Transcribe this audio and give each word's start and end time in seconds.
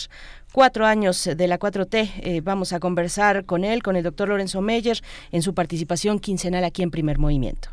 cuatro 0.52 0.86
años 0.86 1.28
de 1.36 1.48
la 1.48 1.58
4T. 1.58 2.12
Eh, 2.18 2.40
vamos 2.44 2.72
a 2.72 2.78
conversar 2.78 3.44
con 3.44 3.64
él, 3.64 3.82
con 3.82 3.96
el 3.96 4.04
doctor 4.04 4.28
Lorenzo 4.28 4.60
Meyer, 4.60 5.00
en 5.32 5.42
su 5.42 5.52
participación 5.52 6.20
quincenal 6.20 6.62
aquí 6.62 6.84
en 6.84 6.92
Primer 6.92 7.18
Movimiento. 7.18 7.70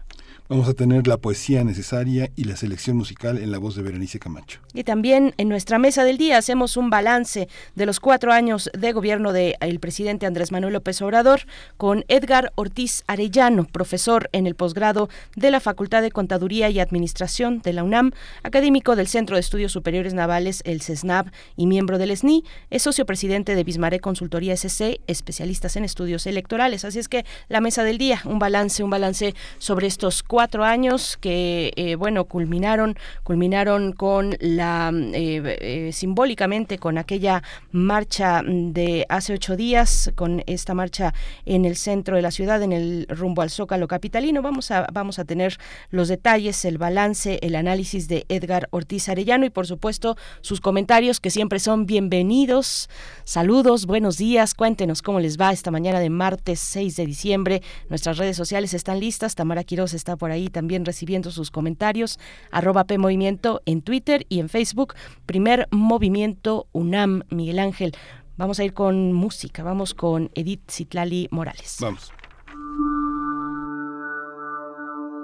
Vamos 0.49 0.69
a 0.69 0.73
tener 0.73 1.07
la 1.07 1.17
poesía 1.17 1.65
necesaria 1.65 2.31
y 2.37 2.45
la 2.45 2.55
selección 2.55 2.95
musical 2.95 3.37
en 3.37 3.51
la 3.51 3.57
voz 3.57 3.75
de 3.75 3.81
Berenice 3.81 4.17
Camacho. 4.17 4.61
Y 4.73 4.85
también 4.85 5.33
en 5.37 5.49
nuestra 5.49 5.77
mesa 5.77 6.05
del 6.05 6.17
día 6.17 6.37
hacemos 6.37 6.77
un 6.77 6.89
balance 6.89 7.49
de 7.75 7.85
los 7.85 7.99
cuatro 7.99 8.31
años 8.31 8.69
de 8.71 8.93
gobierno 8.93 9.33
del 9.33 9.79
presidente 9.81 10.25
Andrés 10.25 10.53
Manuel 10.53 10.71
López 10.71 11.01
Obrador 11.01 11.41
con 11.75 12.05
Edgar 12.07 12.53
Ortiz 12.55 13.03
Arellano, 13.07 13.65
profesor 13.65 14.29
en 14.31 14.47
el 14.47 14.55
posgrado 14.55 15.09
de 15.35 15.51
la 15.51 15.59
Facultad 15.59 16.01
de 16.01 16.11
Contaduría 16.11 16.69
y 16.69 16.79
Administración 16.79 17.59
de 17.61 17.73
la 17.73 17.83
UNAM, 17.83 18.13
académico 18.41 18.95
del 18.95 19.07
Centro 19.07 19.35
de 19.35 19.41
Estudios 19.41 19.73
Superiores 19.73 20.13
Navales, 20.13 20.61
el 20.63 20.81
CESNAV, 20.81 21.29
y 21.57 21.67
miembro 21.67 21.97
del 21.97 22.15
SNI. 22.15 22.45
Es 22.69 22.83
socio 22.83 23.05
presidente 23.05 23.53
de 23.53 23.65
Bismarck 23.65 23.99
Consultoría 23.99 24.53
SC, 24.53 25.01
especialistas 25.07 25.75
en 25.75 25.83
estudios 25.83 26.25
electorales. 26.25 26.85
Así 26.85 26.99
es 26.99 27.09
que 27.09 27.25
la 27.49 27.59
mesa 27.59 27.83
del 27.83 27.97
día, 27.97 28.21
un 28.23 28.39
balance, 28.39 28.81
un 28.81 28.89
balance 28.89 29.35
sobre 29.57 29.87
estos 29.87 30.23
cuatro 30.23 30.36
cuatro 30.37 30.63
años 30.63 31.17
que, 31.19 31.73
eh, 31.77 31.95
bueno, 31.95 32.25
culminaron, 32.25 32.95
culminaron 33.23 33.91
con 33.91 34.37
la, 34.39 34.91
eh, 34.93 35.57
eh, 35.61 35.89
simbólicamente 35.91 36.77
con 36.77 36.99
aquella 36.99 37.41
marcha 37.71 38.43
de 38.45 39.07
hace 39.09 39.33
ocho 39.33 39.55
días, 39.55 40.11
con 40.13 40.43
esta 40.45 40.75
marcha 40.75 41.15
en 41.47 41.65
el 41.65 41.75
centro 41.75 42.17
de 42.17 42.21
la 42.21 42.29
ciudad, 42.29 42.61
en 42.61 42.71
el 42.71 43.07
rumbo 43.09 43.41
al 43.41 43.49
Zócalo 43.49 43.87
Capitalino. 43.87 44.43
Vamos 44.43 44.69
a, 44.69 44.85
vamos 44.93 45.17
a 45.17 45.25
tener 45.25 45.57
los 45.89 46.07
detalles, 46.07 46.65
el 46.65 46.77
balance, 46.77 47.39
el 47.41 47.55
análisis 47.55 48.07
de 48.07 48.27
Edgar 48.29 48.67
Ortiz 48.69 49.09
Arellano 49.09 49.43
y, 49.43 49.49
por 49.49 49.65
supuesto, 49.65 50.17
sus 50.41 50.61
comentarios 50.61 51.19
que 51.19 51.31
siempre 51.31 51.57
son 51.57 51.87
bienvenidos. 51.87 52.91
Saludos, 53.23 53.87
buenos 53.87 54.19
días, 54.19 54.53
cuéntenos 54.53 55.01
cómo 55.01 55.19
les 55.19 55.39
va 55.39 55.51
esta 55.51 55.71
mañana 55.71 55.99
de 55.99 56.11
martes 56.11 56.59
6 56.59 56.95
de 56.95 57.07
diciembre. 57.07 57.63
Nuestras 57.89 58.19
redes 58.19 58.37
sociales 58.37 58.75
están 58.75 58.99
listas, 58.99 59.33
Tamara 59.33 59.63
Quiroz 59.63 59.95
está 59.95 60.15
por 60.15 60.26
ahí 60.31 60.49
también 60.49 60.85
recibiendo 60.85 61.31
sus 61.31 61.51
comentarios. 61.51 62.19
Arroba 62.51 62.85
P 62.85 62.97
Movimiento 62.97 63.61
en 63.65 63.81
Twitter 63.81 64.25
y 64.29 64.39
en 64.39 64.49
Facebook. 64.49 64.93
Primer 65.25 65.67
Movimiento 65.71 66.67
UNAM, 66.71 67.23
Miguel 67.29 67.59
Ángel. 67.59 67.93
Vamos 68.37 68.59
a 68.59 68.63
ir 68.63 68.73
con 68.73 69.13
música, 69.13 69.63
vamos 69.63 69.93
con 69.93 70.29
Edith 70.35 70.69
Citlali 70.69 71.27
Morales. 71.31 71.77
Vamos. 71.81 72.13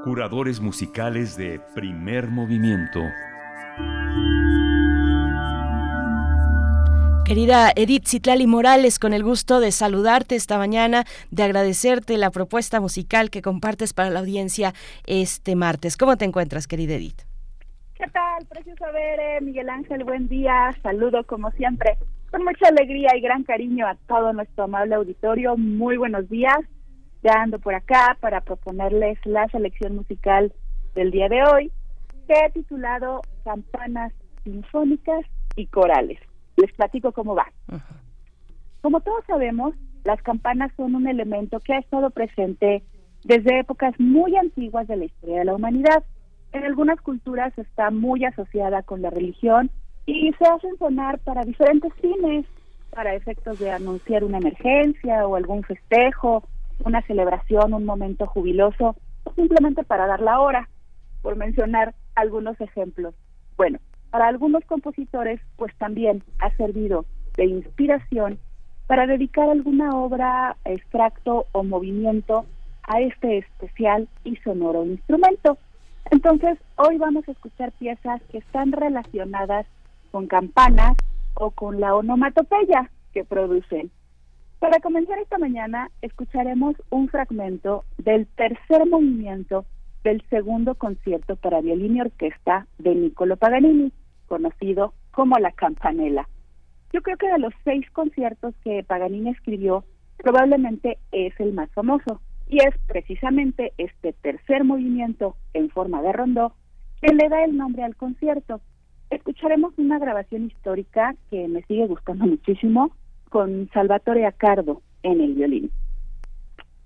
Curadores 0.03 0.59
musicales 0.59 1.37
de 1.37 1.61
Primer 1.75 2.29
Movimiento. 2.29 2.99
Querida 7.25 7.71
Edith 7.77 8.05
Citlali 8.05 8.47
Morales, 8.47 8.99
con 8.99 9.13
el 9.13 9.23
gusto 9.23 9.61
de 9.61 9.71
saludarte 9.71 10.35
esta 10.35 10.57
mañana, 10.57 11.05
de 11.31 11.43
agradecerte 11.43 12.17
la 12.17 12.31
propuesta 12.31 12.81
musical 12.81 13.29
que 13.29 13.41
compartes 13.41 13.93
para 13.93 14.09
la 14.09 14.19
audiencia 14.19 14.73
este 15.07 15.55
martes. 15.55 15.95
¿Cómo 15.95 16.17
te 16.17 16.25
encuentras, 16.25 16.67
querida 16.67 16.95
Edith? 16.95 17.21
¿Qué 17.95 18.05
tal? 18.11 18.45
Precioso 18.47 18.83
ver, 18.91 19.41
Miguel 19.41 19.69
Ángel. 19.69 20.03
Buen 20.03 20.27
día. 20.27 20.71
Saludo 20.83 21.23
como 21.23 21.49
siempre, 21.51 21.97
con 22.29 22.43
mucha 22.43 22.67
alegría 22.67 23.15
y 23.15 23.21
gran 23.21 23.43
cariño 23.43 23.87
a 23.87 23.95
todo 24.05 24.33
nuestro 24.33 24.65
amable 24.65 24.95
auditorio. 24.95 25.55
Muy 25.55 25.95
buenos 25.95 26.29
días. 26.29 26.59
Ya 27.23 27.41
ando 27.41 27.57
por 27.57 27.73
acá 27.73 28.17
para 28.19 28.41
proponerles 28.41 29.17
la 29.23 29.47
selección 29.47 29.95
musical 29.95 30.51
del 30.93 31.11
día 31.11 31.29
de 31.29 31.41
hoy, 31.45 31.71
que 32.27 32.33
he 32.33 32.49
titulado 32.51 33.21
Campanas 33.45 34.11
Sinfónicas 34.43 35.25
y 35.55 35.67
Corales. 35.67 36.19
Les 36.63 36.71
platico 36.71 37.11
cómo 37.11 37.35
va. 37.35 37.51
Como 38.81 39.01
todos 39.01 39.25
sabemos, 39.27 39.75
las 40.05 40.21
campanas 40.21 40.71
son 40.77 40.95
un 40.95 41.09
elemento 41.09 41.59
que 41.59 41.73
ha 41.73 41.79
estado 41.79 42.09
presente 42.09 42.83
desde 43.25 43.59
épocas 43.59 43.93
muy 43.99 44.37
antiguas 44.37 44.87
de 44.87 44.95
la 44.95 45.03
historia 45.03 45.39
de 45.39 45.45
la 45.45 45.55
humanidad. 45.55 46.05
En 46.53 46.63
algunas 46.63 47.01
culturas 47.01 47.51
está 47.57 47.91
muy 47.91 48.23
asociada 48.23 48.81
con 48.81 49.01
la 49.01 49.09
religión 49.09 49.71
y 50.05 50.31
se 50.39 50.45
hacen 50.45 50.77
sonar 50.77 51.19
para 51.19 51.43
diferentes 51.43 51.91
fines, 51.95 52.45
para 52.91 53.13
efectos 53.13 53.59
de 53.59 53.69
anunciar 53.69 54.23
una 54.23 54.37
emergencia 54.37 55.27
o 55.27 55.35
algún 55.35 55.63
festejo, 55.63 56.45
una 56.85 57.01
celebración, 57.01 57.73
un 57.73 57.83
momento 57.83 58.25
jubiloso 58.25 58.95
o 59.25 59.33
simplemente 59.33 59.83
para 59.83 60.07
dar 60.07 60.21
la 60.21 60.39
hora, 60.39 60.69
por 61.21 61.35
mencionar 61.35 61.93
algunos 62.15 62.59
ejemplos. 62.61 63.13
Bueno, 63.57 63.79
para 64.13 64.27
algunos 64.27 64.63
compositores, 64.65 65.41
pues 65.55 65.75
también 65.79 66.21
ha 66.37 66.51
servido 66.51 67.03
de 67.35 67.45
inspiración 67.45 68.37
para 68.85 69.07
dedicar 69.07 69.49
alguna 69.49 69.97
obra, 69.97 70.55
extracto 70.65 71.47
o 71.51 71.63
movimiento 71.63 72.45
a 72.83 73.01
este 73.01 73.39
especial 73.39 74.07
y 74.23 74.35
sonoro 74.35 74.85
instrumento. 74.85 75.57
Entonces, 76.11 76.59
hoy 76.75 76.99
vamos 76.99 77.27
a 77.27 77.31
escuchar 77.31 77.71
piezas 77.71 78.21
que 78.31 78.37
están 78.37 78.71
relacionadas 78.71 79.65
con 80.11 80.27
campanas 80.27 80.95
o 81.33 81.49
con 81.49 81.79
la 81.79 81.95
onomatopeya 81.95 82.91
que 83.15 83.23
producen. 83.23 83.89
Para 84.59 84.79
comenzar 84.79 85.17
esta 85.17 85.39
mañana, 85.39 85.89
escucharemos 86.03 86.75
un 86.91 87.09
fragmento 87.09 87.83
del 87.97 88.27
tercer 88.27 88.85
movimiento 88.85 89.65
del 90.03 90.21
segundo 90.29 90.75
concierto 90.75 91.35
para 91.35 91.61
violín 91.61 91.95
y 91.95 92.01
orquesta 92.01 92.67
de 92.77 92.93
Niccolo 92.93 93.37
Paganini, 93.37 93.91
conocido 94.27 94.93
como 95.11 95.37
La 95.37 95.51
Campanella. 95.51 96.27
Yo 96.91 97.01
creo 97.01 97.17
que 97.17 97.31
de 97.31 97.39
los 97.39 97.53
seis 97.63 97.89
conciertos 97.91 98.53
que 98.63 98.83
Paganini 98.83 99.29
escribió, 99.31 99.83
probablemente 100.17 100.99
es 101.11 101.37
el 101.39 101.53
más 101.53 101.69
famoso, 101.71 102.21
y 102.47 102.57
es 102.57 102.75
precisamente 102.87 103.73
este 103.77 104.13
tercer 104.13 104.63
movimiento 104.63 105.35
en 105.53 105.69
forma 105.69 106.01
de 106.01 106.13
rondó 106.13 106.53
que 107.01 107.13
le 107.13 107.27
da 107.29 107.43
el 107.43 107.57
nombre 107.57 107.83
al 107.83 107.95
concierto. 107.95 108.61
Escucharemos 109.09 109.73
una 109.77 109.99
grabación 109.99 110.45
histórica 110.45 111.15
que 111.29 111.47
me 111.47 111.63
sigue 111.63 111.87
gustando 111.87 112.25
muchísimo 112.25 112.91
con 113.29 113.69
Salvatore 113.73 114.25
Accardo 114.25 114.81
en 115.01 115.21
el 115.21 115.33
violín. 115.33 115.71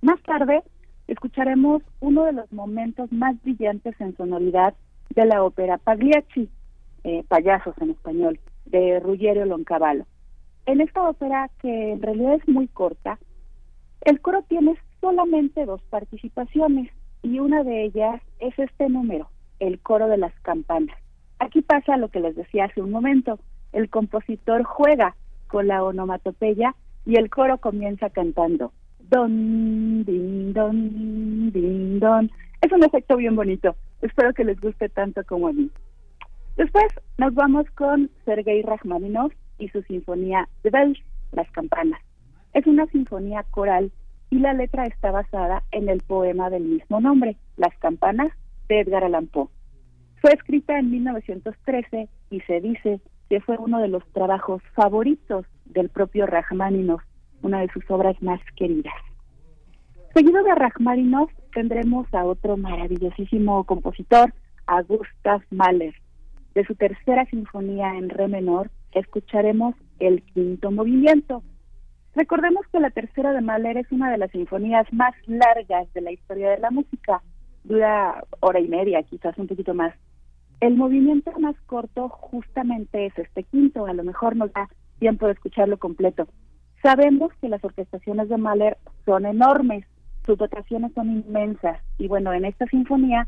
Más 0.02 0.22
tarde 0.24 0.64
escucharemos 1.08 1.84
uno 2.00 2.24
de 2.26 2.34
los 2.34 2.52
momentos 2.52 3.12
más 3.12 3.36
brillantes 3.44 4.00
en 4.00 4.16
sonoridad 4.16 4.74
de 5.16 5.26
la 5.26 5.44
ópera 5.44 5.78
Pagliacci, 5.78 6.50
eh, 7.04 7.24
Payasos 7.28 7.76
en 7.80 7.92
español, 7.92 8.40
de 8.66 9.00
Ruggiero 9.00 9.46
Loncavallo. 9.46 10.06
En 10.66 10.82
esta 10.82 11.08
ópera, 11.10 11.50
que 11.62 11.94
en 11.94 12.02
realidad 12.02 12.36
es 12.36 12.48
muy 12.48 12.68
corta, 12.68 13.18
el 14.02 14.22
coro 14.22 14.44
tiene 14.48 14.76
solamente 15.02 15.66
dos 15.66 15.82
participaciones 15.90 16.92
y 17.24 17.40
una 17.40 17.64
de 17.64 17.86
ellas 17.86 18.22
es 18.40 18.58
este 18.60 18.90
número, 18.90 19.30
el 19.60 19.80
coro 19.80 20.08
de 20.08 20.18
las 20.18 20.34
campanas. 20.42 20.98
Aquí 21.40 21.62
pasa 21.62 21.98
lo 21.98 22.10
que 22.10 22.20
les 22.20 22.36
decía 22.36 22.66
hace 22.66 22.82
un 22.82 22.92
momento, 22.92 23.40
el 23.72 23.90
compositor 23.90 24.64
juega 24.64 25.16
con 25.48 25.68
la 25.68 25.84
onomatopeya 25.84 26.76
y 27.06 27.16
el 27.16 27.30
coro 27.30 27.58
comienza 27.60 28.10
cantando 28.10 28.72
don, 29.10 30.04
din, 30.04 30.54
don, 30.54 31.52
din, 31.52 32.00
don. 32.00 32.32
Es 32.62 32.72
un 32.72 32.84
efecto 32.84 33.18
bien 33.18 33.36
bonito. 33.36 33.76
Espero 34.02 34.34
que 34.34 34.44
les 34.44 34.60
guste 34.60 34.90
tanto 34.90 35.24
como 35.26 35.48
a 35.48 35.54
mí. 35.54 35.70
Después 36.58 36.88
nos 37.20 37.36
vamos 37.36 37.70
con 37.76 38.10
Sergei 38.26 38.64
Rachmaninoff 38.64 39.32
y 39.60 39.70
su 39.70 39.84
sinfonía 39.84 40.50
de 40.64 40.72
Bells, 40.72 41.00
Las 41.32 41.50
Campanas. 41.52 42.02
Es 42.54 42.66
una 42.66 42.88
sinfonía 42.88 43.44
coral 43.52 43.92
y 44.32 44.40
la 44.40 44.54
letra 44.54 44.86
está 44.86 45.12
basada 45.12 45.64
en 45.72 45.88
el 45.88 46.02
poema 46.02 46.50
del 46.50 46.64
mismo 46.64 47.00
nombre, 47.00 47.38
Las 47.58 47.78
Campanas, 47.78 48.32
de 48.68 48.82
Edgar 48.82 49.04
Allan 49.04 49.28
Poe. 49.28 49.50
Fue 50.20 50.32
escrita 50.34 50.80
en 50.80 50.90
1913 50.90 52.10
y 52.32 52.40
se 52.42 52.60
dice 52.60 53.00
que 53.30 53.40
fue 53.40 53.58
uno 53.60 53.80
de 53.80 53.90
los 53.90 54.04
trabajos 54.12 54.64
favoritos 54.74 55.46
del 55.66 55.90
propio 55.90 56.26
Rachmaninoff, 56.26 57.04
una 57.44 57.62
de 57.62 57.70
sus 57.72 57.84
obras 57.92 58.20
más 58.24 58.42
queridas. 58.56 58.96
Seguido 60.16 60.42
de 60.44 60.56
Rachmaninoff 60.56 61.32
tendremos 61.54 62.12
a 62.16 62.26
otro 62.26 62.58
maravillosísimo 62.58 63.64
compositor, 63.66 64.34
a 64.66 64.82
Gustav 64.82 65.44
Mahler. 65.52 65.94
De 66.58 66.66
su 66.66 66.74
tercera 66.74 67.24
sinfonía 67.26 67.96
en 68.00 68.10
re 68.10 68.28
menor 68.28 68.72
escucharemos 68.92 69.76
el 70.00 70.24
quinto 70.24 70.72
movimiento, 70.72 71.44
Recordemos 72.16 72.66
que 72.72 72.80
la 72.80 72.90
tercera 72.90 73.32
de 73.32 73.42
Mahler 73.42 73.78
es 73.78 73.92
una 73.92 74.10
de 74.10 74.18
las 74.18 74.32
sinfonías 74.32 74.92
más 74.92 75.14
largas 75.28 75.94
de 75.94 76.02
la 76.02 76.12
historia 76.12 76.50
de 76.50 76.58
la 76.58 76.72
música. 76.72 77.22
Dura 77.64 78.24
hora 78.40 78.60
y 78.60 78.68
media, 78.68 79.04
quizás 79.04 79.38
un 79.38 79.46
poquito 79.46 79.76
más. 79.76 79.94
El 80.60 80.76
movimiento 80.76 81.32
más 81.40 81.56
corto 81.68 82.10
justamente 82.10 83.06
es 83.06 83.16
este 83.20 83.44
quinto, 83.44 83.86
a 83.86 83.94
lo 83.94 84.04
mejor 84.04 84.36
nos 84.36 84.52
da 84.52 84.68
tiempo 84.98 85.28
de 85.28 85.34
escucharlo 85.34 85.78
completo. 85.78 86.28
Sabemos 86.82 87.32
que 87.40 87.50
las 87.50 87.64
orquestaciones 87.64 88.30
de 88.30 88.38
Mahler 88.38 88.80
son 89.06 89.28
enormes, 89.28 89.86
sus 90.26 90.40
dotaciones 90.40 90.92
son 90.94 91.12
inmensas 91.12 91.80
y 92.00 92.08
bueno, 92.08 92.34
en 92.34 92.46
esta 92.46 92.66
sinfonía 92.66 93.28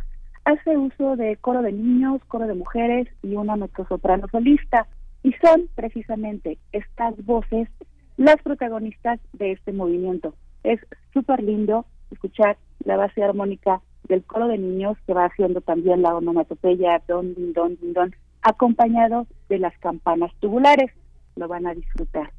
hace 0.50 0.78
uso 0.78 1.16
de 1.16 1.38
coro 1.38 1.62
de 1.62 1.72
niños, 1.72 2.22
coro 2.28 2.48
de 2.48 2.56
mujeres 2.56 3.08
y 3.22 3.36
una 3.36 3.56
mezzosoprano 3.56 4.28
solista 4.32 4.88
y 5.22 5.34
son 5.34 5.68
precisamente 5.76 6.58
estas 6.72 7.24
voces 7.24 7.70
las 8.18 8.38
protagonistas 8.38 9.20
de 9.34 9.52
este 9.52 9.74
movimiento. 9.74 10.34
Es 10.64 10.80
súper 11.14 11.44
lindo 11.44 11.86
escuchar 12.12 12.58
la 12.84 12.98
base 12.98 13.24
armónica 13.24 13.82
del 14.08 14.24
coro 14.24 14.48
de 14.48 14.58
niños 14.58 14.98
que 15.06 15.14
va 15.14 15.26
haciendo 15.26 15.62
también 15.62 16.02
la 16.02 16.16
onomatopeya 16.16 17.02
don, 17.08 17.36
din, 17.36 17.54
don, 17.54 17.78
don, 17.94 18.16
acompañado 18.42 19.28
de 19.50 19.60
las 19.60 19.78
campanas 19.78 20.32
tubulares. 20.40 20.92
Lo 21.36 21.48
van 21.48 21.68
a 21.68 21.76
disfrutar. 21.76 22.32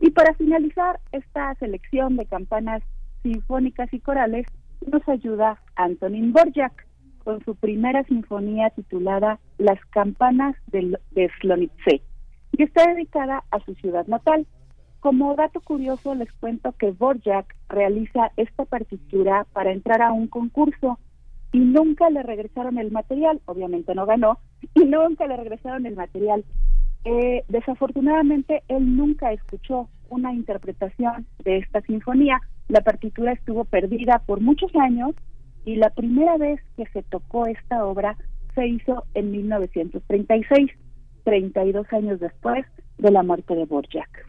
Y 0.00 0.10
para 0.10 0.34
finalizar 0.34 0.98
esta 1.12 1.54
selección 1.56 2.16
de 2.16 2.26
campanas 2.26 2.82
sinfónicas 3.22 3.92
y 3.92 4.00
corales, 4.00 4.46
nos 4.90 5.06
ayuda 5.08 5.60
Antonin 5.76 6.32
Borjak 6.32 6.89
con 7.30 7.44
su 7.44 7.54
primera 7.54 8.02
sinfonía 8.04 8.70
titulada 8.70 9.38
Las 9.56 9.78
campanas 9.90 10.56
de, 10.66 10.98
de 11.12 11.30
Slonitze, 11.40 12.02
y 12.50 12.62
está 12.64 12.92
dedicada 12.92 13.44
a 13.52 13.60
su 13.60 13.74
ciudad 13.76 14.04
natal, 14.08 14.48
como 14.98 15.36
dato 15.36 15.60
curioso 15.60 16.16
les 16.16 16.32
cuento 16.32 16.72
que 16.72 16.90
Borjak 16.90 17.54
realiza 17.68 18.32
esta 18.36 18.64
partitura 18.64 19.46
para 19.52 19.70
entrar 19.70 20.02
a 20.02 20.12
un 20.12 20.26
concurso 20.26 20.98
y 21.52 21.60
nunca 21.60 22.10
le 22.10 22.24
regresaron 22.24 22.78
el 22.78 22.90
material, 22.90 23.40
obviamente 23.44 23.94
no 23.94 24.06
ganó, 24.06 24.40
y 24.74 24.84
nunca 24.84 25.28
le 25.28 25.36
regresaron 25.36 25.86
el 25.86 25.94
material. 25.94 26.44
Eh, 27.04 27.44
desafortunadamente 27.48 28.64
él 28.66 28.96
nunca 28.96 29.32
escuchó 29.32 29.88
una 30.08 30.34
interpretación 30.34 31.26
de 31.44 31.58
esta 31.58 31.80
sinfonía, 31.82 32.40
la 32.66 32.80
partitura 32.80 33.32
estuvo 33.32 33.64
perdida 33.64 34.18
por 34.26 34.40
muchos 34.40 34.74
años 34.74 35.14
y 35.64 35.76
la 35.76 35.90
primera 35.90 36.36
vez 36.36 36.60
que 36.76 36.86
se 36.86 37.02
tocó 37.02 37.46
esta 37.46 37.84
obra 37.84 38.16
se 38.54 38.66
hizo 38.66 39.04
en 39.14 39.30
1936, 39.30 40.70
32 41.24 41.92
años 41.92 42.20
después 42.20 42.64
de 42.98 43.10
la 43.10 43.22
muerte 43.22 43.54
de 43.54 43.64
Borjak. 43.64 44.26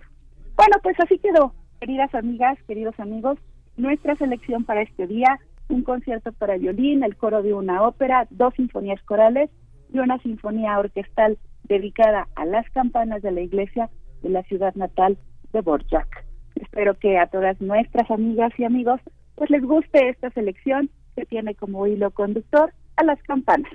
Bueno, 0.55 0.77
pues 0.83 0.99
así 0.99 1.17
quedó, 1.17 1.53
queridas 1.79 2.13
amigas, 2.13 2.57
queridos 2.67 2.99
amigos, 2.99 3.39
nuestra 3.77 4.15
selección 4.15 4.63
para 4.63 4.81
este 4.81 5.07
día, 5.07 5.39
un 5.69 5.83
concierto 5.83 6.31
para 6.33 6.57
violín, 6.57 7.03
el 7.03 7.15
coro 7.15 7.41
de 7.41 7.53
una 7.53 7.83
ópera, 7.83 8.27
dos 8.29 8.53
sinfonías 8.55 9.01
corales 9.03 9.49
y 9.93 9.99
una 9.99 10.19
sinfonía 10.19 10.77
orquestal 10.77 11.37
dedicada 11.63 12.27
a 12.35 12.45
las 12.45 12.69
campanas 12.71 13.21
de 13.21 13.31
la 13.31 13.41
iglesia 13.41 13.89
de 14.21 14.29
la 14.29 14.43
ciudad 14.43 14.75
natal 14.75 15.17
de 15.53 15.61
Borjak. 15.61 16.25
Espero 16.55 16.97
que 16.99 17.17
a 17.17 17.27
todas 17.27 17.59
nuestras 17.61 18.09
amigas 18.11 18.51
y 18.57 18.65
amigos 18.65 19.01
pues 19.35 19.49
les 19.49 19.63
guste 19.63 20.09
esta 20.09 20.29
selección 20.31 20.89
que 21.15 21.25
tiene 21.25 21.55
como 21.55 21.87
hilo 21.87 22.11
conductor 22.11 22.73
a 22.95 23.03
las 23.03 23.21
campanas. 23.23 23.71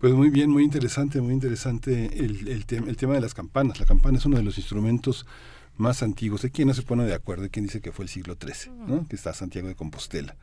Pues 0.00 0.14
muy 0.14 0.30
bien, 0.30 0.50
muy 0.50 0.64
interesante, 0.64 1.20
muy 1.20 1.32
interesante 1.32 2.06
el, 2.18 2.48
el, 2.48 2.64
el 2.88 2.96
tema 2.96 3.14
de 3.14 3.20
las 3.20 3.34
campanas. 3.34 3.78
La 3.78 3.86
campana 3.86 4.18
es 4.18 4.26
uno 4.26 4.36
de 4.36 4.42
los 4.42 4.58
instrumentos 4.58 5.26
más 5.76 6.02
antiguos. 6.02 6.44
Hay 6.44 6.50
quien 6.50 6.68
no 6.68 6.74
se 6.74 6.82
pone 6.82 7.04
de 7.04 7.14
acuerdo, 7.14 7.44
hay 7.44 7.50
quien 7.50 7.66
dice 7.66 7.80
que 7.80 7.92
fue 7.92 8.04
el 8.04 8.08
siglo 8.08 8.36
XIII, 8.40 8.72
¿no? 8.86 9.06
que 9.06 9.16
está 9.16 9.32
Santiago 9.32 9.68
de 9.68 9.74
Compostela. 9.74 10.36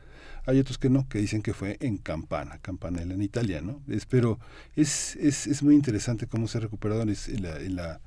Hay 0.46 0.58
otros 0.58 0.78
que 0.78 0.88
no, 0.88 1.08
que 1.08 1.18
dicen 1.18 1.42
que 1.42 1.52
fue 1.52 1.76
en 1.80 1.98
Campana, 1.98 2.58
Campanella 2.62 3.12
en 3.12 3.22
Italia, 3.22 3.60
¿no? 3.60 3.82
Es, 3.88 4.06
pero 4.06 4.38
es, 4.74 5.16
es, 5.16 5.46
es 5.46 5.62
muy 5.62 5.74
interesante 5.74 6.26
cómo 6.26 6.48
se 6.48 6.56
ha 6.56 6.62
recuperado 6.62 7.02
en 7.02 7.08
la, 7.42 7.56
en, 7.58 7.76
la, 7.76 8.00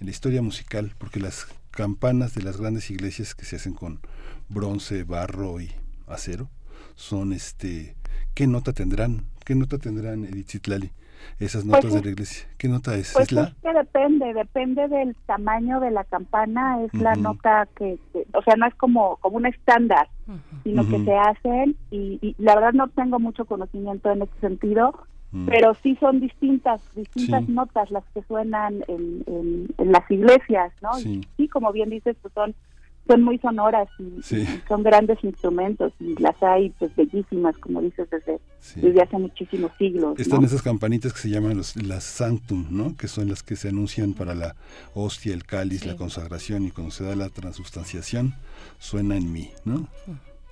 en 0.00 0.06
la 0.06 0.10
historia 0.10 0.42
musical, 0.42 0.94
porque 0.98 1.20
las 1.20 1.46
campanas 1.70 2.34
de 2.34 2.42
las 2.42 2.56
grandes 2.56 2.90
iglesias 2.90 3.36
que 3.36 3.44
se 3.44 3.56
hacen 3.56 3.74
con 3.74 4.00
bronce, 4.48 5.04
barro 5.04 5.60
y 5.60 5.70
acero, 6.08 6.50
son 6.96 7.32
este, 7.32 7.94
¿qué 8.34 8.46
nota 8.46 8.72
tendrán? 8.72 9.22
¿Qué 9.44 9.54
nota 9.54 9.78
tendrán, 9.78 10.24
Edith 10.24 10.50
Zitlali? 10.50 10.90
Esas 11.38 11.64
notas 11.64 11.82
Pues 11.82 11.92
de 11.94 11.98
es- 12.00 12.04
la 12.04 12.10
iglesia. 12.10 12.48
¿Qué 12.58 12.68
nota 12.68 12.94
es? 12.96 13.12
Pues 13.12 13.26
¿Es 13.26 13.32
la? 13.32 13.42
es 13.44 13.54
que 13.62 13.72
depende, 13.72 14.34
depende 14.34 14.88
del 14.88 15.16
tamaño 15.26 15.80
de 15.80 15.90
la 15.90 16.04
campana, 16.04 16.82
es 16.84 16.92
la 16.94 17.14
nota 17.14 17.68
que, 17.76 17.98
que- 18.12 18.26
o 18.34 18.42
sea, 18.42 18.54
no 18.56 18.66
es 18.66 18.74
como, 18.74 19.16
como 19.16 19.36
un 19.36 19.46
estándar, 19.46 20.08
sino 20.64 20.86
que 20.88 21.04
se 21.04 21.14
hacen 21.14 21.76
y, 21.90 22.18
y 22.20 22.34
la 22.38 22.54
verdad 22.54 22.72
no 22.72 22.88
tengo 22.88 23.18
mucho 23.18 23.44
conocimiento 23.44 24.10
en 24.10 24.22
este 24.22 24.40
sentido, 24.40 24.92
Mm. 25.32 25.46
pero 25.46 25.74
sí 25.82 25.96
son 25.98 26.20
distintas, 26.20 26.80
distintas 26.94 27.44
Sí. 27.46 27.52
notas 27.52 27.90
las 27.90 28.04
que 28.14 28.22
suenan 28.22 28.84
en, 28.86 29.24
en, 29.26 29.66
en 29.78 29.92
las 29.92 30.08
iglesias, 30.08 30.72
¿no? 30.82 30.94
Sí. 30.94 31.20
Y 31.20 31.28
sí, 31.36 31.48
como 31.48 31.72
bien 31.72 31.90
dices, 31.90 32.16
pues 32.22 32.32
son 32.32 32.54
son 33.06 33.22
muy 33.22 33.38
sonoras 33.38 33.88
y, 33.98 34.22
Sí. 34.22 34.36
y 34.42 34.68
son 34.68 34.82
grandes 34.82 35.22
instrumentos 35.22 35.92
y 36.00 36.14
las 36.20 36.40
hay 36.42 36.70
pues 36.78 36.94
bellísimas, 36.96 37.56
como 37.58 37.80
dices, 37.80 38.08
desde, 38.10 38.40
Sí. 38.60 38.80
desde 38.80 39.02
hace 39.02 39.18
muchísimos 39.18 39.70
siglos. 39.78 40.18
Están 40.18 40.40
¿no? 40.40 40.46
esas 40.46 40.62
campanitas 40.62 41.12
que 41.12 41.20
se 41.20 41.30
llaman 41.30 41.56
los, 41.56 41.76
las 41.76 42.04
sanctum, 42.04 42.66
¿no? 42.70 42.96
Que 42.96 43.08
son 43.08 43.28
las 43.28 43.42
que 43.42 43.56
se 43.56 43.68
anuncian 43.68 44.12
para 44.14 44.34
la 44.34 44.56
hostia, 44.94 45.34
el 45.34 45.44
cáliz, 45.44 45.82
Sí. 45.82 45.88
la 45.88 45.96
consagración 45.96 46.64
y 46.66 46.70
cuando 46.70 46.90
se 46.90 47.04
da 47.04 47.14
la 47.16 47.28
transubstanciación, 47.28 48.34
suena 48.78 49.16
en 49.16 49.32
mí, 49.32 49.50
¿no? 49.64 49.88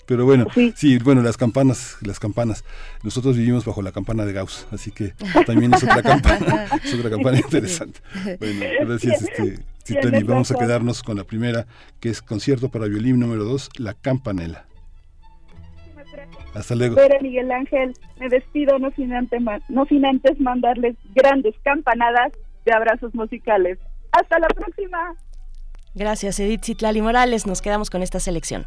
Pero 0.06 0.24
bueno, 0.24 0.46
sí. 0.76 0.98
bueno, 0.98 1.22
las 1.22 1.36
campanas, 1.36 1.96
las 2.02 2.20
campanas. 2.20 2.64
Nosotros 3.02 3.36
vivimos 3.36 3.64
bajo 3.64 3.80
la 3.80 3.92
campana 3.92 4.24
de 4.24 4.32
Gauss, 4.32 4.66
así 4.70 4.90
que 4.90 5.14
también 5.46 5.72
es 5.72 5.82
otra 5.82 6.02
campana, 6.02 6.66
es 6.82 6.94
otra 6.94 7.10
campana 7.10 7.38
interesante. 7.38 8.00
Bueno, 8.38 8.64
gracias, 8.80 9.22
este, 9.22 9.64
Vamos 10.24 10.50
a 10.50 10.54
quedarnos 10.56 11.02
con 11.02 11.16
la 11.16 11.24
primera, 11.24 11.66
que 12.00 12.08
es 12.08 12.22
concierto 12.22 12.68
para 12.68 12.86
violín 12.86 13.18
número 13.18 13.44
2, 13.44 13.70
La 13.78 13.94
Campanela. 13.94 14.64
Hasta 16.54 16.74
luego. 16.74 16.94
Pero 16.94 17.20
Miguel 17.20 17.50
Ángel, 17.50 17.94
me 18.18 18.28
despido 18.28 18.78
no 18.78 18.90
sin, 18.92 19.12
antes, 19.12 19.40
no 19.68 19.86
sin 19.86 20.06
antes 20.06 20.38
mandarles 20.40 20.96
grandes 21.14 21.54
campanadas 21.64 22.32
de 22.64 22.72
abrazos 22.72 23.14
musicales. 23.14 23.78
Hasta 24.12 24.38
la 24.38 24.46
próxima. 24.48 25.14
Gracias, 25.94 26.38
Edith 26.40 26.64
Citlali 26.64 27.02
Morales. 27.02 27.46
Nos 27.46 27.60
quedamos 27.60 27.90
con 27.90 28.02
esta 28.02 28.20
selección. 28.20 28.66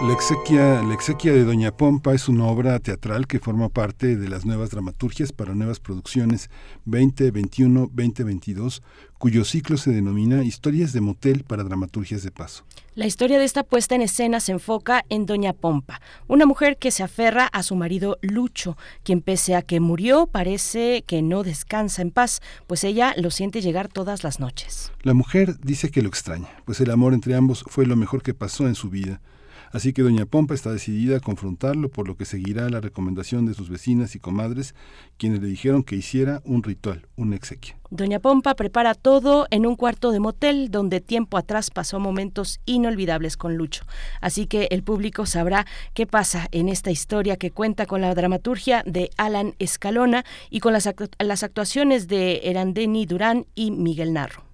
La 0.00 0.12
exequia, 0.12 0.80
la 0.80 0.94
exequia 0.94 1.32
de 1.32 1.42
Doña 1.42 1.76
Pompa 1.76 2.14
es 2.14 2.28
una 2.28 2.46
obra 2.46 2.78
teatral 2.78 3.26
que 3.26 3.40
forma 3.40 3.68
parte 3.68 4.14
de 4.16 4.28
las 4.28 4.46
nuevas 4.46 4.70
dramaturgias 4.70 5.32
para 5.32 5.56
nuevas 5.56 5.80
producciones 5.80 6.50
2021-2022, 6.86 8.80
cuyo 9.18 9.44
ciclo 9.44 9.76
se 9.76 9.90
denomina 9.90 10.44
Historias 10.44 10.92
de 10.92 11.00
Motel 11.00 11.42
para 11.42 11.64
Dramaturgias 11.64 12.22
de 12.22 12.30
Paso. 12.30 12.62
La 12.94 13.06
historia 13.06 13.40
de 13.40 13.44
esta 13.44 13.64
puesta 13.64 13.96
en 13.96 14.02
escena 14.02 14.38
se 14.38 14.52
enfoca 14.52 15.04
en 15.08 15.26
Doña 15.26 15.52
Pompa, 15.52 16.00
una 16.28 16.46
mujer 16.46 16.76
que 16.76 16.92
se 16.92 17.02
aferra 17.02 17.46
a 17.46 17.64
su 17.64 17.74
marido 17.74 18.18
Lucho, 18.22 18.76
quien 19.02 19.20
pese 19.20 19.56
a 19.56 19.62
que 19.62 19.80
murió 19.80 20.28
parece 20.28 21.02
que 21.08 21.22
no 21.22 21.42
descansa 21.42 22.02
en 22.02 22.12
paz, 22.12 22.40
pues 22.68 22.84
ella 22.84 23.14
lo 23.16 23.32
siente 23.32 23.60
llegar 23.62 23.88
todas 23.88 24.22
las 24.22 24.38
noches. 24.38 24.92
La 25.02 25.14
mujer 25.14 25.58
dice 25.60 25.90
que 25.90 26.02
lo 26.02 26.08
extraña, 26.08 26.50
pues 26.66 26.80
el 26.80 26.92
amor 26.92 27.14
entre 27.14 27.34
ambos 27.34 27.64
fue 27.66 27.84
lo 27.84 27.96
mejor 27.96 28.22
que 28.22 28.32
pasó 28.32 28.68
en 28.68 28.76
su 28.76 28.90
vida 28.90 29.20
Así 29.72 29.92
que 29.92 30.02
doña 30.02 30.26
Pompa 30.26 30.54
está 30.54 30.72
decidida 30.72 31.18
a 31.18 31.20
confrontarlo, 31.20 31.88
por 31.90 32.08
lo 32.08 32.16
que 32.16 32.24
seguirá 32.24 32.68
la 32.68 32.80
recomendación 32.80 33.46
de 33.46 33.54
sus 33.54 33.68
vecinas 33.68 34.14
y 34.14 34.18
comadres, 34.18 34.74
quienes 35.16 35.40
le 35.40 35.48
dijeron 35.48 35.82
que 35.82 35.96
hiciera 35.96 36.40
un 36.44 36.62
ritual, 36.62 37.06
un 37.16 37.32
exequia. 37.32 37.76
Doña 37.90 38.18
Pompa 38.18 38.54
prepara 38.54 38.94
todo 38.94 39.46
en 39.50 39.66
un 39.66 39.74
cuarto 39.74 40.12
de 40.12 40.20
motel 40.20 40.70
donde 40.70 41.00
tiempo 41.00 41.38
atrás 41.38 41.70
pasó 41.70 41.98
momentos 41.98 42.60
inolvidables 42.66 43.36
con 43.36 43.56
Lucho. 43.56 43.84
Así 44.20 44.46
que 44.46 44.68
el 44.70 44.82
público 44.82 45.24
sabrá 45.24 45.66
qué 45.94 46.06
pasa 46.06 46.48
en 46.52 46.68
esta 46.68 46.90
historia 46.90 47.36
que 47.36 47.50
cuenta 47.50 47.86
con 47.86 48.00
la 48.00 48.14
dramaturgia 48.14 48.82
de 48.86 49.10
Alan 49.16 49.54
Escalona 49.58 50.24
y 50.50 50.60
con 50.60 50.72
las, 50.72 50.88
las 51.18 51.42
actuaciones 51.42 52.08
de 52.08 52.42
Erandeni 52.44 53.06
Durán 53.06 53.46
y 53.54 53.70
Miguel 53.70 54.12
Narro. 54.12 54.47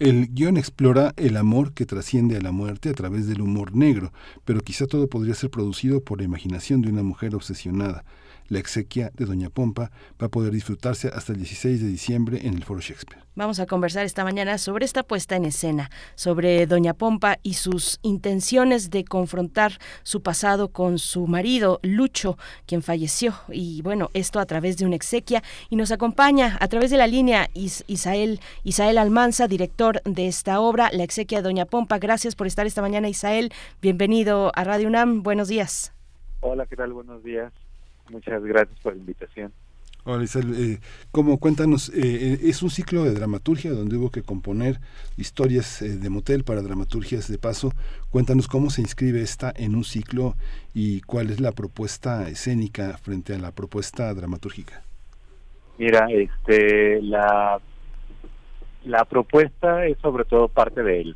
El 0.00 0.34
guion 0.34 0.56
explora 0.56 1.14
el 1.16 1.36
amor 1.36 1.72
que 1.72 1.86
trasciende 1.86 2.36
a 2.36 2.40
la 2.40 2.50
muerte 2.50 2.88
a 2.88 2.94
través 2.94 3.28
del 3.28 3.40
humor 3.40 3.76
negro, 3.76 4.12
pero 4.44 4.60
quizá 4.60 4.88
todo 4.88 5.08
podría 5.08 5.34
ser 5.34 5.50
producido 5.50 6.00
por 6.02 6.18
la 6.18 6.24
imaginación 6.24 6.82
de 6.82 6.90
una 6.90 7.04
mujer 7.04 7.36
obsesionada. 7.36 8.04
La 8.48 8.58
exequia 8.58 9.10
de 9.14 9.24
Doña 9.24 9.50
Pompa 9.50 9.90
va 10.20 10.26
a 10.26 10.30
poder 10.30 10.52
disfrutarse 10.52 11.08
hasta 11.08 11.32
el 11.32 11.38
16 11.38 11.82
de 11.82 11.88
diciembre 11.88 12.40
en 12.44 12.54
el 12.54 12.64
Foro 12.64 12.80
Shakespeare. 12.80 13.24
Vamos 13.36 13.58
a 13.58 13.66
conversar 13.66 14.04
esta 14.04 14.22
mañana 14.22 14.58
sobre 14.58 14.84
esta 14.84 15.02
puesta 15.02 15.34
en 15.34 15.44
escena, 15.44 15.90
sobre 16.14 16.66
Doña 16.66 16.94
Pompa 16.94 17.38
y 17.42 17.54
sus 17.54 17.98
intenciones 18.02 18.90
de 18.90 19.04
confrontar 19.04 19.78
su 20.04 20.22
pasado 20.22 20.68
con 20.68 20.98
su 20.98 21.26
marido 21.26 21.80
Lucho, 21.82 22.38
quien 22.66 22.82
falleció. 22.82 23.34
Y 23.48 23.82
bueno, 23.82 24.10
esto 24.14 24.38
a 24.38 24.46
través 24.46 24.76
de 24.76 24.86
una 24.86 24.94
exequia. 24.94 25.42
Y 25.68 25.76
nos 25.76 25.90
acompaña 25.90 26.56
a 26.60 26.68
través 26.68 26.90
de 26.90 26.96
la 26.96 27.06
línea 27.06 27.48
Isael, 27.54 28.40
Isael 28.62 28.98
Almanza, 28.98 29.48
director 29.48 30.00
de 30.04 30.28
esta 30.28 30.60
obra, 30.60 30.90
La 30.92 31.02
exequia 31.02 31.38
de 31.38 31.44
Doña 31.44 31.64
Pompa. 31.64 31.98
Gracias 31.98 32.36
por 32.36 32.46
estar 32.46 32.66
esta 32.66 32.82
mañana, 32.82 33.08
Isael. 33.08 33.52
Bienvenido 33.82 34.52
a 34.54 34.64
Radio 34.64 34.86
UNAM. 34.88 35.22
Buenos 35.22 35.48
días. 35.48 35.92
Hola, 36.40 36.66
¿qué 36.66 36.76
tal? 36.76 36.92
Buenos 36.92 37.24
días. 37.24 37.52
Muchas 38.10 38.42
gracias 38.44 38.78
por 38.80 38.92
la 38.94 39.00
invitación. 39.00 39.52
Isabel, 40.22 40.54
eh, 40.54 40.80
como 41.10 41.38
cuéntanos, 41.38 41.88
eh, 41.88 41.94
eh, 42.02 42.38
es 42.42 42.62
un 42.62 42.68
ciclo 42.68 43.04
de 43.04 43.14
dramaturgia 43.14 43.72
donde 43.72 43.96
hubo 43.96 44.10
que 44.10 44.22
componer 44.22 44.78
historias 45.16 45.80
eh, 45.80 45.96
de 45.96 46.10
motel 46.10 46.44
para 46.44 46.60
dramaturgias 46.60 47.26
de 47.28 47.38
paso. 47.38 47.72
Cuéntanos 48.10 48.46
cómo 48.46 48.68
se 48.68 48.82
inscribe 48.82 49.22
esta 49.22 49.52
en 49.56 49.74
un 49.74 49.82
ciclo 49.84 50.34
y 50.74 51.00
cuál 51.02 51.30
es 51.30 51.40
la 51.40 51.52
propuesta 51.52 52.28
escénica 52.28 52.98
frente 52.98 53.34
a 53.34 53.38
la 53.38 53.52
propuesta 53.52 54.12
dramatúrgica. 54.12 54.82
Mira, 55.78 56.06
este, 56.10 57.00
la, 57.00 57.58
la 58.84 59.04
propuesta 59.06 59.86
es 59.86 59.96
sobre 59.98 60.24
todo 60.24 60.48
parte 60.48 60.82
de, 60.82 61.14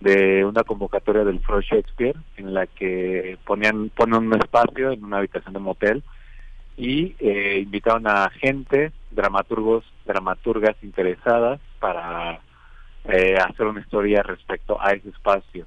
de 0.00 0.44
una 0.44 0.64
convocatoria 0.64 1.22
del 1.22 1.38
Fro 1.40 1.60
Shakespeare 1.60 2.16
en 2.38 2.54
la 2.54 2.66
que 2.66 3.38
ponían, 3.46 3.88
ponen 3.90 4.26
un 4.26 4.34
espacio 4.34 4.90
en 4.90 5.04
una 5.04 5.18
habitación 5.18 5.54
de 5.54 5.60
motel 5.60 6.02
y 6.76 7.16
eh, 7.18 7.60
invitaron 7.62 8.06
a 8.06 8.28
gente, 8.30 8.92
dramaturgos, 9.10 9.84
dramaturgas 10.04 10.76
interesadas 10.82 11.60
para 11.80 12.40
eh, 13.04 13.36
hacer 13.38 13.66
una 13.66 13.80
historia 13.80 14.22
respecto 14.22 14.80
a 14.80 14.90
ese 14.90 15.08
espacio. 15.08 15.66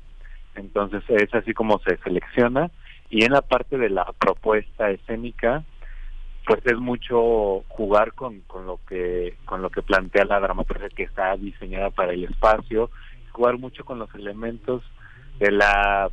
Entonces 0.55 1.03
es 1.07 1.33
así 1.33 1.53
como 1.53 1.79
se 1.79 1.97
selecciona 1.97 2.69
y 3.09 3.23
en 3.23 3.31
la 3.31 3.41
parte 3.41 3.77
de 3.77 3.89
la 3.89 4.05
propuesta 4.19 4.91
escénica 4.91 5.63
pues 6.45 6.65
es 6.65 6.77
mucho 6.77 7.63
jugar 7.67 8.13
con, 8.13 8.41
con 8.41 8.65
lo 8.65 8.79
que 8.87 9.35
con 9.45 9.61
lo 9.61 9.69
que 9.69 9.81
plantea 9.81 10.25
la 10.25 10.39
dramaturgia 10.39 10.89
que 10.89 11.03
está 11.03 11.35
diseñada 11.37 11.91
para 11.91 12.13
el 12.13 12.23
espacio 12.23 12.89
jugar 13.31 13.57
mucho 13.57 13.85
con 13.85 13.99
los 13.99 14.13
elementos 14.15 14.83
de 15.39 15.51
la 15.51 16.09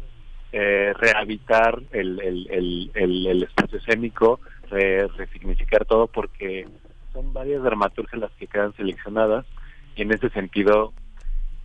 eh, 0.53 0.93
rehabilitar 0.99 1.83
el, 1.91 2.21
el, 2.21 2.91
el, 2.95 3.27
el 3.27 3.43
espacio 3.43 3.79
escénico 3.79 4.41
resignificar 4.71 5.85
todo 5.85 6.07
porque 6.07 6.67
son 7.13 7.33
varias 7.33 7.63
dramaturgias 7.63 8.21
las 8.21 8.33
que 8.33 8.47
quedan 8.47 8.75
seleccionadas 8.75 9.45
y 9.95 10.03
en 10.03 10.13
ese 10.13 10.29
sentido 10.31 10.93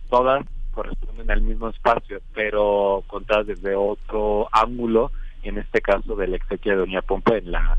todas 0.08 0.44
corresponden 0.72 1.30
al 1.30 1.42
mismo 1.42 1.68
espacio, 1.68 2.20
pero 2.34 3.04
contadas 3.06 3.46
desde 3.46 3.74
otro 3.74 4.48
ángulo, 4.52 5.12
en 5.42 5.58
este 5.58 5.80
caso 5.80 6.16
de 6.16 6.28
la 6.28 6.36
exequia 6.36 6.72
de 6.72 6.78
Doña 6.78 7.02
Pompa 7.02 7.36
en 7.36 7.52
la, 7.52 7.76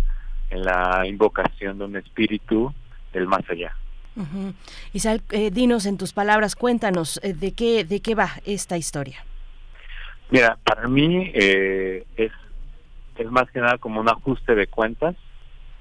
en 0.50 0.64
la 0.64 1.04
invocación 1.06 1.80
de 1.80 1.86
un 1.86 1.96
espíritu 1.96 2.74
del 3.12 3.28
más 3.28 3.42
allá. 3.50 3.76
Isabel, 4.94 5.24
eh, 5.32 5.50
dinos 5.50 5.88
en 5.88 5.98
tus 5.98 6.14
palabras, 6.14 6.56
cuéntanos 6.56 7.20
eh, 7.24 7.34
de 7.34 7.54
qué 7.54 7.84
de 7.84 8.00
qué 8.00 8.14
va 8.14 8.30
esta 8.46 8.78
historia. 8.78 9.26
Mira, 10.30 10.58
para 10.64 10.88
mí 10.88 11.32
eh, 11.34 12.06
es 12.16 12.32
es 13.15 13.32
más 13.32 13.49
que 13.52 13.60
nada 13.60 13.78
como 13.78 14.02
un 14.02 14.10
ajuste 14.10 14.56
de 14.56 14.67
cuentas 14.67 15.15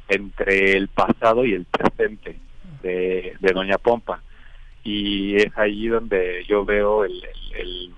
entre 0.08 0.76
el 0.76 0.88
pasado 0.88 1.44
y 1.44 1.54
el 1.54 1.64
presente 1.64 2.38
de, 2.82 3.36
Doña 3.40 3.78
Pompa. 3.78 4.22
Y 4.84 5.36
es 5.36 5.56
allí 5.56 5.88
donde 5.88 6.44
yo 6.48 6.64
veo 6.64 7.04
el, 7.04 7.22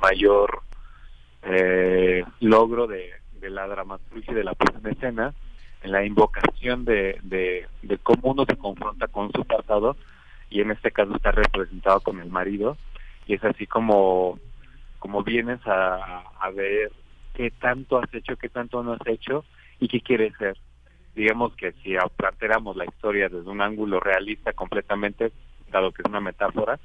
mayor 0.00 0.62
eh, 1.42 2.24
logro 2.40 2.86
de, 2.86 3.10
la 3.40 3.66
dramaturgia 3.66 4.32
y 4.32 4.36
de 4.36 4.44
la 4.44 4.54
puesta 4.54 4.78
en 4.78 4.94
escena, 4.94 5.34
en 5.82 5.92
la 5.92 6.04
invocación 6.04 6.84
de, 6.84 7.18
de, 7.22 7.98
cómo 8.02 8.32
uno 8.32 8.44
se 8.46 8.56
confronta 8.56 9.06
con 9.08 9.30
su 9.32 9.44
pasado, 9.44 9.96
y 10.50 10.60
en 10.60 10.70
este 10.70 10.90
caso 10.90 11.14
está 11.14 11.30
representado 11.30 12.00
con 12.00 12.20
el 12.20 12.30
marido, 12.30 12.76
y 13.26 13.34
es 13.34 13.44
así 13.44 13.66
como, 13.66 14.38
como 14.98 15.22
vienes 15.22 15.60
a, 15.66 16.22
a 16.38 16.50
ver 16.50 16.90
qué 17.34 17.50
tanto 17.50 17.98
has 17.98 18.12
hecho, 18.14 18.36
qué 18.36 18.48
tanto 18.48 18.82
no 18.82 18.92
has 18.92 19.06
hecho 19.06 19.44
y 19.80 19.88
qué 19.88 20.00
quieres 20.00 20.32
ser. 20.38 20.56
Digamos 21.14 21.54
que 21.54 21.72
si 21.82 21.94
planteáramos 22.16 22.76
la 22.76 22.86
historia 22.86 23.28
desde 23.28 23.48
un 23.48 23.60
ángulo 23.60 24.00
realista 24.00 24.52
completamente, 24.52 25.32
dado 25.70 25.92
que 25.92 26.02
es 26.02 26.08
una 26.08 26.20
metáfora, 26.20 26.80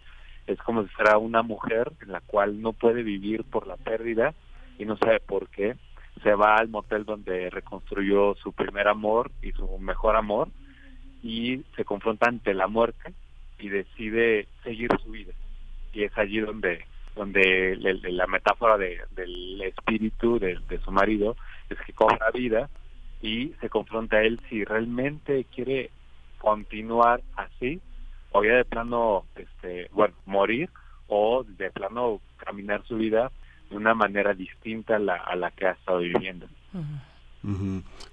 es 0.45 0.57
como 0.59 0.83
si 0.83 0.89
fuera 0.89 1.17
una 1.17 1.43
mujer 1.43 1.91
en 2.01 2.11
la 2.11 2.21
cual 2.21 2.61
no 2.61 2.73
puede 2.73 3.03
vivir 3.03 3.43
por 3.43 3.67
la 3.67 3.77
pérdida 3.77 4.33
y 4.77 4.85
no 4.85 4.97
sabe 4.97 5.19
por 5.19 5.47
qué. 5.49 5.75
Se 6.23 6.33
va 6.33 6.55
al 6.55 6.67
motel 6.67 7.05
donde 7.05 7.49
reconstruyó 7.49 8.35
su 8.35 8.51
primer 8.51 8.87
amor 8.87 9.31
y 9.41 9.51
su 9.51 9.77
mejor 9.77 10.15
amor 10.15 10.49
y 11.23 11.63
se 11.75 11.85
confronta 11.85 12.27
ante 12.27 12.53
la 12.53 12.67
muerte 12.67 13.13
y 13.59 13.69
decide 13.69 14.47
seguir 14.63 14.89
su 15.03 15.11
vida. 15.11 15.33
Y 15.93 16.03
es 16.03 16.17
allí 16.17 16.39
donde 16.39 16.85
donde 17.19 17.75
la 17.75 18.27
metáfora 18.27 18.77
del 18.77 19.61
espíritu 19.61 20.39
de, 20.39 20.57
su 20.85 20.89
marido 20.89 21.35
es 21.69 21.77
que 21.85 21.91
cobra 21.91 22.31
vida 22.33 22.69
y 23.21 23.51
se 23.59 23.67
confronta 23.67 24.17
a 24.17 24.23
él 24.23 24.39
si 24.49 24.63
realmente 24.63 25.45
quiere 25.53 25.91
continuar 26.37 27.21
así 27.35 27.81
o 28.31 28.41
ya 28.41 28.53
de 28.53 28.63
plano 28.63 29.25
este 29.35 29.89
bueno 29.91 30.15
morir 30.25 30.69
o 31.09 31.43
de 31.43 31.69
plano 31.71 32.21
caminar 32.37 32.83
su 32.87 32.95
vida 32.95 33.33
de 33.69 33.75
una 33.75 33.93
manera 33.93 34.33
distinta 34.33 34.95
a 34.95 34.99
la, 34.99 35.15
a 35.15 35.35
la 35.35 35.51
que 35.51 35.67
ha 35.67 35.71
estado 35.71 35.99
viviendo. 35.99 36.47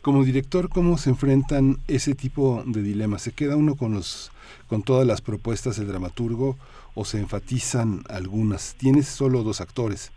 Como 0.02 0.24
director, 0.24 0.68
¿cómo 0.68 0.98
se 0.98 1.10
enfrentan 1.10 1.76
ese 1.86 2.16
tipo 2.16 2.64
de 2.66 2.82
dilemas? 2.82 3.22
¿Se 3.22 3.32
queda 3.32 3.56
uno 3.56 3.76
con 3.76 3.94
los 3.94 4.32
con 4.68 4.82
todas 4.82 5.06
las 5.06 5.20
propuestas 5.20 5.76
del 5.76 5.86
dramaturgo 5.86 6.56
o 6.96 7.04
se 7.04 7.18
enfatizan 7.18 8.02
algunas? 8.08 8.74
Tienes 8.74 9.06
solo 9.06 9.44
dos 9.44 9.60
actores. 9.60 10.10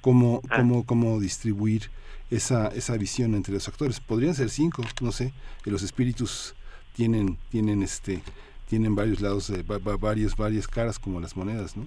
¿Cómo, 0.00 0.42
ah. 0.48 0.58
cómo, 0.58 0.86
cómo 0.86 1.18
distribuir 1.18 1.90
esa, 2.30 2.68
esa 2.68 2.96
visión 2.96 3.34
entre 3.34 3.54
los 3.54 3.66
actores? 3.66 3.98
Podrían 3.98 4.34
ser 4.34 4.50
cinco, 4.50 4.84
no 5.00 5.10
sé. 5.10 5.32
Que 5.64 5.72
los 5.72 5.82
espíritus 5.82 6.54
tienen, 6.94 7.38
tienen 7.50 7.82
este, 7.82 8.20
tienen 8.68 8.94
varios 8.94 9.20
lados, 9.20 9.48
de, 9.48 9.62
varias, 9.98 10.36
varias 10.36 10.68
caras 10.68 10.98
como 10.98 11.20
las 11.20 11.36
monedas, 11.36 11.76
¿no? 11.76 11.86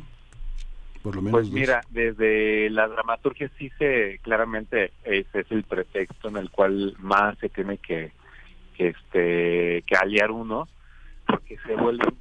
Por 1.04 1.16
lo 1.16 1.22
menos 1.22 1.42
pues 1.42 1.52
mira, 1.52 1.82
desde 1.90 2.70
la 2.70 2.88
dramaturgia 2.88 3.52
sí 3.58 3.70
se 3.78 4.20
claramente 4.22 4.94
ese 5.04 5.42
es 5.42 5.52
el 5.52 5.64
pretexto 5.64 6.30
en 6.30 6.38
el 6.38 6.50
cual 6.50 6.96
más 6.98 7.38
se 7.40 7.50
tiene 7.50 7.78
que, 7.78 8.14
que 8.76 8.88
este 8.88 9.84
que 9.86 9.96
aliar 9.98 10.32
uno 10.32 10.70
porque 11.28 11.58
se 11.68 11.76
vuelven 11.76 12.16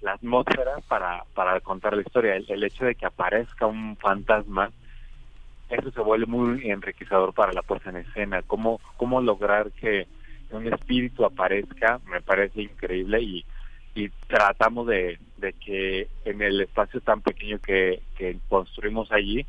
la 0.00 0.12
atmósfera 0.12 0.78
para, 0.88 1.24
para 1.34 1.60
contar 1.60 1.94
la 1.94 2.02
historia. 2.02 2.36
El, 2.36 2.64
hecho 2.64 2.84
de 2.84 2.94
que 2.94 3.06
aparezca 3.06 3.66
un 3.66 3.96
fantasma, 3.96 4.70
eso 5.68 5.90
se 5.90 6.00
vuelve 6.00 6.26
muy 6.26 6.70
enriquecedor 6.70 7.32
para 7.32 7.52
la 7.52 7.62
puesta 7.62 7.90
en 7.90 7.96
escena. 7.96 8.42
Cómo, 8.42 8.80
cómo 8.96 9.20
lograr 9.20 9.70
que 9.72 10.06
un 10.50 10.72
espíritu 10.72 11.24
aparezca, 11.24 12.00
me 12.06 12.20
parece 12.20 12.62
increíble 12.62 13.22
y, 13.22 13.44
y 13.94 14.08
tratamos 14.28 14.86
de, 14.86 15.18
de 15.42 15.52
que 15.52 16.08
en 16.24 16.40
el 16.40 16.60
espacio 16.60 17.00
tan 17.00 17.20
pequeño 17.20 17.58
que, 17.58 18.00
construimos 18.48 19.10
allí 19.12 19.44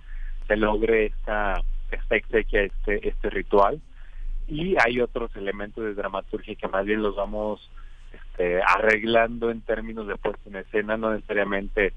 se 0.47 0.57
logre 0.57 1.05
esta, 1.05 1.61
esta 1.91 2.15
exequia, 2.15 2.63
este, 2.63 3.07
este 3.07 3.29
ritual. 3.29 3.79
Y 4.47 4.75
hay 4.83 4.99
otros 4.99 5.33
elementos 5.37 5.85
de 5.85 5.93
dramaturgia 5.93 6.55
que 6.55 6.67
más 6.67 6.85
bien 6.85 7.01
los 7.01 7.15
vamos 7.15 7.69
este, 8.33 8.61
arreglando 8.63 9.51
en 9.51 9.61
términos 9.61 10.07
de 10.07 10.15
puesta 10.15 10.49
en 10.49 10.55
escena, 10.55 10.97
no 10.97 11.13
necesariamente 11.13 11.93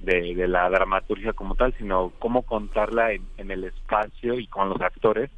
de, 0.00 0.34
de 0.34 0.48
la 0.48 0.68
dramaturgia 0.68 1.32
como 1.32 1.54
tal, 1.54 1.74
sino 1.78 2.12
cómo 2.18 2.42
contarla 2.42 3.12
en, 3.12 3.50
el 3.50 3.64
espacio 3.64 4.34
y 4.34 4.48
con 4.48 4.68
los 4.68 4.80
actores 4.80 5.30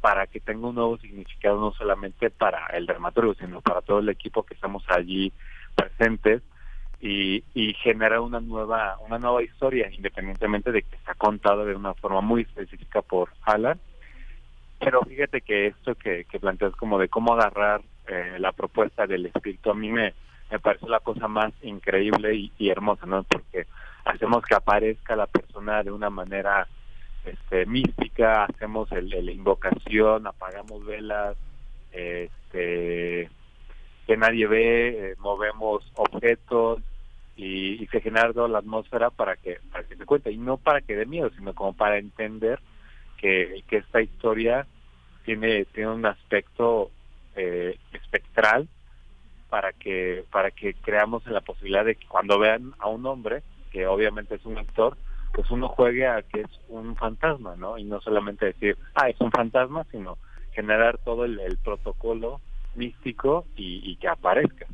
para 0.00 0.26
que 0.26 0.40
tenga 0.40 0.68
un 0.68 0.74
nuevo 0.74 0.96
significado 0.98 1.60
no 1.60 1.72
solamente 1.72 2.30
para 2.30 2.66
el 2.68 2.86
dramaturgo, 2.86 3.34
sino 3.34 3.60
para 3.60 3.82
todo 3.82 3.98
el 3.98 4.08
equipo 4.08 4.42
que 4.42 4.54
estamos 4.54 4.82
allí 4.88 5.32
presentes 5.74 6.42
y, 7.00 7.42
genera 7.82 8.22
una 8.22 8.40
nueva 8.40 8.96
una 9.06 9.18
nueva 9.18 9.42
historia, 9.42 9.90
independientemente 9.92 10.72
de 10.72 10.82
que 10.82 10.96
está 10.96 11.14
contada 11.14 11.64
de 11.66 11.74
una 11.74 11.92
forma 11.92 12.22
muy 12.22 12.42
específica 12.42 13.02
por 13.02 13.28
Alan. 13.42 13.78
Pero 14.78 15.02
fíjate 15.02 15.42
que 15.42 15.66
esto 15.66 15.94
que 15.94 16.24
planteas 16.40 16.74
como 16.76 16.98
de 16.98 17.08
cómo 17.08 17.34
agarrar 17.34 17.82
eh, 18.06 18.36
la 18.38 18.52
propuesta 18.52 19.06
del 19.06 19.26
espíritu 19.26 19.70
a 19.70 19.74
mí 19.74 19.90
me, 19.90 20.14
me 20.50 20.58
parece 20.58 20.88
la 20.88 21.00
cosa 21.00 21.28
más 21.28 21.52
increíble 21.62 22.34
y, 22.34 22.68
hermosa, 22.68 23.06
¿no? 23.06 23.22
Porque 23.24 23.66
hacemos 24.04 24.44
que 24.44 24.54
aparezca 24.54 25.16
la 25.16 25.26
persona 25.26 25.82
de 25.82 25.90
una 25.90 26.10
manera 26.10 26.68
este, 27.24 27.66
mística, 27.66 28.44
hacemos 28.44 28.90
el, 28.92 29.08
la 29.08 29.32
invocación, 29.32 30.26
apagamos 30.26 30.84
velas, 30.84 31.36
este, 31.92 33.30
que 34.06 34.16
nadie 34.16 34.46
ve, 34.46 34.88
eh, 34.88 35.14
movemos 35.18 35.90
objetos 35.94 36.80
y, 37.36 37.82
y, 37.82 37.86
se 37.86 38.00
genera 38.00 38.32
toda 38.32 38.48
la 38.48 38.58
atmósfera 38.58 39.10
para 39.10 39.36
que 39.36 39.58
para 39.72 39.84
que 39.84 39.96
se 39.96 40.04
cuente 40.04 40.30
y 40.30 40.36
no 40.36 40.56
para 40.58 40.82
que 40.82 40.94
dé 40.94 41.06
miedo, 41.06 41.30
sino 41.30 41.54
como 41.54 41.72
para 41.72 41.98
entender 41.98 42.60
que, 43.16 43.64
que 43.66 43.78
esta 43.78 44.02
historia 44.02 44.66
tiene 45.24 45.64
tiene 45.64 45.90
un 45.90 46.06
aspecto 46.06 46.90
eh, 47.36 47.78
espectral 47.92 48.68
para 49.50 49.72
que 49.72 50.24
para 50.30 50.50
que 50.50 50.74
creamos 50.74 51.26
la 51.26 51.40
posibilidad 51.40 51.84
de 51.84 51.96
que 51.96 52.06
cuando 52.06 52.38
vean 52.38 52.72
a 52.78 52.88
un 52.88 53.06
hombre 53.06 53.42
que 53.70 53.86
obviamente 53.86 54.34
es 54.36 54.44
un 54.44 54.58
actor 54.58 54.96
pues 55.34 55.50
uno 55.50 55.68
juegue 55.68 56.06
a 56.06 56.22
que 56.22 56.42
es 56.42 56.50
un 56.68 56.94
fantasma, 56.96 57.56
¿no? 57.56 57.76
Y 57.76 57.84
no 57.84 58.00
solamente 58.00 58.46
decir, 58.46 58.78
ah, 58.94 59.08
es 59.08 59.20
un 59.20 59.32
fantasma, 59.32 59.84
sino 59.90 60.16
generar 60.52 60.98
todo 60.98 61.24
el, 61.24 61.40
el 61.40 61.58
protocolo 61.58 62.40
místico 62.76 63.44
y, 63.56 63.80
y 63.90 63.96
que 63.96 64.08
aparezca. 64.08 64.66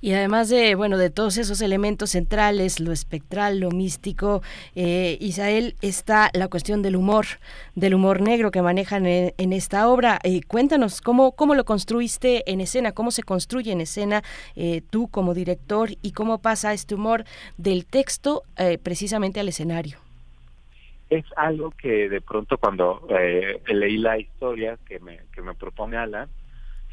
Y 0.00 0.12
además 0.12 0.48
de, 0.48 0.74
bueno, 0.74 0.96
de 0.96 1.10
todos 1.10 1.36
esos 1.36 1.60
elementos 1.60 2.10
centrales, 2.10 2.80
lo 2.80 2.92
espectral, 2.92 3.60
lo 3.60 3.70
místico, 3.70 4.42
eh, 4.74 5.18
Isael, 5.20 5.76
está 5.82 6.30
la 6.32 6.48
cuestión 6.48 6.82
del 6.82 6.96
humor, 6.96 7.26
del 7.74 7.94
humor 7.94 8.20
negro 8.20 8.50
que 8.50 8.62
manejan 8.62 9.06
en, 9.06 9.52
esta 9.52 9.88
obra. 9.88 10.18
Eh, 10.22 10.40
cuéntanos, 10.46 11.00
¿cómo, 11.00 11.32
¿cómo 11.32 11.54
lo 11.54 11.64
construiste 11.64 12.50
en 12.50 12.60
escena? 12.60 12.92
¿Cómo 12.92 13.10
se 13.10 13.22
construye 13.22 13.72
en 13.72 13.80
escena 13.80 14.22
eh, 14.56 14.82
tú 14.90 15.08
como 15.08 15.34
director 15.34 15.90
y 16.02 16.12
cómo 16.12 16.38
pasa 16.38 16.72
este 16.72 16.94
humor 16.94 17.24
del 17.56 17.86
texto 17.86 18.42
eh, 18.56 18.78
precisamente 18.82 19.40
al 19.40 19.48
escenario? 19.48 19.98
Es 21.08 21.24
algo 21.36 21.72
que 21.72 22.08
de 22.08 22.20
pronto 22.20 22.56
cuando 22.58 23.06
eh, 23.10 23.60
leí 23.66 23.98
la 23.98 24.18
historia 24.18 24.78
que 24.86 25.00
me, 25.00 25.20
que 25.34 25.42
me 25.42 25.54
propone 25.54 25.96
Alan, 25.96 26.28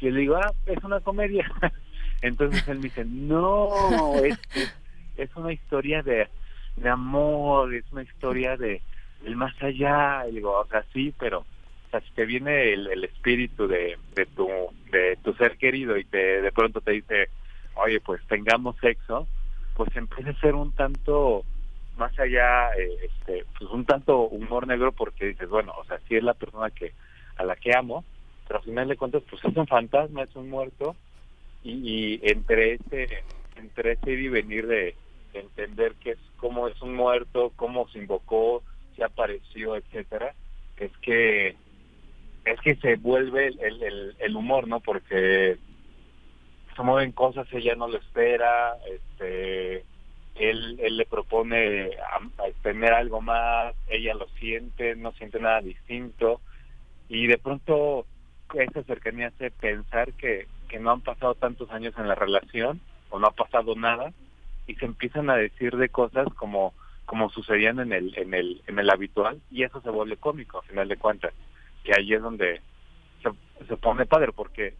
yo 0.00 0.10
le 0.10 0.20
digo, 0.20 0.36
ah, 0.36 0.52
es 0.66 0.82
una 0.84 1.00
comedia. 1.00 1.50
Entonces 2.22 2.66
él 2.68 2.78
me 2.78 2.84
dice, 2.84 3.04
no, 3.04 4.14
es, 4.24 4.38
es, 5.16 5.36
una 5.36 5.52
historia 5.52 6.02
de, 6.02 6.28
de 6.76 6.88
amor, 6.88 7.74
es 7.74 7.84
una 7.92 8.02
historia 8.02 8.56
de 8.56 8.82
el 9.24 9.36
más 9.36 9.54
allá. 9.62 10.26
Y 10.28 10.36
digo, 10.36 10.58
o 10.58 10.66
sea, 10.66 10.84
sí, 10.92 11.14
pero 11.18 11.40
o 11.40 11.90
sea, 11.90 12.00
si 12.00 12.10
te 12.12 12.26
viene 12.26 12.72
el, 12.74 12.86
el 12.88 13.04
espíritu 13.04 13.66
de, 13.66 13.96
de, 14.14 14.26
tu, 14.26 14.46
de 14.92 15.16
tu 15.22 15.32
ser 15.34 15.56
querido 15.56 15.96
y 15.96 16.04
te, 16.04 16.42
de 16.42 16.52
pronto 16.52 16.80
te 16.80 16.92
dice, 16.92 17.30
oye, 17.76 18.00
pues 18.00 18.20
tengamos 18.26 18.76
sexo, 18.76 19.26
pues 19.74 19.94
empieza 19.96 20.30
a 20.30 20.40
ser 20.40 20.54
un 20.54 20.72
tanto 20.72 21.44
más 21.96 22.18
allá, 22.18 22.72
eh, 22.76 22.90
este, 23.02 23.44
pues 23.58 23.70
un 23.70 23.84
tanto 23.84 24.20
humor 24.20 24.66
negro 24.66 24.92
porque 24.92 25.26
dices, 25.26 25.48
bueno, 25.48 25.72
o 25.78 25.84
sea, 25.84 25.98
sí 26.06 26.16
es 26.16 26.22
la 26.22 26.34
persona 26.34 26.70
que 26.70 26.92
a 27.36 27.44
la 27.44 27.56
que 27.56 27.74
amo, 27.74 28.04
pero 28.46 28.58
al 28.58 28.64
final 28.64 28.88
de 28.88 28.96
cuentas, 28.96 29.22
pues 29.28 29.44
es 29.44 29.56
un 29.56 29.66
fantasma, 29.66 30.22
es 30.22 30.36
un 30.36 30.50
muerto, 30.50 30.94
y, 31.68 32.20
entre 32.22 32.74
ese 32.74 33.24
entre 33.56 33.92
ese 33.92 34.12
ir 34.12 34.20
y 34.20 34.28
venir 34.28 34.66
de, 34.66 34.94
entender 35.34 35.94
que 36.00 36.12
es 36.12 36.18
cómo 36.38 36.68
es 36.68 36.80
un 36.80 36.94
muerto, 36.94 37.52
cómo 37.54 37.86
se 37.88 37.98
invocó, 37.98 38.62
se 38.96 39.04
apareció, 39.04 39.76
etcétera, 39.76 40.34
es 40.78 40.90
que 40.98 41.54
es 42.44 42.60
que 42.62 42.76
se 42.76 42.96
vuelve 42.96 43.48
el, 43.48 43.82
el, 43.82 44.16
el 44.18 44.36
humor, 44.36 44.66
¿no? 44.66 44.80
Porque 44.80 45.58
se 46.74 46.82
mueven 46.82 47.12
cosas, 47.12 47.46
ella 47.52 47.74
no 47.74 47.88
lo 47.88 47.98
espera, 47.98 48.76
este 48.86 49.84
él, 50.36 50.78
él 50.80 50.96
le 50.96 51.04
propone 51.04 51.90
a, 51.96 52.16
a 52.42 52.62
tener 52.62 52.92
algo 52.92 53.20
más, 53.20 53.74
ella 53.88 54.14
lo 54.14 54.28
siente, 54.40 54.96
no 54.96 55.12
siente 55.12 55.40
nada 55.40 55.60
distinto, 55.60 56.40
y 57.08 57.26
de 57.26 57.38
pronto 57.38 58.06
esa 58.54 58.82
cercanía 58.84 59.28
hace 59.28 59.50
pensar 59.50 60.12
que, 60.14 60.46
que 60.68 60.78
no 60.78 60.90
han 60.90 61.00
pasado 61.00 61.34
tantos 61.34 61.70
años 61.70 61.94
en 61.98 62.08
la 62.08 62.14
relación 62.14 62.80
o 63.10 63.18
no 63.18 63.26
ha 63.26 63.32
pasado 63.32 63.74
nada 63.74 64.12
y 64.66 64.74
se 64.74 64.84
empiezan 64.84 65.30
a 65.30 65.36
decir 65.36 65.76
de 65.76 65.88
cosas 65.88 66.28
como 66.34 66.74
como 67.06 67.30
sucedían 67.30 67.80
en 67.80 67.92
el 67.92 68.16
en 68.18 68.34
el 68.34 68.62
en 68.66 68.78
el 68.78 68.90
habitual 68.90 69.40
y 69.50 69.62
eso 69.62 69.80
se 69.80 69.90
vuelve 69.90 70.16
cómico 70.18 70.58
a 70.58 70.62
final 70.62 70.88
de 70.88 70.96
cuentas 70.96 71.32
que 71.82 71.92
ahí 71.96 72.12
es 72.12 72.22
donde 72.22 72.60
se, 73.22 73.30
se 73.66 73.76
pone 73.78 74.04
padre 74.06 74.32
porque 74.32 74.74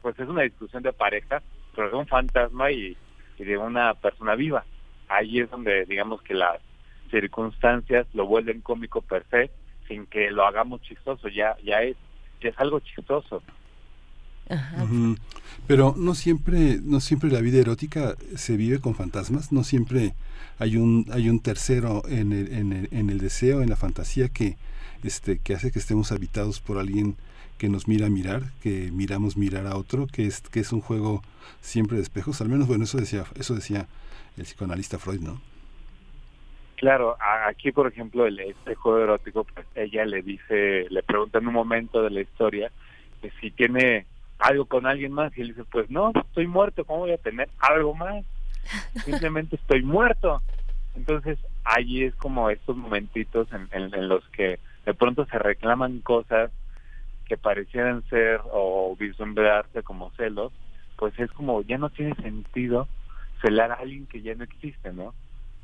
pues 0.00 0.18
es 0.18 0.28
una 0.28 0.42
discusión 0.42 0.82
de 0.82 0.92
pareja 0.92 1.42
pero 1.74 1.90
de 1.90 1.96
un 1.96 2.06
fantasma 2.06 2.72
y, 2.72 2.96
y 3.38 3.44
de 3.44 3.56
una 3.56 3.94
persona 3.94 4.34
viva. 4.34 4.64
Ahí 5.08 5.38
es 5.38 5.48
donde 5.48 5.84
digamos 5.84 6.20
que 6.22 6.34
las 6.34 6.60
circunstancias 7.08 8.06
lo 8.14 8.26
vuelven 8.26 8.60
cómico 8.60 9.00
per 9.00 9.24
se 9.30 9.50
sin 9.86 10.06
que 10.06 10.30
lo 10.30 10.44
hagamos 10.44 10.82
chistoso 10.82 11.28
ya 11.28 11.56
ya 11.62 11.82
es 11.82 11.96
ya 12.40 12.50
es 12.50 12.58
algo 12.58 12.80
chistoso 12.80 13.42
pero 15.66 15.94
no 15.96 16.14
siempre, 16.14 16.78
no 16.82 17.00
siempre 17.00 17.30
la 17.30 17.40
vida 17.40 17.58
erótica 17.58 18.16
se 18.36 18.56
vive 18.56 18.80
con 18.80 18.94
fantasmas, 18.94 19.52
no 19.52 19.64
siempre 19.64 20.14
hay 20.58 20.76
un, 20.76 21.06
hay 21.12 21.28
un 21.28 21.40
tercero 21.40 22.02
en 22.08 22.32
el, 22.32 22.52
en 22.52 22.72
el, 22.72 22.88
en 22.90 23.10
el 23.10 23.18
deseo, 23.18 23.62
en 23.62 23.70
la 23.70 23.76
fantasía 23.76 24.28
que, 24.28 24.56
este, 25.04 25.38
que 25.38 25.54
hace 25.54 25.70
que 25.70 25.78
estemos 25.78 26.10
habitados 26.12 26.60
por 26.60 26.78
alguien 26.78 27.16
que 27.58 27.68
nos 27.68 27.88
mira 27.88 28.06
a 28.06 28.10
mirar, 28.10 28.42
que 28.62 28.90
miramos 28.92 29.36
mirar 29.36 29.66
a 29.66 29.76
otro, 29.76 30.06
que 30.06 30.26
es, 30.26 30.40
que 30.40 30.60
es 30.60 30.72
un 30.72 30.80
juego 30.80 31.22
siempre 31.60 31.96
de 31.96 32.02
espejos, 32.02 32.40
al 32.40 32.48
menos 32.48 32.66
bueno 32.66 32.84
eso 32.84 32.98
decía, 32.98 33.24
eso 33.38 33.54
decía 33.54 33.86
el 34.36 34.44
psicoanalista 34.44 34.98
Freud, 34.98 35.20
¿no? 35.20 35.40
Claro, 36.76 37.16
aquí 37.48 37.72
por 37.72 37.88
ejemplo 37.88 38.26
el, 38.26 38.38
este 38.38 38.76
juego 38.76 39.00
erótico, 39.00 39.44
pues 39.44 39.66
ella 39.74 40.04
le 40.06 40.22
dice, 40.22 40.86
le 40.88 41.02
pregunta 41.02 41.38
en 41.38 41.48
un 41.48 41.54
momento 41.54 42.02
de 42.02 42.10
la 42.10 42.20
historia 42.20 42.70
que 43.20 43.32
si 43.40 43.50
tiene 43.50 44.06
algo 44.38 44.66
con 44.66 44.86
alguien 44.86 45.12
más 45.12 45.36
y 45.36 45.42
él 45.42 45.48
dice, 45.48 45.64
pues 45.64 45.90
no, 45.90 46.12
estoy 46.14 46.46
muerto, 46.46 46.84
¿cómo 46.84 47.00
voy 47.00 47.12
a 47.12 47.18
tener 47.18 47.48
algo 47.58 47.94
más? 47.94 48.24
Simplemente 49.04 49.56
estoy 49.56 49.82
muerto. 49.82 50.42
Entonces, 50.94 51.38
ahí 51.64 52.04
es 52.04 52.14
como 52.14 52.50
estos 52.50 52.76
momentitos 52.76 53.48
en, 53.52 53.68
en, 53.72 54.08
los 54.08 54.26
que 54.30 54.58
de 54.84 54.94
pronto 54.94 55.26
se 55.26 55.38
reclaman 55.38 56.00
cosas 56.00 56.50
que 57.26 57.36
parecieran 57.36 58.02
ser 58.08 58.40
o 58.52 58.96
vislumbrarse 58.98 59.82
como 59.82 60.10
celos, 60.12 60.52
pues 60.96 61.16
es 61.18 61.30
como 61.32 61.62
ya 61.62 61.78
no 61.78 61.90
tiene 61.90 62.14
sentido 62.16 62.88
celar 63.42 63.70
a 63.70 63.76
alguien 63.76 64.06
que 64.06 64.22
ya 64.22 64.34
no 64.34 64.44
existe, 64.44 64.92
¿no? 64.92 65.14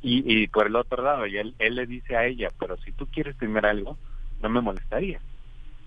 Y, 0.03 0.23
y 0.27 0.47
por 0.49 0.67
el 0.67 0.77
otro 0.77 1.03
lado, 1.03 1.27
y 1.27 1.39
él, 1.39 1.55
él 1.59 1.77
le 1.77 1.87
dice 1.87 2.17
a 2.17 2.27
ella, 2.27 2.51
pero 2.59 2.77
si 2.79 2.93
tú 2.93 3.07
quieres 3.07 3.37
tener 3.39 3.65
algo, 3.65 3.97
no 4.43 4.49
me 4.51 4.61
molestaría. 4.61 5.21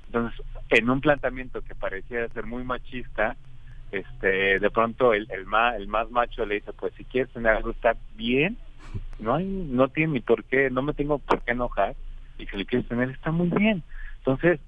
Entonces, 0.07 0.45
en 0.69 0.89
un 0.89 1.01
planteamiento 1.01 1.61
que 1.61 1.75
parecía 1.75 2.27
ser 2.29 2.45
muy 2.45 2.63
machista, 2.63 3.35
este, 3.91 4.59
de 4.59 4.69
pronto 4.69 5.13
el, 5.13 5.27
el 5.31 5.45
más 5.45 5.75
el 5.75 5.87
más 5.87 6.09
macho 6.11 6.45
le 6.45 6.55
dice, 6.55 6.73
pues 6.73 6.93
si 6.95 7.05
quieres 7.05 7.31
tener 7.31 7.53
algo 7.53 7.71
está 7.71 7.95
bien, 8.15 8.57
no 9.19 9.35
hay, 9.35 9.45
no 9.45 9.87
tiene 9.89 10.13
ni 10.13 10.19
por 10.19 10.43
qué, 10.43 10.69
no 10.69 10.81
me 10.81 10.93
tengo 10.93 11.19
por 11.19 11.41
qué 11.41 11.51
enojar, 11.51 11.95
y 12.37 12.45
si 12.47 12.57
le 12.57 12.65
quieres 12.65 12.87
tener 12.87 13.09
está 13.09 13.31
muy 13.31 13.49
bien. 13.49 13.83
Entonces, 14.19 14.59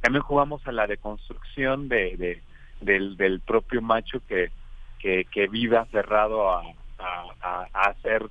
también 0.00 0.22
jugamos 0.22 0.66
a 0.66 0.72
la 0.72 0.86
deconstrucción 0.86 1.88
de, 1.88 2.16
de 2.16 2.42
del, 2.80 3.16
del 3.16 3.40
propio 3.40 3.80
macho 3.80 4.20
que 4.26 4.50
que, 4.98 5.24
que 5.26 5.46
vive 5.46 5.76
aferrado 5.76 6.50
a, 6.50 6.62
a, 6.98 7.68
a, 7.72 7.94
ser 8.02 8.26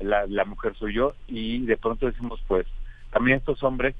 la, 0.00 0.26
la 0.26 0.44
mujer 0.44 0.74
suyo 0.76 1.14
y 1.26 1.64
de 1.64 1.76
pronto 1.76 2.06
decimos 2.06 2.40
pues 2.46 2.66
también 3.10 3.38
estos 3.38 3.62
hombres 3.62 3.94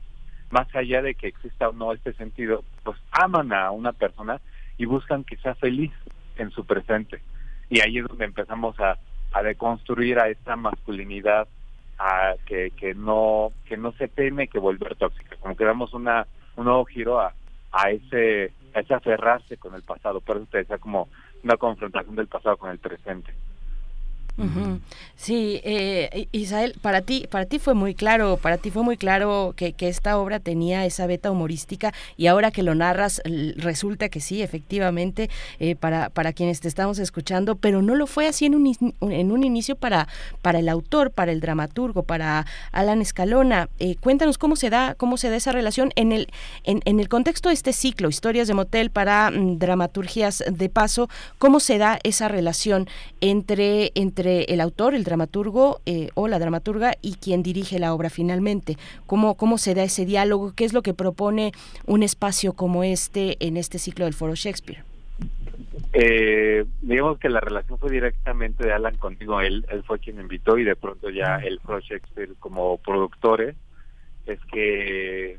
más 0.53 0.73
allá 0.77 1.01
de 1.03 1.15
que 1.15 1.29
exista 1.29 1.71
o 1.71 1.73
no 1.73 1.93
este 1.93 2.13
sentido 2.13 2.63
pues 2.85 2.99
aman 3.11 3.53
a 3.53 3.71
una 3.71 3.93
persona 3.93 4.41
y 4.77 4.85
buscan 4.85 5.25
que 5.25 5.37
sea 5.39 5.55
feliz 5.55 5.91
en 6.37 6.51
su 6.51 6.65
presente. 6.65 7.21
Y 7.71 7.81
ahí 7.81 7.99
es 7.99 8.07
donde 8.07 8.27
empezamos 8.27 8.79
a, 8.79 8.99
a 9.33 9.43
deconstruir 9.43 10.19
a 10.19 10.29
esta 10.29 10.55
masculinidad 10.57 11.49
a 11.99 12.35
que, 12.47 12.71
que 12.77 12.95
no 12.95 13.53
que 13.67 13.77
no 13.77 13.93
se 13.93 14.09
teme 14.09 14.49
que 14.49 14.59
volver 14.59 14.97
tóxica 14.97 15.37
como 15.37 15.57
que 15.57 15.65
damos 15.65 15.93
una 15.95 16.27
un 16.57 16.65
nuevo 16.65 16.85
giro 16.85 17.21
a, 17.21 17.33
a 17.71 17.91
ese 17.91 18.53
a 18.75 18.81
ese 18.81 18.95
aferrarse 18.95 19.57
con 19.57 19.75
el 19.75 19.83
pasado. 19.83 20.21
Por 20.21 20.37
eso 20.37 20.47
te 20.51 20.59
decía 20.59 20.79
como 20.79 21.09
una 21.43 21.57
confrontación 21.57 22.15
del 22.15 22.29
pasado 22.29 22.57
con 22.57 22.71
el 22.71 22.79
presente 22.79 23.33
Sí, 25.17 25.61
eh, 25.63 26.27
Isael, 26.33 26.75
para 26.81 27.03
ti, 27.03 27.27
para 27.31 27.45
ti 27.45 27.59
fue 27.59 27.75
muy 27.75 27.95
claro, 27.95 28.39
para 28.39 28.57
ti 28.57 28.71
fue 28.71 28.83
muy 28.83 28.97
claro 28.97 29.53
que, 29.57 29.73
que, 29.73 29.89
esta 29.89 30.19
obra 30.19 30.41
tenía 30.41 30.85
esa 30.87 31.07
beta 31.07 31.31
humorística 31.31 31.93
y 32.17 32.27
ahora 32.27 32.51
que 32.51 32.63
lo 32.63 32.75
narras 32.75 33.23
resulta 33.57 34.09
que 34.09 34.21
sí, 34.21 34.43
efectivamente, 34.43 35.31
eh, 35.61 35.77
para, 35.77 36.09
para 36.09 36.33
quienes 36.33 36.61
te 36.61 36.69
estamos 36.69 36.99
escuchando, 36.99 37.57
pero 37.57 37.83
no 37.83 37.95
lo 37.95 38.07
fue 38.07 38.27
así 38.27 38.47
en 38.47 38.55
un, 38.55 38.95
en 39.01 39.33
un 39.33 39.45
inicio 39.45 39.77
para, 39.77 40.09
para 40.41 40.59
el 40.59 40.69
autor, 40.69 41.11
para 41.11 41.31
el 41.31 41.41
dramaturgo, 41.41 42.03
para 42.03 42.47
Alan 42.73 43.01
Escalona. 43.03 43.69
Eh, 43.79 43.97
cuéntanos 44.01 44.39
cómo 44.39 44.57
se 44.57 44.71
da, 44.71 44.95
cómo 44.95 45.19
se 45.19 45.31
da 45.31 45.37
esa 45.37 45.53
relación 45.53 45.93
en 45.95 46.13
el, 46.13 46.29
en, 46.65 46.81
en 46.85 47.01
el 47.01 47.09
contexto 47.09 47.49
de 47.49 47.55
este 47.55 47.73
ciclo, 47.73 48.09
historias 48.09 48.49
de 48.49 48.55
motel 48.55 48.91
para 48.91 49.31
mm, 49.31 49.59
dramaturgias 49.59 50.43
de 50.51 50.69
paso, 50.69 51.09
cómo 51.39 51.61
se 51.61 51.79
da 51.79 51.99
esa 52.03 52.29
relación 52.29 52.89
entre, 53.21 53.93
entre 53.95 54.22
el 54.27 54.61
autor, 54.61 54.95
el 54.95 55.05
dramaturgo 55.05 55.81
eh, 55.87 56.09
o 56.15 56.29
la 56.29 56.39
dramaturga 56.39 56.95
y 57.03 57.15
quien 57.15 57.43
dirige 57.43 57.79
la 57.79 57.95
obra 57.95 58.11
finalmente. 58.11 58.77
¿Cómo, 59.07 59.37
¿Cómo 59.37 59.59
se 59.59 59.75
da 59.75 59.83
ese 59.83 60.05
diálogo? 60.05 60.53
¿Qué 60.55 60.65
es 60.65 60.73
lo 60.73 60.83
que 60.83 60.95
propone 60.95 61.53
un 61.87 62.03
espacio 62.03 62.53
como 62.55 62.85
este 62.85 63.37
en 63.45 63.57
este 63.57 63.79
ciclo 63.79 64.05
del 64.05 64.15
Foro 64.15 64.35
Shakespeare? 64.35 64.83
Eh, 65.93 66.65
digamos 66.81 67.19
que 67.19 67.29
la 67.29 67.41
relación 67.41 67.79
fue 67.79 67.91
directamente 67.91 68.65
de 68.65 68.73
Alan 68.73 68.97
contigo, 68.97 69.41
él, 69.41 69.67
él 69.71 69.83
fue 69.85 69.99
quien 69.99 70.17
me 70.17 70.23
invitó 70.23 70.57
y 70.57 70.65
de 70.65 70.77
pronto 70.77 71.11
ya 71.11 71.37
el 71.37 71.61
Foro 71.61 71.81
Shakespeare 71.81 72.31
como 72.39 72.79
productores 72.79 73.57
es 74.27 74.39
que 74.53 75.39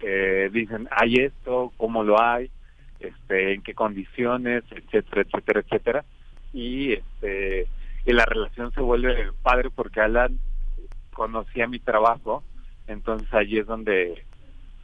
eh, 0.00 0.50
dicen, 0.52 0.88
hay 0.90 1.16
esto, 1.16 1.72
cómo 1.76 2.02
lo 2.02 2.20
hay, 2.20 2.50
este, 2.98 3.54
en 3.54 3.62
qué 3.62 3.74
condiciones, 3.74 4.64
etcétera, 4.70 5.22
etcétera, 5.22 5.60
etcétera. 5.60 6.04
Y 6.52 6.92
este 6.92 7.66
y 8.04 8.12
la 8.12 8.24
relación 8.24 8.72
se 8.72 8.80
vuelve 8.80 9.30
padre 9.42 9.70
porque 9.70 10.00
Alan 10.00 10.38
conocía 11.12 11.66
mi 11.66 11.78
trabajo, 11.78 12.42
entonces 12.86 13.32
allí 13.32 13.58
es 13.58 13.66
donde 13.66 14.24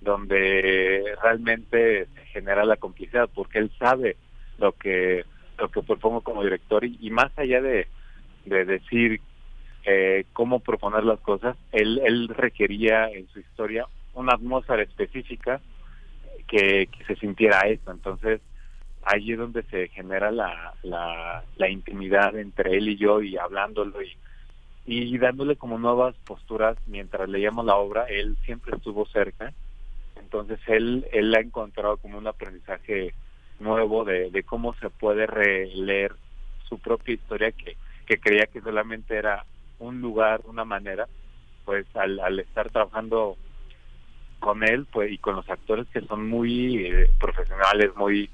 donde 0.00 1.02
realmente 1.20 2.06
genera 2.32 2.64
la 2.64 2.76
complicidad 2.76 3.28
porque 3.34 3.58
él 3.58 3.72
sabe 3.78 4.16
lo 4.58 4.72
que 4.72 5.24
lo 5.58 5.68
que 5.70 5.82
propongo 5.82 6.20
como 6.20 6.44
director 6.44 6.84
y, 6.84 7.10
más 7.10 7.36
allá 7.36 7.60
de, 7.60 7.88
de 8.44 8.64
decir 8.64 9.20
eh, 9.84 10.24
cómo 10.32 10.60
proponer 10.60 11.02
las 11.04 11.18
cosas, 11.20 11.56
él, 11.72 12.00
él 12.04 12.28
requería 12.28 13.08
en 13.10 13.26
su 13.28 13.40
historia 13.40 13.86
una 14.14 14.34
atmósfera 14.34 14.82
específica 14.82 15.60
que, 16.46 16.86
que 16.86 17.04
se 17.06 17.16
sintiera 17.16 17.60
esto. 17.62 17.90
Entonces, 17.90 18.40
ahí 19.08 19.32
es 19.32 19.38
donde 19.38 19.62
se 19.64 19.88
genera 19.88 20.30
la, 20.30 20.74
la, 20.82 21.68
intimidad 21.68 22.36
entre 22.38 22.76
él 22.76 22.88
y 22.90 22.96
yo 22.96 23.22
y 23.22 23.36
hablándolo 23.36 24.02
y, 24.02 24.16
y 24.86 25.16
dándole 25.18 25.56
como 25.56 25.78
nuevas 25.78 26.14
posturas 26.24 26.76
mientras 26.86 27.28
leíamos 27.28 27.64
la 27.64 27.76
obra, 27.76 28.04
él 28.04 28.36
siempre 28.44 28.76
estuvo 28.76 29.06
cerca, 29.06 29.52
entonces 30.20 30.58
él, 30.66 31.06
él 31.12 31.34
ha 31.34 31.40
encontrado 31.40 31.96
como 31.96 32.18
un 32.18 32.26
aprendizaje 32.26 33.14
nuevo 33.60 34.04
de, 34.04 34.30
de 34.30 34.42
cómo 34.42 34.74
se 34.74 34.90
puede 34.90 35.26
releer 35.26 36.14
su 36.68 36.78
propia 36.78 37.14
historia 37.14 37.52
que, 37.52 37.76
que 38.06 38.18
creía 38.18 38.46
que 38.46 38.60
solamente 38.60 39.16
era 39.16 39.44
un 39.78 40.00
lugar, 40.00 40.42
una 40.44 40.64
manera, 40.64 41.08
pues 41.64 41.86
al, 41.96 42.20
al 42.20 42.40
estar 42.40 42.70
trabajando 42.70 43.36
con 44.38 44.62
él 44.62 44.86
pues 44.90 45.10
y 45.10 45.18
con 45.18 45.36
los 45.36 45.48
actores 45.48 45.86
que 45.88 46.00
son 46.02 46.28
muy 46.28 46.86
eh, 46.86 47.10
profesionales, 47.18 47.90
muy 47.96 48.30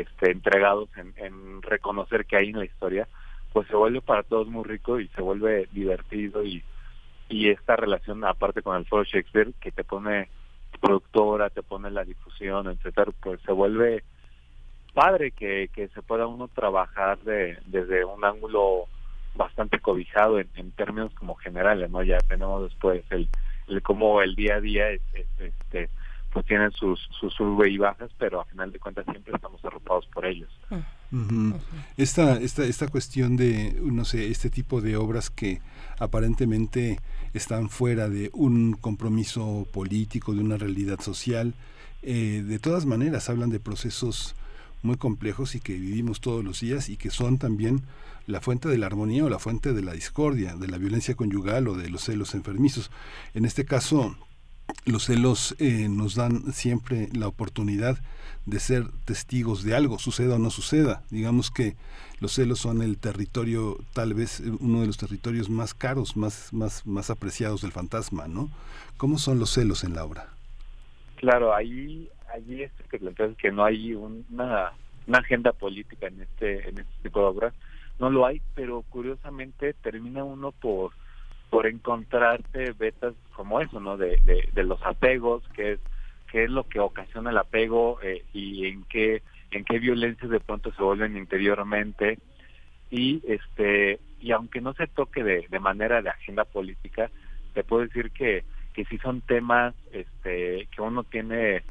este, 0.00 0.30
entregados 0.30 0.88
en, 0.96 1.62
reconocer 1.62 2.26
que 2.26 2.36
hay 2.36 2.50
en 2.50 2.58
la 2.58 2.64
historia, 2.64 3.08
pues 3.52 3.66
se 3.68 3.76
vuelve 3.76 4.00
para 4.00 4.22
todos 4.22 4.46
muy 4.46 4.64
rico 4.64 5.00
y 5.00 5.08
se 5.08 5.22
vuelve 5.22 5.68
divertido 5.72 6.44
y, 6.44 6.62
esta 7.28 7.74
relación 7.74 8.24
aparte 8.24 8.62
con 8.62 8.76
el 8.76 8.86
foro 8.86 9.02
Shakespeare 9.02 9.52
que 9.60 9.72
te 9.72 9.82
pone 9.82 10.28
productora, 10.80 11.50
te 11.50 11.62
pone 11.62 11.90
la 11.90 12.04
difusión, 12.04 12.68
etcétera, 12.68 13.10
pues 13.20 13.40
se 13.40 13.50
vuelve 13.50 14.04
padre 14.94 15.32
que, 15.32 15.68
que 15.74 15.88
se 15.88 16.02
pueda 16.02 16.28
uno 16.28 16.48
trabajar 16.48 17.18
de, 17.18 17.58
desde 17.66 18.04
un 18.04 18.24
ángulo 18.24 18.86
bastante 19.34 19.80
cobijado 19.80 20.38
en, 20.38 20.48
en 20.54 20.70
términos 20.70 21.12
como 21.14 21.34
generales, 21.34 21.90
¿no? 21.90 22.02
Ya 22.02 22.18
tenemos 22.18 22.62
después 22.62 23.02
el, 23.10 23.28
el 23.68 23.82
cómo 23.82 24.22
el 24.22 24.34
día 24.34 24.56
a 24.56 24.60
día 24.60 24.90
es, 24.90 25.02
este 25.38 25.88
pues 26.36 26.44
tienen 26.44 26.70
sus, 26.72 27.00
sus 27.18 27.32
sube 27.32 27.70
y 27.70 27.78
bajas, 27.78 28.10
pero 28.18 28.42
a 28.42 28.44
final 28.44 28.70
de 28.70 28.78
cuentas 28.78 29.06
siempre 29.10 29.34
estamos 29.34 29.64
arropados 29.64 30.04
por 30.08 30.26
ellos. 30.26 30.50
esta, 31.96 32.36
esta, 32.36 32.62
esta 32.64 32.88
cuestión 32.88 33.38
de, 33.38 33.74
no 33.82 34.04
sé, 34.04 34.30
este 34.30 34.50
tipo 34.50 34.82
de 34.82 34.98
obras 34.98 35.30
que 35.30 35.62
aparentemente 35.98 37.00
están 37.32 37.70
fuera 37.70 38.10
de 38.10 38.28
un 38.34 38.74
compromiso 38.74 39.66
político, 39.72 40.34
de 40.34 40.40
una 40.40 40.58
realidad 40.58 41.00
social, 41.00 41.54
eh, 42.02 42.44
de 42.46 42.58
todas 42.58 42.84
maneras 42.84 43.30
hablan 43.30 43.48
de 43.48 43.58
procesos 43.58 44.36
muy 44.82 44.98
complejos 44.98 45.54
y 45.54 45.60
que 45.60 45.72
vivimos 45.72 46.20
todos 46.20 46.44
los 46.44 46.60
días 46.60 46.90
y 46.90 46.98
que 46.98 47.08
son 47.08 47.38
también 47.38 47.80
la 48.26 48.42
fuente 48.42 48.68
de 48.68 48.76
la 48.76 48.88
armonía 48.88 49.24
o 49.24 49.30
la 49.30 49.38
fuente 49.38 49.72
de 49.72 49.80
la 49.80 49.94
discordia, 49.94 50.54
de 50.54 50.68
la 50.68 50.76
violencia 50.76 51.14
conyugal 51.14 51.66
o 51.66 51.76
de 51.76 51.88
los 51.88 52.04
celos 52.04 52.34
enfermizos. 52.34 52.90
En 53.32 53.46
este 53.46 53.64
caso, 53.64 54.14
los 54.84 55.04
celos 55.04 55.56
eh, 55.58 55.88
nos 55.88 56.14
dan 56.14 56.52
siempre 56.52 57.08
la 57.12 57.28
oportunidad 57.28 57.98
de 58.46 58.60
ser 58.60 58.84
testigos 59.04 59.64
de 59.64 59.74
algo, 59.74 59.98
suceda 59.98 60.36
o 60.36 60.38
no 60.38 60.50
suceda. 60.50 61.02
Digamos 61.10 61.50
que 61.50 61.74
los 62.20 62.32
celos 62.32 62.60
son 62.60 62.80
el 62.80 62.96
territorio, 62.96 63.78
tal 63.92 64.14
vez 64.14 64.40
eh, 64.40 64.50
uno 64.60 64.80
de 64.80 64.86
los 64.86 64.96
territorios 64.96 65.50
más 65.50 65.74
caros, 65.74 66.16
más, 66.16 66.52
más, 66.52 66.86
más 66.86 67.10
apreciados 67.10 67.62
del 67.62 67.72
fantasma, 67.72 68.28
¿no? 68.28 68.48
¿Cómo 68.96 69.18
son 69.18 69.38
los 69.38 69.50
celos 69.50 69.84
en 69.84 69.94
la 69.94 70.04
obra? 70.04 70.28
Claro, 71.16 71.54
ahí, 71.54 72.08
allí 72.32 72.62
es 72.62 72.72
que 72.88 72.98
planteas 72.98 73.36
que 73.36 73.50
no 73.50 73.64
hay 73.64 73.94
una, 73.94 74.72
una 75.06 75.18
agenda 75.18 75.52
política 75.52 76.06
en 76.06 76.22
este, 76.22 76.68
en 76.68 76.78
este 76.78 76.94
tipo 77.02 77.20
de 77.20 77.26
obras, 77.26 77.54
no 77.98 78.10
lo 78.10 78.26
hay, 78.26 78.40
pero 78.54 78.82
curiosamente 78.82 79.74
termina 79.74 80.22
uno 80.22 80.52
por 80.52 80.92
por 81.50 81.66
encontrarte 81.66 82.72
vetas 82.72 83.14
como 83.34 83.60
eso, 83.60 83.80
¿no? 83.80 83.96
De, 83.96 84.20
de, 84.52 84.64
los 84.64 84.82
apegos, 84.84 85.42
que 85.54 85.72
es 85.72 85.80
qué 86.30 86.44
es 86.44 86.50
lo 86.50 86.64
que 86.64 86.80
ocasiona 86.80 87.30
el 87.30 87.38
apego 87.38 87.98
eh, 88.02 88.24
y 88.32 88.66
en 88.66 88.84
qué 88.84 89.22
en 89.52 89.64
qué 89.64 89.78
violencias 89.78 90.30
de 90.30 90.40
pronto 90.40 90.72
se 90.72 90.82
vuelven 90.82 91.16
interiormente 91.16 92.18
y 92.90 93.22
este 93.26 94.00
y 94.20 94.32
aunque 94.32 94.60
no 94.60 94.72
se 94.74 94.88
toque 94.88 95.22
de, 95.22 95.46
de 95.48 95.60
manera 95.60 96.02
de 96.02 96.10
agenda 96.10 96.44
política 96.44 97.10
te 97.54 97.62
puedo 97.62 97.82
decir 97.82 98.10
que 98.10 98.44
que 98.74 98.84
sí 98.86 98.98
son 98.98 99.20
temas 99.20 99.74
este 99.92 100.68
que 100.74 100.82
uno 100.82 101.04
tiene 101.04 101.62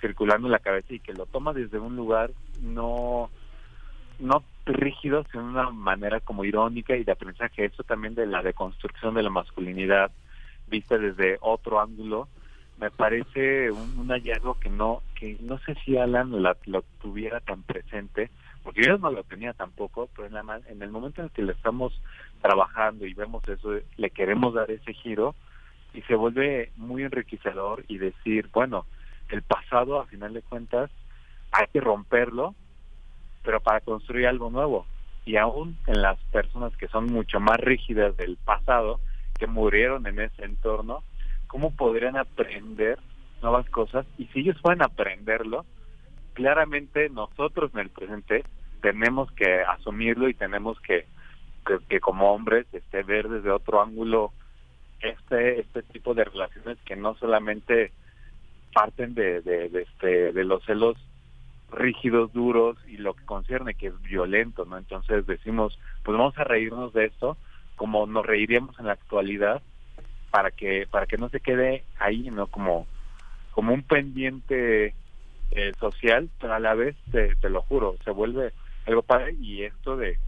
circulando 0.00 0.46
en 0.46 0.52
la 0.52 0.58
cabeza 0.60 0.94
y 0.94 1.00
que 1.00 1.12
lo 1.12 1.26
toma 1.26 1.52
desde 1.52 1.78
un 1.78 1.96
lugar 1.96 2.30
no 2.60 3.30
no 4.18 4.42
rígidos 4.66 5.26
en 5.34 5.40
una 5.40 5.70
manera 5.70 6.20
como 6.20 6.44
irónica 6.44 6.96
y 6.96 7.04
de 7.04 7.12
aprendizaje, 7.12 7.66
eso 7.66 7.82
también 7.82 8.14
de 8.14 8.26
la 8.26 8.42
deconstrucción 8.42 9.14
de 9.14 9.22
la 9.22 9.30
masculinidad 9.30 10.10
vista 10.68 10.96
desde 10.98 11.38
otro 11.40 11.80
ángulo, 11.80 12.28
me 12.78 12.90
parece 12.90 13.70
un, 13.70 14.08
hallazgo 14.08 14.58
que 14.58 14.68
no 14.68 15.02
que 15.14 15.36
no 15.40 15.58
sé 15.58 15.76
si 15.84 15.96
Alan 15.96 16.32
lo 16.66 16.82
tuviera 17.00 17.40
tan 17.40 17.62
presente, 17.62 18.30
porque 18.62 18.82
yo 18.82 18.98
no 18.98 19.10
lo 19.10 19.22
tenía 19.22 19.52
tampoco, 19.52 20.08
pero 20.14 20.26
en, 20.26 20.34
la, 20.34 20.60
en 20.68 20.82
el 20.82 20.90
momento 20.90 21.20
en 21.20 21.26
el 21.26 21.30
que 21.30 21.42
le 21.42 21.52
estamos 21.52 22.00
trabajando 22.40 23.06
y 23.06 23.14
vemos 23.14 23.46
eso, 23.48 23.78
le 23.96 24.10
queremos 24.10 24.54
dar 24.54 24.70
ese 24.70 24.92
giro 24.94 25.34
y 25.92 26.02
se 26.02 26.16
vuelve 26.16 26.72
muy 26.76 27.02
enriquecedor 27.04 27.84
y 27.86 27.98
decir, 27.98 28.48
bueno, 28.52 28.86
el 29.28 29.42
pasado 29.42 30.00
a 30.00 30.06
final 30.06 30.34
de 30.34 30.42
cuentas 30.42 30.90
hay 31.52 31.66
que 31.72 31.80
romperlo 31.80 32.54
pero 33.44 33.60
para 33.60 33.80
construir 33.80 34.26
algo 34.26 34.50
nuevo. 34.50 34.86
Y 35.24 35.36
aún 35.36 35.76
en 35.86 36.02
las 36.02 36.18
personas 36.32 36.76
que 36.76 36.88
son 36.88 37.06
mucho 37.06 37.38
más 37.38 37.58
rígidas 37.58 38.16
del 38.16 38.36
pasado, 38.36 39.00
que 39.38 39.46
murieron 39.46 40.06
en 40.06 40.18
ese 40.20 40.44
entorno, 40.44 41.02
¿cómo 41.46 41.70
podrían 41.70 42.16
aprender 42.16 42.98
nuevas 43.42 43.68
cosas? 43.70 44.06
Y 44.18 44.26
si 44.26 44.40
ellos 44.40 44.56
pueden 44.62 44.82
aprenderlo, 44.82 45.64
claramente 46.32 47.08
nosotros 47.10 47.70
en 47.74 47.80
el 47.80 47.90
presente 47.90 48.44
tenemos 48.80 49.30
que 49.32 49.62
asumirlo 49.62 50.28
y 50.28 50.34
tenemos 50.34 50.78
que, 50.80 51.06
que, 51.88 52.00
como 52.00 52.34
hombres 52.34 52.66
este, 52.72 53.02
ver 53.02 53.28
desde 53.28 53.50
otro 53.50 53.82
ángulo 53.82 54.32
este 55.00 55.60
este 55.60 55.82
tipo 55.82 56.14
de 56.14 56.24
relaciones 56.24 56.78
que 56.84 56.96
no 56.96 57.14
solamente 57.16 57.92
parten 58.72 59.14
de, 59.14 59.40
de, 59.42 59.66
este, 59.66 60.32
de 60.32 60.44
los 60.44 60.64
celos 60.64 60.96
rígidos, 61.70 62.32
duros 62.32 62.76
y 62.86 62.96
lo 62.98 63.14
que 63.14 63.24
concierne 63.24 63.74
que 63.74 63.88
es 63.88 64.02
violento, 64.02 64.64
¿no? 64.64 64.78
Entonces 64.78 65.26
decimos, 65.26 65.78
pues 66.02 66.16
vamos 66.16 66.36
a 66.38 66.44
reírnos 66.44 66.92
de 66.92 67.06
esto 67.06 67.36
como 67.76 68.06
nos 68.06 68.24
reiríamos 68.24 68.78
en 68.78 68.86
la 68.86 68.92
actualidad 68.92 69.62
para 70.30 70.50
que 70.50 70.86
para 70.90 71.06
que 71.06 71.18
no 71.18 71.28
se 71.28 71.40
quede 71.40 71.84
ahí, 71.98 72.30
¿no? 72.30 72.46
Como 72.46 72.86
como 73.50 73.72
un 73.72 73.82
pendiente 73.82 74.94
eh, 75.52 75.72
social, 75.78 76.28
pero 76.40 76.54
a 76.54 76.58
la 76.58 76.74
vez 76.74 76.96
te, 77.12 77.36
lo 77.48 77.62
juro, 77.62 77.96
se 78.04 78.10
vuelve 78.10 78.52
algo 78.86 79.02
padre 79.02 79.34
y 79.40 79.62
esto 79.62 79.96
de 79.96 80.18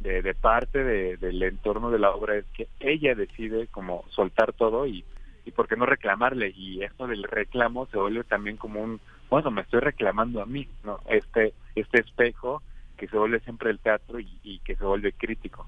de, 0.00 0.22
de 0.22 0.34
parte 0.34 0.82
de, 0.82 1.16
del 1.16 1.42
entorno 1.42 1.90
de 1.90 1.98
la 1.98 2.10
obra 2.10 2.36
es 2.36 2.44
que 2.52 2.68
ella 2.80 3.14
decide 3.14 3.68
como 3.68 4.04
soltar 4.10 4.52
todo 4.52 4.86
y 4.86 5.04
y 5.46 5.50
por 5.50 5.68
qué 5.68 5.76
no 5.76 5.86
reclamarle 5.86 6.52
y 6.56 6.82
esto 6.82 7.06
del 7.06 7.22
reclamo 7.22 7.86
se 7.86 7.98
vuelve 7.98 8.24
también 8.24 8.56
como 8.56 8.80
un 8.80 9.00
bueno 9.30 9.50
me 9.50 9.62
estoy 9.62 9.80
reclamando 9.80 10.40
a 10.42 10.46
mí 10.46 10.68
no 10.84 11.00
este 11.08 11.54
este 11.74 12.00
espejo 12.00 12.62
que 12.96 13.08
se 13.08 13.16
vuelve 13.16 13.40
siempre 13.40 13.70
el 13.70 13.78
teatro 13.78 14.18
y, 14.20 14.60
que 14.64 14.76
se 14.76 14.84
vuelve 14.84 15.12
crítico. 15.12 15.66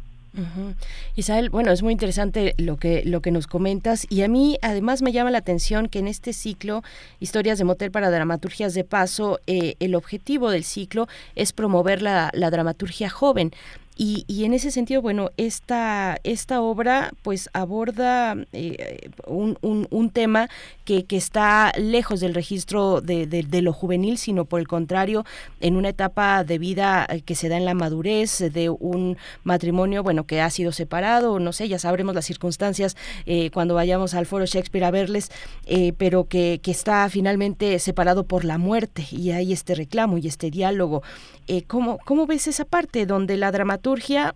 Isabel, 1.15 1.49
bueno, 1.49 1.73
es 1.73 1.83
muy 1.83 1.93
interesante 1.93 2.55
lo 2.59 2.77
que, 2.77 3.03
lo 3.07 3.23
que 3.23 3.31
nos 3.31 3.47
comentas 3.47 4.07
y 4.11 4.21
a 4.21 4.29
mí 4.29 4.59
además 4.61 5.01
me 5.01 5.11
llama 5.11 5.31
la 5.31 5.39
atención 5.39 5.89
que 5.89 5.99
en 5.99 6.09
este 6.09 6.35
ciclo, 6.35 6.83
Historias 7.21 7.57
de 7.57 7.65
Motel 7.65 7.91
para 7.91 8.11
Dramaturgias 8.11 8.75
de 8.75 8.85
Paso, 8.85 9.41
eh, 9.47 9.77
el 9.81 9.95
objetivo 9.95 10.51
del 10.51 10.65
ciclo 10.65 11.09
es 11.37 11.55
promover 11.55 12.03
la, 12.03 12.31
la 12.35 12.51
dramaturgia 12.51 13.09
joven. 13.09 13.51
Y, 13.99 14.25
y, 14.29 14.45
en 14.45 14.53
ese 14.53 14.71
sentido, 14.71 15.01
bueno, 15.01 15.31
esta, 15.39 16.19
esta 16.23 16.61
obra 16.61 17.13
pues 17.23 17.49
aborda 17.55 18.37
eh, 18.53 19.09
un, 19.27 19.57
un, 19.63 20.11
tema 20.11 20.51
que, 20.85 21.07
que, 21.07 21.17
está 21.17 21.73
lejos 21.79 22.21
del 22.21 22.35
registro 22.35 23.01
de, 23.01 23.27
de, 23.27 23.63
lo 23.63 23.73
juvenil, 23.73 24.19
sino 24.19 24.45
por 24.45 24.61
el 24.61 24.69
contrario, 24.69 25.25
en 25.61 25.77
una 25.77 25.89
etapa 25.89 26.45
de 26.45 26.59
vida 26.59 27.07
eh, 27.09 27.23
que 27.23 27.35
se 27.35 27.49
da 27.49 27.57
en 27.57 27.65
la 27.65 27.73
madurez 27.73 28.39
de 28.53 28.69
un 28.69 29.17
matrimonio, 29.45 30.03
bueno, 30.03 30.25
que 30.25 30.43
ha 30.43 30.51
sido 30.51 30.73
separado, 30.73 31.39
no 31.39 31.53
sé, 31.53 31.67
ya 31.67 31.79
sabremos 31.79 32.15
las 32.15 32.27
circunstancias 32.27 32.97
eh, 33.25 33.51
cuando 33.51 33.75
vayamos 33.75 34.13
al 34.13 34.27
foro 34.27 34.45
Shakespeare 34.45 34.85
a 34.85 34.91
verles, 34.91 35.31
eh, 35.65 35.95
pero 35.97 36.25
que, 36.25 36.61
que 36.63 36.71
está 36.71 37.09
finalmente 37.09 37.79
separado 37.79 38.25
por 38.25 38.45
la 38.45 38.59
muerte 38.59 39.07
y 39.11 39.31
hay 39.31 39.53
este 39.53 39.75
reclamo 39.75 40.19
y 40.19 40.27
este 40.27 40.51
diálogo. 40.51 41.03
Eh, 41.49 41.63
¿cómo, 41.63 41.99
¿Cómo 42.05 42.27
ves 42.27 42.49
esa 42.49 42.65
parte 42.65 43.07
donde 43.07 43.37
la 43.37 43.53
dramaturgia, 43.53 43.86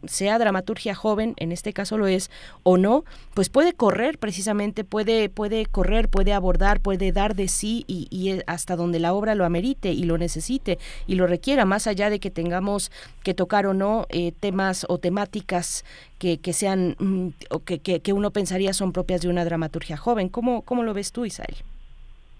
sea 0.04 0.38
dramaturgia 0.38 0.94
joven, 0.94 1.34
en 1.36 1.52
este 1.52 1.72
caso 1.72 1.98
lo 1.98 2.06
es, 2.06 2.30
o 2.62 2.76
no, 2.76 3.04
pues 3.34 3.48
puede 3.48 3.72
correr 3.72 4.18
precisamente, 4.18 4.84
puede, 4.84 5.28
puede 5.28 5.66
correr, 5.66 6.08
puede 6.08 6.32
abordar, 6.32 6.80
puede 6.80 7.12
dar 7.12 7.34
de 7.34 7.48
sí 7.48 7.84
y, 7.86 8.06
y 8.10 8.40
hasta 8.46 8.76
donde 8.76 9.00
la 9.00 9.12
obra 9.12 9.34
lo 9.34 9.44
amerite 9.44 9.92
y 9.92 10.04
lo 10.04 10.18
necesite 10.18 10.78
y 11.06 11.16
lo 11.16 11.26
requiera, 11.26 11.64
más 11.64 11.86
allá 11.86 12.10
de 12.10 12.20
que 12.20 12.30
tengamos 12.30 12.92
que 13.24 13.34
tocar 13.34 13.66
o 13.66 13.74
no 13.74 14.06
eh, 14.10 14.32
temas 14.32 14.86
o 14.88 14.98
temáticas 14.98 15.84
que, 16.18 16.38
que 16.38 16.52
sean 16.52 16.96
mm, 16.98 17.28
o 17.50 17.64
que, 17.64 17.80
que, 17.80 18.00
que, 18.00 18.12
uno 18.12 18.30
pensaría 18.30 18.72
son 18.72 18.92
propias 18.92 19.20
de 19.22 19.28
una 19.28 19.44
dramaturgia 19.44 19.96
joven. 19.96 20.28
¿Cómo, 20.28 20.62
cómo 20.62 20.82
lo 20.82 20.94
ves 20.94 21.12
tú, 21.12 21.24
Isael? 21.24 21.56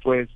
Pues 0.03 0.29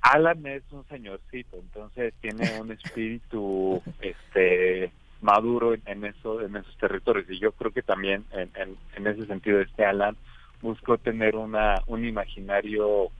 Alan 0.00 0.46
es 0.46 0.62
un 0.70 0.86
señorcito, 0.88 1.56
entonces 1.56 2.14
tiene 2.20 2.60
un 2.60 2.72
espíritu 2.72 3.82
este 4.00 4.92
maduro 5.26 5.74
en, 5.74 6.04
eso, 6.04 6.40
en 6.40 6.54
esos 6.54 6.76
territorios 6.78 7.28
y 7.28 7.40
yo 7.40 7.50
creo 7.50 7.72
que 7.72 7.82
también 7.82 8.24
en, 8.30 8.48
en, 8.54 8.76
en, 8.94 9.06
ese 9.08 9.26
sentido 9.26 9.60
este 9.60 9.84
Alan 9.84 10.16
buscó 10.62 10.98
tener 10.98 11.34
una 11.34 11.82
un 11.86 12.06
imaginario 12.06 13.10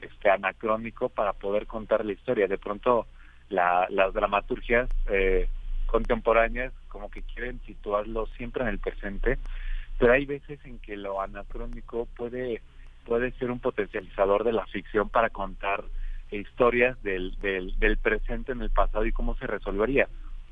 este 0.00 0.30
anacrónico 0.30 1.08
para 1.08 1.32
poder 1.32 1.66
contar 1.66 2.04
la 2.04 2.12
historia. 2.12 2.46
De 2.46 2.58
pronto 2.58 3.08
la, 3.48 3.88
las 3.90 4.14
dramaturgias 4.14 4.88
eh, 5.10 5.48
contemporáneas 5.86 6.72
como 6.86 7.10
que 7.10 7.22
quieren 7.22 7.60
situarlo 7.66 8.26
siempre 8.36 8.62
en 8.62 8.68
el 8.68 8.78
presente, 8.78 9.38
pero 9.98 10.12
hay 10.12 10.26
veces 10.26 10.60
en 10.64 10.78
que 10.78 10.96
lo 10.96 11.20
anacrónico 11.20 12.06
puede 12.16 12.62
puede 13.04 13.32
ser 13.32 13.50
un 13.50 13.58
potencializador 13.58 14.44
de 14.44 14.52
la 14.52 14.66
ficción 14.66 15.08
para 15.08 15.30
contar 15.30 15.82
historias 16.30 17.02
del, 17.02 17.36
del 17.40 17.96
presente 17.96 18.52
en 18.52 18.60
el 18.60 18.70
pasado 18.70 19.06
y 19.06 19.12
cómo 19.12 19.34
se 19.36 19.46
resolvería 19.48 20.06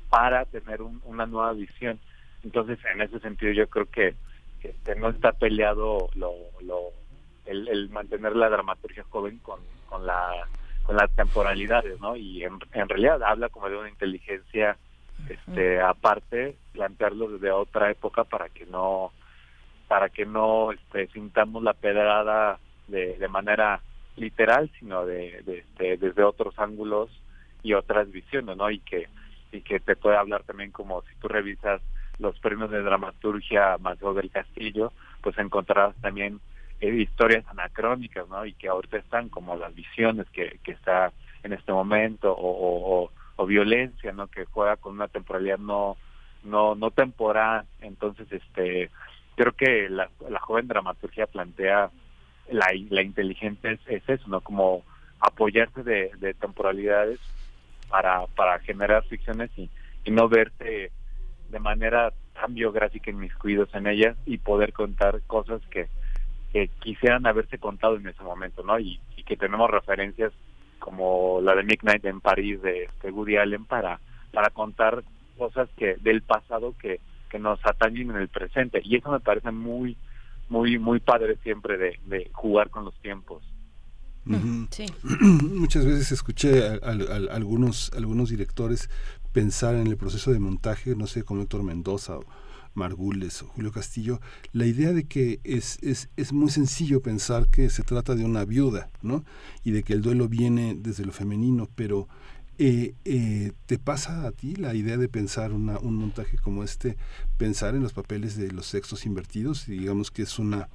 para 0.09 0.45
tener 0.45 0.81
un, 0.81 1.01
una 1.05 1.25
nueva 1.25 1.53
visión. 1.53 1.99
Entonces, 2.43 2.79
en 2.93 3.01
ese 3.01 3.19
sentido, 3.19 3.51
yo 3.51 3.67
creo 3.67 3.85
que 3.85 4.15
este, 4.63 4.95
no 4.95 5.09
está 5.09 5.31
peleado 5.33 6.09
lo, 6.15 6.33
lo, 6.61 6.91
el, 7.45 7.67
el 7.67 7.89
mantener 7.89 8.35
la 8.35 8.49
dramaturgia 8.49 9.03
joven 9.09 9.39
con, 9.39 9.59
con, 9.89 10.05
la, 10.05 10.29
con 10.83 10.95
las 10.95 11.13
temporalidades, 11.15 11.99
¿no? 11.99 12.15
Y 12.15 12.43
en, 12.43 12.59
en 12.73 12.89
realidad 12.89 13.21
habla 13.23 13.49
como 13.49 13.69
de 13.69 13.77
una 13.77 13.89
inteligencia 13.89 14.77
este 15.29 15.81
aparte 15.81 16.55
plantearlo 16.73 17.27
desde 17.27 17.49
otra 17.49 17.89
época 17.89 18.23
para 18.23 18.49
que 18.49 18.67
no 18.67 19.11
para 19.87 20.09
que 20.09 20.27
no 20.27 20.71
este, 20.71 21.07
sintamos 21.07 21.63
la 21.63 21.73
pedrada 21.73 22.59
de, 22.87 23.17
de 23.17 23.27
manera 23.27 23.81
literal, 24.15 24.69
sino 24.79 25.05
de, 25.05 25.41
de, 25.43 25.63
de, 25.79 25.97
desde 25.97 26.23
otros 26.23 26.57
ángulos 26.59 27.09
y 27.63 27.73
otras 27.73 28.11
visiones, 28.11 28.57
¿no? 28.57 28.69
Y 28.69 28.79
que 28.79 29.07
y 29.57 29.61
que 29.61 29.79
te 29.79 29.95
puede 29.95 30.17
hablar 30.17 30.43
también 30.43 30.71
como 30.71 31.01
si 31.01 31.15
tú 31.19 31.27
revisas 31.27 31.81
los 32.19 32.37
premios 32.39 32.69
de 32.71 32.81
dramaturgia 32.81 33.77
Mateo 33.79 34.13
del 34.13 34.29
Castillo, 34.29 34.91
pues 35.21 35.37
encontrarás 35.37 35.95
también 35.97 36.39
eh, 36.79 36.93
historias 36.93 37.45
anacrónicas, 37.47 38.27
¿no? 38.29 38.45
Y 38.45 38.53
que 38.53 38.67
ahorita 38.67 38.97
están 38.97 39.29
como 39.29 39.55
las 39.55 39.73
visiones 39.73 40.27
que, 40.29 40.59
que 40.63 40.71
está 40.71 41.11
en 41.43 41.53
este 41.53 41.71
momento 41.71 42.35
o, 42.37 43.11
violencia, 43.47 44.11
¿no? 44.11 44.27
Que 44.27 44.45
juega 44.45 44.75
con 44.75 44.93
una 44.93 45.07
temporalidad 45.07 45.57
no 45.57 45.95
no 46.43 46.75
no 46.75 46.91
temporal, 46.91 47.65
entonces 47.81 48.27
este 48.29 48.89
creo 49.35 49.53
que 49.53 49.87
la, 49.89 50.09
la 50.27 50.39
joven 50.39 50.67
dramaturgia 50.67 51.27
plantea 51.27 51.89
la, 52.51 52.67
la 52.89 53.01
inteligencia 53.03 53.71
es, 53.71 53.79
es, 53.87 54.09
eso, 54.09 54.27
¿no? 54.27 54.41
Como 54.41 54.83
apoyarse 55.21 55.83
de, 55.83 56.11
de 56.19 56.33
temporalidades 56.33 57.19
para, 57.89 58.25
para 58.27 58.59
generar 58.59 59.03
ficciones 59.05 59.49
y, 59.57 59.69
no 60.09 60.29
verte 60.29 60.89
de 61.49 61.59
manera 61.59 62.13
tan 62.33 62.53
biográfica 62.53 63.11
en 63.11 63.19
mis 63.19 63.35
cuidos 63.35 63.67
en 63.73 63.87
ellas 63.87 64.15
y 64.25 64.37
poder 64.37 64.71
contar 64.71 65.21
cosas 65.27 65.61
que, 65.69 65.89
quisieran 66.79 67.27
haberse 67.27 67.59
contado 67.59 67.97
en 67.97 68.07
ese 68.07 68.23
momento, 68.23 68.63
¿no? 68.63 68.79
Y, 68.79 68.99
que 69.27 69.35
tenemos 69.35 69.69
referencias 69.69 70.31
como 70.79 71.41
la 71.41 71.53
de 71.53 71.63
Midnight 71.63 72.05
en 72.05 72.21
París 72.21 72.61
de 72.61 72.85
este 72.85 73.09
Allen 73.37 73.65
para 73.65 73.99
para 74.31 74.49
contar 74.51 75.03
cosas 75.37 75.67
que 75.75 75.95
del 75.97 76.21
pasado 76.21 76.73
que 76.81 77.01
que 77.29 77.37
nos 77.37 77.59
atañen 77.65 78.11
en 78.11 78.15
el 78.15 78.29
presente 78.29 78.79
y 78.83 78.95
eso 78.95 79.11
me 79.11 79.19
parece 79.19 79.51
muy 79.51 79.97
muy 80.47 80.79
muy 80.79 81.01
padre 81.01 81.35
siempre 81.43 81.77
de, 81.77 81.99
de 82.05 82.29
jugar 82.31 82.69
con 82.69 82.85
los 82.85 82.95
tiempos. 83.01 83.43
Uh 84.27 84.39
-huh. 84.39 84.67
sí. 84.71 84.85
Muchas 85.55 85.85
veces 85.85 86.11
escuché 86.11 86.67
a, 86.67 86.73
a, 86.73 86.91
a, 86.91 87.35
algunos 87.35 87.91
algunos 87.95 88.29
directores 88.29 88.89
pensar 89.31 89.75
en 89.75 89.87
el 89.87 89.97
proceso 89.97 90.31
de 90.31 90.39
montaje, 90.39 90.95
no 90.95 91.07
sé, 91.07 91.23
como 91.23 91.41
Héctor 91.41 91.63
Mendoza 91.63 92.17
o 92.17 92.25
Margules 92.73 93.41
o 93.41 93.47
Julio 93.47 93.71
Castillo, 93.71 94.19
la 94.53 94.65
idea 94.65 94.93
de 94.93 95.03
que 95.05 95.39
es, 95.43 95.79
es, 95.81 96.09
es 96.15 96.31
muy 96.31 96.49
sencillo 96.49 97.01
pensar 97.01 97.47
que 97.47 97.69
se 97.69 97.83
trata 97.83 98.15
de 98.15 98.23
una 98.23 98.45
viuda, 98.45 98.89
¿no? 99.01 99.23
Y 99.63 99.71
de 99.71 99.83
que 99.83 99.93
el 99.93 100.01
duelo 100.01 100.27
viene 100.27 100.75
desde 100.79 101.05
lo 101.05 101.11
femenino, 101.11 101.67
pero 101.75 102.07
eh, 102.59 102.95
eh, 103.05 103.51
¿Te 103.67 103.77
pasa 103.77 104.25
a 104.25 104.31
ti 104.31 104.55
la 104.55 104.73
idea 104.73 104.97
de 104.97 105.07
pensar 105.07 105.51
una, 105.51 105.77
un 105.77 105.95
montaje 105.95 106.37
como 106.37 106.63
este, 106.63 106.97
pensar 107.37 107.75
en 107.75 107.83
los 107.83 107.93
papeles 107.93 108.35
de 108.35 108.51
los 108.51 108.65
sexos 108.65 109.05
invertidos? 109.05 109.67
Y 109.67 109.73
digamos 109.73 110.09
que 110.09 110.23
es 110.23 110.39
una, 110.39 110.67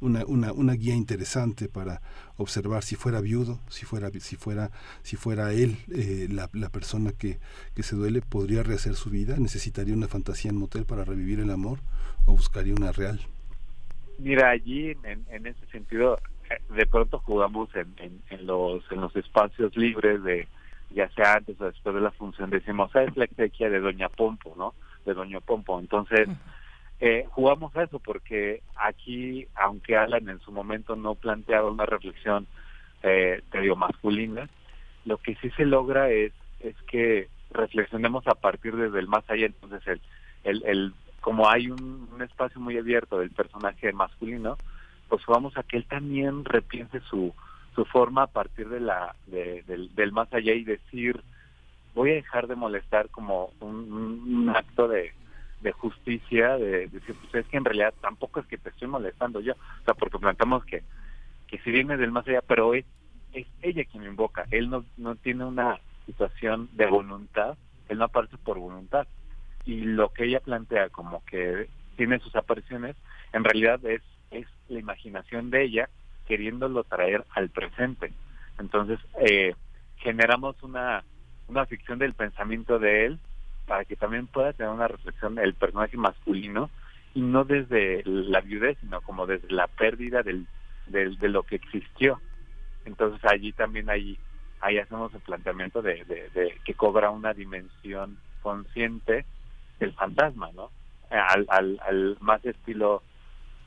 una, 0.00 0.24
una, 0.26 0.52
una, 0.52 0.74
guía 0.74 0.94
interesante 0.94 1.68
para 1.68 2.00
observar 2.36 2.82
si 2.82 2.96
fuera 2.96 3.20
viudo, 3.20 3.58
si 3.68 3.84
fuera, 3.84 4.10
si 4.10 4.36
fuera, 4.36 4.70
si 5.02 5.16
fuera 5.16 5.52
él 5.52 5.76
eh, 5.94 6.28
la, 6.30 6.48
la, 6.52 6.68
persona 6.68 7.12
que, 7.12 7.38
que 7.74 7.82
se 7.82 7.96
duele, 7.96 8.20
podría 8.22 8.62
rehacer 8.62 8.94
su 8.94 9.10
vida, 9.10 9.36
necesitaría 9.38 9.94
una 9.94 10.08
fantasía 10.08 10.50
en 10.50 10.58
motel 10.58 10.84
para 10.84 11.04
revivir 11.04 11.40
el 11.40 11.50
amor 11.50 11.78
o 12.26 12.32
buscaría 12.32 12.74
una 12.74 12.92
real. 12.92 13.20
Mira, 14.18 14.50
allí 14.50 14.90
en, 15.04 15.24
en 15.30 15.46
ese 15.46 15.66
sentido, 15.72 16.18
de 16.74 16.86
pronto 16.86 17.18
jugamos 17.20 17.74
en, 17.74 17.92
en, 17.98 18.22
en, 18.30 18.46
los, 18.46 18.82
en 18.90 19.00
los 19.00 19.14
espacios 19.16 19.76
libres 19.76 20.22
de 20.22 20.48
ya 20.90 21.08
sea 21.10 21.34
antes 21.34 21.60
o 21.60 21.66
después 21.66 21.94
de 21.94 22.00
la 22.00 22.10
función, 22.12 22.50
decimos, 22.50 22.90
es 22.96 23.16
la 23.16 23.24
exequia 23.24 23.68
de 23.68 23.80
Doña 23.80 24.08
Pompo, 24.08 24.54
¿no? 24.56 24.74
De 25.04 25.14
Doña 25.14 25.40
Pompo. 25.40 25.78
Entonces, 25.78 26.28
eh, 27.00 27.26
jugamos 27.30 27.74
a 27.76 27.84
eso 27.84 27.98
porque 27.98 28.62
aquí, 28.76 29.46
aunque 29.54 29.96
Alan 29.96 30.28
en 30.28 30.40
su 30.40 30.52
momento 30.52 30.96
no 30.96 31.14
planteaba 31.14 31.70
una 31.70 31.86
reflexión, 31.86 32.46
eh, 33.02 33.42
te 33.50 33.60
digo, 33.60 33.76
masculina, 33.76 34.48
lo 35.04 35.18
que 35.18 35.36
sí 35.36 35.50
se 35.50 35.64
logra 35.64 36.10
es, 36.10 36.32
es 36.60 36.74
que 36.90 37.28
reflexionemos 37.50 38.26
a 38.26 38.34
partir 38.34 38.76
desde 38.76 38.98
el 38.98 39.08
más 39.08 39.28
allá. 39.30 39.46
Entonces, 39.46 39.86
el, 39.86 40.00
el, 40.44 40.62
el 40.66 40.92
como 41.20 41.48
hay 41.48 41.70
un, 41.70 42.08
espacio 42.22 42.60
muy 42.60 42.76
abierto 42.78 43.18
del 43.18 43.30
personaje 43.30 43.92
masculino, 43.92 44.56
pues 45.08 45.22
vamos 45.26 45.56
a 45.56 45.62
que 45.62 45.76
él 45.76 45.84
también 45.84 46.44
repiense 46.44 47.00
su, 47.00 47.34
su 47.74 47.84
forma 47.84 48.24
a 48.24 48.26
partir 48.26 48.68
de 48.68 48.80
la 48.80 49.14
del, 49.26 49.94
del 49.94 50.12
más 50.12 50.32
allá 50.32 50.52
y 50.54 50.64
decir, 50.64 51.22
voy 51.94 52.10
a 52.10 52.14
dejar 52.14 52.46
de 52.46 52.56
molestar 52.56 53.08
como 53.10 53.52
un, 53.60 54.52
acto 54.54 54.88
de, 54.88 55.12
de 55.60 55.72
justicia, 55.72 56.56
de, 56.56 56.86
decir, 56.88 57.14
pues 57.20 57.44
es 57.44 57.46
que 57.50 57.56
en 57.56 57.64
realidad 57.64 57.94
tampoco 58.00 58.40
es 58.40 58.46
que 58.46 58.58
te 58.58 58.70
estoy 58.70 58.88
molestando 58.88 59.40
yo, 59.40 59.52
o 59.54 59.84
sea, 59.84 59.94
porque 59.94 60.18
planteamos 60.18 60.64
que, 60.64 60.82
que 61.46 61.58
si 61.58 61.70
viene 61.70 61.96
del 61.96 62.12
más 62.12 62.26
allá, 62.28 62.42
pero 62.46 62.74
es, 62.74 62.84
es 63.32 63.46
ella 63.62 63.84
quien 63.84 64.04
me 64.04 64.08
invoca, 64.08 64.46
él 64.50 64.70
no, 64.70 64.84
no 64.96 65.16
tiene 65.16 65.44
una 65.44 65.80
situación 66.06 66.68
de 66.72 66.86
voluntad, 66.86 67.56
él 67.88 67.98
no 67.98 68.04
aparece 68.04 68.38
por 68.38 68.58
voluntad. 68.58 69.06
Y 69.64 69.82
lo 69.82 70.12
que 70.12 70.24
ella 70.24 70.40
plantea 70.40 70.88
como 70.88 71.22
que 71.24 71.68
tiene 71.96 72.18
sus 72.20 72.34
apariciones, 72.36 72.96
en 73.32 73.44
realidad 73.44 73.84
es, 73.84 74.02
es 74.30 74.46
la 74.68 74.78
imaginación 74.78 75.50
de 75.50 75.64
ella 75.64 75.88
queriéndolo 76.26 76.84
traer 76.84 77.24
al 77.34 77.50
presente. 77.50 78.12
Entonces, 78.58 78.98
eh, 79.20 79.54
generamos 79.96 80.62
una, 80.62 81.04
una 81.48 81.66
ficción 81.66 81.98
del 81.98 82.14
pensamiento 82.14 82.78
de 82.78 83.06
él 83.06 83.18
para 83.68 83.84
que 83.84 83.94
también 83.94 84.26
pueda 84.26 84.52
tener 84.52 84.72
una 84.72 84.88
reflexión 84.88 85.36
del 85.36 85.54
personaje 85.54 85.96
masculino 85.96 86.70
y 87.14 87.20
no 87.20 87.44
desde 87.44 88.02
la 88.04 88.40
viudez, 88.40 88.78
sino 88.80 89.00
como 89.02 89.26
desde 89.26 89.52
la 89.52 89.66
pérdida 89.68 90.22
del, 90.22 90.46
del, 90.86 91.18
de 91.18 91.28
lo 91.28 91.42
que 91.44 91.56
existió. 91.56 92.20
Entonces 92.84 93.20
allí 93.30 93.52
también 93.52 93.90
hay 93.90 94.18
ahí 94.60 94.78
hacemos 94.78 95.14
el 95.14 95.20
planteamiento 95.20 95.82
de, 95.82 96.04
de, 96.04 96.58
que 96.64 96.74
cobra 96.74 97.10
una 97.10 97.32
dimensión 97.32 98.18
consciente 98.42 99.24
del 99.78 99.92
fantasma, 99.92 100.50
¿no? 100.52 100.70
Al, 101.10 101.46
al, 101.48 101.80
al 101.86 102.16
más 102.20 102.44
estilo 102.44 103.02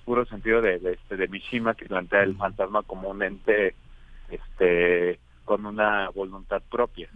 puro 0.04 0.26
sentido 0.26 0.62
de, 0.62 0.80
de, 0.80 0.94
este, 0.94 1.16
de 1.16 1.28
Mishima 1.28 1.76
que 1.76 1.86
plantea 1.86 2.24
el 2.24 2.36
fantasma 2.36 2.84
como 2.84 3.10
un 3.10 3.24
ente 3.24 3.76
este 4.30 5.20
con 5.46 5.66
una 5.66 6.10
voluntad 6.10 6.62
propia. 6.70 7.10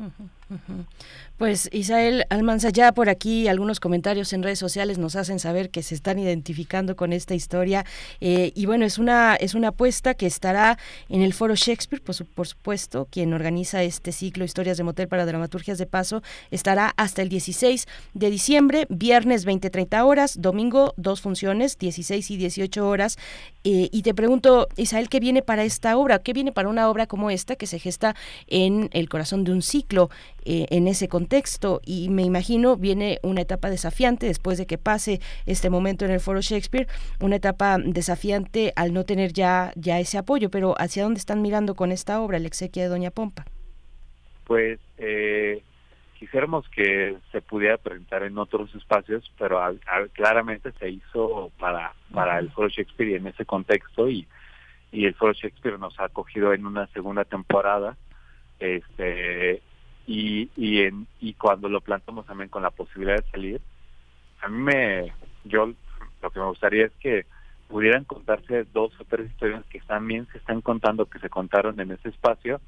Pues 1.38 1.70
Isael 1.74 2.26
Almanza, 2.30 2.70
ya 2.70 2.94
por 2.94 3.10
aquí 3.10 3.50
algunos 3.50 3.82
comentarios 3.82 4.32
en 4.32 4.42
redes 4.42 4.60
sociales 4.60 4.98
nos 4.98 5.18
hacen 5.18 5.40
saber 5.40 5.70
que 5.70 5.84
se 5.84 5.94
están 5.94 6.18
identificando 6.18 6.96
con 6.96 7.12
esta 7.12 7.36
historia 7.36 7.86
eh, 8.22 8.54
y 8.56 8.66
bueno, 8.68 8.86
es 8.86 8.98
una, 8.98 9.36
es 9.36 9.54
una 9.54 9.70
apuesta 9.70 10.14
que 10.14 10.28
estará 10.28 10.78
en 11.10 11.22
el 11.22 11.34
Foro 11.34 11.56
Shakespeare, 11.56 12.02
por, 12.02 12.16
por 12.28 12.48
supuesto, 12.48 13.08
quien 13.12 13.34
organiza 13.34 13.84
este 13.84 14.14
ciclo 14.14 14.46
Historias 14.46 14.78
de 14.78 14.84
Motel 14.84 15.10
para 15.10 15.26
Dramaturgias 15.26 15.78
de 15.78 15.86
Paso, 15.86 16.24
estará 16.52 16.94
hasta 16.96 17.22
el 17.22 17.28
16 17.28 17.86
de 18.14 18.30
diciembre, 18.30 18.86
viernes 18.90 19.46
20-30 19.46 20.06
horas, 20.06 20.38
domingo 20.40 20.94
dos 20.96 21.22
funciones, 21.22 21.78
16 21.78 22.32
y 22.32 22.38
18 22.38 22.88
horas. 22.88 23.18
Eh, 23.64 23.90
y 23.92 24.04
te 24.04 24.14
pregunto, 24.14 24.68
Isael, 24.78 25.10
¿qué 25.10 25.20
viene 25.20 25.42
para 25.42 25.64
esta 25.64 25.98
obra? 25.98 26.20
¿Qué 26.20 26.34
viene 26.34 26.52
para 26.52 26.70
una 26.70 26.90
obra 26.90 27.08
como 27.08 27.30
esta 27.30 27.56
que 27.56 27.68
se 27.68 27.80
gesta 27.80 28.16
en 28.48 28.90
el 28.94 29.10
corazón 29.10 29.44
de 29.44 29.52
un 29.52 29.62
ciclo? 29.62 30.10
Eh, 30.48 30.68
en 30.70 30.88
ese 30.88 31.08
contexto. 31.08 31.82
Y 31.84 32.10
me 32.10 32.22
imagino 32.22 32.78
viene 32.78 33.18
una 33.24 33.42
etapa 33.42 33.72
desafiante 33.72 34.28
después 34.28 34.60
de 34.60 34.68
que 34.68 34.78
pase 34.78 35.20
este 35.48 35.72
momento 35.72 36.06
en 36.06 36.12
el 36.12 36.20
foro 36.20 36.40
Shakespeare, 36.40 36.88
una 37.20 37.38
etapa 37.38 37.80
desafiante 37.80 38.72
al 38.76 38.94
no 38.94 39.06
tener 39.06 39.34
ya, 39.34 39.72
ya 39.76 40.00
ese 40.00 40.20
apoyo, 40.20 40.52
pero 40.52 40.76
¿hacia 40.78 41.02
dónde 41.02 41.18
están 41.18 41.42
mirando 41.42 41.74
con 41.74 41.92
esta 41.92 42.22
obra, 42.22 42.38
la 42.38 42.46
exequia 42.46 42.84
de 42.84 42.90
Doña 42.90 43.10
Pompa? 43.10 43.46
Pues 44.44 44.80
eh, 45.00 45.64
quisiéramos 46.20 46.70
que 46.70 47.18
se 47.32 47.42
pudiera 47.42 47.78
presentar 47.78 48.22
en 48.22 48.38
otros 48.38 48.74
espacios, 48.76 49.34
pero 49.40 49.60
claramente 50.14 50.72
se 50.74 50.92
hizo 50.92 51.52
para, 51.58 51.96
para 52.14 52.38
el 52.38 52.52
foro 52.52 52.70
Shakespeare 52.70 53.16
en 53.16 53.26
ese 53.26 53.46
contexto 53.46 54.08
y, 54.12 54.28
y 54.92 55.06
el 55.06 55.16
foro 55.16 55.34
Shakespeare 55.34 55.80
nos 55.80 56.00
ha 56.00 56.04
acogido 56.04 56.54
en 56.54 56.68
una 56.68 56.86
segunda 56.94 57.26
temporada. 57.26 57.98
Este 58.60 59.64
y 60.08 60.50
y 60.56 60.82
en 60.82 61.08
y 61.20 61.34
cuando 61.34 61.70
lo 61.70 61.82
plantamos 61.82 62.26
también 62.26 62.50
con 62.50 62.64
la 62.64 62.72
posibilidad 62.72 63.18
de 63.18 63.32
salir 63.32 63.62
a 64.42 64.48
mí 64.48 64.62
me 64.62 65.14
yo 65.44 65.72
lo 66.22 66.32
que 66.32 66.40
me 66.40 66.46
gustaría 66.46 66.86
es 66.86 66.92
que 67.00 67.26
pudieran 67.68 68.04
contarse 68.04 68.66
dos 68.74 68.92
o 69.00 69.06
tres 69.06 69.30
historias 69.32 69.66
que 69.66 69.80
también 69.82 70.28
se 70.32 70.38
están 70.38 70.62
contando 70.62 71.06
que 71.06 71.20
se 71.20 71.30
contaron 71.30 71.80
en 71.80 71.92
ese 71.92 72.10
espacio 72.10 72.62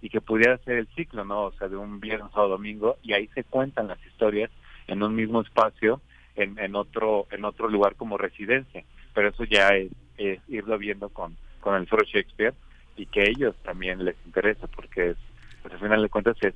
y 0.00 0.08
que 0.08 0.20
pudiera 0.20 0.56
ser 0.58 0.78
el 0.78 0.88
ciclo 0.94 1.24
no 1.24 1.44
o 1.44 1.52
sea 1.52 1.68
de 1.68 1.76
un 1.76 2.00
viernes 2.00 2.30
o 2.34 2.48
domingo 2.48 2.96
y 3.02 3.12
ahí 3.12 3.28
se 3.34 3.44
cuentan 3.44 3.88
las 3.88 4.04
historias 4.06 4.50
en 4.86 5.02
un 5.02 5.14
mismo 5.14 5.40
espacio 5.42 6.00
en, 6.38 6.58
en 6.58 6.74
otro 6.74 7.26
en 7.30 7.44
otro 7.44 7.68
lugar 7.68 7.94
como 7.96 8.16
residencia. 8.16 8.84
Pero 9.14 9.28
eso 9.28 9.44
ya 9.44 9.68
es, 9.68 9.90
irlo 10.48 10.78
viendo 10.78 11.08
con 11.10 11.36
con 11.60 11.74
el 11.76 11.86
foro 11.86 12.04
Shakespeare 12.04 12.54
y 12.96 13.06
que 13.06 13.22
ellos 13.28 13.54
también 13.62 14.04
les 14.04 14.16
interesa 14.24 14.66
porque 14.68 15.10
es, 15.10 15.16
pues 15.62 15.74
al 15.74 15.80
final 15.80 16.02
de 16.02 16.08
cuentas 16.08 16.36
es 16.40 16.54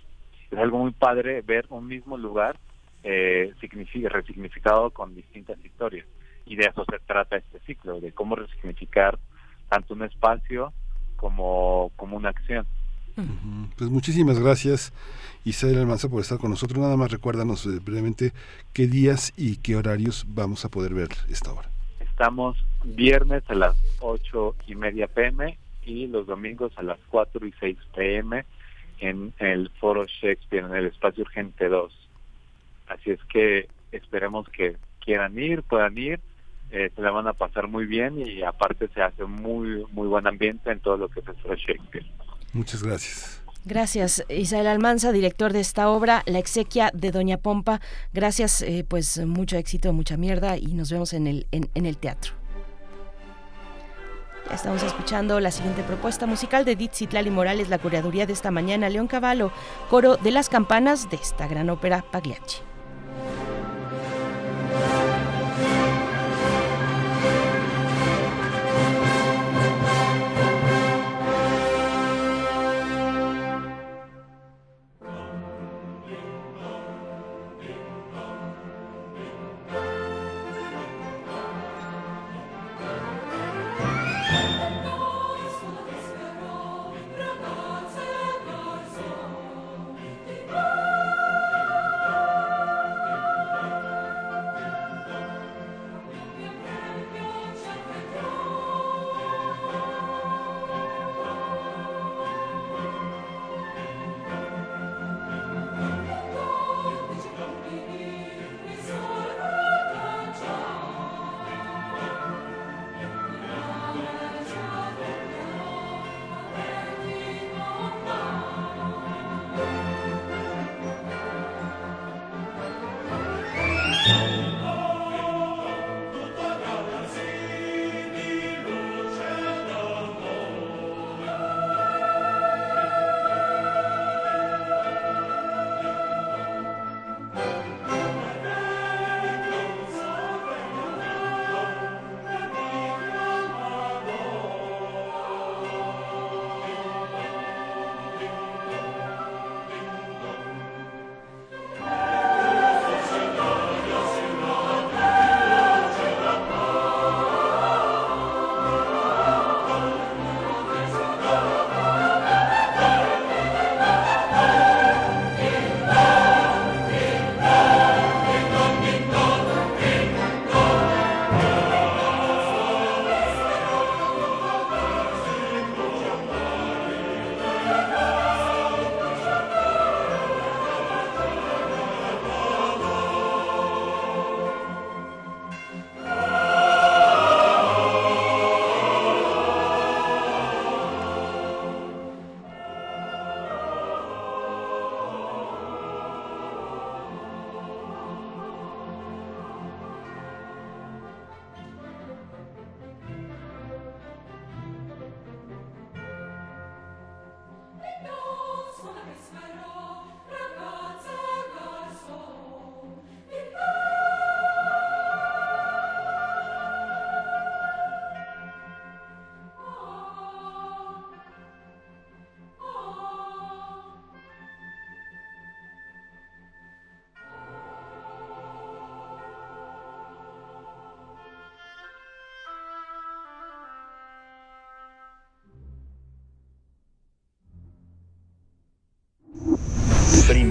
es 0.53 0.59
algo 0.59 0.78
muy 0.78 0.92
padre 0.92 1.40
ver 1.42 1.66
un 1.70 1.86
mismo 1.86 2.18
lugar 2.18 2.59
eh, 3.03 3.53
resignificado 3.61 4.90
con 4.90 5.14
distintas 5.14 5.59
historias. 5.64 6.07
Y 6.44 6.57
de 6.57 6.66
eso 6.66 6.84
se 6.90 6.98
trata 7.00 7.36
este 7.36 7.59
ciclo, 7.61 8.00
de 8.00 8.12
cómo 8.12 8.36
resignificar 8.36 9.18
tanto 9.68 9.94
un 9.94 10.03
espacio 10.03 10.72
como, 11.16 11.90
como 11.96 12.16
una 12.16 12.28
acción. 12.28 12.66
Pues 13.76 13.90
muchísimas 13.90 14.40
gracias 14.40 14.90
Isabel 15.44 15.78
Almanza 15.78 16.09
por 16.09 16.20
estar 16.20 16.38
con 16.38 16.50
nosotros. 16.50 16.78
Nada 16.78 16.96
más 16.96 17.11
recuérdanos 17.11 17.66
eh, 17.66 17.78
brevemente 17.82 18.32
qué 18.72 18.86
días 18.86 19.32
y 19.36 19.57
qué 19.57 19.76
horarios 19.76 20.24
vamos 20.28 20.64
a 20.64 20.68
poder 20.68 20.94
ver 20.94 21.09
esta 21.28 21.53
obra. 21.53 21.68
Estamos 22.00 22.57
viernes 22.84 23.42
a 23.48 23.55
las 23.55 23.76
ocho 24.00 24.55
y 24.66 24.74
media 24.74 25.09
pm 25.09 25.59
y 25.84 26.07
los 26.07 26.26
domingos 26.26 26.72
a 26.76 26.82
las 26.82 26.98
4 27.11 27.46
y 27.46 27.53
6 27.59 27.78
pm 27.94 28.44
en 29.03 29.32
el 29.38 29.68
Foro 29.80 30.07
Shakespeare, 30.07 30.64
en 30.64 30.74
el 30.74 30.86
Espacio 30.86 31.24
Urgente 31.24 31.68
2. 31.68 31.92
Así 32.86 33.11
es 33.11 33.20
que 33.24 33.68
esperemos 33.90 34.48
que 34.48 34.76
quieran 35.05 35.36
ir, 35.38 35.62
puedan 35.62 35.98
ir, 35.98 36.20
eh, 36.70 36.90
se 36.94 37.03
la 37.03 37.11
van 37.11 37.26
a 37.26 37.32
pasar 37.32 37.66
muy 37.66 37.84
bien 37.84 38.18
y 38.24 38.42
aparte 38.42 38.88
se 38.94 39.03
hace 39.03 39.24
muy 39.24 39.84
muy 39.92 40.09
buen 40.09 40.26
ambiente 40.26 40.70
en 40.70 40.80
todo 40.80 40.96
lo 40.96 41.09
que 41.09 41.20
es 41.20 41.28
el 41.28 41.34
Foro 41.36 41.57
Shakespeare. 41.57 42.07
Muchas 42.53 42.82
gracias. 42.82 43.42
Gracias, 43.64 44.24
Isabel 44.28 44.66
Almanza, 44.66 45.12
director 45.12 45.53
de 45.53 45.61
esta 45.61 45.88
obra, 45.88 46.22
La 46.26 46.38
exequia 46.38 46.90
de 46.94 47.12
Doña 47.12 47.38
Pompa. 47.38 47.80
Gracias, 48.12 48.62
eh, 48.62 48.84
pues 48.88 49.18
mucho 49.24 49.57
éxito, 49.57 49.92
mucha 49.92 50.16
mierda 50.16 50.57
y 50.57 50.74
nos 50.74 50.90
vemos 50.90 51.12
en 51.12 51.26
el, 51.28 51.46
en 51.53 51.86
el 51.86 51.96
teatro. 51.96 52.41
Estamos 54.53 54.82
escuchando 54.82 55.40
la 55.40 55.50
siguiente 55.50 55.82
propuesta 55.82 56.26
musical 56.26 56.66
de 56.66 56.72
Edith 56.72 56.92
Citlali 56.92 57.30
Morales, 57.30 57.70
la 57.70 57.78
curaduría 57.78 58.26
de 58.26 58.34
esta 58.34 58.50
mañana, 58.50 58.90
León 58.90 59.07
Cavallo, 59.07 59.50
coro 59.88 60.16
de 60.16 60.30
las 60.30 60.50
campanas 60.50 61.09
de 61.09 61.16
esta 61.16 61.48
gran 61.48 61.70
ópera 61.70 62.05
Pagliacci. 62.11 62.59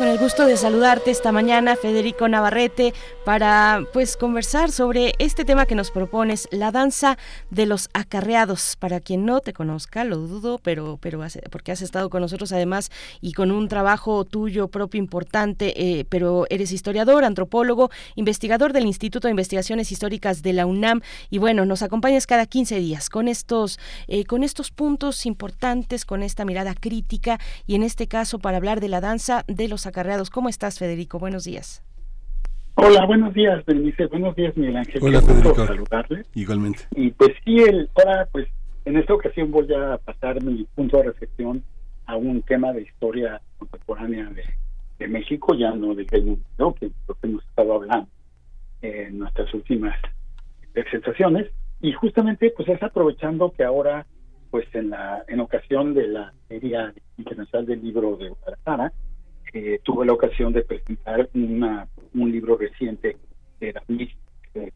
Con 0.00 0.08
el 0.08 0.16
gusto 0.16 0.46
de 0.46 0.56
saludarte 0.56 1.10
esta 1.10 1.30
mañana, 1.30 1.76
Federico 1.76 2.26
Navarrete, 2.26 2.94
para 3.26 3.84
pues 3.92 4.16
conversar 4.16 4.72
sobre 4.72 5.12
este 5.18 5.44
tema 5.44 5.66
que 5.66 5.74
nos 5.74 5.90
propones, 5.90 6.48
la 6.50 6.72
danza 6.72 7.18
de 7.50 7.66
los 7.66 7.90
acarreados. 7.92 8.76
Para 8.76 9.00
quien 9.00 9.26
no 9.26 9.40
te 9.40 9.52
conozca, 9.52 10.04
lo 10.04 10.16
dudo, 10.16 10.58
pero, 10.62 10.98
pero 11.02 11.22
porque 11.50 11.72
has 11.72 11.82
estado 11.82 12.08
con 12.08 12.22
nosotros 12.22 12.50
además 12.52 12.90
y 13.20 13.34
con 13.34 13.50
un 13.50 13.68
trabajo 13.68 14.24
tuyo 14.24 14.68
propio 14.68 14.98
importante, 14.98 15.74
eh, 15.76 16.06
pero 16.08 16.46
eres 16.48 16.72
historiador, 16.72 17.22
antropólogo, 17.22 17.90
investigador 18.14 18.72
del 18.72 18.86
Instituto 18.86 19.28
de 19.28 19.32
Investigaciones 19.32 19.92
Históricas 19.92 20.42
de 20.42 20.54
la 20.54 20.64
UNAM 20.64 21.02
y 21.28 21.36
bueno, 21.36 21.66
nos 21.66 21.82
acompañas 21.82 22.26
cada 22.26 22.46
15 22.46 22.78
días 22.78 23.10
con 23.10 23.28
estos, 23.28 23.78
eh, 24.08 24.24
con 24.24 24.44
estos 24.44 24.70
puntos 24.70 25.26
importantes, 25.26 26.06
con 26.06 26.22
esta 26.22 26.46
mirada 26.46 26.74
crítica 26.74 27.38
y 27.66 27.74
en 27.74 27.82
este 27.82 28.06
caso 28.06 28.38
para 28.38 28.56
hablar 28.56 28.80
de 28.80 28.88
la 28.88 29.02
danza 29.02 29.44
de 29.46 29.68
los 29.68 29.89
acarreados. 29.90 30.30
¿Cómo 30.30 30.48
estás, 30.48 30.78
Federico? 30.78 31.18
Buenos 31.18 31.44
días. 31.44 31.82
Hola, 32.76 33.04
buenos 33.04 33.34
días, 33.34 33.64
Bernice. 33.66 34.06
Buenos 34.06 34.34
días, 34.34 34.56
Miguel 34.56 34.76
Ángel. 34.76 35.02
Hola, 35.02 35.20
Federico. 35.20 35.66
saludarle. 35.66 36.22
Igualmente. 36.34 36.84
Y 36.94 37.10
pues 37.10 37.32
sí, 37.44 37.58
el, 37.58 37.90
ahora, 37.94 38.26
pues 38.32 38.48
en 38.84 38.96
esta 38.96 39.14
ocasión 39.14 39.50
voy 39.50 39.66
a 39.74 39.98
pasar 39.98 40.42
mi 40.42 40.64
punto 40.74 40.96
de 40.98 41.04
reflexión 41.04 41.62
a 42.06 42.16
un 42.16 42.42
tema 42.42 42.72
de 42.72 42.82
historia 42.82 43.40
contemporánea 43.58 44.30
de, 44.30 45.08
México, 45.08 45.54
ya 45.54 45.70
no 45.72 45.94
del 45.94 46.06
Reino 46.08 46.32
Unido, 46.32 46.74
que 46.74 46.90
lo 47.08 47.14
que 47.14 47.26
hemos 47.26 47.42
estado 47.46 47.74
hablando 47.74 48.08
en 48.82 49.18
nuestras 49.18 49.52
últimas 49.54 49.96
presentaciones. 50.72 51.50
Y 51.80 51.92
justamente, 51.92 52.52
pues 52.54 52.68
es 52.68 52.82
aprovechando 52.82 53.50
que 53.52 53.64
ahora, 53.64 54.06
pues 54.50 54.66
en 54.74 54.90
la 54.90 55.24
en 55.26 55.40
ocasión 55.40 55.94
de 55.94 56.06
la 56.06 56.34
Feria 56.48 56.92
Internacional 57.16 57.66
del 57.66 57.82
Libro 57.82 58.16
de 58.16 58.28
Guadalajara, 58.28 58.92
eh, 59.52 59.80
tuve 59.82 60.06
la 60.06 60.12
ocasión 60.12 60.52
de 60.52 60.62
presentar 60.62 61.28
una, 61.34 61.88
un 62.14 62.30
libro 62.30 62.56
reciente 62.56 63.16
de 63.60 63.72
David 63.72 64.08
eh, 64.54 64.72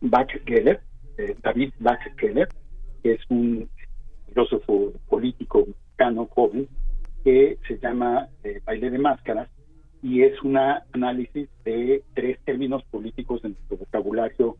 Bach-Geller, 0.00 0.80
eh, 1.18 1.36
David 1.42 1.72
Bach-Geller, 1.78 2.48
que 3.02 3.12
es 3.12 3.20
un 3.28 3.68
filósofo 4.26 4.92
político 5.08 5.66
mexicano 5.66 6.26
joven, 6.26 6.68
que 7.24 7.58
se 7.66 7.78
llama 7.78 8.28
eh, 8.44 8.60
Baile 8.64 8.90
de 8.90 8.98
Máscaras, 8.98 9.48
y 10.02 10.22
es 10.22 10.40
un 10.42 10.56
análisis 10.56 11.48
de 11.64 12.04
tres 12.14 12.38
términos 12.44 12.84
políticos 12.84 13.40
en 13.44 13.52
nuestro 13.52 13.78
vocabulario 13.78 14.56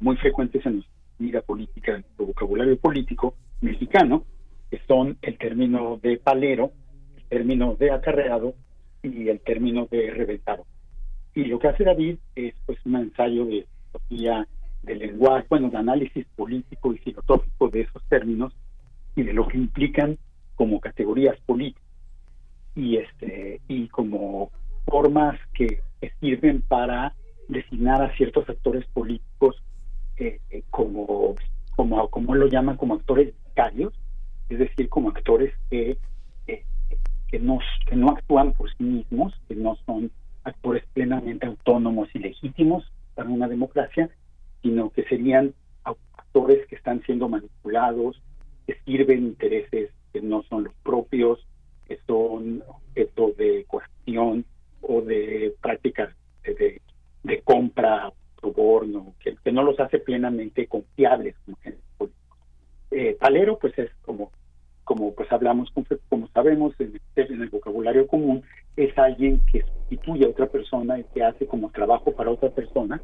muy 0.00 0.16
frecuentes 0.16 0.66
en 0.66 0.74
nuestra 0.74 0.92
vida 1.20 1.40
política, 1.40 1.94
en 1.94 2.00
nuestro 2.00 2.26
vocabulario 2.26 2.76
político 2.76 3.36
mexicano, 3.60 4.24
que 4.70 4.80
son 4.88 5.16
el 5.22 5.38
término 5.38 6.00
de 6.02 6.16
palero, 6.16 6.72
término 7.32 7.76
de 7.76 7.90
acarreado 7.90 8.54
y 9.02 9.30
el 9.30 9.40
término 9.40 9.88
de 9.90 10.10
reventado. 10.10 10.66
Y 11.34 11.46
lo 11.46 11.58
que 11.58 11.68
hace 11.68 11.82
David 11.82 12.18
es 12.36 12.54
pues 12.66 12.78
un 12.84 12.96
ensayo 12.96 13.46
de 13.46 13.66
filosofía 13.90 14.46
del 14.82 14.98
lenguaje, 14.98 15.46
bueno, 15.48 15.70
de 15.70 15.78
análisis 15.78 16.26
político 16.36 16.92
y 16.92 16.98
filosófico 16.98 17.68
de 17.70 17.80
esos 17.80 18.02
términos 18.10 18.52
y 19.16 19.22
de 19.22 19.32
lo 19.32 19.48
que 19.48 19.56
implican 19.56 20.18
como 20.56 20.78
categorías 20.78 21.40
políticas 21.46 21.82
y 22.74 22.98
este 22.98 23.62
y 23.66 23.88
como 23.88 24.50
formas 24.86 25.40
que 25.54 25.80
sirven 26.20 26.60
para 26.60 27.14
designar 27.48 28.02
a 28.02 28.14
ciertos 28.16 28.46
actores 28.46 28.84
políticos 28.92 29.56
eh, 30.18 30.38
eh, 30.50 30.64
como 30.68 31.34
como 31.76 32.08
como 32.10 32.34
lo 32.34 32.46
llama 32.48 32.76
como 32.76 32.94
actores 32.94 33.32
vicarios, 33.48 33.94
es 34.50 34.58
decir, 34.58 34.90
como 34.90 35.08
actores 35.08 35.54
que 35.70 35.96
que 37.32 37.38
no, 37.38 37.60
que 37.86 37.96
no 37.96 38.10
actúan 38.10 38.52
por 38.52 38.70
sí 38.76 38.84
mismos, 38.84 39.32
que 39.48 39.56
no 39.56 39.76
son 39.86 40.10
actores 40.44 40.84
plenamente 40.92 41.46
autónomos 41.46 42.10
y 42.14 42.18
legítimos 42.18 42.84
para 43.14 43.30
una 43.30 43.48
democracia, 43.48 44.10
sino 44.60 44.90
que 44.90 45.04
serían 45.04 45.54
actores 45.82 46.66
que 46.68 46.76
están 46.76 47.02
siendo 47.04 47.30
manipulados, 47.30 48.20
que 48.66 48.76
sirven 48.84 49.24
intereses 49.24 49.90
que 50.12 50.20
no 50.20 50.42
son 50.42 50.64
los 50.64 50.74
propios, 50.82 51.40
que 51.86 51.98
son 52.06 52.62
objeto 52.68 53.32
de 53.38 53.64
coacción 53.66 54.44
o 54.82 55.00
de 55.00 55.54
prácticas 55.62 56.14
de, 56.44 56.82
de, 57.22 57.40
compra, 57.40 58.12
soborno, 58.42 59.14
que, 59.20 59.36
que, 59.42 59.52
no 59.52 59.62
los 59.62 59.80
hace 59.80 60.00
plenamente 60.00 60.66
confiables 60.66 61.34
como 61.46 62.10
Eh, 62.90 63.16
Palero, 63.18 63.58
pues 63.58 63.78
es 63.78 63.90
como 64.02 64.30
como 64.84 65.14
pues 65.14 65.30
hablamos, 65.32 65.72
como 66.08 66.28
sabemos 66.28 66.74
en 66.78 67.00
el, 67.16 67.48
vocabulario 67.48 68.06
común, 68.06 68.42
es 68.76 68.96
alguien 68.98 69.40
que 69.50 69.62
sustituye 69.62 70.26
a 70.26 70.30
otra 70.30 70.46
persona 70.46 70.98
y 70.98 71.04
que 71.14 71.22
hace 71.22 71.46
como 71.46 71.70
trabajo 71.70 72.12
para 72.12 72.30
otra 72.30 72.50
persona 72.50 73.00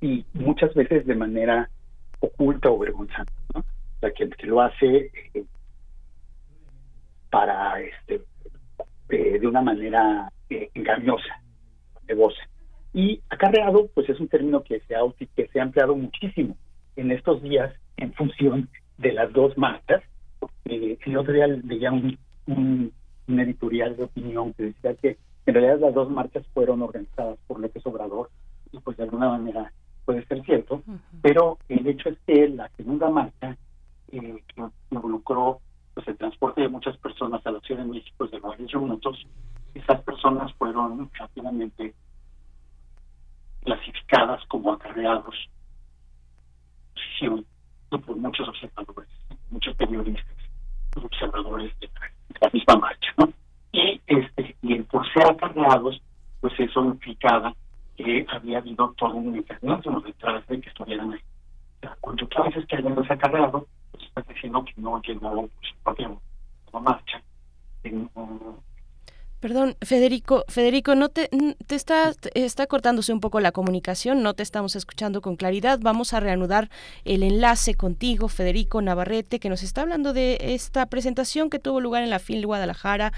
y 0.00 0.24
muchas 0.34 0.72
veces 0.74 1.06
de 1.06 1.14
manera 1.14 1.68
oculta 2.20 2.70
o 2.70 2.78
vergonzante, 2.78 3.32
¿no? 3.54 3.60
O 3.60 4.00
sea, 4.00 4.10
que, 4.12 4.28
lo 4.46 4.60
hace 4.60 5.10
eh, 5.34 5.44
para, 7.30 7.80
este, 7.80 8.22
eh, 9.08 9.38
de 9.38 9.46
una 9.46 9.62
manera 9.62 10.30
eh, 10.50 10.70
engañosa, 10.74 11.40
de 12.06 12.14
voz. 12.14 12.34
Y 12.92 13.20
acarreado, 13.30 13.88
pues 13.94 14.08
es 14.08 14.20
un 14.20 14.28
término 14.28 14.62
que 14.62 14.80
se, 14.80 14.94
ha, 14.94 15.00
que 15.34 15.48
se 15.48 15.60
ha 15.60 15.62
empleado 15.62 15.96
muchísimo 15.96 16.56
en 16.96 17.10
estos 17.10 17.42
días 17.42 17.74
en 17.96 18.12
función 18.14 18.68
de 18.98 19.12
las 19.12 19.32
dos 19.32 19.56
marcas 19.58 20.02
eh, 20.64 20.98
el 21.04 21.16
otro 21.16 21.32
día 21.32 21.46
leía 21.46 21.92
un, 21.92 22.18
un, 22.46 22.92
editorial 23.40 23.96
de 23.96 24.04
opinión 24.04 24.52
que 24.54 24.64
decía 24.64 24.94
que 24.94 25.18
en 25.46 25.54
realidad 25.54 25.80
las 25.80 25.94
dos 25.94 26.10
marchas 26.10 26.46
fueron 26.54 26.82
organizadas 26.82 27.38
por 27.46 27.60
López 27.60 27.84
Obrador 27.86 28.30
y 28.72 28.78
pues 28.78 28.96
de 28.96 29.04
alguna 29.04 29.28
manera 29.28 29.72
puede 30.04 30.24
ser 30.26 30.42
cierto, 30.44 30.82
pero 31.20 31.58
el 31.68 31.86
hecho 31.86 32.08
es 32.08 32.18
que 32.26 32.48
la 32.48 32.68
segunda 32.76 33.10
marcha 33.10 33.56
eh, 34.12 34.42
que 34.54 34.62
involucró 34.90 35.60
pues 35.94 36.06
el 36.08 36.16
transporte 36.16 36.60
de 36.60 36.68
muchas 36.68 36.96
personas 36.98 37.44
a 37.44 37.50
la 37.50 37.60
Ciudad 37.60 37.82
de 37.82 37.90
México 37.90 38.26
de 38.28 38.38
varios 38.38 38.74
minutos, 38.74 39.26
esas 39.74 40.00
personas 40.02 40.52
fueron 40.54 41.10
rápidamente 41.18 41.94
clasificadas 43.64 44.44
como 44.46 44.72
acarreados 44.72 45.34
por 47.90 48.16
muchos 48.16 48.48
observadores, 48.48 49.08
muchos 49.50 49.74
periodistas 49.76 50.35
observadores 51.04 51.72
de 51.80 51.90
la 52.40 52.50
misma 52.52 52.76
marcha. 52.76 53.14
Y, 53.72 54.00
este, 54.06 54.56
y 54.62 54.80
por 54.82 55.10
ser 55.12 55.30
acarreados, 55.30 56.00
pues 56.40 56.52
eso 56.58 56.84
implicaba 56.84 57.54
que 57.96 58.26
había 58.28 58.58
habido 58.58 58.92
todo 58.96 59.14
un 59.14 59.32
mecanismo 59.32 60.00
detrás 60.00 60.46
de 60.46 60.60
que 60.60 60.68
estuvieran 60.68 61.12
ahí. 61.12 61.20
Cuando 62.00 62.26
tú 62.26 62.42
veces 62.42 62.66
que 62.66 62.76
alguien 62.76 62.94
los 62.94 63.10
acarreado, 63.10 63.66
pues 63.92 64.04
estás 64.04 64.26
diciendo 64.28 64.64
que 64.64 64.80
no 64.80 65.00
llegó 65.02 65.48
pues, 65.48 65.72
propia 65.82 66.10
marcha. 66.80 67.22
Perdón, 69.40 69.76
Federico, 69.82 70.44
Federico, 70.48 70.94
no 70.94 71.10
te, 71.10 71.28
te 71.66 71.74
está, 71.74 72.14
está 72.34 72.66
cortándose 72.66 73.12
un 73.12 73.20
poco 73.20 73.38
la 73.40 73.52
comunicación, 73.52 74.22
no 74.22 74.32
te 74.32 74.42
estamos 74.42 74.76
escuchando 74.76 75.20
con 75.20 75.36
claridad. 75.36 75.78
Vamos 75.80 76.14
a 76.14 76.20
reanudar 76.20 76.70
el 77.04 77.22
enlace 77.22 77.74
contigo, 77.74 78.28
Federico 78.28 78.80
Navarrete, 78.80 79.38
que 79.38 79.50
nos 79.50 79.62
está 79.62 79.82
hablando 79.82 80.14
de 80.14 80.38
esta 80.40 80.86
presentación 80.86 81.50
que 81.50 81.58
tuvo 81.58 81.80
lugar 81.80 82.02
en 82.02 82.10
la 82.10 82.18
FIL 82.18 82.46
Guadalajara. 82.46 83.12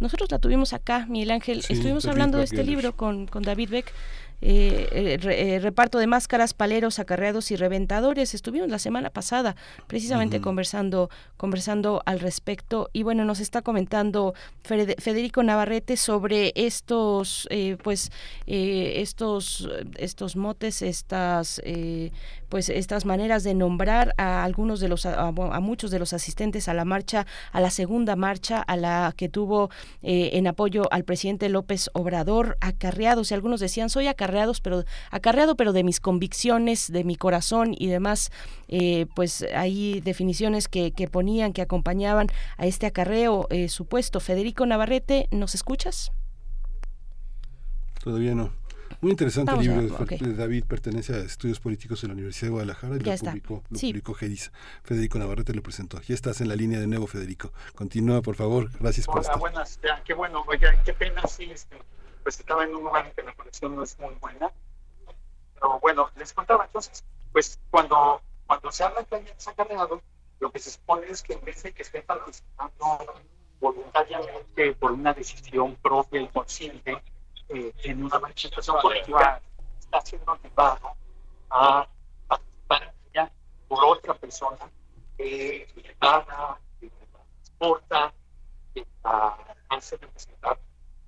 Nosotros 0.00 0.30
la 0.30 0.38
tuvimos 0.38 0.72
acá, 0.72 1.06
Miguel 1.08 1.30
Ángel. 1.30 1.62
Estuvimos 1.68 2.06
hablando 2.06 2.38
de 2.38 2.44
este 2.44 2.64
libro 2.64 2.96
con, 2.96 3.26
con 3.26 3.42
David 3.42 3.70
Beck. 3.70 3.92
Eh, 4.42 4.88
eh, 4.92 5.18
eh, 5.22 5.58
reparto 5.58 5.98
de 5.98 6.06
máscaras, 6.06 6.54
paleros, 6.54 6.98
acarreados 6.98 7.50
y 7.50 7.56
reventadores. 7.56 8.34
Estuvimos 8.34 8.68
la 8.70 8.78
semana 8.78 9.10
pasada 9.10 9.54
precisamente 9.86 10.40
conversando, 10.40 11.10
conversando 11.36 12.02
al 12.06 12.20
respecto. 12.20 12.88
Y 12.92 13.02
bueno, 13.02 13.24
nos 13.24 13.40
está 13.40 13.62
comentando 13.62 14.34
Federico 14.62 15.42
Navarrete 15.42 15.96
sobre 15.96 16.52
estos, 16.54 17.48
pues, 17.82 18.10
estos, 18.46 19.68
estos 19.96 20.36
motes, 20.36 20.82
estas, 20.82 21.60
pues, 22.48 22.68
estas 22.68 23.04
maneras 23.04 23.44
de 23.44 23.54
nombrar 23.54 24.14
a 24.16 24.44
algunos 24.44 24.80
de 24.80 24.88
los, 24.88 25.04
a, 25.06 25.30
muchos 25.32 25.90
de 25.90 25.98
los 25.98 26.12
asistentes 26.12 26.68
a 26.68 26.74
la 26.74 26.84
marcha, 26.84 27.26
a 27.52 27.60
la 27.60 27.70
segunda 27.70 28.16
marcha, 28.16 28.60
a 28.60 28.76
la 28.76 29.12
que 29.16 29.28
tuvo 29.28 29.70
en 30.02 30.46
apoyo 30.46 30.90
al 30.90 31.04
presidente 31.04 31.48
López 31.48 31.90
Obrador, 31.92 32.56
acarreados. 32.60 33.30
Y 33.30 33.34
algunos 33.34 33.60
decían 33.60 33.90
soy 33.90 34.06
acarreado 34.06 34.29
acarreados, 34.30 34.60
pero 34.60 34.84
acarreado, 35.10 35.56
pero 35.56 35.72
de 35.72 35.82
mis 35.82 36.00
convicciones, 36.00 36.90
de 36.90 37.04
mi 37.04 37.16
corazón 37.16 37.74
y 37.76 37.88
demás, 37.88 38.30
eh, 38.68 39.06
pues 39.14 39.44
hay 39.54 40.00
definiciones 40.00 40.68
que, 40.68 40.92
que, 40.92 41.08
ponían, 41.08 41.52
que 41.52 41.62
acompañaban 41.62 42.28
a 42.56 42.66
este 42.66 42.86
acarreo 42.86 43.46
eh, 43.50 43.68
supuesto. 43.68 44.20
Federico 44.20 44.64
Navarrete, 44.66 45.28
¿nos 45.30 45.54
escuchas? 45.54 46.12
Todavía 48.02 48.34
no. 48.34 48.52
Muy 49.02 49.12
interesante 49.12 49.52
el 49.52 49.60
libro 49.60 50.04
de 50.06 50.34
David, 50.34 50.64
pertenece 50.64 51.14
a 51.14 51.18
Estudios 51.18 51.58
Políticos 51.58 52.02
de 52.02 52.08
la 52.08 52.14
Universidad 52.14 52.48
de 52.48 52.50
Guadalajara 52.50 52.96
y 52.96 52.98
lo, 52.98 53.16
publicó, 53.16 53.62
lo 53.70 53.80
publicó 53.80 54.14
Gedis. 54.14 54.52
Federico 54.82 55.18
Navarrete 55.18 55.54
lo 55.54 55.62
presentó. 55.62 56.02
Ya 56.02 56.14
estás 56.14 56.42
en 56.42 56.48
la 56.48 56.56
línea 56.56 56.78
de 56.78 56.86
nuevo, 56.86 57.06
Federico. 57.06 57.50
Continúa, 57.74 58.20
por 58.20 58.34
favor. 58.34 58.70
Gracias 58.78 59.06
por 59.06 59.20
estar. 59.20 59.38
buenas. 59.38 59.80
Ya, 59.82 60.02
qué 60.04 60.12
bueno. 60.12 60.44
Oiga, 60.46 60.74
qué 60.84 60.92
pena, 60.92 61.26
sí, 61.26 61.44
este, 61.50 61.78
pues 62.22 62.38
estaba 62.38 62.64
en 62.64 62.74
un 62.74 62.84
lugar 62.84 63.06
en 63.06 63.12
que 63.12 63.22
la 63.22 63.34
conexión 63.34 63.76
no 63.76 63.82
es 63.82 63.98
muy 63.98 64.14
buena. 64.14 64.50
Pero 65.54 65.80
bueno, 65.80 66.10
les 66.16 66.32
contaba 66.32 66.64
entonces, 66.64 67.04
pues 67.32 67.58
cuando, 67.70 68.20
cuando 68.46 68.72
se 68.72 68.84
habla 68.84 69.06
alguien 69.10 69.34
es 69.36 69.48
acarreado, 69.48 70.02
lo 70.38 70.50
que 70.50 70.58
se 70.58 70.70
supone 70.70 71.06
es 71.08 71.22
que 71.22 71.34
en 71.34 71.44
vez 71.44 71.62
de 71.62 71.72
que 71.72 71.82
esté 71.82 72.02
participando 72.02 72.98
voluntariamente 73.60 74.72
por 74.74 74.92
una 74.92 75.12
decisión 75.12 75.76
propia 75.76 76.22
y 76.22 76.28
consciente, 76.28 77.02
eh, 77.50 77.72
en 77.84 78.04
una 78.04 78.18
manifestación 78.18 78.76
colectiva 78.80 79.40
está 79.78 80.00
siendo 80.00 80.38
llevado 80.42 80.92
a 81.50 81.86
participar 82.26 82.94
ella 83.12 83.30
por 83.68 83.84
otra 83.84 84.14
persona 84.14 84.70
que 85.18 85.68
le 85.74 85.94
paga, 85.96 86.58
que 86.78 86.86
le 86.86 87.06
transporta, 87.12 88.14
que 88.72 88.86
hace 89.68 89.96
representar 89.96 90.58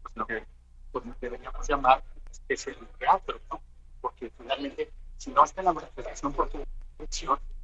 pues, 0.02 0.16
lo 0.16 0.26
que 0.26 0.44
pues, 0.92 1.04
deberíamos 1.20 1.68
llamar 1.68 2.02
es 2.48 2.66
el 2.66 2.76
teatro, 2.98 3.40
¿no? 3.50 3.60
porque 4.00 4.30
finalmente 4.36 4.90
si 5.16 5.30
no 5.30 5.44
está 5.44 5.60
en 5.60 5.66
la 5.66 5.72
manifestación 5.72 6.32
por 6.32 6.50
tu 6.50 6.58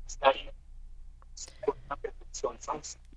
está 0.07 0.29
ahí 0.29 0.51
por 1.65 1.77
una 1.87 1.97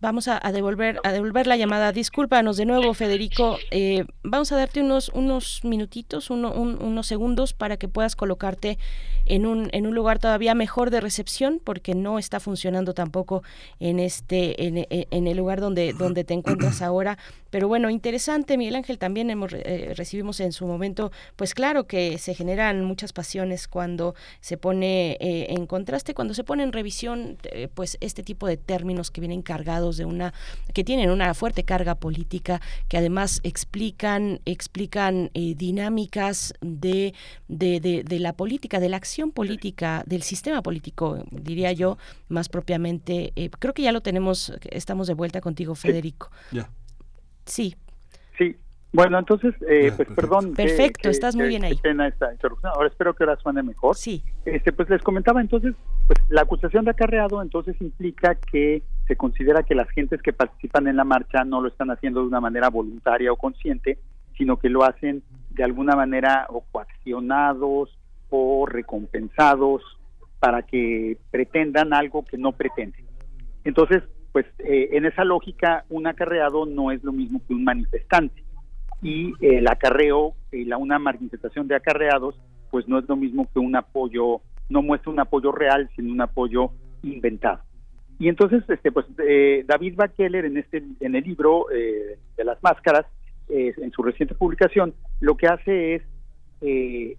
Vamos 0.02 0.28
a, 0.28 0.40
devolver 0.52 1.00
a 1.04 1.12
devolver 1.12 1.46
la 1.46 1.58
llamada. 1.58 1.92
Discúlpanos 1.92 2.58
de 2.58 2.66
nuevo, 2.66 2.92
Federico. 2.96 3.60
Eh, 3.70 4.06
vamos 4.24 4.52
a 4.52 4.56
darte 4.58 4.82
unos 4.82 5.10
unos 5.10 5.64
minutitos, 5.64 6.32
unos 6.32 7.06
segundos 7.06 7.54
para 7.54 7.78
que 7.78 7.88
puedas 7.88 8.16
colocarte 8.16 8.80
en 9.28 9.46
un 9.46 9.70
en 9.74 9.86
un 9.86 9.94
lugar 9.94 10.18
todavía 10.18 10.56
mejor 10.56 10.90
de 10.90 11.02
recepción, 11.02 11.62
porque 11.64 11.94
no 11.94 12.18
está 12.18 12.40
funcionando 12.40 12.96
tampoco 12.96 13.44
en 13.80 14.00
este 14.00 14.66
en, 14.66 14.88
en 14.90 15.28
el 15.28 15.38
lugar 15.38 15.62
donde 15.62 15.94
donde 15.94 16.24
te 16.24 16.34
encuentras 16.34 16.82
ahora. 16.82 17.20
Pero 17.52 17.68
bueno, 17.68 17.92
interesante, 17.92 18.58
Miguel 18.58 18.78
Ángel. 18.78 18.98
También 18.98 19.30
hemos 19.30 19.54
eh, 19.54 19.94
recibimos 19.96 20.40
en 20.40 20.52
su 20.52 20.66
momento, 20.66 21.12
pues 21.36 21.54
claro 21.54 21.86
que 21.86 22.18
se 22.18 22.34
generan 22.34 22.84
muchas 22.86 23.14
pasiones 23.14 23.68
cuando 23.68 24.16
se 24.40 24.58
pone 24.58 25.18
eh, 25.20 25.48
en 25.50 25.68
contraste, 25.68 26.16
cuando 26.16 26.34
se 26.34 26.44
pone 26.44 26.64
en 26.64 26.72
revisión, 26.72 27.38
pues 27.76 27.98
este 28.02 28.24
tipo 28.24 28.48
de 28.48 28.58
términos 28.58 29.01
que 29.10 29.22
vienen 29.22 29.42
cargados 29.42 29.98
de 29.98 30.06
una 30.06 30.34
que 30.74 30.84
tienen 30.84 31.10
una 31.10 31.34
fuerte 31.34 31.64
carga 31.64 31.96
política, 31.96 32.62
que 32.88 32.98
además 32.98 33.40
explican 33.44 34.40
explican 34.46 35.32
eh, 35.34 35.56
dinámicas 35.56 36.54
de, 36.62 37.14
de, 37.48 38.04
de, 38.06 38.20
la 38.20 38.34
política, 38.34 38.80
de 38.80 38.90
la 38.90 38.98
acción 38.98 39.32
política, 39.32 40.04
del 40.06 40.22
sistema 40.22 40.62
político, 40.62 41.24
diría 41.32 41.72
yo, 41.72 41.98
más 42.30 42.50
propiamente. 42.50 43.34
Eh, 43.36 43.50
creo 43.58 43.74
que 43.74 43.82
ya 43.82 43.92
lo 43.92 44.02
tenemos, 44.02 44.54
estamos 44.70 45.08
de 45.08 45.14
vuelta 45.14 45.42
contigo, 45.42 45.76
Federico. 45.76 46.30
Ya. 46.52 46.70
Sí. 47.46 47.76
Sí, 48.38 48.56
bueno, 48.94 49.20
entonces, 49.20 49.56
eh, 49.70 49.92
pues 49.96 50.10
perdón. 50.10 50.54
Perfecto, 50.54 51.10
estás 51.10 51.36
muy 51.36 51.48
bien 51.48 51.64
ahí. 51.64 51.76
Pena 51.78 52.08
esta 52.08 52.32
interrupción. 52.32 52.74
Ahora 52.76 52.90
espero 52.90 53.14
que 53.14 53.24
ahora 53.24 53.38
suene 53.38 53.64
mejor. 53.64 53.96
Sí. 53.96 54.24
Este, 54.46 54.74
pues 54.74 54.90
les 54.90 55.02
comentaba 55.02 55.40
entonces, 55.40 55.76
pues 56.08 56.20
la 56.30 56.42
acusación 56.42 56.84
de 56.86 56.92
acarreado 56.92 57.42
entonces 57.42 57.76
implica 57.80 58.36
que 58.36 58.84
se 59.08 59.16
considera 59.16 59.64
que 59.64 59.76
las 59.76 59.90
gentes 59.90 60.22
que 60.22 60.34
participan 60.34 60.88
en 60.88 60.96
la 60.96 61.04
marcha 61.04 61.44
no 61.44 61.62
lo 61.62 61.68
están 61.68 61.92
haciendo 61.92 62.22
de 62.22 62.28
una 62.28 62.40
manera 62.40 62.70
voluntaria 62.70 63.32
o 63.32 63.36
consciente, 63.36 64.00
sino 64.38 64.58
que 64.58 64.70
lo 64.70 64.84
hacen 64.84 65.24
de 65.50 65.64
alguna 65.64 65.96
manera 65.96 66.48
o 66.50 66.64
coaccionados 66.72 67.98
o 68.30 68.66
recompensados 68.66 69.82
para 70.40 70.64
que 70.64 71.18
pretendan 71.30 71.94
algo 71.94 72.24
que 72.26 72.38
no 72.38 72.52
pretenden. 72.54 73.06
Entonces, 73.64 74.04
pues 74.32 74.46
eh, 74.60 74.90
en 74.94 75.06
esa 75.06 75.24
lógica, 75.26 75.86
un 75.90 76.08
acarreado 76.08 76.66
no 76.66 76.92
es 76.92 77.04
lo 77.04 77.12
mismo 77.12 77.42
que 77.48 77.54
un 77.54 77.64
manifestante 77.64 78.44
y 79.02 79.34
el 79.42 79.68
acarreo 79.68 80.36
y 80.52 80.66
la 80.66 80.78
una 80.78 81.00
manifestación 81.00 81.68
de 81.68 81.76
acarreados 81.76 82.40
pues 82.70 82.88
no 82.88 83.00
es 83.00 83.10
lo 83.10 83.16
mismo 83.16 83.48
que 83.52 83.60
un 83.60 83.76
apoyo 83.76 84.42
no 84.70 84.82
muestra 84.82 85.12
un 85.12 85.20
apoyo 85.20 85.52
real 85.52 85.90
sino 85.96 86.12
un 86.14 86.22
apoyo 86.22 86.72
inventado 87.02 87.62
y 88.22 88.30
entonces 88.30 88.64
este 88.70 88.92
pues 88.92 89.08
eh, 89.18 89.66
David 89.66 89.96
Bakeller 89.96 90.46
en 90.46 90.58
este 90.58 90.84
en 91.00 91.16
el 91.16 91.24
libro 91.24 91.72
eh, 91.72 92.20
de 92.38 92.44
las 92.44 92.62
máscaras 92.62 93.08
eh, 93.50 93.74
en 93.76 93.92
su 93.92 94.04
reciente 94.04 94.36
publicación 94.36 94.94
lo 95.20 95.36
que 95.36 95.48
hace 95.48 95.96
es 95.96 96.04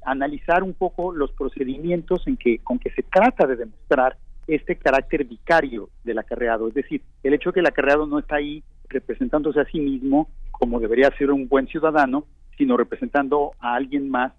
analizar 0.05 0.62
un 0.62 0.72
poco 0.72 1.12
los 1.12 1.32
procedimientos 1.32 2.24
en 2.28 2.36
que 2.36 2.59
con 2.59 2.78
que 2.78 2.90
se 2.90 3.03
trata 3.03 3.44
de 3.48 3.57
demostrar 3.57 4.16
este 4.46 4.76
carácter 4.76 5.24
vicario 5.24 5.88
del 6.05 6.20
acarreado, 6.20 6.68
es 6.68 6.74
decir, 6.74 7.03
el 7.24 7.34
hecho 7.34 7.50
de 7.50 7.55
que 7.55 7.61
el 7.61 7.66
acarreado 7.66 8.07
no 8.07 8.20
está 8.20 8.36
ahí 8.36 8.62
representándose 8.88 9.59
a 9.59 9.64
sí 9.64 9.80
mismo 9.80 10.28
como 10.53 10.78
debería 10.78 11.11
ser 11.18 11.32
un 11.32 11.48
buen 11.48 11.66
ciudadano, 11.66 12.24
sino 12.57 12.76
representando 12.76 13.50
a 13.59 13.74
alguien 13.74 14.09
más 14.09 14.32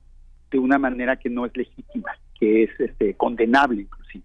de 0.51 0.59
una 0.59 0.77
manera 0.77 1.17
que 1.17 1.29
no 1.29 1.45
es 1.45 1.57
legítima, 1.57 2.11
que 2.39 2.63
es 2.63 2.69
este, 2.79 3.15
condenable 3.15 3.81
inclusive. 3.81 4.23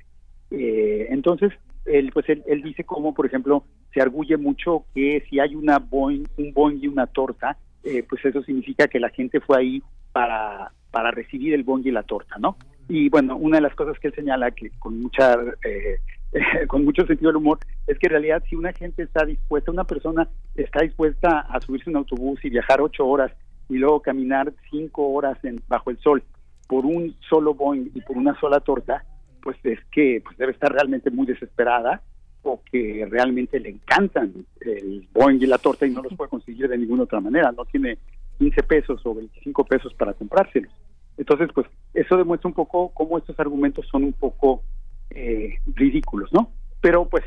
Eh, 0.53 1.09
entonces, 1.11 1.53
él, 1.89 2.11
pues 2.13 2.27
él, 2.29 2.63
dice 2.63 2.85
cómo, 2.85 3.15
por 3.15 3.27
ejemplo, 3.27 3.65
se 3.93 4.01
arguye 4.01 4.37
mucho 4.37 4.85
que 4.95 5.25
si 5.29 5.41
hay 5.41 5.55
una 5.55 5.79
Boeing, 5.79 6.25
un 6.37 6.53
Boeing 6.53 6.79
y 6.83 6.89
una 6.89 7.07
torta, 7.07 7.57
eh, 7.85 8.05
pues 8.09 8.25
eso 8.25 8.43
significa 8.43 8.89
que 8.89 9.01
la 9.01 9.11
gente 9.11 9.41
fue 9.41 9.59
ahí 9.59 9.83
para, 10.13 10.73
para 10.91 11.11
recibir 11.11 11.55
el 11.55 11.65
Boeing 11.65 11.87
y 11.87 11.91
la 11.91 12.03
torta, 12.03 12.37
¿no? 12.39 12.57
Y 12.89 13.09
bueno, 13.09 13.37
una 13.37 13.59
de 13.59 13.63
las 13.63 13.75
cosas 13.75 13.99
que 13.99 14.09
él 14.09 14.15
señala 14.15 14.51
que 14.51 14.71
con 14.79 15.01
mucha 15.01 15.35
eh, 15.65 15.99
con 16.69 16.85
mucho 16.85 17.07
sentido 17.07 17.31
del 17.31 17.37
humor 17.37 17.59
es 17.87 17.99
que 17.99 18.07
en 18.07 18.13
realidad 18.13 18.43
si 18.49 18.57
una 18.57 18.73
gente 18.73 19.03
está 19.03 19.25
dispuesta, 19.25 19.71
una 19.71 19.85
persona 19.85 20.29
está 20.55 20.83
dispuesta 20.83 21.41
a 21.41 21.61
subirse 21.61 21.91
un 21.91 21.97
autobús 21.97 22.45
y 22.45 22.51
viajar 22.51 22.81
ocho 22.81 23.07
horas 23.07 23.33
y 23.69 23.77
luego 23.77 24.01
caminar 24.01 24.53
cinco 24.71 25.09
horas 25.09 25.39
en, 25.45 25.61
bajo 25.69 25.91
el 25.91 25.99
sol 25.99 26.23
por 26.67 26.85
un 26.85 27.15
solo 27.29 27.55
Boeing 27.55 27.91
y 27.95 28.01
por 28.03 28.17
una 28.17 28.39
sola 28.41 28.61
torta, 28.61 29.05
pues 29.49 29.57
es 29.65 29.83
que 29.91 30.21
pues 30.23 30.37
debe 30.37 30.53
estar 30.53 30.71
realmente 30.71 31.11
muy 31.11 31.25
desesperada 31.25 32.03
o 32.43 32.61
que 32.71 33.09
realmente 33.11 33.59
le 33.59 33.71
encantan 33.71 34.45
el 34.61 35.09
Boeing 35.11 35.41
y 35.41 35.47
la 35.47 35.57
torta 35.57 35.87
y 35.87 35.91
no 35.91 36.03
los 36.03 36.15
puede 36.15 36.29
conseguir 36.29 36.69
de 36.69 36.77
ninguna 36.77 37.05
otra 37.05 37.19
manera, 37.19 37.51
no 37.53 37.65
tiene 37.65 37.97
15 38.37 38.63
pesos 38.65 39.01
o 39.07 39.15
25 39.15 39.65
pesos 39.65 39.95
para 39.95 40.13
comprárselos. 40.13 40.71
Entonces, 41.17 41.49
pues 41.55 41.67
eso 41.95 42.19
demuestra 42.19 42.49
un 42.49 42.53
poco 42.53 42.91
cómo 42.93 43.17
estos 43.17 43.41
argumentos 43.41 43.87
son 43.91 44.05
un 44.05 44.13
poco 44.13 44.63
eh, 45.09 45.55
ridículos, 45.75 46.31
¿no? 46.31 46.51
Pero 46.83 47.09
pues 47.09 47.25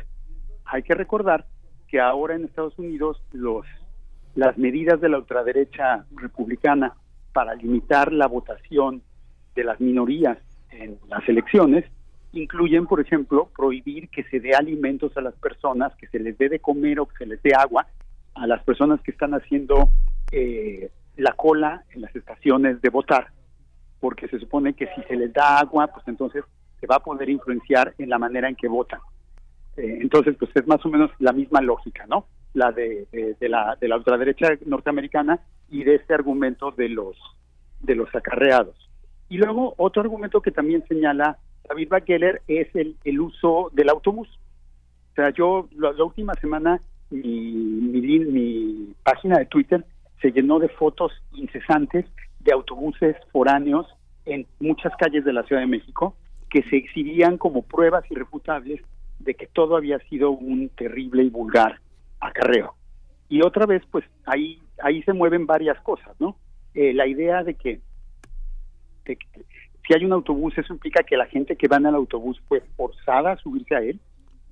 hay 0.64 0.84
que 0.84 0.94
recordar 0.94 1.44
que 1.88 1.98
ahora 1.98 2.36
en 2.36 2.44
Estados 2.44 2.78
Unidos 2.78 3.20
los 3.32 3.66
las 4.36 4.56
medidas 4.58 5.00
de 5.00 5.08
la 5.08 5.18
ultraderecha 5.18 6.06
republicana 6.14 6.94
para 7.32 7.56
limitar 7.56 8.12
la 8.12 8.28
votación 8.28 9.02
de 9.56 9.64
las 9.64 9.80
minorías 9.80 10.38
en 10.70 10.98
las 11.08 11.28
elecciones 11.28 11.84
incluyen, 12.32 12.86
por 12.86 13.00
ejemplo, 13.00 13.50
prohibir 13.54 14.08
que 14.08 14.24
se 14.24 14.40
dé 14.40 14.54
alimentos 14.54 15.16
a 15.16 15.20
las 15.20 15.34
personas, 15.34 15.94
que 15.96 16.06
se 16.08 16.18
les 16.18 16.36
dé 16.38 16.48
de 16.48 16.60
comer 16.60 17.00
o 17.00 17.06
que 17.06 17.16
se 17.18 17.26
les 17.26 17.42
dé 17.42 17.54
agua 17.54 17.86
a 18.34 18.46
las 18.46 18.62
personas 18.64 19.00
que 19.02 19.10
están 19.10 19.34
haciendo 19.34 19.90
eh, 20.30 20.90
la 21.16 21.32
cola 21.32 21.84
en 21.94 22.02
las 22.02 22.16
estaciones 22.16 22.80
de 22.80 22.88
votar 22.88 23.28
porque 24.02 24.26
se 24.26 24.40
supone 24.40 24.74
que 24.74 24.88
si 24.96 25.02
se 25.04 25.14
les 25.14 25.32
da 25.32 25.60
agua, 25.60 25.86
pues 25.86 26.06
entonces 26.08 26.42
se 26.80 26.88
va 26.88 26.96
a 26.96 27.04
poder 27.04 27.30
influenciar 27.30 27.94
en 27.98 28.10
la 28.10 28.18
manera 28.18 28.48
en 28.48 28.56
que 28.56 28.66
votan. 28.66 28.98
Eh, 29.76 29.98
entonces, 30.00 30.34
pues 30.36 30.50
es 30.56 30.66
más 30.66 30.84
o 30.84 30.88
menos 30.88 31.12
la 31.20 31.32
misma 31.32 31.60
lógica, 31.60 32.04
¿no? 32.08 32.26
La 32.52 32.72
de, 32.72 33.06
la, 33.38 33.78
de 33.80 33.86
la 33.86 33.96
ultraderecha 33.96 34.58
norteamericana 34.66 35.38
y 35.70 35.84
de 35.84 35.94
este 35.94 36.14
argumento 36.14 36.72
de 36.72 36.88
los, 36.88 37.16
de 37.78 37.94
los 37.94 38.12
acarreados. 38.12 38.74
Y 39.28 39.36
luego 39.36 39.74
otro 39.76 40.02
argumento 40.02 40.42
que 40.42 40.50
también 40.50 40.84
señala 40.88 41.38
David 41.68 41.88
Bakeller 41.88 42.42
es 42.48 42.68
el, 42.74 43.20
uso 43.20 43.70
del 43.72 43.88
autobús. 43.88 44.28
O 45.12 45.14
sea, 45.14 45.30
yo 45.30 45.68
la, 45.76 45.90
última 46.02 46.34
semana 46.34 46.80
mi, 47.10 47.20
mi, 47.20 48.18
mi 48.18 48.94
página 49.02 49.38
de 49.38 49.46
Twitter 49.46 49.84
se 50.20 50.32
llenó 50.32 50.58
de 50.58 50.68
fotos 50.68 51.12
incesantes 51.32 52.06
de 52.40 52.52
autobuses 52.52 53.16
foráneos 53.30 53.86
en 54.24 54.46
muchas 54.60 54.92
calles 54.96 55.24
de 55.24 55.32
la 55.32 55.42
Ciudad 55.44 55.62
de 55.62 55.68
México 55.68 56.16
que 56.48 56.62
se 56.64 56.76
exhibían 56.76 57.38
como 57.38 57.62
pruebas 57.62 58.04
irrefutables 58.10 58.80
de 59.18 59.34
que 59.34 59.46
todo 59.46 59.76
había 59.76 59.98
sido 60.08 60.30
un 60.30 60.68
terrible 60.70 61.22
y 61.22 61.30
vulgar 61.30 61.80
acarreo. 62.20 62.74
Y 63.28 63.42
otra 63.42 63.66
vez, 63.66 63.82
pues 63.90 64.04
ahí, 64.26 64.60
ahí 64.82 65.02
se 65.04 65.12
mueven 65.12 65.46
varias 65.46 65.80
cosas, 65.80 66.14
¿no? 66.20 66.36
Eh, 66.74 66.92
la 66.92 67.06
idea 67.06 67.42
de 67.42 67.54
que 67.54 67.80
si 69.86 69.94
hay 69.94 70.04
un 70.04 70.12
autobús, 70.12 70.56
eso 70.56 70.72
implica 70.72 71.02
que 71.02 71.16
la 71.16 71.26
gente 71.26 71.56
que 71.56 71.68
va 71.68 71.76
en 71.76 71.86
el 71.86 71.94
autobús 71.94 72.40
fue 72.48 72.60
forzada 72.76 73.32
a 73.32 73.36
subirse 73.36 73.74
a 73.74 73.80
él, 73.80 74.00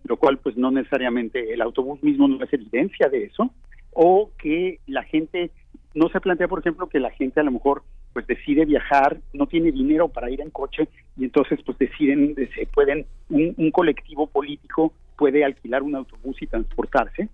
lo 0.05 0.17
cual 0.17 0.39
pues 0.39 0.57
no 0.57 0.71
necesariamente 0.71 1.53
el 1.53 1.61
autobús 1.61 2.03
mismo 2.03 2.27
no 2.27 2.43
es 2.45 2.53
evidencia 2.53 3.09
de 3.09 3.25
eso, 3.25 3.51
o 3.93 4.31
que 4.39 4.81
la 4.87 5.03
gente 5.05 5.51
no 5.95 6.09
se 6.09 6.21
plantea, 6.21 6.49
por 6.49 6.61
ejemplo, 6.61 6.89
que 6.89 7.01
la 7.01 7.11
gente 7.11 7.41
a 7.41 7.45
lo 7.45 7.51
mejor 7.51 7.83
pues 8.13 8.27
decide 8.27 8.65
viajar, 8.65 9.19
no 9.33 9.47
tiene 9.47 9.71
dinero 9.71 10.09
para 10.09 10.31
ir 10.31 10.41
en 10.41 10.51
coche 10.51 10.89
y 11.17 11.25
entonces 11.25 11.61
pues 11.65 11.79
deciden, 11.79 12.35
se 12.55 12.67
pueden, 12.67 13.07
un, 13.29 13.71
colectivo 13.71 14.27
político 14.27 14.93
puede 15.17 15.45
alquilar 15.45 15.83
un 15.83 15.95
autobús 15.95 16.37
y 16.41 16.47
transportarse, 16.47 17.29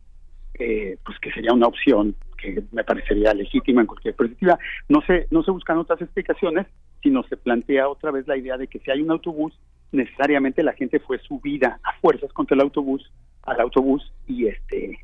eh, 0.58 0.98
pues 1.04 1.18
que 1.20 1.32
sería 1.32 1.52
una 1.52 1.66
opción 1.66 2.14
que 2.36 2.62
me 2.72 2.84
parecería 2.84 3.32
legítima 3.32 3.80
en 3.82 3.86
cualquier 3.86 4.14
perspectiva. 4.14 4.58
No 4.88 5.00
se, 5.02 5.26
no 5.30 5.42
se 5.42 5.50
buscan 5.50 5.78
otras 5.78 6.00
explicaciones, 6.02 6.66
sino 7.06 7.22
se 7.28 7.36
plantea 7.36 7.88
otra 7.88 8.10
vez 8.10 8.26
la 8.26 8.36
idea 8.36 8.56
de 8.56 8.66
que 8.66 8.80
si 8.80 8.90
hay 8.90 9.00
un 9.00 9.12
autobús, 9.12 9.56
necesariamente 9.92 10.64
la 10.64 10.72
gente 10.72 10.98
fue 10.98 11.20
subida 11.20 11.78
a 11.84 11.92
fuerzas 12.00 12.32
contra 12.32 12.56
el 12.56 12.62
autobús, 12.62 13.12
al 13.44 13.60
autobús 13.60 14.12
y 14.26 14.48
este 14.48 14.98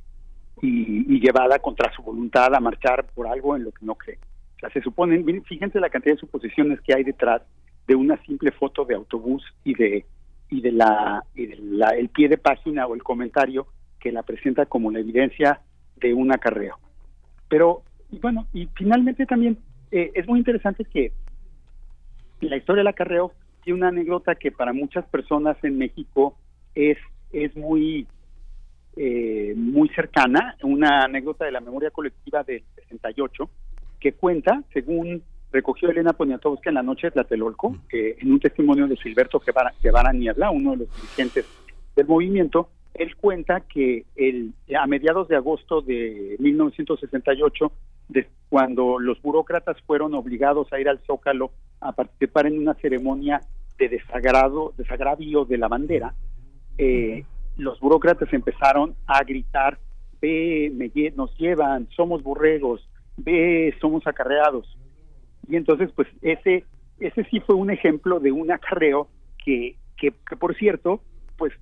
y, 0.60 1.20
llevada 1.20 1.60
contra 1.60 1.92
su 1.92 2.02
voluntad 2.02 2.52
a 2.56 2.58
marchar 2.58 3.06
por 3.14 3.28
algo 3.28 3.54
en 3.54 3.62
lo 3.62 3.70
que 3.70 3.86
no 3.86 3.94
cree. 3.94 4.18
O 4.56 4.58
sea, 4.58 4.70
se 4.70 4.80
suponen, 4.80 5.44
fíjense 5.44 5.78
la 5.78 5.90
cantidad 5.90 6.16
de 6.16 6.20
suposiciones 6.20 6.80
que 6.80 6.92
hay 6.92 7.04
detrás 7.04 7.42
de 7.86 7.94
una 7.94 8.20
simple 8.24 8.50
foto 8.50 8.84
de 8.84 8.96
autobús 8.96 9.44
y 9.62 9.74
de 9.74 10.04
y 10.50 10.60
de 10.60 10.72
la, 10.72 11.22
y 11.36 11.46
de 11.46 11.56
la 11.56 11.90
el 11.90 12.08
pie 12.08 12.28
de 12.28 12.36
página 12.36 12.88
o 12.88 12.96
el 12.96 13.04
comentario 13.04 13.68
que 14.00 14.10
la 14.10 14.24
presenta 14.24 14.66
como 14.66 14.90
la 14.90 14.98
evidencia 14.98 15.60
de 15.98 16.14
un 16.14 16.32
acarreo. 16.32 16.80
Pero 17.48 17.84
y 18.10 18.18
bueno, 18.18 18.48
y 18.52 18.68
finalmente 18.74 19.24
también 19.24 19.56
eh, 19.92 20.10
es 20.14 20.26
muy 20.26 20.40
interesante 20.40 20.84
que 20.84 21.12
la 22.48 22.56
historia 22.56 22.80
del 22.80 22.88
acarreo 22.88 23.32
tiene 23.62 23.78
una 23.78 23.88
anécdota 23.88 24.34
que 24.34 24.50
para 24.50 24.72
muchas 24.72 25.04
personas 25.06 25.56
en 25.62 25.78
México 25.78 26.36
es 26.74 26.98
es 27.32 27.56
muy 27.56 28.06
eh, 28.96 29.54
muy 29.56 29.88
cercana, 29.90 30.56
una 30.62 31.04
anécdota 31.04 31.46
de 31.46 31.52
la 31.52 31.60
memoria 31.60 31.90
colectiva 31.90 32.42
del 32.42 32.62
68, 32.74 33.48
que 33.98 34.12
cuenta, 34.12 34.62
según 34.72 35.22
recogió 35.50 35.88
Elena 35.88 36.12
Poniatowska 36.12 36.68
en 36.68 36.74
la 36.74 36.82
noche 36.82 37.06
de 37.06 37.12
Tlatelolco, 37.12 37.76
que 37.88 38.16
en 38.20 38.32
un 38.32 38.40
testimonio 38.40 38.86
de 38.86 38.96
Silberto 38.96 39.40
Guevara, 39.82 40.12
Niebla, 40.12 40.50
uno 40.50 40.72
de 40.72 40.76
los 40.78 40.94
dirigentes 40.94 41.46
del 41.96 42.06
movimiento, 42.06 42.68
él 42.94 43.16
cuenta 43.16 43.60
que 43.60 44.04
el, 44.16 44.52
a 44.78 44.86
mediados 44.86 45.28
de 45.28 45.36
agosto 45.36 45.80
de 45.80 46.36
1968, 46.38 47.72
de, 48.12 48.28
cuando 48.48 48.98
los 48.98 49.20
burócratas 49.22 49.80
fueron 49.82 50.14
obligados 50.14 50.72
a 50.72 50.80
ir 50.80 50.88
al 50.88 51.00
Zócalo 51.06 51.52
a 51.80 51.92
participar 51.92 52.46
en 52.46 52.58
una 52.58 52.74
ceremonia 52.74 53.40
de 53.78 53.88
desagrado, 53.88 54.74
desagravio 54.76 55.44
de 55.44 55.58
la 55.58 55.68
bandera, 55.68 56.14
eh, 56.78 57.24
los 57.56 57.80
burócratas 57.80 58.32
empezaron 58.32 58.94
a 59.06 59.22
gritar, 59.24 59.78
ve, 60.20 60.72
nos 61.16 61.36
llevan, 61.36 61.88
somos 61.96 62.22
borregos, 62.22 62.88
ve, 63.16 63.74
somos 63.80 64.06
acarreados. 64.06 64.78
Y 65.48 65.56
entonces, 65.56 65.90
pues 65.94 66.08
ese, 66.22 66.64
ese 66.98 67.24
sí 67.24 67.40
fue 67.40 67.56
un 67.56 67.70
ejemplo 67.70 68.20
de 68.20 68.32
un 68.32 68.50
acarreo 68.50 69.08
que, 69.44 69.76
que, 69.96 70.12
por 70.36 70.54
cierto, 70.56 71.02
pues 71.36 71.52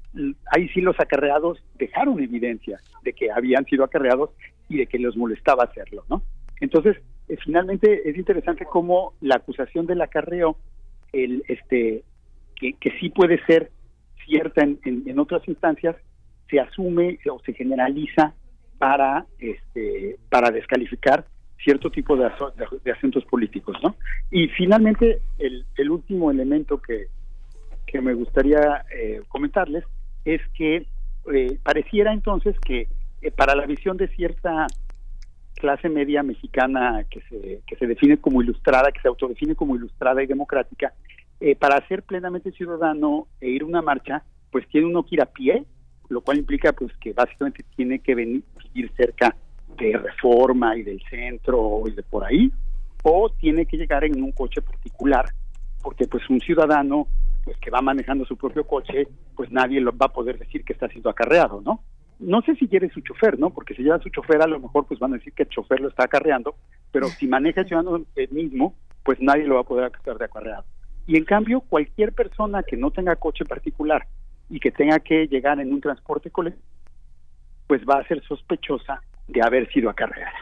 ahí 0.55 0.69
sí 0.71 0.81
los 0.81 0.99
acarreados 1.01 1.63
dejaron 1.79 2.21
evidencia 2.21 2.79
de 3.03 3.13
que 3.13 3.31
habían 3.31 3.65
sido 3.65 3.85
acarreados 3.85 4.31
y 4.69 4.79
de 4.79 4.87
que 4.87 4.99
les 4.99 5.17
molestaba 5.17 5.65
hacerlo, 5.65 6.05
¿no? 6.09 6.23
Entonces, 6.61 6.97
eh, 7.29 7.37
finalmente 7.45 8.09
es 8.09 8.17
interesante 8.17 8.65
cómo 8.65 9.15
la 9.21 9.37
acusación 9.37 9.87
del 9.87 10.01
acarreo, 10.03 10.57
el, 11.13 11.43
este, 11.49 12.05
que, 12.57 12.75
que 12.75 12.91
sí 13.01 13.11
puede 13.11 13.45
ser 13.47 13.71
cierta 14.25 14.63
en, 14.63 14.79
en, 14.85 15.19
otras 15.19 15.47
instancias, 15.49 15.97
se 16.49 16.61
asume 16.61 17.19
o 17.31 17.41
se 17.41 17.53
generaliza 17.53 18.35
para, 18.79 19.27
este, 19.39 20.17
para 20.29 20.51
descalificar 20.51 21.25
cierto 21.63 21.91
tipo 21.91 22.17
de, 22.17 22.31
de, 22.85 22.93
asuntos 22.93 23.25
políticos, 23.27 23.77
¿no? 23.83 23.97
Y 24.31 24.49
finalmente, 24.49 25.21
el, 25.39 25.65
el 25.77 25.91
último 25.91 26.31
elemento 26.31 26.81
que, 26.81 27.09
que 27.87 28.01
me 28.01 28.15
gustaría 28.15 28.85
eh, 28.95 29.23
comentarles 29.29 29.85
es 30.25 30.41
que 30.57 30.87
eh, 31.33 31.59
pareciera 31.63 32.13
entonces 32.13 32.59
que 32.61 32.89
eh, 33.23 33.31
para 33.31 33.55
la 33.55 33.67
visión 33.67 33.97
de 33.97 34.09
cierta 34.09 34.67
clase 35.61 35.89
media 35.89 36.23
mexicana 36.23 37.05
que 37.09 37.21
se, 37.29 37.63
que 37.67 37.77
se 37.77 37.87
define 37.87 38.17
como 38.17 38.43
ilustrada, 38.43 38.91
que 38.91 39.01
se 39.01 39.09
autodefine 39.09 39.55
como 39.55 39.77
ilustrada 39.77 40.23
y 40.23 40.27
democrática, 40.27 40.93
eh, 41.39 41.55
para 41.55 41.87
ser 41.87 42.03
plenamente 42.03 42.51
ciudadano 42.53 43.29
e 43.41 43.51
ir 43.51 43.63
a 43.63 43.67
una 43.67 43.83
marcha, 43.83 44.25
pues 44.51 44.67
tiene 44.69 44.87
uno 44.89 45.05
que 45.05 45.15
ir 45.15 45.23
a 45.23 45.27
pie, 45.27 45.65
lo 46.09 46.23
cual 46.23 46.39
implica 46.39 46.73
pues 46.73 46.93
que 46.97 47.13
básicamente 47.13 47.65
tiene 47.77 48.01
que 48.01 48.15
venir 48.15 48.43
vivir 48.75 48.91
cerca 48.97 49.37
de 49.79 49.97
Reforma 49.97 50.77
y 50.77 50.83
del 50.83 51.01
centro 51.09 51.83
y 51.87 51.93
de 51.93 52.03
por 52.03 52.25
ahí, 52.25 52.53
o 53.03 53.31
tiene 53.31 53.67
que 53.67 53.77
llegar 53.77 54.05
en 54.05 54.23
un 54.23 54.33
coche 54.33 54.61
particular, 54.61 55.27
porque 55.83 56.07
pues 56.07 56.29
un 56.29 56.41
ciudadano 56.41 57.07
pues 57.45 57.57
que 57.59 57.71
va 57.71 57.81
manejando 57.81 58.25
su 58.25 58.37
propio 58.37 58.67
coche, 58.67 59.09
pues 59.35 59.51
nadie 59.51 59.81
lo 59.81 59.97
va 59.97 60.07
a 60.07 60.13
poder 60.13 60.39
decir 60.39 60.65
que 60.65 60.73
está 60.73 60.89
siendo 60.89 61.09
acarreado, 61.09 61.63
¿no? 61.65 61.83
No 62.21 62.43
sé 62.43 62.55
si 62.57 62.69
quiere 62.69 62.91
su 62.91 63.01
chofer, 63.01 63.39
¿no? 63.39 63.51
Porque 63.51 63.75
si 63.75 63.83
lleva 63.83 63.99
su 63.99 64.11
chofer 64.11 64.43
a 64.43 64.47
lo 64.47 64.61
mejor 64.61 64.87
pues 64.87 65.01
van 65.01 65.15
a 65.15 65.17
decir 65.17 65.33
que 65.33 65.45
el 65.45 65.49
chofer 65.49 65.81
lo 65.81 65.89
está 65.89 66.05
acarreando, 66.05 66.55
pero 66.93 67.09
si 67.09 67.27
maneja 67.27 67.63
el 67.63 67.69
ciudadano 67.69 68.05
mismo, 68.31 68.75
pues 69.03 69.19
nadie 69.21 69.47
lo 69.47 69.55
va 69.57 69.63
a 69.63 69.65
poder 69.65 69.85
acusar 69.85 70.19
de 70.19 70.27
acarreado. 70.27 70.65
Y 71.07 71.17
en 71.17 71.25
cambio, 71.25 71.61
cualquier 71.61 72.13
persona 72.13 72.63
que 72.63 72.77
no 72.77 72.91
tenga 72.91 73.17
coche 73.17 73.45
particular 73.45 74.07
y 74.49 74.61
que 74.61 74.71
tenga 74.71 75.01
que 75.01 75.27
llegar 75.27 75.59
en 75.61 75.73
un 75.73 75.81
transporte 75.81 76.31
colectivo, 76.31 76.65
pues 77.67 77.83
va 77.89 78.01
a 78.01 78.07
ser 78.07 78.23
sospechosa 78.25 79.01
de 79.27 79.43
haber 79.43 79.73
sido 79.73 79.89
acarreada. 79.89 80.35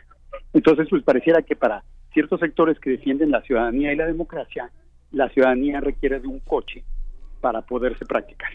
Entonces, 0.52 0.88
pues 0.90 1.02
pareciera 1.02 1.42
que 1.42 1.56
para 1.56 1.84
ciertos 2.12 2.40
sectores 2.40 2.80
que 2.80 2.90
defienden 2.90 3.30
la 3.30 3.42
ciudadanía 3.42 3.92
y 3.92 3.96
la 3.96 4.06
democracia, 4.06 4.70
la 5.12 5.28
ciudadanía 5.28 5.80
requiere 5.80 6.20
de 6.20 6.26
un 6.26 6.40
coche 6.40 6.84
para 7.40 7.62
poderse 7.62 8.04
practicar. 8.04 8.50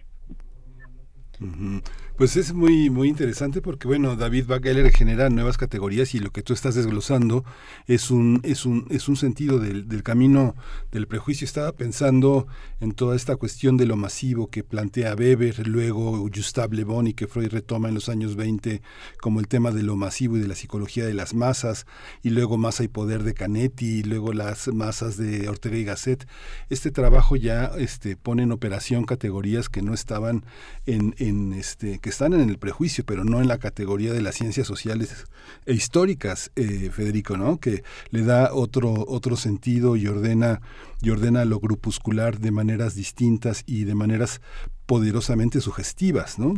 Pues 2.15 2.37
es 2.37 2.53
muy 2.53 2.91
muy 2.91 3.09
interesante 3.09 3.59
porque 3.59 3.87
bueno, 3.87 4.15
David 4.15 4.45
Bakeller 4.45 4.91
genera 4.91 5.31
nuevas 5.31 5.57
categorías 5.57 6.13
y 6.13 6.19
lo 6.19 6.29
que 6.29 6.43
tú 6.43 6.53
estás 6.53 6.75
desglosando 6.75 7.43
es 7.87 8.11
un 8.11 8.39
es 8.43 8.67
un 8.67 8.85
es 8.91 9.09
un 9.09 9.15
sentido 9.15 9.57
del, 9.57 9.87
del 9.89 10.03
camino 10.03 10.55
del 10.91 11.07
prejuicio. 11.07 11.43
Estaba 11.43 11.71
pensando 11.71 12.45
en 12.81 12.91
toda 12.91 13.15
esta 13.15 13.35
cuestión 13.35 13.77
de 13.77 13.87
lo 13.87 13.97
masivo 13.97 14.47
que 14.47 14.63
plantea 14.63 15.15
Weber, 15.15 15.67
luego 15.67 16.19
Gustave 16.29 16.75
Le 16.75 16.83
Bon 16.83 17.07
y 17.07 17.15
que 17.15 17.25
Freud 17.25 17.47
retoma 17.51 17.87
en 17.87 17.95
los 17.95 18.09
años 18.09 18.35
20 18.35 18.83
como 19.19 19.39
el 19.39 19.47
tema 19.47 19.71
de 19.71 19.81
lo 19.81 19.95
masivo 19.95 20.37
y 20.37 20.39
de 20.39 20.47
la 20.47 20.55
psicología 20.55 21.07
de 21.07 21.15
las 21.15 21.33
masas 21.33 21.87
y 22.21 22.29
luego 22.29 22.59
Masa 22.59 22.83
y 22.83 22.89
poder 22.89 23.23
de 23.23 23.33
Canetti 23.33 24.01
y 24.01 24.03
luego 24.03 24.33
las 24.33 24.67
masas 24.67 25.17
de 25.17 25.49
Ortega 25.49 25.77
y 25.77 25.83
Gasset. 25.83 26.27
Este 26.69 26.91
trabajo 26.91 27.37
ya 27.37 27.71
este 27.79 28.15
pone 28.17 28.43
en 28.43 28.51
operación 28.51 29.05
categorías 29.05 29.67
que 29.67 29.81
no 29.81 29.95
estaban 29.95 30.45
en, 30.85 31.15
en 31.17 31.53
este 31.53 32.02
que 32.03 32.09
están 32.09 32.33
en 32.33 32.49
el 32.49 32.57
prejuicio, 32.57 33.05
pero 33.07 33.23
no 33.23 33.39
en 33.41 33.47
la 33.47 33.57
categoría 33.57 34.11
de 34.11 34.21
las 34.21 34.35
ciencias 34.35 34.67
sociales 34.67 35.25
e 35.65 35.73
históricas, 35.73 36.51
eh, 36.57 36.89
Federico, 36.91 37.37
¿no? 37.37 37.59
Que 37.61 37.83
le 38.11 38.23
da 38.23 38.53
otro, 38.53 38.93
otro 39.07 39.37
sentido 39.37 39.95
y 39.95 40.05
ordena, 40.07 40.59
y 41.01 41.11
ordena 41.11 41.45
lo 41.45 41.59
grupuscular 41.59 42.39
de 42.39 42.51
maneras 42.51 42.93
distintas 42.93 43.63
y 43.65 43.85
de 43.85 43.95
maneras 43.95 44.41
poderosamente 44.85 45.61
sugestivas, 45.61 46.37
¿no? 46.37 46.55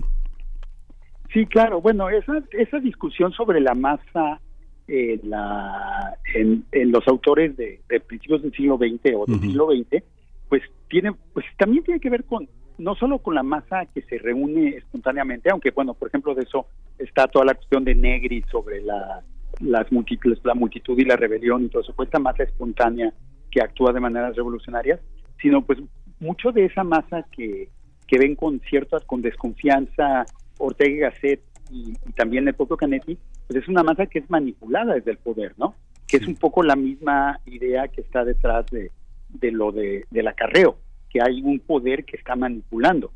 Sí, 1.32 1.46
claro. 1.46 1.80
Bueno, 1.80 2.10
esa, 2.10 2.42
esa 2.52 2.80
discusión 2.80 3.32
sobre 3.32 3.62
la 3.62 3.76
masa 3.76 4.42
eh, 4.88 5.20
la, 5.24 6.18
en, 6.34 6.66
en, 6.72 6.92
los 6.92 7.08
autores 7.08 7.56
de, 7.56 7.82
de, 7.88 8.00
principios 8.00 8.42
del 8.42 8.52
siglo 8.52 8.78
XX 8.78 9.16
o 9.16 9.26
del 9.28 9.42
siglo 9.42 9.68
XX, 9.68 10.04
pues 10.50 10.64
tiene, 10.90 11.12
pues 11.34 11.46
también 11.58 11.84
tiene 11.84 12.00
que 12.00 12.10
ver 12.10 12.24
con 12.24 12.48
no 12.78 12.96
solo 12.96 13.20
con 13.20 13.36
la 13.36 13.44
masa 13.44 13.86
que 13.86 14.02
se 14.04 14.18
reúne 14.18 14.70
espontáneamente, 14.70 15.50
aunque 15.50 15.72
bueno, 15.72 15.94
por 15.94 16.08
ejemplo, 16.08 16.36
de 16.36 16.44
eso 16.44 16.68
está 16.98 17.28
toda 17.28 17.46
la 17.46 17.54
cuestión 17.54 17.84
de 17.84 17.96
Negri 17.96 18.44
sobre 18.52 18.82
la, 18.82 19.24
las 19.62 19.92
múltiples, 19.92 20.40
la 20.44 20.54
multitud 20.54 20.98
y 20.98 21.06
la 21.06 21.16
rebelión 21.16 21.64
y 21.64 21.70
todo 21.70 21.82
eso, 21.82 21.94
pues 21.96 22.08
esta 22.08 22.20
masa 22.20 22.44
espontánea 22.44 23.14
que 23.52 23.62
actúa 23.62 23.94
de 23.94 24.00
maneras 24.00 24.36
revolucionarias, 24.36 25.00
sino 25.42 25.66
pues 25.66 25.80
mucho 26.20 26.52
de 26.52 26.66
esa 26.66 26.84
masa 26.84 27.26
que, 27.32 27.70
que 28.08 28.18
ven 28.18 28.36
con 28.36 28.60
ciertas, 28.62 29.04
con 29.06 29.22
desconfianza 29.22 30.26
Ortega 30.58 30.92
y 30.92 30.98
Gasset 30.98 31.42
y, 31.72 31.94
también 32.16 32.48
el 32.48 32.54
propio 32.54 32.78
Canetti, 32.78 33.18
pues 33.48 33.64
es 33.64 33.68
una 33.68 33.84
masa 33.84 34.06
que 34.06 34.20
es 34.20 34.30
manipulada 34.30 34.96
desde 34.96 35.12
el 35.12 35.18
poder, 35.18 35.54
¿no? 35.58 35.76
Que 36.08 36.18
es 36.18 36.28
un 36.28 36.36
poco 36.36 36.64
la 36.64 36.76
misma 36.76 37.40
idea 37.46 37.88
que 37.88 38.02
está 38.02 38.24
detrás 38.24 38.66
de, 38.68 38.92
de 39.30 39.52
lo 39.52 39.72
de, 39.72 40.06
del 40.12 40.28
acarreo 40.28 40.78
que 41.16 41.22
hay 41.22 41.42
un 41.42 41.60
poder 41.60 42.04
que 42.04 42.18
está 42.18 42.36
manipulando. 42.36 43.10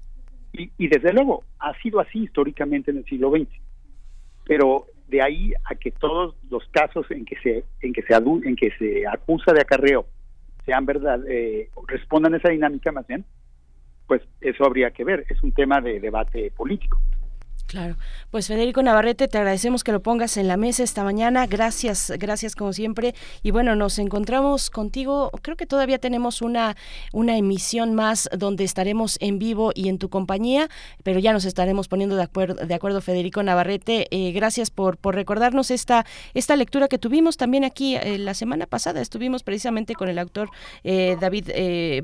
Y, 0.53 0.87
desde 0.87 1.11
luego, 1.11 1.43
ha 1.59 1.77
sido 1.81 1.99
así 1.99 2.19
históricamente 2.19 2.91
en 2.91 2.97
el 2.99 3.05
siglo 3.05 3.29
XX. 3.29 3.49
Pero 4.45 4.85
de 5.09 5.21
ahí 5.21 5.51
a 5.69 5.75
que 5.75 5.91
todos 5.91 6.33
los 6.49 6.63
casos 6.69 7.11
en 7.11 7.25
que 7.25 7.35
se 7.43 7.65
en 7.81 7.91
que 7.91 8.01
se 8.03 8.13
en 8.13 8.55
que 8.55 8.71
se 8.79 9.05
acusa 9.05 9.51
de 9.51 9.61
acarreo 9.61 10.05
sean 10.65 10.85
verdad, 10.85 11.19
eh, 11.27 11.69
respondan 11.87 12.35
a 12.35 12.37
esa 12.37 12.49
dinámica 12.49 12.91
más 12.93 13.05
bien, 13.05 13.25
pues 14.07 14.21
eso 14.39 14.65
habría 14.65 14.91
que 14.91 15.03
ver, 15.03 15.25
es 15.29 15.43
un 15.43 15.51
tema 15.51 15.81
de 15.81 15.99
debate 15.99 16.51
político. 16.51 17.01
Claro. 17.69 17.97
Pues 18.31 18.47
Federico 18.47 18.81
Navarrete, 18.81 19.27
te 19.27 19.37
agradecemos 19.37 19.83
que 19.83 19.91
lo 19.91 20.01
pongas 20.01 20.37
en 20.37 20.47
la 20.47 20.57
mesa 20.57 20.81
esta 20.81 21.03
mañana. 21.03 21.45
Gracias, 21.45 22.11
gracias 22.17 22.55
como 22.55 22.73
siempre. 22.73 23.13
Y 23.43 23.51
bueno, 23.51 23.75
nos 23.75 23.99
encontramos 23.99 24.71
contigo. 24.71 25.29
Creo 25.43 25.55
que 25.55 25.67
todavía 25.67 25.99
tenemos 25.99 26.41
una, 26.41 26.75
una 27.13 27.37
emisión 27.37 27.93
más 27.93 28.27
donde 28.35 28.63
estaremos 28.63 29.17
en 29.21 29.37
vivo 29.37 29.71
y 29.75 29.89
en 29.89 29.99
tu 29.99 30.09
compañía, 30.09 30.67
pero 31.03 31.19
ya 31.19 31.31
nos 31.31 31.45
estaremos 31.45 31.87
poniendo 31.87 32.15
de 32.15 32.23
acuerdo, 32.23 32.65
de 32.65 32.73
acuerdo 32.73 33.01
Federico 33.01 33.43
Navarrete. 33.43 34.07
Eh, 34.09 34.31
gracias 34.31 34.71
por, 34.71 34.97
por 34.97 35.13
recordarnos 35.13 35.69
esta, 35.69 36.07
esta 36.33 36.55
lectura 36.55 36.87
que 36.87 36.97
tuvimos 36.97 37.37
también 37.37 37.63
aquí 37.65 37.97
eh, 37.97 38.17
la 38.17 38.33
semana 38.33 38.65
pasada. 38.65 38.99
Estuvimos 38.99 39.43
precisamente 39.43 39.93
con 39.93 40.09
el 40.09 40.17
autor 40.17 40.49
eh, 40.83 41.17
David 41.21 41.49
eh, 41.49 42.01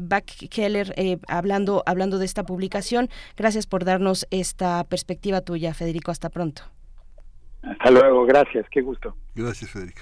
Keller 0.51 0.93
hablando, 1.27 1.81
hablando 1.87 2.19
de 2.19 2.25
esta 2.25 2.43
publicación. 2.43 3.09
Gracias 3.35 3.65
por 3.65 3.83
darnos 3.83 4.27
esta 4.29 4.83
perspectiva 4.83 5.41
tuya 5.41 5.54
ya 5.55 5.73
Federico. 5.73 6.11
Hasta 6.11 6.29
pronto. 6.29 6.63
Hasta 7.61 7.91
luego, 7.91 8.25
gracias, 8.25 8.65
qué 8.69 8.81
gusto. 8.81 9.15
Gracias, 9.33 9.71
Federico. 9.71 10.01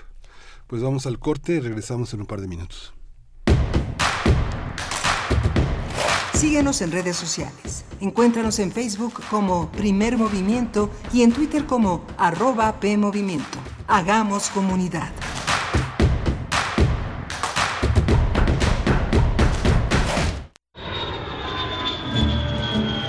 Pues 0.67 0.81
vamos 0.81 1.05
al 1.05 1.19
corte 1.19 1.53
y 1.53 1.59
regresamos 1.59 2.13
en 2.13 2.21
un 2.21 2.25
par 2.25 2.41
de 2.41 2.47
minutos. 2.47 2.93
Síguenos 6.33 6.81
en 6.81 6.91
redes 6.91 7.15
sociales. 7.15 7.85
Encuéntranos 8.01 8.59
en 8.59 8.71
Facebook 8.71 9.13
como 9.29 9.71
Primer 9.71 10.17
Movimiento 10.17 10.89
y 11.13 11.21
en 11.21 11.31
Twitter 11.31 11.65
como 11.65 12.05
arroba 12.17 12.79
PMovimiento. 12.81 13.59
Hagamos 13.87 14.49
comunidad. 14.49 15.09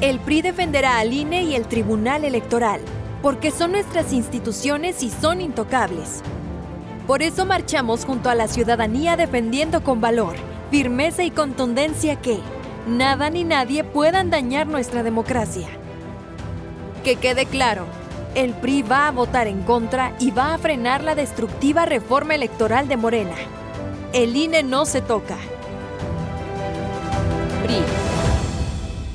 El 0.00 0.18
PRI 0.18 0.42
defenderá 0.42 0.98
al 0.98 1.12
INE 1.12 1.44
y 1.44 1.54
el 1.54 1.66
Tribunal 1.66 2.24
Electoral, 2.24 2.80
porque 3.22 3.50
son 3.50 3.72
nuestras 3.72 4.12
instituciones 4.12 5.02
y 5.02 5.10
son 5.10 5.40
intocables. 5.40 6.20
Por 7.06 7.22
eso 7.22 7.46
marchamos 7.46 8.04
junto 8.04 8.28
a 8.28 8.34
la 8.34 8.48
ciudadanía 8.48 9.16
defendiendo 9.16 9.84
con 9.84 10.00
valor, 10.00 10.34
firmeza 10.70 11.22
y 11.22 11.30
contundencia 11.30 12.16
que 12.16 12.38
nada 12.88 13.30
ni 13.30 13.44
nadie 13.44 13.84
puedan 13.84 14.30
dañar 14.30 14.66
nuestra 14.66 15.02
democracia. 15.02 15.68
Que 17.04 17.16
quede 17.16 17.46
claro, 17.46 17.86
el 18.34 18.52
PRI 18.52 18.82
va 18.82 19.08
a 19.08 19.12
votar 19.12 19.46
en 19.46 19.62
contra 19.62 20.14
y 20.18 20.32
va 20.32 20.54
a 20.54 20.58
frenar 20.58 21.04
la 21.04 21.14
destructiva 21.14 21.86
reforma 21.86 22.34
electoral 22.34 22.88
de 22.88 22.96
Morena. 22.96 23.36
El 24.12 24.36
INE 24.36 24.62
no 24.64 24.86
se 24.86 25.00
toca. 25.00 25.36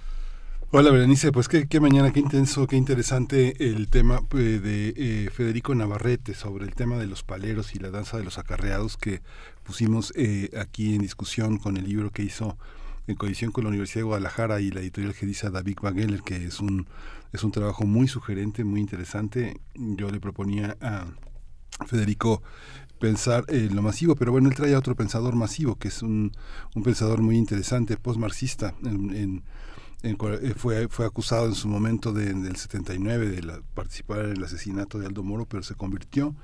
Hola 0.72 0.92
Berenice, 0.92 1.32
pues 1.32 1.48
qué, 1.48 1.68
qué, 1.68 1.80
mañana, 1.80 2.14
qué 2.14 2.20
intenso, 2.20 2.68
qué 2.68 2.76
interesante 2.76 3.56
el 3.72 3.90
tema 3.90 4.22
pues, 4.22 4.62
de 4.62 4.94
eh, 4.96 5.30
Federico 5.32 5.74
Navarrete 5.74 6.36
sobre 6.36 6.66
el 6.66 6.76
tema 6.76 6.98
de 6.98 7.08
los 7.08 7.24
paleros 7.24 7.74
y 7.74 7.80
la 7.80 7.90
danza 7.90 8.20
de 8.20 8.24
los 8.24 8.38
acarreados 8.38 8.96
que 8.96 9.22
pusimos 9.64 10.14
eh, 10.16 10.52
aquí 10.60 10.94
en 10.94 11.02
discusión 11.02 11.58
con 11.58 11.76
el 11.78 11.86
libro 11.86 12.12
que 12.12 12.22
hizo 12.22 12.56
en 13.08 13.16
coalición 13.16 13.52
con 13.52 13.64
la 13.64 13.70
Universidad 13.70 14.02
de 14.02 14.10
Guadalajara 14.10 14.62
y 14.62 14.70
la 14.70 14.82
editorial 14.82 15.16
que 15.16 15.26
dice 15.26 15.50
David 15.50 15.78
Wageller, 15.82 16.22
que 16.22 16.46
es 16.46 16.60
un, 16.60 16.86
es 17.32 17.44
un 17.44 17.52
trabajo 17.52 17.86
muy 17.86 18.08
sugerente, 18.08 18.64
muy 18.64 18.80
interesante. 18.80 19.60
Yo 19.76 20.10
le 20.10 20.20
proponía 20.20 20.78
a 20.82 21.06
Federico 21.86 22.42
pensar 23.00 23.46
en 23.48 23.76
lo 23.76 23.82
masivo, 23.82 24.16
pero 24.16 24.32
bueno, 24.32 24.50
él 24.50 24.56
trae 24.56 24.74
a 24.74 24.80
otro 24.80 24.96
pensador 24.96 25.36
masivo, 25.36 25.76
que 25.76 25.88
es 25.88 26.02
un, 26.02 26.32
un 26.76 26.84
pensador 26.84 27.22
muy 27.22 27.38
interesante, 27.38 27.98
postmarxista, 27.98 28.76
en, 28.84 29.16
en, 29.16 29.44
eh, 30.02 30.54
fue, 30.56 30.88
fue 30.88 31.06
acusado 31.06 31.48
en 31.48 31.56
su 31.56 31.68
momento 31.68 32.14
de, 32.14 32.34
del 32.34 32.56
79 32.56 33.30
de 33.30 33.62
participar 33.74 34.20
en 34.20 34.38
el 34.38 34.44
asesinato 34.44 34.98
de 34.98 35.08
Aldo 35.08 35.24
Moro, 35.24 35.46
pero 35.46 35.62
se 35.62 35.76
convirtió 35.76 36.36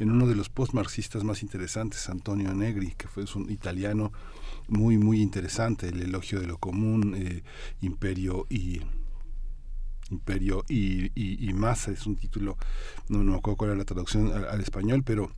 en 0.00 0.10
uno 0.10 0.26
de 0.26 0.34
los 0.34 0.48
postmarxistas 0.48 1.22
más 1.22 1.42
interesantes, 1.44 2.08
Antonio 2.08 2.52
Negri, 2.54 2.94
que 2.96 3.06
fue 3.06 3.24
un 3.36 3.50
italiano 3.50 4.12
muy, 4.66 4.98
muy 4.98 5.20
interesante, 5.20 5.88
el 5.88 6.02
elogio 6.02 6.40
de 6.40 6.48
lo 6.48 6.58
común, 6.58 7.14
eh, 7.16 7.44
imperio 7.82 8.46
y 8.50 8.80
imperio 10.10 10.64
y, 10.68 11.10
y, 11.14 11.52
masa, 11.52 11.90
es 11.90 12.06
un 12.06 12.16
título, 12.16 12.56
no, 13.08 13.18
me 13.18 13.36
acuerdo 13.36 13.56
cuál 13.56 13.70
era 13.70 13.78
la 13.78 13.84
traducción 13.84 14.32
al, 14.32 14.60
español, 14.60 15.02
pero 15.04 15.30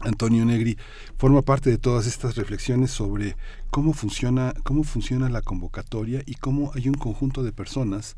Antonio 0.00 0.44
Negri 0.44 0.76
forma 1.18 1.42
parte 1.42 1.70
de 1.70 1.78
todas 1.78 2.06
estas 2.06 2.36
reflexiones 2.36 2.90
sobre 2.90 3.36
cómo 3.70 3.92
funciona, 3.92 4.54
cómo 4.62 4.84
funciona 4.84 5.28
la 5.28 5.42
convocatoria 5.42 6.22
y 6.26 6.34
cómo 6.34 6.72
hay 6.74 6.88
un 6.88 6.94
conjunto 6.94 7.42
de 7.42 7.52
personas 7.52 8.16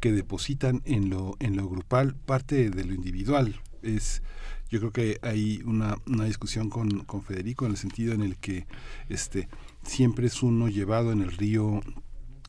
que 0.00 0.12
depositan 0.12 0.82
en 0.84 1.10
lo, 1.10 1.36
en 1.40 1.56
lo 1.56 1.68
grupal 1.68 2.14
parte 2.14 2.70
de 2.70 2.84
lo 2.84 2.94
individual. 2.94 3.60
Es, 3.82 4.22
yo 4.70 4.78
creo 4.80 4.92
que 4.92 5.18
hay 5.22 5.62
una, 5.64 5.96
una 6.06 6.24
discusión 6.24 6.70
con, 6.70 7.04
con 7.04 7.22
Federico 7.22 7.66
en 7.66 7.72
el 7.72 7.76
sentido 7.76 8.14
en 8.14 8.22
el 8.22 8.36
que 8.36 8.66
este 9.08 9.48
siempre 9.82 10.26
es 10.26 10.42
uno 10.42 10.68
llevado 10.68 11.12
en 11.12 11.22
el 11.22 11.32
río 11.32 11.80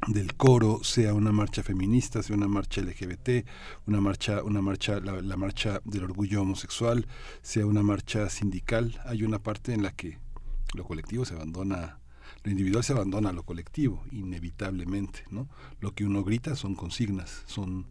del 0.06 0.36
coro, 0.36 0.84
sea 0.84 1.14
una 1.14 1.32
marcha 1.32 1.64
feminista, 1.64 2.22
sea 2.22 2.36
una 2.36 2.48
marcha 2.48 2.82
LGBT, 2.82 3.45
una 3.88 4.00
marcha, 4.00 4.43
una 4.43 4.62
marcha, 4.62 5.00
la, 5.00 5.38
marcha 5.38 5.82
del 5.86 6.04
orgullo 6.04 6.41
homosexual, 6.41 7.08
sea 7.41 7.66
una 7.66 7.82
marcha 7.82 8.30
sindical, 8.30 9.02
hay 9.06 9.24
una 9.24 9.39
parte 9.39 9.74
en 9.74 9.84
la 9.84 9.91
que 9.91 10.20
lo 10.76 10.84
colectivo 10.84 11.26
se 11.26 11.34
abandona, 11.34 12.00
lo 12.43 12.52
individual 12.52 12.84
se 12.84 12.93
abandona 12.93 13.30
a 13.30 13.34
lo 13.34 13.43
colectivo, 13.43 14.04
inevitablemente, 14.12 15.24
¿no? 15.32 15.50
Lo 15.80 15.93
que 15.93 16.06
uno 16.06 16.24
grita 16.24 16.56
son 16.56 16.76
consignas, 16.76 17.43
son 17.48 17.88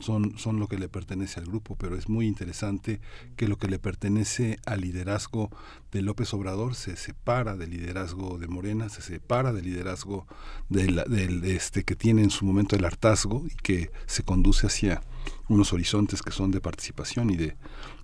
son, 0.00 0.38
son 0.38 0.58
lo 0.58 0.68
que 0.68 0.78
le 0.78 0.88
pertenece 0.88 1.40
al 1.40 1.46
grupo, 1.46 1.76
pero 1.76 1.96
es 1.96 2.08
muy 2.08 2.26
interesante 2.26 3.00
que 3.36 3.48
lo 3.48 3.56
que 3.58 3.68
le 3.68 3.78
pertenece 3.78 4.58
al 4.66 4.80
liderazgo 4.82 5.50
de 5.92 6.02
López 6.02 6.32
Obrador 6.34 6.74
se 6.74 6.96
separa 6.96 7.56
del 7.56 7.70
liderazgo 7.70 8.38
de 8.38 8.48
Morena, 8.48 8.88
se 8.88 9.02
separa 9.02 9.52
del 9.52 9.64
liderazgo 9.64 10.26
del, 10.68 10.98
este 11.44 11.84
que 11.84 11.96
tiene 11.96 12.22
en 12.22 12.30
su 12.30 12.44
momento 12.44 12.76
el 12.76 12.84
hartazgo 12.84 13.44
y 13.46 13.54
que 13.56 13.90
se 14.06 14.22
conduce 14.22 14.66
hacia 14.66 15.02
unos 15.48 15.72
horizontes 15.72 16.22
que 16.22 16.32
son 16.32 16.50
de 16.50 16.60
participación 16.60 17.30
y 17.30 17.36
de 17.36 17.56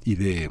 y 0.04 0.16
de 0.16 0.50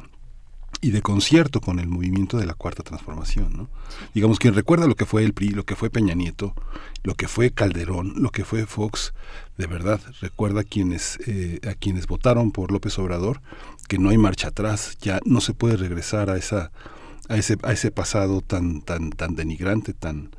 y 0.80 0.90
de 0.90 1.02
concierto 1.02 1.60
con 1.60 1.78
el 1.78 1.88
movimiento 1.88 2.38
de 2.38 2.46
la 2.46 2.54
cuarta 2.54 2.82
transformación, 2.82 3.56
¿no? 3.56 3.68
Digamos 4.14 4.38
quien 4.38 4.54
recuerda 4.54 4.86
lo 4.86 4.96
que 4.96 5.06
fue 5.06 5.24
el 5.24 5.32
PRI, 5.32 5.50
lo 5.50 5.64
que 5.64 5.76
fue 5.76 5.90
Peña 5.90 6.14
Nieto, 6.14 6.54
lo 7.02 7.14
que 7.14 7.28
fue 7.28 7.50
Calderón, 7.50 8.14
lo 8.16 8.30
que 8.30 8.44
fue 8.44 8.66
Fox, 8.66 9.12
de 9.58 9.66
verdad 9.66 10.00
recuerda 10.20 10.62
a 10.62 10.64
quienes 10.64 11.18
eh, 11.26 11.60
a 11.68 11.74
quienes 11.74 12.06
votaron 12.06 12.50
por 12.50 12.72
López 12.72 12.98
Obrador 12.98 13.40
que 13.88 13.98
no 13.98 14.10
hay 14.10 14.18
marcha 14.18 14.48
atrás, 14.48 14.96
ya 15.00 15.20
no 15.24 15.40
se 15.40 15.54
puede 15.54 15.76
regresar 15.76 16.30
a 16.30 16.36
esa 16.36 16.72
a 17.28 17.36
ese 17.36 17.58
a 17.62 17.72
ese 17.72 17.90
pasado 17.90 18.40
tan 18.40 18.82
tan 18.82 19.10
tan 19.10 19.36
denigrante, 19.36 19.92
tan 19.92 20.30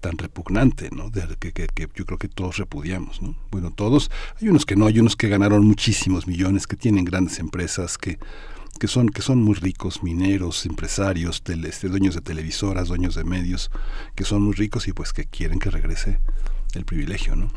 tan 0.00 0.16
repugnante, 0.16 0.90
¿no? 0.92 1.10
Que, 1.10 1.52
que, 1.52 1.88
yo 1.94 2.06
creo 2.06 2.18
que 2.18 2.28
todos 2.28 2.56
repudiamos, 2.56 3.20
¿no? 3.20 3.36
Bueno, 3.50 3.72
todos, 3.72 4.10
hay 4.40 4.48
unos 4.48 4.64
que 4.64 4.76
no, 4.76 4.86
hay 4.86 5.00
unos 5.00 5.16
que 5.16 5.28
ganaron 5.28 5.66
muchísimos 5.66 6.26
millones, 6.26 6.66
que 6.66 6.76
tienen 6.76 7.04
grandes 7.04 7.38
empresas, 7.38 7.98
que 7.98 8.18
que 8.78 8.88
son, 8.88 9.08
que 9.08 9.22
son 9.22 9.42
muy 9.42 9.54
ricos, 9.54 10.02
mineros, 10.02 10.66
empresarios, 10.66 11.42
este, 11.46 11.88
dueños 11.88 12.14
de 12.14 12.20
televisoras, 12.20 12.88
dueños 12.88 13.14
de 13.14 13.24
medios, 13.24 13.70
que 14.14 14.24
son 14.24 14.42
muy 14.42 14.54
ricos 14.54 14.88
y 14.88 14.92
pues 14.92 15.12
que 15.12 15.24
quieren 15.24 15.58
que 15.58 15.70
regrese 15.70 16.20
el 16.74 16.84
privilegio, 16.84 17.36
¿no? 17.36 17.50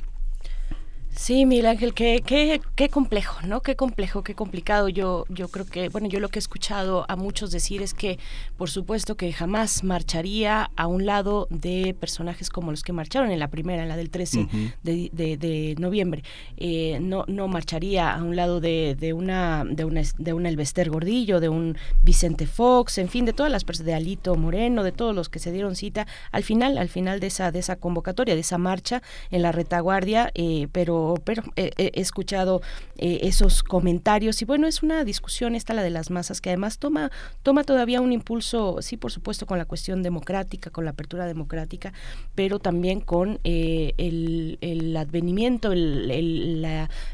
Sí, 1.16 1.46
Miguel 1.46 1.68
Ángel, 1.68 1.94
qué, 1.94 2.24
qué, 2.26 2.62
qué 2.76 2.90
complejo, 2.90 3.46
¿no? 3.46 3.62
Qué 3.62 3.76
complejo, 3.76 4.24
qué 4.24 4.34
complicado. 4.34 4.90
Yo, 4.90 5.26
yo 5.30 5.50
creo 5.50 5.66
que, 5.66 5.90
bueno, 5.90 6.08
yo 6.08 6.20
lo 6.20 6.30
que 6.30 6.40
he 6.40 6.42
escuchado 6.42 7.06
a 7.08 7.16
muchos 7.16 7.52
decir 7.52 7.82
es 7.82 7.94
que, 7.94 8.18
por 8.58 8.70
supuesto, 8.70 9.16
que 9.16 9.32
jamás 9.34 9.84
marcharía 9.84 10.72
a 10.76 10.88
un 10.88 11.06
lado 11.06 11.48
de 11.50 11.96
personajes 12.00 12.50
como 12.50 12.72
los 12.72 12.82
que 12.82 12.94
marcharon 12.94 13.30
en 13.30 13.40
la 13.40 13.50
primera, 13.50 13.84
en 13.84 13.90
la 13.90 13.98
del 13.98 14.10
13 14.10 14.48
de, 14.84 15.10
de, 15.12 15.76
noviembre. 15.78 16.24
Eh, 16.58 16.98
no, 17.02 17.26
no 17.28 17.48
marcharía 17.48 18.14
a 18.14 18.24
un 18.24 18.36
lado 18.36 18.62
de, 18.62 18.96
de 19.00 19.14
una, 19.14 19.64
de 19.70 19.86
una, 19.86 20.02
de 20.18 20.34
un 20.34 20.46
Elvester 20.46 20.90
Gordillo, 20.90 21.40
de 21.40 21.50
un 21.50 21.78
Vicente 22.04 22.48
Fox, 22.48 22.98
en 22.98 23.10
fin, 23.10 23.26
de 23.26 23.34
todas 23.34 23.52
las 23.52 23.64
personas, 23.64 23.86
de 23.86 23.94
Alito 23.94 24.36
Moreno, 24.36 24.84
de 24.84 24.92
todos 24.92 25.16
los 25.16 25.30
que 25.30 25.40
se 25.40 25.52
dieron 25.52 25.76
cita 25.76 26.08
al 26.32 26.44
final, 26.44 26.78
al 26.78 26.90
final 26.90 27.20
de 27.20 27.28
esa, 27.28 27.52
de 27.52 27.60
esa 27.60 27.76
convocatoria, 27.76 28.36
de 28.36 28.42
esa 28.42 28.58
marcha 28.58 29.02
en 29.30 29.42
la 29.42 29.52
retaguardia, 29.52 30.32
eh, 30.36 30.68
pero 30.72 31.01
pero, 31.24 31.44
he 31.56 32.00
escuchado 32.00 32.62
eh, 32.98 33.20
esos 33.24 33.64
comentarios 33.64 34.42
y 34.42 34.46
bueno, 34.46 34.68
es 34.68 34.84
una 34.84 35.04
discusión 35.04 35.56
esta 35.56 35.74
la 35.74 35.84
de 35.84 35.90
las 35.90 36.10
masas 36.12 36.42
que 36.42 36.50
además 36.50 36.78
toma, 36.78 37.12
toma 37.44 37.64
todavía 37.64 38.02
un 38.02 38.12
impulso, 38.12 38.78
sí, 38.82 38.98
por 38.98 39.12
supuesto, 39.12 39.46
con 39.46 39.58
la 39.58 39.66
cuestión 39.66 40.04
democrática, 40.04 40.70
con 40.70 40.86
la 40.86 40.92
apertura 40.92 41.26
democrática, 41.26 41.94
pero 42.36 42.60
también 42.60 43.00
con 43.00 43.40
eh, 43.44 43.94
el, 43.98 44.96
advenimiento, 44.98 45.72
el, 45.72 46.66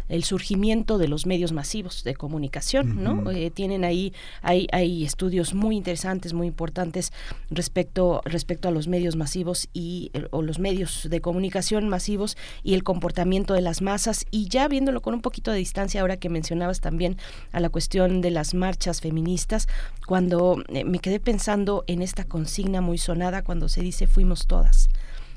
el, 0.10 0.24
surgimiento 0.24 0.98
de 0.98 1.08
los 1.08 1.26
medios 1.26 1.52
masivos 1.54 2.04
de 2.04 2.16
comunicación, 2.16 3.04
¿no? 3.04 3.32
Eh, 3.32 3.52
tienen 3.52 3.84
ahí, 3.84 4.14
hay, 4.42 4.68
hay 4.72 5.06
estudios 5.06 5.54
muy 5.54 5.78
interesantes, 5.78 6.34
muy 6.34 6.48
importantes 6.48 7.14
respecto, 7.50 8.22
respecto 8.26 8.68
a 8.68 8.72
los 8.72 8.88
medios 8.88 9.16
masivos 9.16 9.70
y 9.74 10.12
o 10.32 10.42
los 10.42 10.60
medios 10.60 11.08
de 11.10 11.22
comunicación 11.22 11.88
masivos 11.90 12.38
y 12.64 12.74
el 12.74 12.84
comportamiento 12.84 13.54
de 13.54 13.62
las 13.62 13.77
masas 13.82 14.26
y 14.32 14.48
ya 14.48 14.68
viéndolo 14.68 15.02
con 15.02 15.14
un 15.14 15.22
poquito 15.22 15.52
de 15.52 15.58
distancia 15.58 16.02
ahora 16.02 16.18
que 16.18 16.30
mencionabas 16.30 16.82
también 16.82 17.18
a 17.52 17.60
la 17.60 17.70
cuestión 17.70 18.22
de 18.22 18.32
las 18.32 18.54
marchas 18.54 19.02
feministas, 19.02 19.68
cuando 20.06 20.64
eh, 20.70 20.84
me 20.84 21.00
quedé 21.00 21.20
pensando 21.20 21.84
en 21.88 22.02
esta 22.02 22.24
consigna 22.24 22.82
muy 22.82 22.98
sonada 22.98 23.44
cuando 23.44 23.70
se 23.70 23.82
dice 23.82 24.08
fuimos 24.08 24.48
todas. 24.48 24.90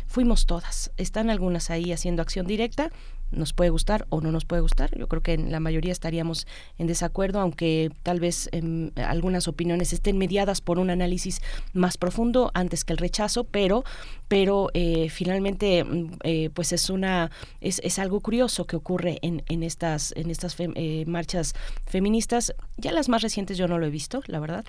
Fuimos 0.06 0.46
todas. 0.46 0.90
Están 0.96 1.30
algunas 1.30 1.70
ahí 1.70 1.92
haciendo 1.92 2.20
acción 2.20 2.44
directa, 2.46 2.90
nos 3.30 3.52
puede 3.52 3.70
gustar 3.70 4.06
o 4.08 4.20
no 4.20 4.32
nos 4.32 4.44
puede 4.44 4.62
gustar. 4.62 4.96
Yo 4.96 5.08
creo 5.08 5.22
que 5.22 5.34
en 5.34 5.50
la 5.52 5.60
mayoría 5.60 5.92
estaríamos 5.92 6.46
en 6.78 6.86
desacuerdo, 6.86 7.40
aunque 7.40 7.90
tal 8.02 8.20
vez 8.20 8.48
em, 8.52 8.90
algunas 8.96 9.48
opiniones 9.48 9.92
estén 9.92 10.18
mediadas 10.18 10.60
por 10.60 10.78
un 10.78 10.90
análisis 10.90 11.40
más 11.72 11.96
profundo 11.98 12.50
antes 12.54 12.84
que 12.84 12.92
el 12.92 12.98
rechazo, 12.98 13.44
pero, 13.44 13.84
pero 14.28 14.68
eh, 14.74 15.08
finalmente 15.10 15.84
mm, 15.84 16.10
eh, 16.22 16.50
pues 16.54 16.72
es 16.72 16.90
una 16.90 17.30
es, 17.60 17.80
es, 17.84 17.98
algo 17.98 18.20
curioso 18.20 18.66
que 18.66 18.76
ocurre 18.76 19.18
en, 19.22 19.42
en 19.48 19.62
estas 19.62 20.12
en 20.16 20.30
estas 20.30 20.56
eh, 20.58 21.04
marchas 21.06 21.54
feministas. 21.86 22.54
Ya 22.76 22.92
las 22.92 23.08
más 23.08 23.22
recientes 23.22 23.58
yo 23.58 23.68
no 23.68 23.78
lo 23.78 23.86
he 23.86 23.90
visto, 23.90 24.22
la 24.26 24.40
verdad 24.40 24.64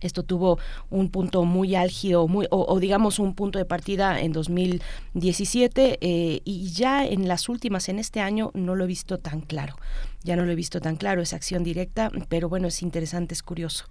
Esto 0.00 0.22
tuvo 0.22 0.58
un 0.90 1.10
punto 1.10 1.44
muy 1.44 1.74
álgido, 1.74 2.28
muy, 2.28 2.46
o, 2.50 2.78
digamos 2.78 3.18
un 3.18 3.34
punto 3.34 3.58
de 3.58 3.64
partida 3.64 4.20
en 4.20 4.32
2017 4.32 5.98
eh, 6.00 6.40
y 6.44 6.70
ya 6.70 7.06
en 7.06 7.28
las 7.28 7.48
últimas, 7.48 7.88
en 7.88 7.98
este 7.98 8.20
año, 8.20 8.50
no 8.54 8.74
lo 8.74 8.84
he 8.84 8.86
visto 8.86 9.18
tan 9.18 9.40
claro 9.40 9.76
ya 10.26 10.36
no 10.36 10.44
lo 10.44 10.50
he 10.50 10.56
visto 10.56 10.80
tan 10.80 10.96
claro, 10.96 11.22
esa 11.22 11.36
acción 11.36 11.62
directa, 11.62 12.10
pero 12.28 12.48
bueno, 12.48 12.66
es 12.66 12.82
interesante, 12.82 13.32
es 13.32 13.42
curioso. 13.42 13.84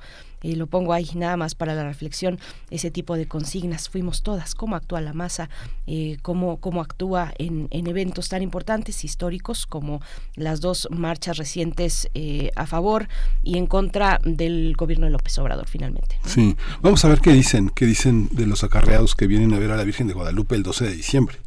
Lo 0.43 0.67
pongo 0.67 0.93
ahí 0.93 1.09
nada 1.15 1.37
más 1.37 1.55
para 1.55 1.73
la 1.73 1.85
reflexión, 1.85 2.37
ese 2.69 2.91
tipo 2.91 3.15
de 3.15 3.25
consignas, 3.27 3.89
fuimos 3.89 4.21
todas, 4.21 4.53
cómo 4.53 4.75
actúa 4.75 5.01
la 5.01 5.13
masa, 5.13 5.49
eh, 5.87 6.17
cómo, 6.21 6.57
cómo 6.57 6.81
actúa 6.81 7.33
en, 7.39 7.67
en, 7.71 7.87
eventos 7.87 8.29
tan 8.29 8.43
importantes, 8.43 9.03
históricos, 9.03 9.65
como 9.65 10.01
las 10.35 10.61
dos 10.61 10.87
marchas 10.91 11.37
recientes 11.37 12.09
eh, 12.13 12.51
a 12.55 12.67
favor 12.67 13.07
y 13.41 13.57
en 13.57 13.65
contra 13.65 14.19
del 14.23 14.75
gobierno 14.77 15.05
de 15.05 15.13
López 15.13 15.35
Obrador, 15.39 15.67
finalmente. 15.67 16.19
Sí, 16.25 16.55
vamos 16.81 17.03
a 17.05 17.07
ver 17.07 17.21
qué 17.21 17.31
dicen, 17.31 17.71
qué 17.73 17.85
dicen 17.85 18.27
de 18.31 18.45
los 18.45 18.63
acarreados 18.63 19.15
que 19.15 19.25
vienen 19.25 19.53
a 19.53 19.59
ver 19.59 19.71
a 19.71 19.77
la 19.77 19.83
Virgen 19.83 20.07
de 20.07 20.13
Guadalupe 20.13 20.55
el 20.55 20.63
12 20.63 20.85
de 20.85 20.95
diciembre. 20.95 21.44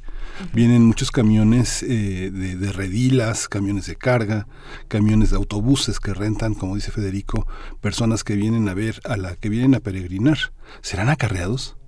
Vienen 0.53 0.84
muchos 0.84 1.11
camiones 1.11 1.82
eh, 1.82 2.30
de, 2.30 2.72
redilas, 2.72 3.49
camiones 3.49 3.86
de 3.86 3.97
carga, 3.97 4.47
camiones 4.89 5.30
de 5.30 5.36
autobuses 5.36 6.01
que 6.01 6.14
rentan, 6.14 6.55
como 6.55 6.74
dice 6.74 6.91
Federico, 6.91 7.47
personas 7.80 8.24
que 8.24 8.34
vienen 8.34 8.68
a 8.68 8.74
ver, 8.74 9.01
a 9.05 9.16
la 9.16 9.36
que 9.36 9.49
vienen 9.49 9.74
a 9.74 9.80
peregrinar. 9.80 10.39
¿Serán 10.82 11.09
acarreados? 11.09 11.78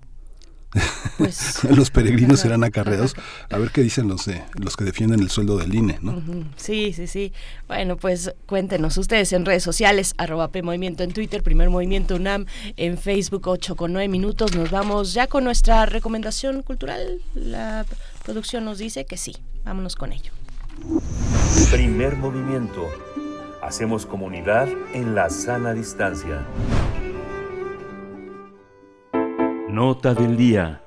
Pues, 1.18 1.64
los 1.76 1.90
peregrinos 1.90 2.40
serán 2.40 2.62
acarreados. 2.64 3.14
A 3.50 3.58
ver 3.58 3.70
qué 3.70 3.82
dicen 3.82 4.08
los 4.08 4.26
de, 4.26 4.42
los 4.54 4.76
que 4.76 4.84
defienden 4.84 5.20
el 5.20 5.30
sueldo 5.30 5.56
del 5.56 5.74
INE, 5.74 5.98
¿no? 6.00 6.22
Sí, 6.56 6.92
sí, 6.92 7.06
sí. 7.06 7.32
Bueno, 7.66 7.96
pues 7.96 8.32
cuéntenos 8.46 8.96
ustedes 8.96 9.32
en 9.32 9.44
redes 9.44 9.62
sociales, 9.62 10.14
arroba 10.16 10.48
P 10.48 10.62
Movimiento 10.62 11.02
en 11.02 11.12
Twitter, 11.12 11.42
Primer 11.42 11.70
Movimiento 11.70 12.16
UNAM, 12.16 12.46
en 12.76 12.98
Facebook 12.98 13.48
8 13.48 13.74
con 13.76 13.92
9 13.92 14.08
minutos. 14.08 14.54
Nos 14.54 14.70
vamos 14.70 15.12
ya 15.12 15.26
con 15.26 15.44
nuestra 15.44 15.86
recomendación 15.86 16.62
cultural. 16.62 17.20
La 17.34 17.84
producción 18.24 18.64
nos 18.64 18.78
dice 18.78 19.06
que 19.06 19.16
sí. 19.16 19.36
Vámonos 19.64 19.96
con 19.96 20.12
ello. 20.12 20.32
Primer 21.70 22.16
movimiento. 22.16 22.88
Hacemos 23.62 24.06
comunidad 24.06 24.68
en 24.94 25.14
la 25.14 25.28
sana 25.30 25.74
distancia. 25.74 26.46
Nota 29.68 30.14
del 30.14 30.36
día. 30.36 30.82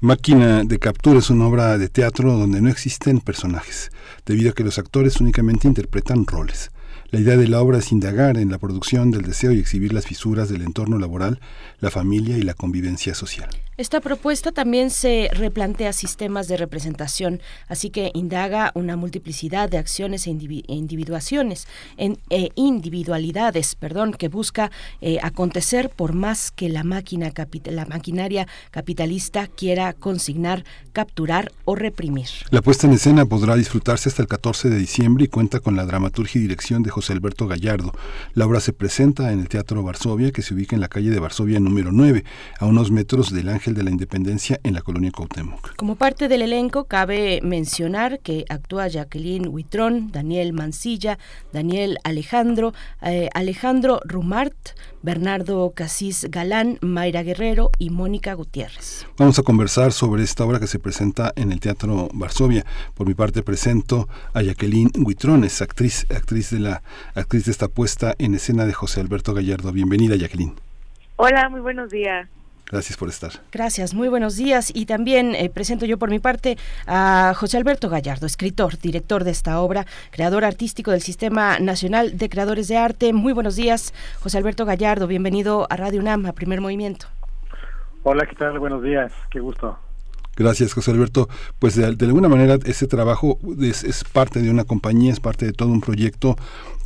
Máquina 0.00 0.62
de 0.64 0.78
captura 0.78 1.18
es 1.18 1.30
una 1.30 1.46
obra 1.46 1.78
de 1.78 1.88
teatro 1.88 2.32
donde 2.32 2.60
no 2.60 2.68
existen 2.68 3.20
personajes, 3.20 3.90
debido 4.24 4.50
a 4.50 4.52
que 4.52 4.64
los 4.64 4.78
actores 4.78 5.20
únicamente 5.20 5.68
interpretan 5.68 6.26
roles. 6.26 6.70
La 7.10 7.20
idea 7.20 7.36
de 7.36 7.48
la 7.48 7.60
obra 7.60 7.78
es 7.78 7.92
indagar 7.92 8.36
en 8.36 8.50
la 8.50 8.58
producción 8.58 9.10
del 9.10 9.22
deseo 9.22 9.52
y 9.52 9.58
exhibir 9.58 9.92
las 9.92 10.06
fisuras 10.06 10.48
del 10.48 10.62
entorno 10.62 10.98
laboral, 10.98 11.40
la 11.80 11.90
familia 11.90 12.36
y 12.36 12.42
la 12.42 12.54
convivencia 12.54 13.14
social. 13.14 13.48
Esta 13.78 14.00
propuesta 14.00 14.52
también 14.52 14.88
se 14.88 15.28
replantea 15.32 15.92
sistemas 15.92 16.48
de 16.48 16.56
representación, 16.56 17.42
así 17.68 17.90
que 17.90 18.10
indaga 18.14 18.72
una 18.74 18.96
multiplicidad 18.96 19.68
de 19.68 19.76
acciones 19.76 20.26
e, 20.26 20.30
individuaciones, 20.30 21.68
en, 21.98 22.18
e 22.30 22.52
individualidades, 22.54 23.74
perdón, 23.74 24.14
que 24.14 24.28
busca 24.28 24.70
eh, 25.02 25.18
acontecer 25.22 25.90
por 25.90 26.14
más 26.14 26.50
que 26.50 26.70
la 26.70 26.84
máquina 26.84 27.30
la 27.66 27.84
maquinaria 27.84 28.48
capitalista 28.70 29.46
quiera 29.46 29.92
consignar, 29.92 30.64
capturar 30.94 31.52
o 31.66 31.74
reprimir. 31.74 32.28
La 32.48 32.62
puesta 32.62 32.86
en 32.86 32.94
escena 32.94 33.26
podrá 33.26 33.56
disfrutarse 33.56 34.08
hasta 34.08 34.22
el 34.22 34.28
14 34.28 34.70
de 34.70 34.78
diciembre 34.78 35.24
y 35.24 35.28
cuenta 35.28 35.60
con 35.60 35.76
la 35.76 35.84
dramaturgia 35.84 36.38
y 36.38 36.42
dirección 36.42 36.82
de 36.82 36.88
José 36.88 37.12
Alberto 37.12 37.46
Gallardo. 37.46 37.92
La 38.32 38.46
obra 38.46 38.60
se 38.60 38.72
presenta 38.72 39.32
en 39.32 39.40
el 39.40 39.48
Teatro 39.50 39.82
Varsovia, 39.82 40.32
que 40.32 40.40
se 40.40 40.54
ubica 40.54 40.74
en 40.74 40.80
la 40.80 40.88
calle 40.88 41.10
de 41.10 41.20
Varsovia 41.20 41.60
número 41.60 41.92
9, 41.92 42.24
a 42.58 42.64
unos 42.64 42.90
metros 42.90 43.34
del 43.34 43.50
Ángel 43.50 43.65
de 43.74 43.82
la 43.82 43.90
Independencia 43.90 44.60
en 44.62 44.74
la 44.74 44.82
colonia 44.82 45.10
Cuauhtémoc. 45.10 45.76
Como 45.76 45.96
parte 45.96 46.28
del 46.28 46.42
elenco, 46.42 46.84
cabe 46.84 47.40
mencionar 47.42 48.20
que 48.20 48.44
actúa 48.48 48.88
Jacqueline 48.88 49.48
Huitrón, 49.48 50.10
Daniel 50.12 50.52
Mancilla, 50.52 51.18
Daniel 51.52 51.98
Alejandro, 52.04 52.74
eh, 53.02 53.28
Alejandro 53.34 54.00
Rumart, 54.04 54.54
Bernardo 55.02 55.72
Casís 55.74 56.26
Galán, 56.30 56.78
Mayra 56.80 57.22
Guerrero 57.22 57.70
y 57.78 57.90
Mónica 57.90 58.34
Gutiérrez. 58.34 59.06
Vamos 59.18 59.38
a 59.38 59.42
conversar 59.42 59.92
sobre 59.92 60.22
esta 60.22 60.44
obra 60.44 60.58
que 60.58 60.66
se 60.66 60.78
presenta 60.78 61.32
en 61.36 61.52
el 61.52 61.60
Teatro 61.60 62.08
Varsovia. 62.12 62.64
Por 62.94 63.06
mi 63.06 63.14
parte 63.14 63.42
presento 63.42 64.08
a 64.32 64.42
Jacqueline 64.42 64.90
Huitrones, 64.98 65.62
actriz, 65.62 66.06
actriz 66.14 66.50
de 66.50 66.60
la 66.60 66.82
actriz 67.14 67.44
de 67.44 67.52
esta 67.52 67.68
puesta 67.68 68.14
en 68.18 68.34
escena 68.34 68.66
de 68.66 68.72
José 68.72 69.00
Alberto 69.00 69.34
Gallardo. 69.34 69.72
Bienvenida, 69.72 70.16
Jacqueline. 70.16 70.54
Hola, 71.16 71.48
muy 71.48 71.60
buenos 71.60 71.90
días. 71.90 72.28
Gracias 72.70 72.98
por 72.98 73.08
estar. 73.08 73.30
Gracias, 73.52 73.94
muy 73.94 74.08
buenos 74.08 74.36
días. 74.36 74.72
Y 74.74 74.86
también 74.86 75.34
eh, 75.36 75.48
presento 75.50 75.86
yo 75.86 75.98
por 75.98 76.10
mi 76.10 76.18
parte 76.18 76.56
a 76.86 77.32
José 77.36 77.56
Alberto 77.58 77.88
Gallardo, 77.88 78.26
escritor, 78.26 78.78
director 78.78 79.22
de 79.22 79.30
esta 79.30 79.60
obra, 79.60 79.86
creador 80.10 80.44
artístico 80.44 80.90
del 80.90 81.00
Sistema 81.00 81.60
Nacional 81.60 82.18
de 82.18 82.28
Creadores 82.28 82.66
de 82.66 82.76
Arte. 82.76 83.12
Muy 83.12 83.32
buenos 83.32 83.54
días, 83.54 83.94
José 84.20 84.38
Alberto 84.38 84.64
Gallardo. 84.64 85.06
Bienvenido 85.06 85.68
a 85.70 85.76
Radio 85.76 86.00
UNAM, 86.00 86.26
a 86.26 86.32
Primer 86.32 86.60
Movimiento. 86.60 87.06
Hola, 88.02 88.26
¿qué 88.26 88.34
tal? 88.34 88.58
Buenos 88.58 88.82
días, 88.82 89.12
qué 89.30 89.38
gusto. 89.38 89.78
Gracias, 90.36 90.74
José 90.74 90.90
Alberto. 90.90 91.28
Pues 91.58 91.74
de, 91.74 91.84
alguna 91.84 92.28
manera 92.28 92.58
ese 92.64 92.86
trabajo 92.86 93.38
es, 93.60 93.84
es, 93.84 94.04
parte 94.04 94.42
de 94.42 94.50
una 94.50 94.64
compañía, 94.64 95.12
es 95.12 95.20
parte 95.20 95.46
de 95.46 95.52
todo 95.52 95.70
un 95.70 95.80
proyecto 95.80 96.36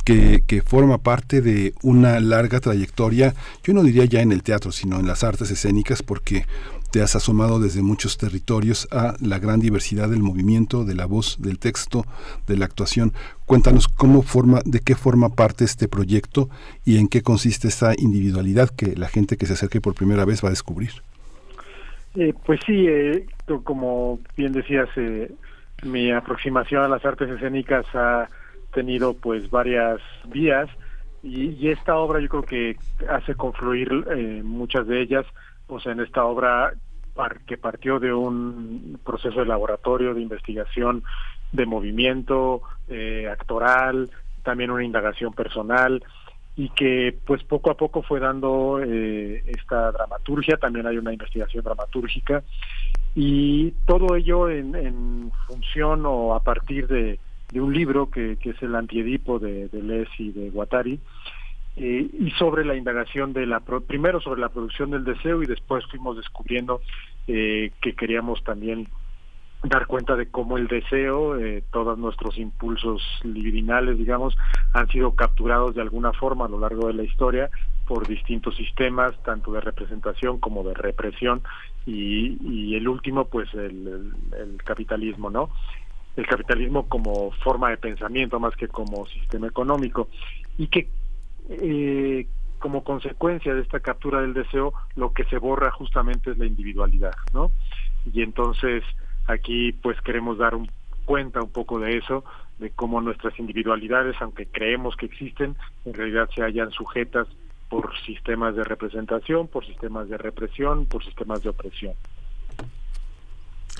que, 0.05 0.43
que, 0.47 0.61
forma 0.61 0.97
parte 0.97 1.41
de 1.41 1.73
una 1.83 2.19
larga 2.19 2.59
trayectoria, 2.59 3.35
yo 3.63 3.73
no 3.73 3.83
diría 3.83 4.05
ya 4.05 4.21
en 4.21 4.31
el 4.31 4.41
teatro, 4.41 4.71
sino 4.71 4.99
en 4.99 5.05
las 5.05 5.23
artes 5.23 5.51
escénicas, 5.51 6.01
porque 6.01 6.45
te 6.91 7.01
has 7.01 7.15
asomado 7.15 7.59
desde 7.59 7.81
muchos 7.81 8.17
territorios 8.17 8.87
a 8.91 9.15
la 9.21 9.39
gran 9.39 9.61
diversidad 9.61 10.09
del 10.09 10.21
movimiento, 10.21 10.83
de 10.83 10.93
la 10.93 11.05
voz, 11.05 11.37
del 11.39 11.57
texto, 11.57 12.05
de 12.47 12.57
la 12.57 12.65
actuación. 12.65 13.13
Cuéntanos 13.45 13.87
cómo 13.87 14.21
forma, 14.23 14.61
de 14.65 14.81
qué 14.81 14.95
forma 14.95 15.29
parte 15.29 15.63
este 15.63 15.87
proyecto 15.87 16.49
y 16.85 16.97
en 16.97 17.07
qué 17.07 17.21
consiste 17.21 17.69
esta 17.69 17.93
individualidad 17.97 18.69
que 18.69 18.95
la 18.95 19.07
gente 19.07 19.37
que 19.37 19.45
se 19.45 19.53
acerque 19.53 19.79
por 19.79 19.95
primera 19.95 20.25
vez 20.25 20.43
va 20.43 20.49
a 20.49 20.51
descubrir. 20.51 20.91
Eh, 22.15 22.33
pues 22.45 22.59
sí, 22.65 22.87
eh, 22.87 23.25
como 23.63 24.19
bien 24.35 24.51
decías, 24.51 24.89
eh, 24.97 25.31
mi 25.83 26.11
aproximación 26.11 26.83
a 26.83 26.87
las 26.87 27.05
artes 27.05 27.29
escénicas 27.29 27.85
ha 27.93 28.29
tenido 28.73 29.13
pues 29.13 29.49
varias 29.49 29.99
vías 30.25 30.69
y, 31.23 31.69
esta 31.69 31.97
obra 31.97 32.19
yo 32.19 32.29
creo 32.29 32.43
que 32.43 32.77
hace 33.09 33.35
confluir 33.35 33.89
eh, 34.11 34.41
muchas 34.43 34.87
de 34.87 35.01
ellas, 35.01 35.25
o 35.67 35.79
sea, 35.79 35.91
en 35.91 35.99
esta 35.99 36.25
obra 36.25 36.73
que 37.45 37.57
partió 37.57 37.99
de 37.99 38.11
un 38.13 38.99
proceso 39.03 39.41
de 39.41 39.45
laboratorio, 39.45 40.13
de 40.13 40.21
investigación, 40.21 41.03
de 41.51 41.65
movimiento 41.65 42.61
eh, 42.87 43.27
actoral, 43.29 44.09
también 44.43 44.71
una 44.71 44.83
indagación 44.83 45.33
personal 45.33 46.03
y 46.55 46.69
que 46.69 47.17
pues 47.25 47.43
poco 47.43 47.71
a 47.71 47.77
poco 47.77 48.03
fue 48.03 48.19
dando 48.19 48.79
eh, 48.83 49.43
esta 49.47 49.91
dramaturgia, 49.91 50.57
también 50.57 50.87
hay 50.87 50.97
una 50.97 51.13
investigación 51.13 51.63
dramatúrgica. 51.63 52.43
Y 53.15 53.71
todo 53.85 54.15
ello 54.15 54.49
en, 54.49 54.75
en 54.75 55.31
función 55.47 56.05
o 56.05 56.33
a 56.33 56.43
partir 56.43 56.87
de 56.87 57.19
un 57.53 57.73
libro 57.73 58.09
que, 58.09 58.37
que 58.37 58.51
es 58.51 58.61
el 58.61 58.75
antiedipo 58.75 59.39
de, 59.39 59.67
de 59.67 59.81
Les 59.81 60.07
y 60.17 60.31
de 60.31 60.49
Guattari, 60.49 60.99
eh, 61.77 62.09
y 62.19 62.31
sobre 62.31 62.65
la 62.65 62.75
indagación 62.75 63.31
de 63.31 63.45
la, 63.45 63.61
primero 63.61 64.19
sobre 64.19 64.41
la 64.41 64.49
producción 64.49 64.91
del 64.91 65.05
deseo 65.05 65.41
y 65.41 65.45
después 65.45 65.85
fuimos 65.89 66.17
descubriendo 66.17 66.81
eh, 67.27 67.71
que 67.81 67.93
queríamos 67.93 68.43
también 68.43 68.89
dar 69.63 69.85
cuenta 69.87 70.15
de 70.15 70.29
cómo 70.29 70.57
el 70.57 70.67
deseo, 70.67 71.37
eh, 71.37 71.63
todos 71.71 71.97
nuestros 71.97 72.37
impulsos 72.37 73.01
libidinales, 73.23 73.97
digamos, 73.97 74.35
han 74.73 74.87
sido 74.87 75.15
capturados 75.15 75.75
de 75.75 75.81
alguna 75.81 76.13
forma 76.13 76.45
a 76.45 76.49
lo 76.49 76.59
largo 76.59 76.87
de 76.87 76.93
la 76.93 77.03
historia 77.03 77.49
por 77.87 78.07
distintos 78.07 78.55
sistemas, 78.55 79.13
tanto 79.23 79.51
de 79.51 79.61
representación 79.61 80.39
como 80.39 80.63
de 80.63 80.73
represión, 80.73 81.41
y, 81.85 82.75
el 82.75 82.87
último, 82.87 83.25
pues 83.25 83.53
el, 83.53 84.13
el 84.37 84.63
capitalismo, 84.63 85.29
¿no? 85.29 85.49
el 86.15 86.27
capitalismo 86.27 86.87
como 86.87 87.31
forma 87.43 87.69
de 87.69 87.77
pensamiento 87.77 88.39
más 88.39 88.55
que 88.55 88.67
como 88.67 89.05
sistema 89.07 89.47
económico 89.47 90.09
y 90.57 90.67
que 90.67 90.89
eh, 91.49 92.27
como 92.59 92.83
consecuencia 92.83 93.53
de 93.53 93.61
esta 93.61 93.79
captura 93.79 94.21
del 94.21 94.33
deseo 94.33 94.73
lo 94.95 95.13
que 95.13 95.23
se 95.25 95.37
borra 95.37 95.71
justamente 95.71 96.31
es 96.31 96.37
la 96.37 96.45
individualidad 96.45 97.13
no 97.33 97.51
y 98.11 98.21
entonces 98.21 98.83
aquí 99.27 99.71
pues 99.73 99.99
queremos 100.01 100.37
dar 100.37 100.55
un, 100.55 100.69
cuenta 101.05 101.41
un 101.41 101.49
poco 101.49 101.79
de 101.79 101.97
eso 101.97 102.23
de 102.59 102.69
cómo 102.71 103.01
nuestras 103.01 103.37
individualidades 103.39 104.15
aunque 104.21 104.47
creemos 104.47 104.95
que 104.95 105.07
existen 105.07 105.55
en 105.85 105.93
realidad 105.93 106.29
se 106.33 106.41
hallan 106.41 106.71
sujetas 106.71 107.27
por 107.69 107.97
sistemas 108.05 108.55
de 108.55 108.63
representación 108.63 109.47
por 109.47 109.65
sistemas 109.65 110.09
de 110.09 110.17
represión 110.17 110.85
por 110.85 111.03
sistemas 111.03 111.43
de 111.43 111.49
opresión 111.49 111.93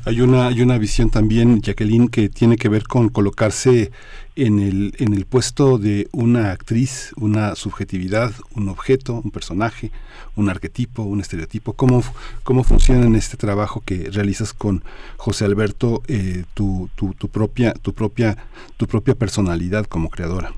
Hay 0.03 0.21
una, 0.21 0.47
hay 0.47 0.61
una 0.61 0.79
visión 0.79 1.11
también, 1.11 1.61
Jacqueline, 1.61 2.09
que 2.09 2.27
tiene 2.27 2.57
que 2.57 2.69
ver 2.69 2.83
con 2.83 3.09
colocarse 3.09 3.91
en 4.35 4.59
el, 4.59 4.93
en 4.97 5.13
el 5.13 5.25
puesto 5.25 5.77
de 5.77 6.07
una 6.11 6.51
actriz, 6.51 7.13
una 7.17 7.53
subjetividad, 7.55 8.31
un 8.55 8.69
objeto, 8.69 9.21
un 9.23 9.29
personaje, 9.29 9.91
un 10.35 10.49
arquetipo, 10.49 11.03
un 11.03 11.19
estereotipo. 11.19 11.73
¿Cómo, 11.73 12.01
cómo 12.43 12.63
funciona 12.63 13.05
en 13.05 13.15
este 13.15 13.37
trabajo 13.37 13.83
que 13.85 14.09
realizas 14.11 14.53
con 14.53 14.83
José 15.17 15.45
Alberto 15.45 16.01
eh, 16.07 16.45
tu, 16.55 16.89
tu, 16.95 17.13
tu, 17.13 17.29
propia, 17.29 17.73
tu, 17.73 17.93
propia, 17.93 18.37
tu 18.77 18.87
propia 18.87 19.13
personalidad 19.13 19.85
como 19.85 20.09
creadora? 20.09 20.51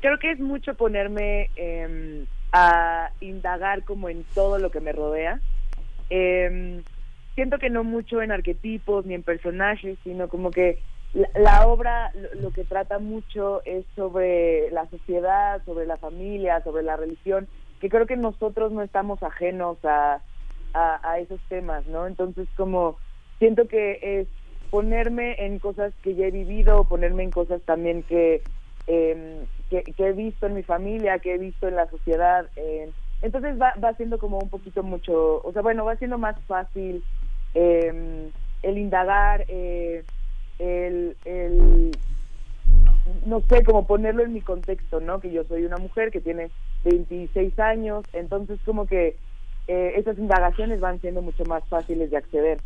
creo 0.00 0.18
que 0.18 0.32
es 0.32 0.40
mucho 0.40 0.74
ponerme 0.74 1.48
em, 1.54 2.26
a 2.52 3.10
indagar 3.20 3.84
como 3.84 4.08
en 4.08 4.24
todo 4.34 4.58
lo 4.58 4.72
que 4.72 4.80
me 4.80 4.90
rodea. 4.90 5.40
Eh, 6.10 6.82
siento 7.34 7.58
que 7.58 7.70
no 7.70 7.84
mucho 7.84 8.22
en 8.22 8.32
arquetipos 8.32 9.06
ni 9.06 9.14
en 9.14 9.22
personajes, 9.22 9.98
sino 10.04 10.28
como 10.28 10.50
que 10.50 10.78
la, 11.14 11.66
obra 11.66 12.12
lo, 12.40 12.50
que 12.50 12.64
trata 12.64 12.98
mucho 12.98 13.62
es 13.64 13.84
sobre 13.94 14.70
la 14.72 14.88
sociedad, 14.90 15.62
sobre 15.64 15.86
la 15.86 15.96
familia, 15.96 16.62
sobre 16.62 16.82
la 16.82 16.96
religión, 16.96 17.46
que 17.80 17.88
creo 17.88 18.06
que 18.06 18.16
nosotros 18.16 18.72
no 18.72 18.82
estamos 18.82 19.22
ajenos 19.22 19.78
a, 19.84 20.20
a, 20.72 21.18
esos 21.20 21.40
temas, 21.48 21.86
¿no? 21.86 22.08
Entonces 22.08 22.48
como 22.56 22.96
siento 23.38 23.68
que 23.68 23.98
es 24.02 24.28
ponerme 24.70 25.46
en 25.46 25.60
cosas 25.60 25.92
que 26.02 26.16
ya 26.16 26.26
he 26.26 26.30
vivido, 26.32 26.84
ponerme 26.84 27.22
en 27.22 27.30
cosas 27.30 27.62
también 27.62 28.02
que, 28.02 28.42
eh, 28.88 29.44
que, 29.70 29.84
he 29.96 30.12
visto 30.12 30.46
en 30.46 30.54
mi 30.54 30.64
familia, 30.64 31.20
que 31.20 31.34
he 31.34 31.38
visto 31.38 31.68
en 31.68 31.76
la 31.76 31.88
sociedad. 31.88 32.48
entonces 33.22 33.60
va, 33.60 33.74
va 33.82 33.94
siendo 33.94 34.18
como 34.18 34.38
un 34.38 34.50
poquito 34.50 34.82
mucho, 34.82 35.40
o 35.44 35.52
sea, 35.52 35.62
bueno, 35.62 35.84
va 35.84 35.94
siendo 35.94 36.18
más 36.18 36.36
fácil 36.46 37.04
eh, 37.54 38.30
el 38.62 38.78
indagar, 38.78 39.44
eh, 39.48 40.02
el, 40.58 41.16
el, 41.24 41.90
no 43.26 43.42
sé, 43.48 43.64
cómo 43.64 43.86
ponerlo 43.86 44.22
en 44.22 44.32
mi 44.32 44.40
contexto, 44.40 45.00
¿no? 45.00 45.20
Que 45.20 45.30
yo 45.30 45.44
soy 45.44 45.64
una 45.64 45.78
mujer 45.78 46.10
que 46.10 46.20
tiene 46.20 46.50
26 46.84 47.58
años, 47.58 48.04
entonces 48.12 48.58
como 48.64 48.86
que 48.86 49.16
eh, 49.66 49.92
esas 49.96 50.18
indagaciones 50.18 50.80
van 50.80 51.00
siendo 51.00 51.22
mucho 51.22 51.44
más 51.44 51.62
fáciles 51.68 52.10
de 52.10 52.16
acceder. 52.16 52.58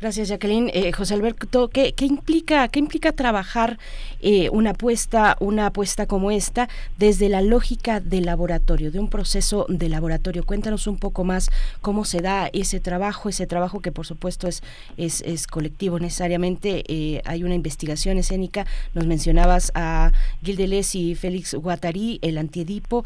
Gracias, 0.00 0.28
Jacqueline. 0.28 0.70
Eh, 0.72 0.90
José 0.92 1.12
Alberto, 1.12 1.68
¿qué, 1.68 1.94
implica, 2.00 2.66
qué 2.68 2.78
implica 2.78 3.12
trabajar 3.12 3.78
eh, 4.20 4.48
una 4.50 4.70
apuesta, 4.70 5.36
una 5.40 5.66
apuesta 5.66 6.06
como 6.06 6.30
esta 6.30 6.68
desde 6.96 7.28
la 7.28 7.42
lógica 7.42 8.00
del 8.00 8.24
laboratorio, 8.24 8.90
de 8.90 8.98
un 8.98 9.10
proceso 9.10 9.66
de 9.68 9.90
laboratorio? 9.90 10.44
Cuéntanos 10.44 10.86
un 10.86 10.96
poco 10.96 11.24
más 11.24 11.50
cómo 11.82 12.06
se 12.06 12.22
da 12.22 12.48
ese 12.54 12.80
trabajo, 12.80 13.28
ese 13.28 13.46
trabajo 13.46 13.80
que 13.80 13.92
por 13.92 14.06
supuesto 14.06 14.48
es, 14.48 14.62
es, 14.96 15.46
colectivo 15.46 15.98
necesariamente. 15.98 16.84
Eh, 16.88 17.20
hay 17.26 17.44
una 17.44 17.54
investigación 17.54 18.16
escénica, 18.16 18.66
nos 18.94 19.06
mencionabas 19.06 19.72
a 19.74 20.12
Gildeles 20.42 20.94
y 20.94 21.14
Félix 21.14 21.54
Guattari, 21.54 22.18
el 22.22 22.38
antiedipo, 22.38 23.04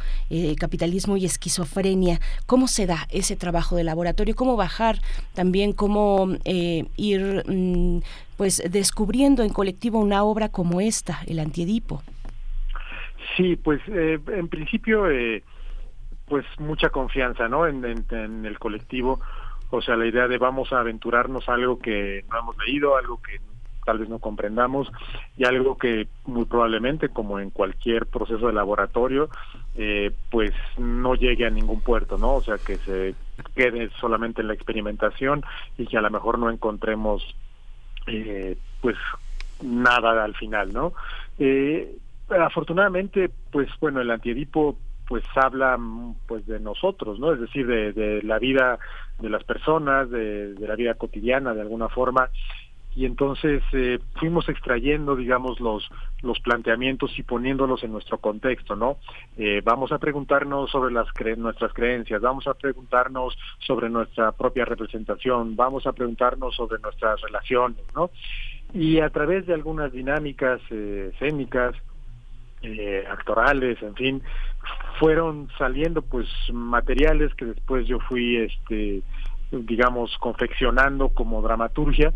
capitalismo 0.58 1.16
y 1.16 1.24
esquizofrenia. 1.24 2.20
¿Cómo 2.46 2.68
se 2.68 2.86
da 2.86 3.08
ese 3.10 3.36
trabajo 3.36 3.76
de 3.76 3.84
laboratorio? 3.84 4.36
¿Cómo 4.36 4.56
bajar 4.56 5.00
también, 5.34 5.72
cómo 5.72 6.11
eh, 6.44 6.84
ir 6.96 7.44
mm, 7.46 8.00
pues 8.36 8.62
descubriendo 8.70 9.42
en 9.42 9.50
colectivo 9.50 9.98
una 9.98 10.24
obra 10.24 10.48
como 10.48 10.80
esta, 10.80 11.20
el 11.26 11.38
Antiedipo. 11.38 12.02
Sí, 13.36 13.56
pues 13.56 13.80
eh, 13.88 14.18
en 14.28 14.48
principio 14.48 15.10
eh, 15.10 15.42
pues 16.26 16.44
mucha 16.58 16.90
confianza, 16.90 17.48
¿no? 17.48 17.66
En, 17.66 17.84
el 18.44 18.58
colectivo, 18.58 19.20
o 19.70 19.80
sea, 19.80 19.96
la 19.96 20.06
idea 20.06 20.28
de 20.28 20.38
vamos 20.38 20.72
a 20.72 20.80
aventurarnos 20.80 21.48
algo 21.48 21.78
que 21.78 22.24
no 22.30 22.38
hemos 22.38 22.56
leído, 22.66 22.96
algo 22.96 23.20
que 23.22 23.40
tal 23.84 23.98
vez 23.98 24.08
no 24.08 24.20
comprendamos 24.20 24.92
y 25.36 25.44
algo 25.44 25.76
que 25.76 26.06
muy 26.24 26.44
probablemente 26.44 27.08
como 27.08 27.40
en 27.40 27.50
cualquier 27.50 28.06
proceso 28.06 28.46
de 28.46 28.52
laboratorio 28.52 29.28
pues 30.30 30.52
no 30.78 31.16
llegue 31.16 31.46
a 31.46 31.50
ningún 31.50 31.80
puerto 31.80 32.16
no 32.16 32.34
o 32.34 32.42
sea 32.42 32.58
que 32.58 32.76
se 32.76 33.16
quede 33.54 33.90
solamente 34.00 34.40
en 34.40 34.48
la 34.48 34.54
experimentación 34.54 35.44
y 35.78 35.86
que 35.86 35.98
a 35.98 36.02
lo 36.02 36.10
mejor 36.10 36.38
no 36.38 36.50
encontremos 36.50 37.22
eh, 38.06 38.56
pues 38.80 38.96
nada 39.62 40.24
al 40.24 40.34
final, 40.34 40.72
¿no? 40.72 40.92
Eh, 41.38 41.96
afortunadamente, 42.28 43.30
pues 43.50 43.68
bueno, 43.80 44.00
el 44.00 44.10
antiedipo 44.10 44.76
pues 45.06 45.24
habla 45.34 45.78
pues 46.26 46.46
de 46.46 46.58
nosotros, 46.60 47.18
¿no? 47.18 47.32
Es 47.32 47.40
decir, 47.40 47.66
de, 47.66 47.92
de 47.92 48.22
la 48.22 48.38
vida 48.38 48.78
de 49.18 49.28
las 49.28 49.44
personas, 49.44 50.10
de, 50.10 50.54
de, 50.54 50.66
la 50.66 50.74
vida 50.74 50.94
cotidiana 50.94 51.54
de 51.54 51.60
alguna 51.60 51.88
forma 51.88 52.30
y 52.94 53.06
entonces 53.06 53.62
eh, 53.72 53.98
fuimos 54.16 54.48
extrayendo 54.48 55.16
digamos 55.16 55.60
los 55.60 55.88
los 56.22 56.38
planteamientos 56.40 57.18
y 57.18 57.22
poniéndolos 57.22 57.82
en 57.84 57.92
nuestro 57.92 58.18
contexto 58.18 58.76
no 58.76 58.98
eh, 59.38 59.62
vamos 59.64 59.92
a 59.92 59.98
preguntarnos 59.98 60.70
sobre 60.70 60.92
las 60.92 61.06
nuestras 61.38 61.72
creencias 61.72 62.20
vamos 62.20 62.46
a 62.46 62.54
preguntarnos 62.54 63.36
sobre 63.60 63.88
nuestra 63.88 64.32
propia 64.32 64.64
representación 64.64 65.56
vamos 65.56 65.86
a 65.86 65.92
preguntarnos 65.92 66.54
sobre 66.54 66.80
nuestras 66.80 67.20
relaciones 67.22 67.78
no 67.94 68.10
y 68.74 69.00
a 69.00 69.08
través 69.10 69.46
de 69.46 69.54
algunas 69.54 69.92
dinámicas 69.92 70.60
eh, 70.70 71.12
escénicas 71.14 71.74
eh, 72.62 73.04
actorales 73.10 73.82
en 73.82 73.94
fin 73.94 74.22
fueron 74.98 75.48
saliendo 75.56 76.02
pues 76.02 76.28
materiales 76.52 77.34
que 77.34 77.46
después 77.46 77.86
yo 77.86 77.98
fui 78.00 78.36
este 78.36 79.02
digamos 79.50 80.16
confeccionando 80.18 81.08
como 81.08 81.42
dramaturgia 81.42 82.12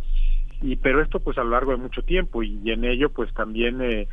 y 0.63 0.77
pero 0.77 1.03
esto 1.03 1.21
pues 1.21 1.39
a 1.39 1.45
lo 1.45 1.51
largo 1.51 1.73
de 1.73 1.79
mucho 1.79 2.03
tiempo 2.03 2.43
y, 2.43 2.71
en 2.71 2.85
ello 2.85 3.11
pues 3.11 3.33
también 3.35 3.81
eh, 3.83 4.09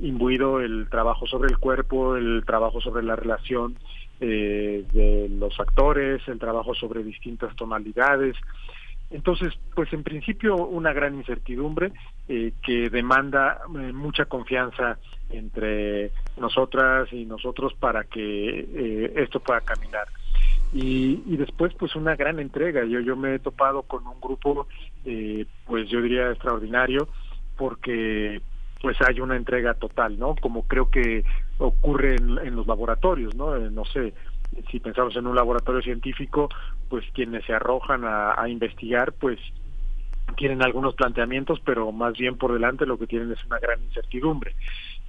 imbuido 0.00 0.60
el 0.60 0.88
trabajo 0.90 1.26
sobre 1.26 1.48
el 1.48 1.58
cuerpo, 1.58 2.16
el 2.16 2.44
trabajo 2.44 2.80
sobre 2.80 3.02
la 3.02 3.16
relación 3.16 3.76
eh, 4.18 4.84
de 4.92 5.28
los 5.28 5.60
actores, 5.60 6.26
el 6.26 6.38
trabajo 6.38 6.74
sobre 6.74 7.02
distintas 7.02 7.54
tonalidades. 7.54 8.34
Entonces, 9.10 9.52
pues 9.74 9.92
en 9.92 10.02
principio 10.02 10.56
una 10.56 10.92
gran 10.94 11.14
incertidumbre 11.14 11.92
eh, 12.26 12.52
que 12.64 12.88
demanda 12.88 13.60
eh, 13.78 13.92
mucha 13.92 14.24
confianza 14.24 14.98
entre 15.28 16.12
nosotras 16.38 17.12
y 17.12 17.26
nosotros 17.26 17.74
para 17.74 18.04
que 18.04 19.12
esto 19.16 19.40
pueda 19.40 19.60
caminar 19.60 20.06
y, 20.72 21.22
y 21.26 21.36
después 21.36 21.72
pues 21.74 21.94
una 21.96 22.16
gran 22.16 22.38
entrega. 22.38 22.84
Yo 22.84 23.00
yo 23.00 23.16
me 23.16 23.34
he 23.34 23.38
topado 23.38 23.82
con 23.82 24.06
un 24.06 24.20
grupo 24.20 24.66
eh, 25.04 25.46
pues 25.66 25.88
yo 25.88 26.00
diría 26.02 26.30
extraordinario 26.30 27.08
porque 27.56 28.40
pues 28.80 28.96
hay 29.06 29.20
una 29.20 29.36
entrega 29.36 29.74
total 29.74 30.18
no 30.18 30.34
como 30.36 30.66
creo 30.66 30.90
que 30.90 31.24
ocurre 31.58 32.16
en, 32.16 32.54
los 32.54 32.66
laboratorios 32.66 33.34
no 33.34 33.56
eh, 33.56 33.70
no 33.70 33.84
sé 33.86 34.12
si 34.70 34.80
pensamos 34.80 35.16
en 35.16 35.26
un 35.26 35.34
laboratorio 35.34 35.80
científico 35.80 36.50
pues 36.88 37.04
quienes 37.14 37.44
se 37.46 37.54
arrojan 37.54 38.04
a, 38.04 38.40
a 38.40 38.48
investigar 38.48 39.12
pues 39.12 39.38
tienen 40.36 40.62
algunos 40.62 40.94
planteamientos 40.94 41.60
pero 41.64 41.90
más 41.92 42.12
bien 42.12 42.36
por 42.36 42.52
delante 42.52 42.84
lo 42.84 42.98
que 42.98 43.06
tienen 43.06 43.32
es 43.32 43.44
una 43.46 43.58
gran 43.58 43.82
incertidumbre 43.82 44.54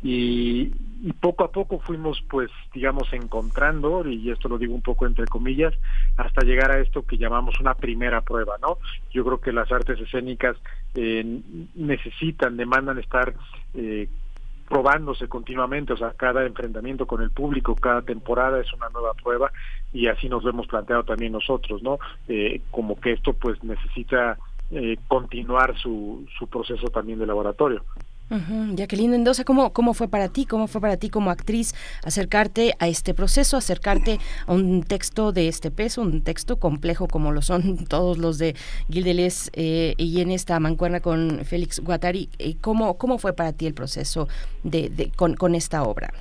y, 0.04 0.72
poco 1.20 1.44
a 1.44 1.52
poco 1.52 1.80
fuimos 1.80 2.24
pues 2.30 2.50
digamos 2.74 3.12
encontrando 3.14 4.08
y 4.08 4.30
esto 4.30 4.50
lo 4.50 4.58
digo 4.58 4.74
un 4.74 4.82
poco 4.82 5.06
entre 5.06 5.26
comillas 5.26 5.74
hasta 6.18 6.46
llegar 6.46 6.72
a 6.72 6.80
esto 6.80 7.04
que 7.04 7.18
llamamos 7.18 7.60
una 7.60 7.76
primera 7.76 8.22
prueba 8.22 8.58
no 8.62 8.78
yo 9.12 9.24
creo 9.24 9.40
que 9.40 9.52
las 9.52 9.72
artes 9.72 10.00
escénicas 10.00 10.58
eh, 10.96 11.24
necesitan 11.76 12.58
demandan 12.58 13.00
estar 13.00 13.34
eh, 13.74 14.08
probándose 14.68 15.28
continuamente, 15.28 15.94
o 15.94 15.98
sea, 15.98 16.12
cada 16.12 16.46
enfrentamiento 16.46 17.06
con 17.06 17.22
el 17.22 17.32
público, 17.32 17.76
cada 17.76 18.02
temporada 18.02 18.60
es 18.60 18.72
una 18.74 18.90
nueva 18.90 19.14
prueba 19.14 19.52
y 19.94 20.08
así 20.08 20.28
nos 20.28 20.44
lo 20.44 20.50
hemos 20.50 20.68
planteado 20.68 21.04
también 21.04 21.32
nosotros, 21.32 21.82
¿no? 21.82 22.00
Eh, 22.28 22.62
como 22.70 23.00
que 23.00 23.14
esto 23.14 23.34
pues 23.34 23.64
necesita 23.64 24.38
eh, 24.72 24.98
continuar 25.08 25.78
su, 25.78 26.28
su 26.38 26.48
proceso 26.48 26.88
también 26.88 27.20
de 27.20 27.26
laboratorio. 27.26 27.86
Jacqueline 28.30 29.12
Mendoza, 29.12 29.44
¿cómo, 29.44 29.72
¿cómo 29.72 29.94
fue 29.94 30.08
para 30.10 30.28
ti? 30.28 30.46
¿Cómo 30.46 30.68
fue 30.68 30.82
para 30.82 30.98
ti 30.98 31.10
como 31.10 31.32
actriz 31.32 31.74
acercarte 32.04 32.74
a 32.80 32.88
este 32.88 33.14
proceso, 33.14 33.58
acercarte 33.58 34.20
a 34.46 34.54
un 34.54 34.84
texto 34.84 35.32
de 35.32 35.48
este 35.48 35.72
peso, 35.72 36.02
un 36.02 36.22
texto 36.22 36.58
complejo 36.58 37.08
como 37.08 37.32
lo 37.32 37.42
son 37.42 37.86
todos 37.88 38.18
los 38.18 38.38
de 38.38 38.56
Gildeles 38.90 39.50
eh, 39.54 39.94
y 39.98 40.22
en 40.22 40.32
esta 40.32 40.60
mancuerna 40.60 41.00
con 41.00 41.46
Félix 41.46 41.80
Guattari? 41.80 42.30
Eh, 42.40 42.56
¿Cómo, 42.60 42.98
¿Cómo 42.98 43.18
fue 43.18 43.34
para 43.34 43.54
ti 43.54 43.66
el 43.66 43.74
proceso 43.74 44.28
de, 44.64 45.12
con, 45.16 45.36
con 45.36 45.56
esta 45.56 45.84
obra? 45.84 46.14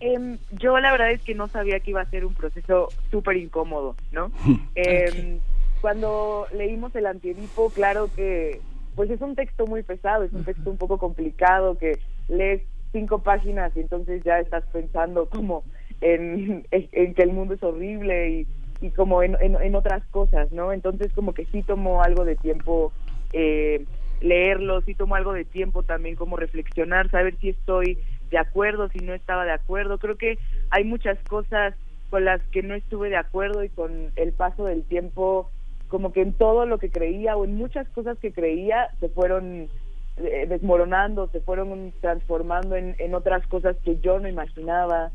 Em, 0.00 0.38
yo 0.58 0.78
la 0.80 0.90
verdad 0.90 1.12
es 1.12 1.20
que 1.22 1.34
no 1.34 1.48
sabía 1.48 1.78
que 1.80 1.90
iba 1.90 2.00
a 2.00 2.10
ser 2.10 2.24
un 2.24 2.34
proceso 2.34 2.88
súper 3.10 3.36
incómodo, 3.36 3.94
¿no? 4.10 4.32
Em, 4.74 5.38
cuando 5.80 6.46
leímos 6.54 6.94
el 6.96 7.06
antiedipo, 7.06 7.70
claro 7.70 8.08
que 8.14 8.60
pues 8.94 9.10
es 9.10 9.20
un 9.20 9.34
texto 9.34 9.66
muy 9.66 9.82
pesado, 9.82 10.24
es 10.24 10.32
un 10.32 10.44
texto 10.44 10.70
un 10.70 10.76
poco 10.76 10.98
complicado 10.98 11.78
que 11.78 11.98
lees 12.28 12.62
cinco 12.92 13.20
páginas 13.20 13.72
y 13.74 13.80
entonces 13.80 14.22
ya 14.22 14.38
estás 14.38 14.64
pensando 14.72 15.28
como 15.28 15.64
en, 16.00 16.62
que 16.70 17.22
el 17.22 17.32
mundo 17.32 17.54
es 17.54 17.62
horrible 17.62 18.30
y, 18.30 18.46
y 18.80 18.90
como 18.90 19.22
en, 19.22 19.36
en, 19.40 19.74
otras 19.74 20.04
cosas, 20.10 20.52
¿no? 20.52 20.72
Entonces 20.72 21.12
como 21.12 21.32
que 21.32 21.46
sí 21.46 21.62
tomó 21.62 22.02
algo 22.02 22.24
de 22.24 22.36
tiempo 22.36 22.92
eh, 23.32 23.86
leerlo, 24.20 24.82
sí 24.82 24.94
tomó 24.94 25.14
algo 25.14 25.32
de 25.32 25.44
tiempo 25.44 25.82
también 25.82 26.16
como 26.16 26.36
reflexionar, 26.36 27.10
saber 27.10 27.36
si 27.40 27.50
estoy 27.50 27.98
de 28.30 28.38
acuerdo, 28.38 28.88
si 28.88 28.98
no 29.00 29.14
estaba 29.14 29.44
de 29.44 29.52
acuerdo. 29.52 29.98
Creo 29.98 30.16
que 30.16 30.38
hay 30.70 30.84
muchas 30.84 31.18
cosas 31.26 31.74
con 32.10 32.24
las 32.24 32.42
que 32.50 32.62
no 32.62 32.74
estuve 32.74 33.08
de 33.08 33.16
acuerdo 33.16 33.64
y 33.64 33.70
con 33.70 34.12
el 34.16 34.32
paso 34.32 34.66
del 34.66 34.84
tiempo, 34.84 35.50
como 35.92 36.10
que 36.10 36.22
en 36.22 36.32
todo 36.32 36.64
lo 36.64 36.78
que 36.78 36.90
creía 36.90 37.36
o 37.36 37.44
en 37.44 37.54
muchas 37.54 37.86
cosas 37.90 38.16
que 38.16 38.32
creía 38.32 38.88
se 38.98 39.10
fueron 39.10 39.68
eh, 40.16 40.46
desmoronando, 40.48 41.28
se 41.28 41.40
fueron 41.40 41.92
transformando 42.00 42.76
en, 42.76 42.96
en 42.98 43.14
otras 43.14 43.46
cosas 43.46 43.76
que 43.84 43.98
yo 44.00 44.18
no 44.18 44.26
imaginaba. 44.26 45.10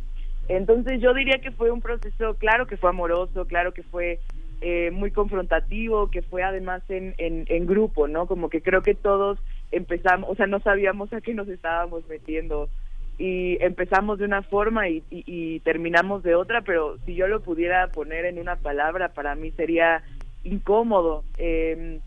Entonces 0.47 1.01
yo 1.01 1.15
diría 1.15 1.39
que 1.39 1.49
fue 1.49 1.71
un 1.71 1.81
proceso, 1.81 2.35
claro 2.35 2.67
que 2.67 2.77
fue 2.77 2.91
amoroso, 2.91 3.47
claro 3.47 3.73
que 3.73 3.81
fue 3.81 4.19
eh, 4.61 4.91
muy 4.91 5.09
confrontativo, 5.09 6.11
que 6.11 6.21
fue 6.21 6.43
además 6.43 6.83
en, 6.89 7.15
en, 7.17 7.65
grupo, 7.65 8.07
¿no? 8.07 8.27
Como 8.27 8.47
que 8.49 8.61
creo 8.61 8.83
que 8.83 8.93
todos 8.93 9.39
empezamos, 9.71 10.29
o 10.29 10.35
sea, 10.35 10.45
no 10.45 10.59
sabíamos 10.59 11.11
a 11.11 11.21
qué 11.21 11.33
nos 11.33 11.47
estábamos 11.47 12.07
metiendo 12.07 12.69
y 13.17 13.57
empezamos 13.63 14.19
de 14.19 14.25
una 14.25 14.43
forma 14.43 14.89
y, 14.89 15.03
y, 15.09 15.59
terminamos 15.61 16.21
de 16.21 16.35
otra, 16.35 16.61
pero 16.61 16.97
si 17.05 17.15
yo 17.15 17.27
lo 17.27 17.41
pudiera 17.41 17.87
poner 17.87 18.25
en 18.25 18.37
una 18.37 18.57
palabra, 18.57 19.09
para 19.09 19.33
mí 19.33 19.49
sería 19.51 20.03
incómodo, 20.47 21.23
eh, 21.37 21.99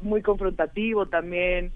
muy 0.00 0.22
confrontativo 0.22 1.06
también. 1.06 1.72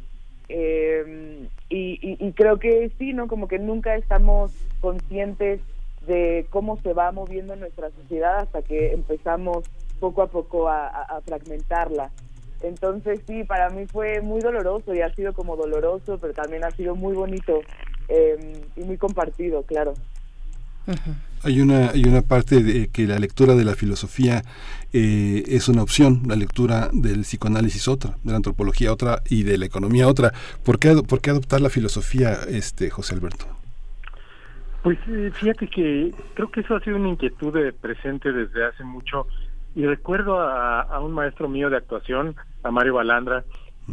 Y, 0.48 1.48
y, 1.68 2.32
creo 2.32 2.58
que 2.58 2.92
sí, 2.98 3.12
¿no? 3.12 3.26
Como 3.26 3.48
que 3.48 3.58
nunca 3.58 3.96
estamos 3.96 4.52
conscientes 4.80 5.60
de 6.06 6.46
cómo 6.50 6.78
se 6.82 6.92
va 6.92 7.10
moviendo 7.12 7.56
nuestra 7.56 7.90
sociedad 7.90 8.38
hasta 8.38 8.62
que 8.62 8.92
empezamos 8.92 9.64
poco 9.98 10.22
a 10.22 10.28
poco 10.28 10.68
a, 10.68 11.20
fragmentarla. 11.24 12.10
Entonces 12.62 13.20
sí, 13.26 13.44
para 13.44 13.70
mí 13.70 13.86
fue 13.86 14.20
muy 14.20 14.40
doloroso 14.40 14.94
y 14.94 15.00
ha 15.00 15.14
sido 15.14 15.32
como 15.32 15.56
doloroso, 15.56 16.18
pero 16.18 16.32
también 16.32 16.64
ha 16.64 16.70
sido 16.70 16.94
muy 16.94 17.14
bonito 17.14 17.60
em, 18.08 18.62
y 18.76 18.84
muy 18.84 18.96
compartido, 18.96 19.62
claro. 19.62 19.94
Hay 21.42 21.60
una, 21.60 21.90
hay 21.90 22.04
una 22.04 22.22
parte 22.22 22.62
de 22.62 22.88
que 22.88 23.06
la 23.06 23.18
lectura 23.18 23.54
de 23.54 23.64
la 23.64 23.74
filosofía 23.74 24.42
eh, 24.92 25.44
es 25.46 25.68
una 25.68 25.82
opción, 25.82 26.22
la 26.26 26.36
lectura 26.36 26.88
del 26.92 27.20
psicoanálisis 27.20 27.88
otra, 27.88 28.16
de 28.22 28.30
la 28.30 28.36
antropología 28.36 28.92
otra 28.92 29.22
y 29.28 29.42
de 29.42 29.58
la 29.58 29.66
economía 29.66 30.08
otra. 30.08 30.32
¿Por 30.64 30.78
qué, 30.78 30.94
por 31.06 31.20
qué 31.20 31.30
adoptar 31.30 31.60
la 31.60 31.70
filosofía, 31.70 32.32
este 32.48 32.90
José 32.90 33.14
Alberto? 33.14 33.46
Pues 34.82 34.98
eh, 35.08 35.30
fíjate 35.34 35.66
que 35.66 36.14
creo 36.34 36.50
que 36.50 36.60
eso 36.60 36.76
ha 36.76 36.80
sido 36.80 36.96
una 36.96 37.08
inquietud 37.08 37.52
de 37.52 37.72
presente 37.72 38.32
desde 38.32 38.64
hace 38.64 38.84
mucho 38.84 39.26
y 39.74 39.84
recuerdo 39.84 40.40
a, 40.40 40.98
un 41.00 41.12
maestro 41.12 41.48
mío 41.48 41.68
de 41.68 41.76
actuación, 41.76 42.34
a 42.62 42.70
Mario 42.70 42.94
Balandra, 42.94 43.44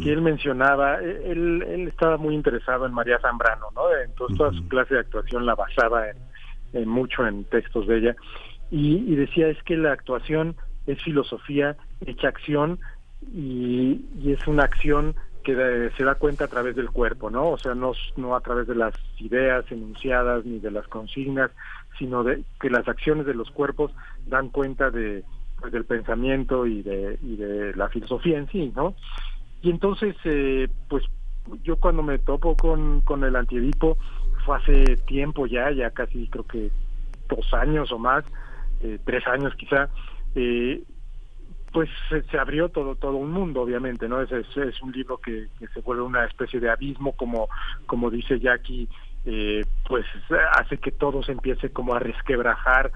que 0.02 0.12
él 0.12 0.22
mencionaba, 0.22 1.02
e, 1.02 1.30
él, 1.30 1.62
él 1.68 1.88
estaba 1.88 2.16
muy 2.16 2.34
interesado 2.34 2.86
en 2.86 2.94
María 2.94 3.18
Zambrano, 3.18 3.66
¿no? 3.74 3.82
Entonces 4.02 4.38
toda 4.38 4.52
su 4.52 4.66
clase 4.68 4.94
de 4.94 5.00
actuación 5.00 5.44
la 5.44 5.54
basaba 5.54 6.08
en, 6.08 6.16
mucho 6.86 7.26
en 7.26 7.44
textos 7.44 7.86
de 7.86 7.98
ella 7.98 8.16
y, 8.70 8.96
y, 8.96 9.14
decía 9.14 9.48
es 9.48 9.62
que 9.62 9.76
la 9.76 9.92
actuación 9.92 10.56
es 10.86 11.02
filosofía 11.02 11.76
hecha 12.04 12.28
acción 12.28 12.78
y, 13.32 14.04
y 14.20 14.32
es 14.32 14.46
una 14.46 14.64
acción 14.64 15.14
que 15.44 15.90
se 15.96 16.04
da 16.04 16.14
cuenta 16.14 16.46
a 16.46 16.48
través 16.48 16.74
del 16.74 16.90
cuerpo, 16.90 17.30
¿no? 17.30 17.50
O 17.50 17.58
sea, 17.58 17.74
no, 17.74 17.92
no 18.16 18.34
a 18.34 18.40
través 18.40 18.66
de 18.66 18.74
las 18.74 18.94
ideas 19.18 19.64
enunciadas 19.70 20.44
ni 20.46 20.58
de 20.58 20.70
las 20.70 20.88
consignas, 20.88 21.50
sino 21.98 22.24
de 22.24 22.42
que 22.60 22.70
las 22.70 22.88
acciones 22.88 23.26
de 23.26 23.34
los 23.34 23.50
cuerpos 23.50 23.92
dan 24.26 24.48
cuenta 24.48 24.90
de 24.90 25.22
pues, 25.60 25.72
del 25.72 25.84
pensamiento 25.84 26.66
y 26.66 26.82
de, 26.82 27.18
y 27.22 27.36
de 27.36 27.74
la 27.74 27.88
filosofía 27.88 28.38
en 28.38 28.48
sí, 28.48 28.72
¿no? 28.74 28.94
Y 29.62 29.70
entonces, 29.70 30.16
eh, 30.24 30.68
pues 30.88 31.04
yo 31.62 31.76
cuando 31.76 32.02
me 32.02 32.18
topo 32.18 32.56
con, 32.56 33.02
con 33.02 33.22
el 33.22 33.36
antiedipo 33.36 33.98
fue 34.44 34.56
hace 34.56 34.96
tiempo 35.06 35.46
ya, 35.46 35.70
ya 35.70 35.90
casi 35.90 36.28
creo 36.28 36.46
que 36.46 36.70
dos 37.28 37.52
años 37.54 37.90
o 37.92 37.98
más, 37.98 38.24
eh, 38.82 38.98
tres 39.04 39.26
años 39.26 39.54
quizá, 39.56 39.88
eh, 40.34 40.82
pues 41.72 41.88
se, 42.30 42.38
abrió 42.38 42.68
todo 42.68 42.94
todo 42.94 43.16
un 43.16 43.32
mundo 43.32 43.62
obviamente 43.62 44.08
no 44.08 44.22
es, 44.22 44.30
es, 44.30 44.82
un 44.82 44.92
libro 44.92 45.18
que, 45.18 45.48
se 45.72 45.80
vuelve 45.80 46.02
una 46.02 46.24
especie 46.24 46.60
de 46.60 46.70
abismo 46.70 47.16
como 47.16 47.48
como 47.86 48.10
dice 48.10 48.38
Jackie 48.38 48.88
eh, 49.24 49.62
pues 49.88 50.06
hace 50.52 50.78
que 50.78 50.92
todo 50.92 51.24
se 51.24 51.32
empiece 51.32 51.70
como 51.70 51.94
a 51.94 51.98
resquebrajar 51.98 52.92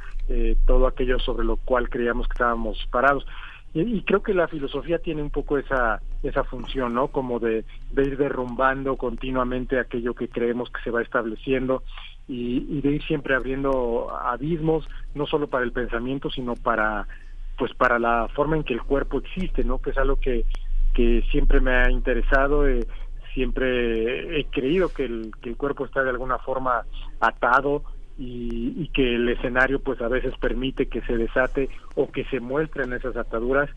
todo 0.65 0.87
aquello 0.87 1.19
sobre 1.19 1.45
lo 1.45 1.57
cual 1.57 1.89
creíamos 1.89 2.29
que 2.29 2.35
estábamos 2.35 2.87
parados 2.93 3.27
y, 3.83 4.03
creo 4.03 4.23
que 4.23 4.35
la 4.35 4.49
filosofía 4.49 4.99
tiene 4.99 5.23
un 5.23 5.31
poco 5.31 5.59
esa 5.59 6.01
esa 6.23 6.43
función 6.45 6.95
no 6.95 7.09
como 7.09 7.39
de, 7.39 7.65
de 7.93 8.03
ir 8.03 8.17
derrumbando 8.17 8.97
continuamente 8.97 9.79
aquello 9.79 10.15
que 10.15 10.29
creemos 10.29 10.71
que 10.71 10.83
se 10.83 10.91
va 10.91 11.03
estableciendo 11.03 11.83
y, 12.27 12.81
de 12.81 12.91
ir 12.91 13.03
siempre 13.05 13.35
abriendo 13.35 14.11
abismos 14.17 14.89
no 15.15 15.27
solo 15.27 15.49
para 15.49 15.65
el 15.65 15.73
pensamiento 15.73 16.31
sino 16.31 16.55
para 16.55 17.07
pues 17.59 17.75
para 17.75 17.99
la 17.99 18.29
forma 18.35 18.57
en 18.57 18.63
que 18.63 18.73
el 18.73 18.83
cuerpo 18.83 19.19
existe, 19.19 19.65
¿no? 19.65 19.79
Que 19.79 19.91
es 19.91 19.99
algo 19.99 20.17
que, 20.17 20.47
que 20.95 21.25
siempre 21.33 21.61
me 21.61 21.73
ha 21.73 21.91
interesado, 21.91 22.69
eh, 22.69 22.87
siempre 23.35 24.39
he 24.39 24.45
creído 24.45 24.91
que 24.91 25.05
el, 25.05 25.33
que 25.43 25.51
el 25.51 25.57
cuerpo 25.57 25.85
está 25.85 26.05
de 26.05 26.11
alguna 26.11 26.39
forma 26.39 26.85
atado 27.21 27.83
y, 28.19 28.75
y, 28.77 28.89
que 28.89 29.15
el 29.15 29.29
escenario 29.29 29.81
pues 29.81 30.01
a 30.01 30.09
veces 30.09 30.35
permite 30.39 30.89
que 30.89 31.01
se 31.03 31.17
desate 31.17 31.69
o 31.95 32.11
que 32.11 32.25
se 32.25 32.41
muestren 32.41 32.93
esas 32.93 33.17
ataduras 33.17 33.71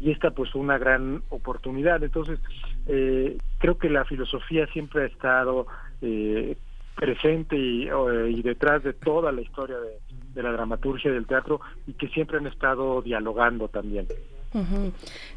y 0.00 0.12
esta 0.12 0.30
pues 0.30 0.54
una 0.54 0.78
gran 0.78 1.22
oportunidad. 1.30 2.02
Entonces 2.02 2.38
eh, 2.86 3.36
creo 3.58 3.76
que 3.76 3.90
la 3.90 4.04
filosofía 4.04 4.66
siempre 4.68 5.02
ha 5.02 5.06
estado 5.06 5.66
eh, 6.00 6.56
presente 6.94 7.56
y, 7.56 7.88
y 8.28 8.42
detrás 8.42 8.84
de 8.84 8.92
toda 8.92 9.32
la 9.32 9.40
historia 9.40 9.78
de, 9.78 9.98
de 10.34 10.42
la 10.42 10.52
dramaturgia 10.52 11.10
del 11.10 11.26
teatro 11.26 11.60
y 11.86 11.94
que 11.94 12.08
siempre 12.08 12.38
han 12.38 12.46
estado 12.46 13.02
dialogando 13.02 13.68
también. 13.68 14.06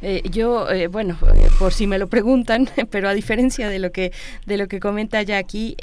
Eh, 0.01 0.21
yo, 0.31 0.69
eh, 0.69 0.87
bueno, 0.87 1.17
eh, 1.35 1.49
por 1.59 1.73
si 1.73 1.85
me 1.85 1.99
lo 1.99 2.07
preguntan, 2.07 2.69
pero 2.89 3.09
a 3.09 3.13
diferencia 3.13 3.67
de 3.67 3.79
lo 3.79 3.91
que 3.91 4.13
de 4.45 4.57
lo 4.57 4.67
que 4.67 4.79
comenta 4.79 5.21
Jackie, 5.21 5.75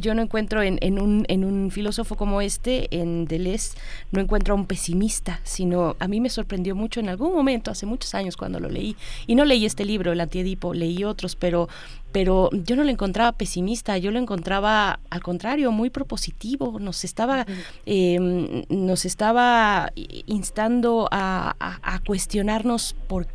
yo 0.00 0.14
no 0.14 0.22
encuentro 0.22 0.62
en, 0.62 0.78
en, 0.82 1.00
un, 1.00 1.24
en 1.28 1.44
un 1.44 1.70
filósofo 1.70 2.16
como 2.16 2.40
este, 2.40 2.88
en 2.90 3.26
Deleuze, 3.26 3.76
no 4.12 4.20
encuentro 4.20 4.54
a 4.54 4.56
un 4.56 4.66
pesimista, 4.66 5.40
sino 5.44 5.96
a 5.98 6.08
mí 6.08 6.20
me 6.20 6.28
sorprendió 6.28 6.74
mucho 6.74 7.00
en 7.00 7.08
algún 7.08 7.32
momento, 7.34 7.70
hace 7.70 7.86
muchos 7.86 8.14
años 8.14 8.36
cuando 8.36 8.60
lo 8.60 8.68
leí, 8.68 8.96
y 9.26 9.34
no 9.34 9.44
leí 9.44 9.64
este 9.64 9.84
libro, 9.84 10.12
El 10.12 10.20
Antiedipo, 10.20 10.74
leí 10.74 11.04
otros, 11.04 11.34
pero 11.34 11.68
pero 12.16 12.48
yo 12.50 12.76
no 12.76 12.84
lo 12.84 12.88
encontraba 12.88 13.32
pesimista, 13.32 13.98
yo 13.98 14.10
lo 14.10 14.18
encontraba 14.18 15.00
al 15.10 15.22
contrario, 15.22 15.70
muy 15.70 15.90
propositivo, 15.90 16.78
nos 16.80 17.04
estaba, 17.04 17.44
em, 17.84 18.64
nos 18.70 19.04
estaba 19.04 19.92
instando 20.24 21.10
a, 21.10 21.54
a, 21.60 21.94
a 21.94 21.98
cuestionarnos 21.98 22.96
por 23.06 23.24
eh, 23.24 23.28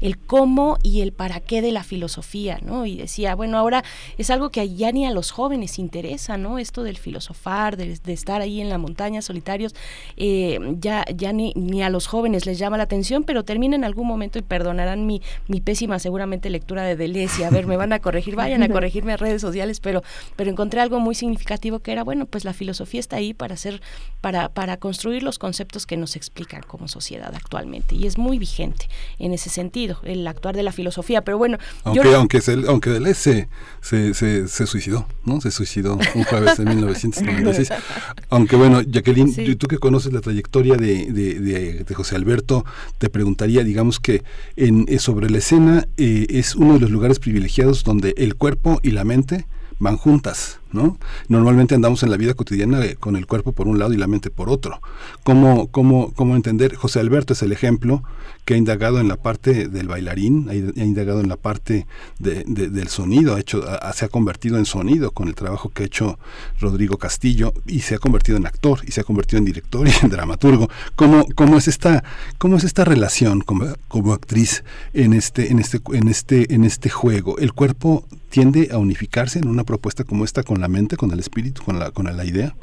el 0.00 0.18
cómo 0.18 0.78
y 0.82 1.00
el 1.00 1.12
para 1.12 1.40
qué 1.40 1.62
de 1.62 1.72
la 1.72 1.84
filosofía, 1.84 2.58
¿no? 2.62 2.86
Y 2.86 2.96
decía, 2.96 3.34
bueno, 3.34 3.58
ahora 3.58 3.84
es 4.18 4.30
algo 4.30 4.50
que 4.50 4.74
ya 4.74 4.92
ni 4.92 5.06
a 5.06 5.10
los 5.10 5.30
jóvenes 5.30 5.78
interesa, 5.78 6.36
¿no? 6.36 6.58
Esto 6.58 6.82
del 6.82 6.96
filosofar, 6.96 7.76
de, 7.76 7.98
estar 8.12 8.40
ahí 8.40 8.60
en 8.60 8.68
la 8.68 8.78
montaña 8.78 9.22
solitarios, 9.22 9.74
eh, 10.16 10.58
ya, 10.78 11.04
ya 11.14 11.32
ni, 11.32 11.52
ni, 11.56 11.82
a 11.82 11.90
los 11.90 12.06
jóvenes 12.06 12.46
les 12.46 12.58
llama 12.58 12.76
la 12.76 12.84
atención, 12.84 13.24
pero 13.24 13.44
termina 13.44 13.76
en 13.76 13.84
algún 13.84 14.06
momento 14.06 14.38
y 14.38 14.42
perdonarán 14.42 15.06
mi, 15.06 15.22
mi 15.48 15.60
pésima 15.60 15.98
seguramente 15.98 16.50
lectura 16.50 16.84
de 16.84 16.96
Deleuze, 16.96 17.44
a 17.44 17.50
ver, 17.50 17.66
me 17.66 17.76
van 17.76 17.92
a 17.92 18.00
corregir, 18.00 18.36
vayan 18.36 18.62
a 18.62 18.68
corregirme 18.68 19.12
a 19.12 19.16
redes 19.16 19.40
sociales, 19.42 19.80
pero, 19.80 20.02
pero 20.36 20.50
encontré 20.50 20.80
algo 20.80 21.00
muy 21.00 21.14
significativo 21.14 21.80
que 21.80 21.92
era, 21.92 22.04
bueno, 22.04 22.26
pues 22.26 22.44
la 22.44 22.52
filosofía 22.52 23.00
está 23.00 23.16
ahí 23.16 23.34
para 23.34 23.54
hacer, 23.54 23.80
para, 24.20 24.48
para 24.48 24.76
construir 24.78 25.22
los 25.22 25.38
conceptos 25.38 25.86
que 25.86 25.96
nos 25.96 26.16
explican 26.16 26.62
como 26.62 26.88
sociedad 26.88 27.34
actualmente 27.34 27.94
y 27.94 28.06
es 28.06 28.18
muy 28.18 28.38
vigente 28.38 28.88
en 29.18 29.32
ese 29.32 29.49
sentido, 29.50 29.98
el 30.04 30.26
actuar 30.26 30.56
de 30.56 30.62
la 30.62 30.72
filosofía. 30.72 31.22
Pero 31.22 31.38
bueno, 31.38 31.58
aunque, 31.84 32.14
aunque, 32.14 32.40
aunque 32.68 32.90
Deleuze 32.90 33.48
se, 33.80 34.14
se, 34.14 34.48
se, 34.48 34.66
suicidó, 34.66 35.06
¿no? 35.24 35.40
Se 35.40 35.50
suicidó 35.50 35.98
un 36.14 36.24
jueves 36.24 36.58
de 36.58 36.64
1996. 36.64 37.70
aunque 38.30 38.56
bueno, 38.56 38.82
Jacqueline, 38.82 39.56
tú 39.56 39.68
que 39.68 39.78
conoces 39.78 40.12
la 40.12 40.20
trayectoria 40.20 40.76
de, 40.76 41.06
de, 41.12 41.84
de, 41.84 41.94
José 41.94 42.16
Alberto, 42.16 42.64
te 42.98 43.10
preguntaría, 43.10 43.64
digamos 43.64 44.00
que 44.00 44.22
en, 44.56 44.86
eh, 44.88 44.98
sobre 44.98 45.28
la 45.28 45.38
escena 45.38 45.86
eh, 45.96 46.26
es 46.30 46.54
uno 46.54 46.74
de 46.74 46.80
los 46.80 46.90
lugares 46.90 47.18
privilegiados 47.18 47.84
donde 47.84 48.14
el 48.16 48.36
cuerpo 48.36 48.80
y 48.82 48.92
la 48.92 49.04
mente 49.04 49.46
van 49.78 49.96
juntas, 49.96 50.59
¿no? 50.72 50.98
Normalmente 51.28 51.74
andamos 51.74 52.02
en 52.02 52.10
la 52.10 52.16
vida 52.16 52.34
cotidiana 52.34 52.84
eh, 52.84 52.96
con 52.96 53.16
el 53.16 53.26
cuerpo 53.26 53.52
por 53.52 53.68
un 53.68 53.78
lado 53.78 53.92
y 53.92 53.96
la 53.96 54.06
mente 54.06 54.30
por 54.30 54.48
otro. 54.48 54.80
¿Cómo, 55.22 55.68
cómo, 55.68 56.12
cómo 56.14 56.36
entender? 56.36 56.74
José 56.74 57.00
Alberto 57.00 57.32
es 57.32 57.42
el 57.42 57.52
ejemplo 57.52 58.02
que 58.44 58.54
ha 58.54 58.56
indagado 58.56 59.00
en 59.00 59.08
la 59.08 59.16
parte 59.16 59.68
del 59.68 59.86
bailarín, 59.86 60.48
ha 60.48 60.82
indagado 60.82 61.20
en 61.20 61.28
la 61.28 61.36
parte 61.36 61.86
del 62.18 62.88
sonido, 62.88 63.34
ha 63.34 63.40
hecho, 63.40 63.62
se 63.94 64.04
ha 64.04 64.08
convertido 64.08 64.58
en 64.58 64.64
sonido 64.64 65.12
con 65.12 65.28
el 65.28 65.34
trabajo 65.34 65.68
que 65.68 65.84
ha 65.84 65.86
hecho 65.86 66.18
Rodrigo 66.58 66.98
Castillo 66.98 67.52
y 67.66 67.80
se 67.80 67.94
ha 67.94 67.98
convertido 67.98 68.38
en 68.38 68.46
actor 68.46 68.80
y 68.86 68.92
se 68.92 69.02
ha 69.02 69.04
convertido 69.04 69.38
en 69.38 69.44
director 69.44 69.86
y 69.86 69.92
en 70.02 70.10
dramaturgo. 70.10 70.68
¿Cómo, 70.96 71.26
cómo 71.34 71.58
es 71.58 71.68
esta, 71.68 72.02
cómo 72.38 72.56
es 72.56 72.64
esta 72.64 72.84
relación 72.84 73.40
como, 73.40 73.66
como 73.88 74.12
actriz 74.12 74.64
en 74.94 75.12
este, 75.12 75.50
en 75.50 75.58
este, 75.58 75.80
en 75.92 76.08
este, 76.08 76.54
en 76.54 76.64
este 76.64 76.88
juego? 76.88 77.38
El 77.38 77.52
cuerpo 77.52 78.04
tiende 78.30 78.68
a 78.72 78.78
unificarse 78.78 79.38
en 79.38 79.48
una 79.48 79.64
propuesta 79.64 80.04
como 80.04 80.24
esta 80.24 80.42
con 80.42 80.59
la 80.60 80.68
mente, 80.68 80.96
con 80.96 81.10
el 81.10 81.18
espíritu, 81.18 81.62
con 81.64 81.78
la, 81.78 81.90
con 81.90 82.04
la 82.04 82.24
idea? 82.24 82.54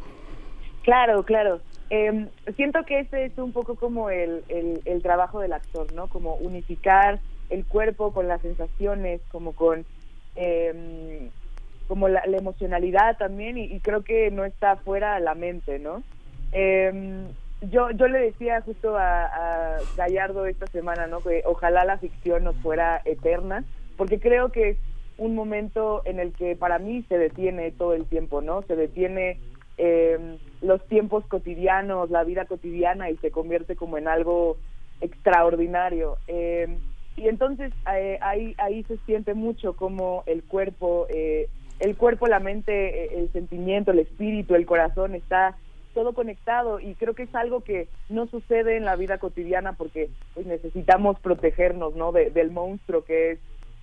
Claro, 0.83 1.23
claro. 1.23 1.59
Eh, 1.89 2.27
siento 2.55 2.83
que 2.85 2.99
ese 2.99 3.25
es 3.25 3.37
un 3.37 3.53
poco 3.53 3.75
como 3.75 4.09
el, 4.09 4.43
el, 4.49 5.01
trabajo 5.01 5.39
del 5.39 5.53
actor, 5.53 5.93
¿no? 5.93 6.07
Como 6.07 6.35
unificar 6.35 7.19
el 7.49 7.65
cuerpo 7.65 8.11
con 8.11 8.27
las 8.27 8.41
sensaciones, 8.41 9.21
como 9.31 9.53
con 9.53 9.85
eh, 10.35 11.29
como 11.87 12.09
la, 12.09 12.21
emocionalidad 12.25 13.17
también, 13.17 13.57
y, 13.57 13.79
creo 13.79 14.03
que 14.03 14.29
no 14.31 14.43
está 14.43 14.75
fuera 14.75 15.15
de 15.15 15.21
la 15.21 15.35
mente, 15.35 15.79
¿no? 15.79 16.03
Eh, 16.51 17.23
yo, 17.61 17.91
yo 17.91 18.07
le 18.07 18.19
decía 18.19 18.61
justo 18.61 18.97
a, 18.97 19.25
a 19.25 19.77
Gallardo 19.95 20.45
esta 20.45 20.67
semana, 20.67 21.07
¿no? 21.07 21.21
Que 21.21 21.43
ojalá 21.45 21.85
la 21.85 21.97
ficción 21.97 22.43
nos 22.43 22.57
fuera 22.57 23.01
eterna, 23.05 23.63
porque 23.95 24.19
creo 24.19 24.51
que 24.51 24.77
un 25.17 25.35
momento 25.35 26.01
en 26.05 26.19
el 26.19 26.33
que 26.33 26.55
para 26.55 26.79
mí 26.79 27.03
se 27.09 27.17
detiene 27.17 27.71
todo 27.71 27.93
el 27.93 28.05
tiempo, 28.05 28.41
¿no? 28.41 28.61
Se 28.63 28.75
detiene 28.75 29.39
eh, 29.77 30.37
los 30.61 30.85
tiempos 30.87 31.25
cotidianos, 31.27 32.09
la 32.09 32.23
vida 32.23 32.45
cotidiana 32.45 33.09
y 33.09 33.17
se 33.17 33.31
convierte 33.31 33.75
como 33.75 33.97
en 33.97 34.07
algo 34.07 34.57
extraordinario. 35.01 36.17
Eh, 36.27 36.77
y 37.15 37.27
entonces 37.27 37.73
eh, 37.95 38.19
ahí, 38.21 38.55
ahí 38.57 38.83
se 38.83 38.97
siente 39.05 39.33
mucho 39.33 39.73
como 39.73 40.23
el 40.25 40.43
cuerpo, 40.43 41.07
eh, 41.09 41.49
el 41.79 41.95
cuerpo, 41.95 42.27
la 42.27 42.39
mente, 42.39 43.19
el 43.19 43.31
sentimiento, 43.31 43.91
el 43.91 43.99
espíritu, 43.99 44.55
el 44.55 44.65
corazón 44.65 45.15
está 45.15 45.55
todo 45.93 46.13
conectado 46.13 46.79
y 46.79 46.93
creo 46.93 47.15
que 47.15 47.23
es 47.23 47.33
algo 47.33 47.61
que 47.61 47.87
no 48.09 48.27
sucede 48.27 48.77
en 48.77 48.85
la 48.85 48.95
vida 48.95 49.17
cotidiana 49.17 49.73
porque 49.73 50.09
pues, 50.35 50.45
necesitamos 50.45 51.19
protegernos 51.19 51.95
no 51.95 52.11
del 52.11 52.51
monstruo 52.51 53.03
que 53.03 53.31
es 53.31 53.39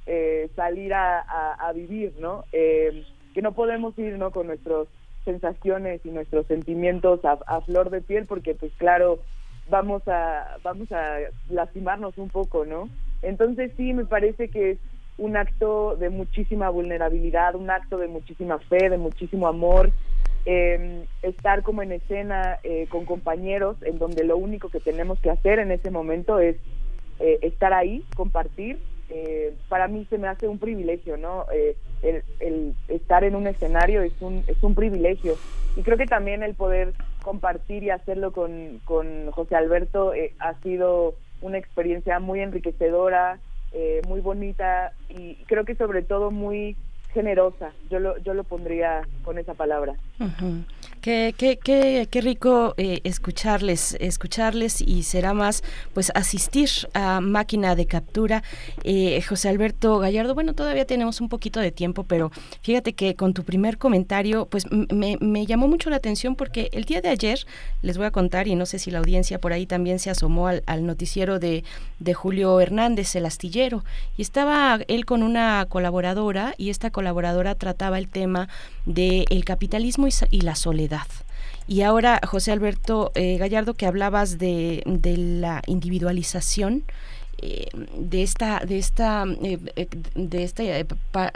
eh, 0.06 0.48
salir 0.56 0.92
a, 0.94 1.72
vivir, 1.74 2.14
¿no? 2.18 2.44
Eh, 2.52 3.04
que 3.34 3.42
no 3.42 3.52
podemos 3.52 3.98
ir, 3.98 4.16
¿no? 4.18 4.30
Con 4.30 4.46
nuestras 4.46 4.86
sensaciones 5.24 6.00
y 6.04 6.10
nuestros 6.10 6.46
sentimientos 6.46 7.24
a, 7.24 7.38
a, 7.46 7.60
flor 7.62 7.90
de 7.90 8.00
piel, 8.00 8.26
porque, 8.26 8.54
pues, 8.54 8.72
claro, 8.76 9.20
vamos 9.68 10.02
a 10.06 10.58
vamos 10.62 10.90
a 10.92 11.18
lastimarnos 11.48 12.18
un 12.18 12.28
poco, 12.28 12.64
¿no? 12.64 12.88
Entonces 13.22 13.72
sí, 13.76 13.92
me 13.92 14.04
parece 14.04 14.48
que 14.48 14.72
es 14.72 14.78
un 15.16 15.36
acto 15.36 15.96
de 15.96 16.10
muchísima 16.10 16.68
vulnerabilidad, 16.70 17.54
un 17.54 17.70
acto 17.70 17.98
de 17.98 18.08
muchísima 18.08 18.58
fe, 18.58 18.90
de 18.90 18.98
muchísimo 18.98 19.46
amor, 19.46 19.90
eh, 20.44 21.06
estar 21.22 21.62
como 21.62 21.82
en 21.82 21.92
escena 21.92 22.58
eh, 22.64 22.86
con 22.90 23.04
compañeros 23.04 23.76
en 23.82 23.98
donde 23.98 24.24
lo 24.24 24.36
único 24.36 24.68
que 24.68 24.80
tenemos 24.80 25.18
que 25.20 25.30
hacer 25.30 25.58
en 25.58 25.70
ese 25.70 25.90
momento 25.90 26.38
es 26.38 26.56
eh, 27.20 27.38
estar 27.42 27.72
ahí, 27.72 28.04
compartir 28.16 28.78
eh, 29.10 29.54
para 29.68 29.88
mí 29.88 30.06
se 30.08 30.18
me 30.18 30.28
hace 30.28 30.48
un 30.48 30.58
privilegio, 30.58 31.16
¿no? 31.16 31.46
Eh, 31.52 31.76
el, 32.40 32.74
estar 32.88 33.24
en 33.24 33.34
un 33.34 33.46
escenario 33.46 34.02
es 34.02 34.12
un, 34.20 34.44
es 34.46 34.62
un 34.62 34.74
privilegio. 34.74 35.36
Y 35.76 35.82
creo 35.82 35.96
que 35.96 36.06
también 36.06 36.42
el 36.42 36.54
poder 36.54 36.92
compartir 37.22 37.82
y 37.82 37.90
hacerlo 37.90 38.32
con, 38.32 38.80
con 38.84 39.30
José 39.30 39.56
Alberto 39.56 40.14
eh, 40.14 40.32
ha 40.38 40.54
sido 40.60 41.14
una 41.40 41.58
experiencia 41.58 42.20
muy 42.20 42.40
enriquecedora, 42.40 43.38
muy 44.06 44.20
bonita 44.20 44.92
y 45.08 45.34
creo 45.46 45.64
que 45.64 45.74
sobre 45.74 46.02
todo 46.02 46.30
muy 46.30 46.76
generosa. 47.12 47.72
Yo 47.90 47.98
lo, 47.98 48.16
yo 48.18 48.32
lo 48.32 48.44
pondría 48.44 49.02
con 49.24 49.36
esa 49.36 49.54
palabra. 49.54 49.94
Qué, 51.04 51.34
qué, 51.36 51.58
qué, 51.58 52.08
qué 52.10 52.22
rico 52.22 52.72
eh, 52.78 53.02
escucharles, 53.04 53.94
escucharles 54.00 54.80
y 54.80 55.02
será 55.02 55.34
más 55.34 55.62
pues 55.92 56.10
asistir 56.14 56.70
a 56.94 57.20
máquina 57.20 57.76
de 57.76 57.84
captura. 57.84 58.42
Eh, 58.84 59.20
José 59.20 59.50
Alberto 59.50 59.98
Gallardo, 59.98 60.32
bueno, 60.32 60.54
todavía 60.54 60.86
tenemos 60.86 61.20
un 61.20 61.28
poquito 61.28 61.60
de 61.60 61.72
tiempo, 61.72 62.04
pero 62.04 62.32
fíjate 62.62 62.94
que 62.94 63.16
con 63.16 63.34
tu 63.34 63.44
primer 63.44 63.76
comentario 63.76 64.46
pues 64.46 64.64
me, 64.72 65.18
me 65.20 65.44
llamó 65.44 65.68
mucho 65.68 65.90
la 65.90 65.96
atención 65.96 66.36
porque 66.36 66.70
el 66.72 66.86
día 66.86 67.02
de 67.02 67.10
ayer, 67.10 67.46
les 67.82 67.98
voy 67.98 68.06
a 68.06 68.10
contar, 68.10 68.48
y 68.48 68.54
no 68.54 68.64
sé 68.64 68.78
si 68.78 68.90
la 68.90 69.00
audiencia 69.00 69.38
por 69.38 69.52
ahí 69.52 69.66
también 69.66 69.98
se 69.98 70.08
asomó 70.08 70.46
al, 70.48 70.62
al 70.64 70.86
noticiero 70.86 71.38
de, 71.38 71.64
de 71.98 72.14
Julio 72.14 72.58
Hernández, 72.60 73.14
el 73.14 73.26
astillero, 73.26 73.84
y 74.16 74.22
estaba 74.22 74.78
él 74.88 75.04
con 75.04 75.22
una 75.22 75.66
colaboradora 75.68 76.54
y 76.56 76.70
esta 76.70 76.88
colaboradora 76.90 77.56
trataba 77.56 77.98
el 77.98 78.08
tema 78.08 78.48
del 78.86 79.24
el 79.30 79.44
capitalismo 79.44 80.06
y 80.30 80.40
la 80.42 80.54
soledad. 80.54 81.06
Y 81.66 81.82
ahora, 81.82 82.20
José 82.26 82.52
Alberto 82.52 83.10
eh, 83.14 83.38
Gallardo, 83.38 83.74
que 83.74 83.86
hablabas 83.86 84.38
de, 84.38 84.82
de 84.86 85.16
la 85.16 85.62
individualización, 85.66 86.84
eh, 87.38 87.66
de 87.98 88.22
esta 88.22 88.60
de 88.60 88.78
esta 88.78 89.24
eh, 89.42 89.58
de 90.14 90.44
esta 90.44 90.62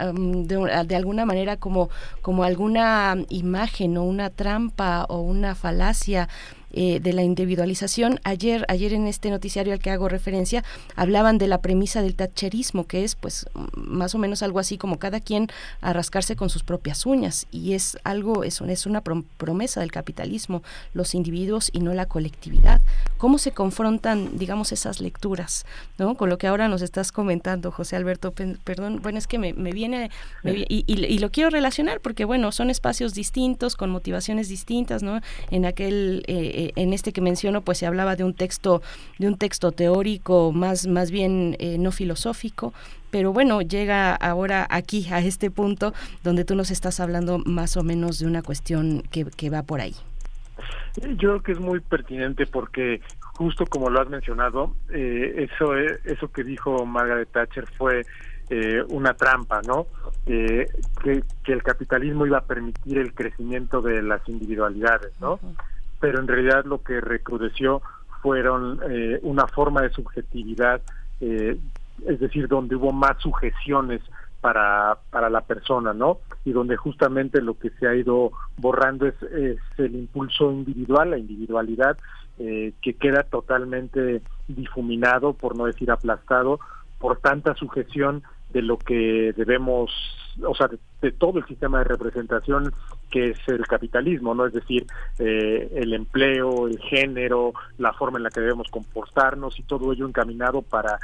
um, 0.09 0.43
de, 0.43 0.85
de, 0.87 0.95
alguna 0.95 1.25
manera 1.25 1.57
como 1.57 1.89
como 2.21 2.43
alguna 2.43 3.17
imagen 3.27 3.97
o 3.97 4.03
una 4.03 4.29
trampa 4.29 5.05
o 5.09 5.19
una 5.19 5.55
falacia 5.55 6.29
eh, 6.71 6.99
de 6.99 7.13
la 7.13 7.23
individualización. 7.23 8.19
Ayer, 8.23 8.63
ayer 8.67 8.93
en 8.93 9.07
este 9.07 9.31
noticiario 9.31 9.73
al 9.73 9.79
que 9.79 9.89
hago 9.89 10.07
referencia, 10.07 10.63
hablaban 10.95 11.39
de 11.39 11.47
la 11.47 11.61
premisa 11.61 12.03
del 12.03 12.13
tacherismo, 12.13 12.85
que 12.85 13.03
es 13.03 13.15
pues 13.15 13.47
más 13.73 14.13
o 14.13 14.19
menos 14.19 14.43
algo 14.43 14.59
así 14.59 14.77
como 14.77 14.99
cada 14.99 15.19
quien 15.19 15.47
a 15.81 15.93
rascarse 15.93 16.35
con 16.35 16.51
sus 16.51 16.61
propias 16.61 17.07
uñas. 17.07 17.47
Y 17.51 17.73
es 17.73 17.97
algo, 18.03 18.43
es, 18.43 18.61
es 18.61 18.85
una 18.85 19.01
promesa 19.01 19.79
del 19.79 19.91
capitalismo, 19.91 20.61
los 20.93 21.15
individuos 21.15 21.71
y 21.73 21.79
no 21.79 21.93
la 21.95 22.05
colectividad. 22.05 22.81
¿Cómo 23.17 23.39
se 23.39 23.51
confrontan, 23.51 24.37
digamos, 24.37 24.71
esas 24.71 25.01
lecturas, 25.01 25.65
¿no? 25.97 26.13
Con 26.15 26.29
lo 26.29 26.37
que 26.37 26.45
ahora 26.45 26.67
nos 26.67 26.83
estás 26.83 27.11
comentando, 27.11 27.71
José 27.71 27.95
Alberto, 27.95 28.31
perdón, 28.63 28.99
bueno, 29.01 29.17
es 29.17 29.25
que 29.25 29.39
me, 29.39 29.53
viene, 29.53 30.11
y, 30.43 30.83
y, 30.85 31.19
lo 31.19 31.31
quiero 31.31 31.49
relacionar 31.49 31.99
porque, 31.99 32.25
bueno, 32.25 32.51
son 32.51 32.69
espacios 32.69 33.15
distintos, 33.15 33.75
con 33.75 33.89
motivaciones 33.89 34.49
distintas, 34.49 35.01
¿no? 35.01 35.19
En 35.49 35.65
aquel... 35.65 36.23
Eh, 36.27 36.57
eh, 36.59 36.73
en 36.75 36.91
este 36.91 37.13
que 37.13 37.21
menciono 37.21 37.61
pues 37.61 37.77
se 37.77 37.85
hablaba 37.85 38.17
de 38.17 38.25
un 38.25 38.33
texto 38.33 38.81
de 39.17 39.27
un 39.29 39.37
texto 39.37 39.71
teórico 39.71 40.51
más 40.51 40.87
más 40.87 41.09
bien 41.09 41.55
eh, 41.57 41.77
no 41.77 41.93
filosófico 41.93 42.73
pero 43.11 43.31
bueno 43.31 43.61
llega 43.61 44.13
ahora 44.13 44.67
aquí 44.69 45.07
a 45.09 45.19
este 45.19 45.51
punto 45.51 45.93
donde 46.21 46.43
tú 46.43 46.55
nos 46.55 46.69
estás 46.69 46.99
hablando 46.99 47.37
más 47.45 47.77
o 47.77 47.83
menos 47.83 48.19
de 48.19 48.27
una 48.27 48.41
cuestión 48.41 49.03
que, 49.09 49.23
que 49.23 49.49
va 49.49 49.63
por 49.63 49.79
ahí 49.79 49.95
yo 50.97 51.29
creo 51.29 51.43
que 51.43 51.51
es 51.53 51.59
muy 51.61 51.79
pertinente 51.79 52.45
porque 52.45 52.99
justo 53.19 53.65
como 53.65 53.89
lo 53.89 54.01
has 54.01 54.09
mencionado 54.09 54.75
eh, 54.89 55.47
eso 55.49 55.77
eso 55.77 56.29
que 56.29 56.43
dijo 56.43 56.85
Margaret 56.85 57.29
Thatcher 57.31 57.67
fue 57.77 58.05
una 58.89 59.13
trampa, 59.13 59.61
¿no? 59.61 59.85
que, 60.25 60.65
que, 61.43 61.53
el 61.53 61.61
capitalismo 61.61 62.25
iba 62.25 62.39
a 62.39 62.45
permitir 62.45 62.97
el 62.97 63.13
crecimiento 63.13 63.79
de 63.79 64.01
las 64.01 64.27
individualidades, 64.27 65.11
¿no? 65.21 65.39
Pero 65.99 66.19
en 66.19 66.27
realidad 66.27 66.65
lo 66.65 66.81
que 66.81 67.01
recrudeció 67.01 67.81
fueron 68.21 68.79
eh, 68.89 69.19
una 69.23 69.47
forma 69.47 69.81
de 69.81 69.91
subjetividad, 69.91 70.81
eh, 71.21 71.57
es 72.05 72.19
decir, 72.19 72.47
donde 72.47 72.75
hubo 72.75 72.91
más 72.91 73.17
sujeciones 73.19 74.01
para, 74.41 74.97
para 75.09 75.29
la 75.29 75.41
persona, 75.41 75.93
¿no? 75.93 76.19
Y 76.45 76.51
donde 76.51 76.77
justamente 76.77 77.41
lo 77.41 77.57
que 77.57 77.71
se 77.71 77.87
ha 77.87 77.95
ido 77.95 78.31
borrando 78.57 79.05
es, 79.05 79.15
el 79.77 79.95
impulso 79.95 80.51
individual, 80.51 81.11
la 81.11 81.17
individualidad, 81.17 81.97
eh, 82.39 82.73
que 82.81 82.93
queda 82.93 83.23
totalmente 83.23 84.21
difuminado, 84.47 85.33
por 85.33 85.57
no 85.57 85.65
decir 85.65 85.91
aplastado, 85.91 86.59
por 86.97 87.19
tanta 87.19 87.53
sujeción 87.55 88.23
de 88.51 88.61
lo 88.61 88.77
que 88.77 89.33
debemos, 89.35 89.91
o 90.45 90.55
sea, 90.55 90.69
de, 91.01 91.11
todo 91.11 91.39
el 91.39 91.45
sistema 91.45 91.79
de 91.79 91.85
representación 91.85 92.73
que 93.09 93.31
es 93.31 93.39
el 93.47 93.65
capitalismo, 93.67 94.33
¿no? 94.35 94.45
Es 94.45 94.53
decir, 94.53 94.85
eh, 95.17 95.71
el 95.75 95.93
empleo, 95.93 96.67
el 96.67 96.79
género, 96.79 97.53
la 97.77 97.93
forma 97.93 98.17
en 98.17 98.23
la 98.23 98.29
que 98.29 98.41
debemos 98.41 98.69
comportarnos 98.69 99.57
y 99.59 99.63
todo 99.63 99.91
ello 99.91 100.07
encaminado 100.07 100.61
para 100.61 100.99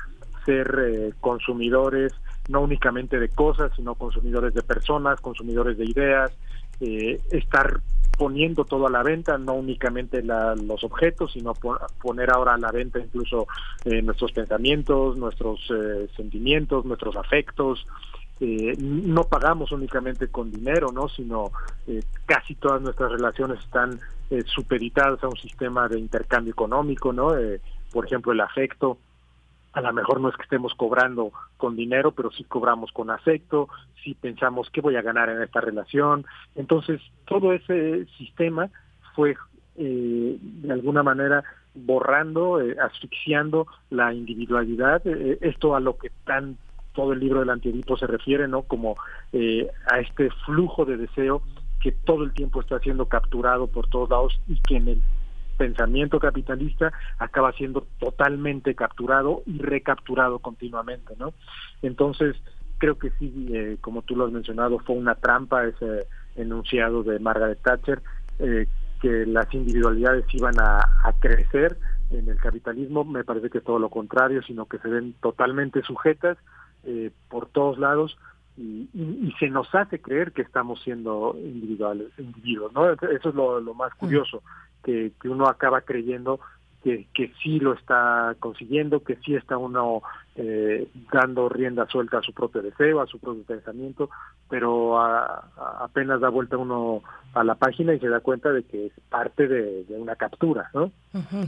ser 0.45 0.75
eh, 0.79 1.13
consumidores 1.19 2.13
no 2.47 2.61
únicamente 2.61 3.19
de 3.19 3.29
cosas, 3.29 3.71
sino 3.75 3.95
consumidores 3.95 4.53
de 4.53 4.61
personas, 4.61 5.19
consumidores 5.19 5.77
de 5.77 5.85
ideas, 5.85 6.31
eh, 6.79 7.19
estar 7.31 7.79
poniendo 8.17 8.65
todo 8.65 8.87
a 8.87 8.89
la 8.89 9.03
venta, 9.03 9.37
no 9.37 9.53
únicamente 9.53 10.23
los 10.23 10.83
objetos, 10.83 11.33
sino 11.33 11.53
poner 12.01 12.31
ahora 12.31 12.53
a 12.53 12.57
la 12.57 12.71
venta 12.71 12.99
incluso 12.99 13.47
eh, 13.83 14.01
nuestros 14.01 14.31
pensamientos, 14.31 15.17
nuestros 15.17 15.59
eh, 15.69 16.07
sentimientos, 16.15 16.85
nuestros 16.85 17.15
afectos, 17.17 17.85
eh, 18.41 18.75
no 18.77 19.23
pagamos 19.23 19.71
únicamente 19.71 20.27
con 20.27 20.51
dinero, 20.51 20.91
¿no? 20.91 21.07
Sino 21.07 21.51
eh, 21.87 22.03
casi 22.25 22.55
todas 22.55 22.81
nuestras 22.81 23.11
relaciones 23.11 23.59
están 23.59 23.99
eh, 24.29 24.43
supeditadas 24.45 25.23
a 25.23 25.29
un 25.29 25.37
sistema 25.37 25.87
de 25.87 25.99
intercambio 25.99 26.51
económico, 26.51 27.13
¿no? 27.13 27.33
por 27.93 28.05
ejemplo, 28.05 28.33
el 28.33 28.41
afecto, 28.41 28.97
a 29.71 29.79
lo 29.79 29.93
mejor 29.93 30.19
no 30.19 30.27
es 30.27 30.35
que 30.35 30.43
estemos 30.43 30.73
cobrando 30.75 31.31
con 31.55 31.77
dinero, 31.77 32.11
pero 32.11 32.29
sí 32.29 32.43
cobramos 32.43 32.91
con 32.91 33.09
afecto, 33.09 33.69
sí 34.03 34.17
pensamos 34.19 34.69
qué 34.69 34.81
voy 34.81 34.97
a 34.97 35.01
ganar 35.01 35.29
en 35.29 35.41
esta 35.41 35.61
relación. 35.61 36.25
Entonces, 36.55 36.99
todo 37.25 37.53
ese 37.53 38.05
sistema 38.17 38.69
fue 39.15 39.37
de 39.77 40.71
alguna 40.71 41.03
manera 41.03 41.43
borrando, 41.73 42.59
asfixiando 42.81 43.67
la 43.89 44.13
individualidad, 44.13 45.05
esto 45.07 45.73
a 45.73 45.79
lo 45.79 45.97
que 45.97 46.09
tan 46.25 46.57
todo 46.95 47.13
el 47.13 47.19
libro 47.19 47.41
del 47.41 47.49
antiedipo 47.49 47.97
se 47.97 48.07
refiere, 48.07 48.47
¿no? 48.47 48.63
Como 48.63 48.95
eh, 49.33 49.69
a 49.91 49.99
este 49.99 50.29
flujo 50.45 50.85
de 50.85 50.97
deseo 50.97 51.41
que 51.81 51.91
todo 51.91 52.23
el 52.23 52.33
tiempo 52.33 52.61
está 52.61 52.79
siendo 52.79 53.05
capturado 53.05 53.67
por 53.67 53.87
todos 53.87 54.09
lados 54.09 54.41
y 54.47 54.59
que 54.61 54.77
en 54.77 54.87
el 54.87 55.01
pensamiento 55.57 56.19
capitalista 56.19 56.91
acaba 57.19 57.53
siendo 57.53 57.85
totalmente 57.99 58.75
capturado 58.75 59.43
y 59.45 59.59
recapturado 59.59 60.39
continuamente, 60.39 61.13
¿no? 61.17 61.33
Entonces, 61.81 62.35
creo 62.77 62.97
que 62.97 63.11
sí, 63.19 63.47
eh, 63.53 63.77
como 63.81 64.01
tú 64.01 64.15
lo 64.15 64.25
has 64.25 64.31
mencionado, 64.31 64.79
fue 64.79 64.95
una 64.95 65.15
trampa 65.15 65.65
ese 65.65 66.07
enunciado 66.35 67.03
de 67.03 67.19
Margaret 67.19 67.59
Thatcher, 67.61 68.01
eh, 68.39 68.67
que 69.01 69.25
las 69.25 69.53
individualidades 69.53 70.25
iban 70.33 70.59
a, 70.59 70.79
a, 71.03 71.13
crecer 71.19 71.77
en 72.09 72.27
el 72.29 72.37
capitalismo, 72.37 73.03
me 73.03 73.23
parece 73.23 73.49
que 73.49 73.59
es 73.59 73.63
todo 73.63 73.79
lo 73.79 73.89
contrario, 73.89 74.41
sino 74.41 74.65
que 74.65 74.79
se 74.79 74.87
ven 74.87 75.13
totalmente 75.21 75.81
sujetas 75.83 76.37
eh, 76.85 77.11
por 77.29 77.47
todos 77.47 77.77
lados 77.77 78.17
y, 78.57 79.33
se 79.39 79.49
nos 79.49 79.73
hace 79.75 79.99
creer 79.99 80.31
que 80.31 80.41
estamos 80.41 80.81
siendo 80.81 81.35
individuales, 81.37 82.07
individuos, 82.17 82.71
¿no? 82.73 82.89
Eso 82.89 83.29
es 83.29 83.35
lo, 83.35 83.73
más 83.73 83.93
curioso, 83.95 84.43
que, 84.83 85.11
que 85.21 85.27
uno 85.27 85.47
acaba 85.47 85.81
creyendo 85.81 86.39
que, 86.83 87.07
que 87.13 87.33
sí 87.43 87.59
lo 87.59 87.73
está 87.73 88.35
consiguiendo, 88.39 89.03
que 89.03 89.17
sí 89.17 89.35
está 89.35 89.57
uno 89.57 90.03
eh, 90.37 90.87
dando 91.13 91.47
rienda 91.47 91.87
suelta 91.87 92.17
a 92.17 92.21
su 92.21 92.33
propio 92.33 92.61
deseo, 92.61 92.99
a 92.99 93.07
su 93.07 93.19
propio 93.19 93.43
pensamiento, 93.43 94.09
pero 94.49 94.99
apenas 94.99 96.19
da 96.19 96.29
vuelta 96.29 96.57
uno 96.57 97.01
a 97.33 97.43
la 97.43 97.55
página 97.55 97.93
y 97.93 97.99
se 97.99 98.07
da 98.07 98.21
cuenta 98.21 98.51
de 98.51 98.63
que 98.63 98.87
es 98.87 98.91
parte 99.09 99.47
de, 99.47 99.85
una 99.89 100.15
captura, 100.15 100.69
¿no? 100.73 100.91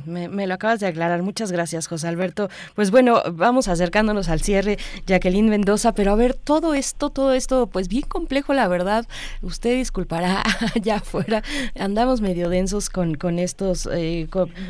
me, 0.06 0.48
lo 0.48 0.54
acabas 0.54 0.80
de 0.80 0.88
aclarar. 0.88 1.22
Muchas 1.24 1.52
gracias, 1.52 1.88
José 1.88 2.08
Alberto. 2.08 2.50
Pues 2.76 2.92
bueno, 2.92 3.22
vamos 3.34 3.68
acercándonos 3.68 4.30
al 4.30 4.42
cierre, 4.42 4.78
Jacqueline 5.06 5.50
Mendoza, 5.50 5.94
pero 5.94 6.12
a 6.12 6.16
ver, 6.16 6.34
todo 6.34 6.74
esto, 6.74 7.10
todo 7.10 7.34
esto, 7.34 7.68
pues 7.68 7.88
bien 7.88 8.04
complejo, 8.04 8.54
la 8.54 8.68
verdad. 8.68 9.06
Usted 9.42 9.76
disculpará 9.76 10.44
allá 10.76 10.98
afuera, 10.98 11.42
andamos 11.80 12.22
medio 12.22 12.50
densos 12.50 12.90
con, 12.90 13.16
con 13.16 13.40
estos, 13.40 13.88
eh, 13.92 14.28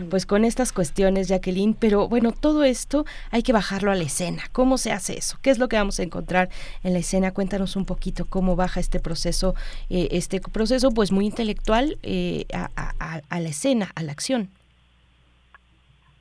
pues 0.09 0.25
con 0.25 0.45
estas 0.45 0.71
cuestiones, 0.71 1.27
Jacqueline, 1.27 1.73
pero 1.73 2.07
bueno, 2.07 2.31
todo 2.31 2.63
esto 2.63 3.05
hay 3.31 3.43
que 3.43 3.53
bajarlo 3.53 3.91
a 3.91 3.95
la 3.95 4.03
escena. 4.07 4.43
¿Cómo 4.51 4.77
se 4.77 4.91
hace 4.91 5.17
eso? 5.17 5.37
¿Qué 5.41 5.49
es 5.49 5.59
lo 5.59 5.69
que 5.69 5.77
vamos 5.77 5.99
a 5.99 6.03
encontrar 6.03 6.49
en 6.83 6.93
la 6.93 6.99
escena? 6.99 7.33
Cuéntanos 7.33 7.75
un 7.75 7.85
poquito 7.85 8.25
cómo 8.25 8.55
baja 8.55 8.79
este 8.79 8.99
proceso, 8.99 9.55
eh, 9.89 10.09
este 10.11 10.41
proceso 10.41 10.91
pues 10.91 11.11
muy 11.11 11.25
intelectual 11.25 11.97
eh, 12.03 12.45
a, 12.51 13.39
la 13.39 13.49
escena, 13.49 13.91
a 13.95 14.03
la 14.03 14.11
acción. 14.11 14.49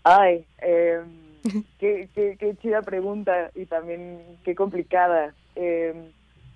Ay, 0.05 0.45
eh, 0.63 1.01
qué, 1.81 2.09
qué, 2.15 2.57
chida 2.63 2.83
pregunta 2.83 3.51
y 3.55 3.67
también 3.67 4.21
qué 4.45 4.55
complicada. 4.55 5.35
Em, 5.57 6.13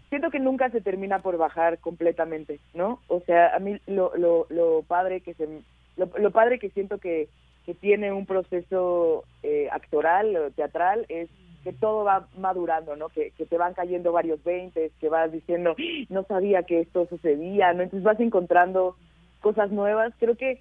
siento 0.08 0.30
que 0.30 0.38
nunca 0.38 0.70
se 0.70 0.80
termina 0.80 1.20
por 1.20 1.36
bajar 1.36 1.78
completamente, 1.78 2.60
¿no? 2.74 3.00
O 3.08 3.20
sea, 3.20 3.54
a 3.56 3.58
mí 3.58 3.80
lo, 3.86 4.12
lo, 4.16 4.46
lo 4.50 4.82
padre 4.82 5.20
que 5.20 5.34
se, 5.34 5.48
lo 5.96 6.30
padre 6.30 6.58
que 6.58 6.70
siento 6.70 6.98
que 6.98 7.28
que 7.66 7.74
tiene 7.74 8.12
un 8.12 8.26
proceso 8.26 9.24
eh, 9.42 9.68
actoral 9.70 10.52
teatral 10.56 11.06
es 11.08 11.28
que 11.62 11.72
todo 11.72 12.04
va 12.04 12.26
madurando, 12.38 12.96
¿no? 12.96 13.08
Que, 13.10 13.32
que 13.32 13.44
te 13.44 13.58
van 13.58 13.74
cayendo 13.74 14.12
varios 14.12 14.42
veintes, 14.44 14.92
que 15.00 15.08
vas 15.08 15.30
diciendo, 15.30 15.76
no 16.08 16.24
sabía 16.24 16.62
que 16.62 16.80
esto 16.80 17.06
sucedía, 17.06 17.72
¿no? 17.72 17.82
Entonces 17.82 18.04
vas 18.04 18.18
encontrando 18.20 18.96
cosas 19.40 19.70
nuevas. 19.70 20.12
Creo 20.18 20.36
que 20.36 20.60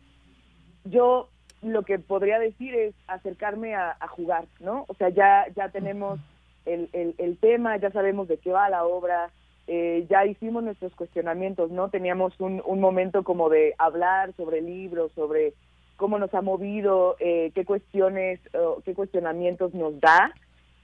yo 0.83 1.29
lo 1.61 1.83
que 1.83 1.99
podría 1.99 2.39
decir 2.39 2.75
es 2.75 2.95
acercarme 3.07 3.75
a, 3.75 3.95
jugar, 4.09 4.45
¿no? 4.59 4.85
O 4.87 4.93
sea, 4.95 5.09
ya, 5.09 5.45
ya 5.55 5.69
tenemos 5.69 6.19
el, 6.65 6.89
el, 6.93 7.15
el 7.17 7.37
tema, 7.37 7.77
ya 7.77 7.91
sabemos 7.91 8.27
de 8.27 8.37
qué 8.37 8.51
va 8.51 8.69
la 8.69 8.85
obra, 8.85 9.29
eh, 9.67 10.05
ya 10.09 10.25
hicimos 10.25 10.63
nuestros 10.63 10.93
cuestionamientos, 10.95 11.69
¿no? 11.71 11.89
Teníamos 11.89 12.33
un, 12.39 12.61
un 12.65 12.79
momento 12.79 13.23
como 13.23 13.49
de 13.49 13.75
hablar 13.77 14.33
sobre 14.35 14.61
libros, 14.61 15.11
sobre 15.13 15.53
cómo 15.99 16.17
nos 16.17 16.33
ha 16.33 16.41
movido, 16.41 17.17
eh, 17.19 17.51
qué 17.53 17.65
cuestiones, 17.65 18.39
qué 18.85 18.95
cuestionamientos 18.95 19.73
nos 19.75 19.99
da. 19.99 20.33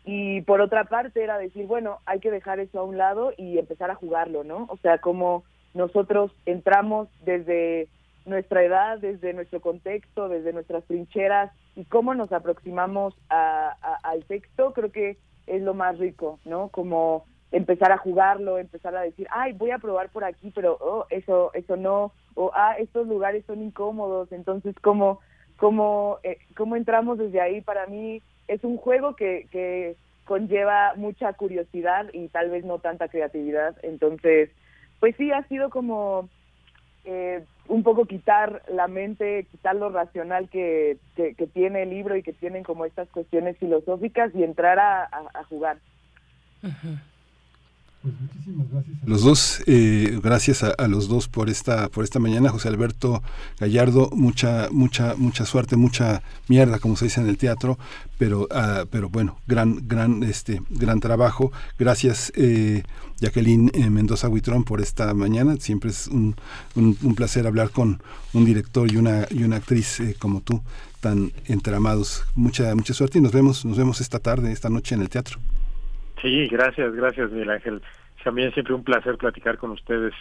Y 0.04 0.42
por 0.42 0.62
otra 0.62 0.84
parte 0.84 1.24
era 1.24 1.40
decir, 1.40 1.66
bueno, 1.66 2.00
hay 2.06 2.20
que 2.20 2.30
dejar 2.30 2.60
eso 2.60 2.80
a 2.80 2.84
un 2.84 2.98
lado 2.98 3.32
y 3.38 3.58
empezar 3.58 3.90
a 3.90 3.96
jugarlo, 3.96 4.44
¿no? 4.44 4.68
O 4.70 4.78
sea, 4.78 5.00
cómo 5.00 5.44
nosotros 5.74 6.32
entramos 6.46 7.08
desde 7.24 7.88
nuestra 8.26 8.64
edad, 8.64 9.00
desde 9.00 9.34
nuestro 9.34 9.62
contexto, 9.62 10.30
desde 10.30 10.54
nuestras 10.54 10.84
trincheras 10.84 11.52
y 11.76 11.86
cómo 11.86 12.14
nos 12.14 12.32
aproximamos 12.32 13.16
al 13.30 14.26
texto, 14.26 14.74
creo 14.74 14.92
que 14.92 15.18
es 15.48 15.62
lo 15.62 15.74
más 15.74 15.98
rico, 15.98 16.40
¿no? 16.46 16.70
Como 16.70 17.26
empezar 17.52 17.92
a 17.92 17.98
jugarlo, 17.98 18.58
empezar 18.58 18.96
a 18.96 19.02
decir, 19.02 19.28
ay, 19.32 19.54
voy 19.54 19.72
a 19.72 19.80
probar 19.80 20.10
por 20.10 20.24
aquí, 20.24 20.52
pero 20.54 20.78
oh, 20.82 21.06
eso, 21.10 21.52
eso 21.54 21.78
no, 21.78 22.12
o 22.36 22.52
ah, 22.53 22.76
estos 22.80 23.07
lugares 23.07 23.44
son 23.45 23.62
incómodos, 23.64 24.32
entonces 24.32 24.76
cómo, 24.82 25.20
cómo, 25.57 26.20
eh, 26.24 26.38
cómo 26.56 26.76
entramos 26.76 27.18
desde 27.18 27.41
ahí, 27.41 27.62
para 27.62 27.88
mí 27.88 28.22
es 28.48 28.64
un 28.64 28.78
juego 28.78 29.16
que, 29.16 29.48
que 29.52 29.95
conlleva 30.26 30.94
mucha 30.95 31.34
curiosidad 31.34 32.07
y 32.14 32.28
tal 32.30 32.49
vez 32.49 32.64
no 32.66 32.80
tanta 32.80 33.07
creatividad, 33.07 33.76
entonces, 33.84 34.49
pues 34.99 35.16
sí, 35.18 35.32
ha 35.32 35.48
sido 35.48 35.70
como 35.70 36.30
eh, 37.06 37.44
un 37.68 37.84
poco 37.84 38.06
quitar 38.06 38.64
la 38.68 38.88
mente, 38.88 39.48
quitar 39.52 39.76
lo 39.76 39.90
racional 39.90 40.49
que, 40.49 40.98
que, 41.16 41.34
tiene 41.53 41.84
el 41.84 41.90
libro 41.90 42.16
y 42.16 42.24
que 42.24 42.34
tienen 42.34 42.64
como 42.64 42.86
estas 42.86 43.07
cuestiones 43.10 43.57
filosóficas 43.57 44.34
y 44.36 44.44
entrar 44.44 44.80
a, 44.80 45.03
a, 45.34 45.44
jugar. 45.45 45.78
Pues 48.06 48.22
muchísimas 48.22 48.69
gracias 48.69 49.02
a 49.02 49.10
los 49.10 49.22
dos, 49.23 49.64
eh, 49.65 50.19
gracias 50.22 50.64
a, 50.64 50.88
los 50.88 51.07
dos 51.07 51.27
por 51.27 51.49
esta, 51.49 51.90
por 51.90 52.03
esta 52.03 52.19
mañana, 52.19 52.49
José 52.49 52.68
Alberto 52.68 53.23
Gallardo, 53.60 54.11
mucha, 54.14 54.68
mucha, 54.72 55.15
mucha 55.18 55.44
suerte, 55.44 55.76
mucha 55.76 56.22
mierda, 56.48 56.77
como 56.77 56.98
se 56.98 57.06
dice 57.06 57.22
en 57.22 57.27
el 57.27 57.40
teatro, 57.40 57.80
pero, 58.19 58.41
uh, 58.41 58.86
pero 58.91 59.10
bueno, 59.10 59.40
gran, 59.48 59.88
gran, 59.88 60.22
este, 60.22 60.61
gran 60.69 60.99
trabajo. 60.99 61.52
Gracias, 61.80 62.32
eh, 62.36 62.84
Jacqueline 63.22 63.72
eh, 63.73 63.90
Mendoza 63.90 64.30
Huitrón, 64.30 64.65
por 64.65 64.82
esta 64.82 65.11
mañana. 65.15 65.56
Siempre 65.60 65.90
es 65.90 66.06
un, 66.06 66.36
un, 66.76 67.15
placer 67.15 67.48
hablar 67.48 67.72
con 67.72 68.03
un 68.34 68.45
director 68.45 68.91
y 68.91 68.98
una, 68.98 69.26
y 69.32 69.41
una 69.41 69.56
actriz 69.56 69.99
eh, 69.99 70.15
como 70.19 70.41
tú, 70.41 70.61
tan 70.99 71.34
entramados. 71.45 72.23
Mucha, 72.36 72.76
mucha 72.76 72.94
suerte 72.94 73.18
y 73.18 73.22
nos 73.22 73.32
vemos, 73.32 73.65
nos 73.65 73.80
vemos 73.80 73.99
esta 73.99 74.19
tarde, 74.19 74.52
esta 74.52 74.69
noche 74.69 74.94
en 74.94 75.02
el 75.02 75.10
teatro. 75.10 75.40
Sí, 76.26 76.47
gracias, 76.47 76.91
gracias 76.95 77.30
Miguel 77.30 77.52
Ángel. 77.52 77.81
También 78.23 78.52
siempre 78.52 78.73
un 78.73 78.84
placer 78.84 79.15
platicar 79.15 79.60
con 79.60 79.69
ustedes 79.69 80.11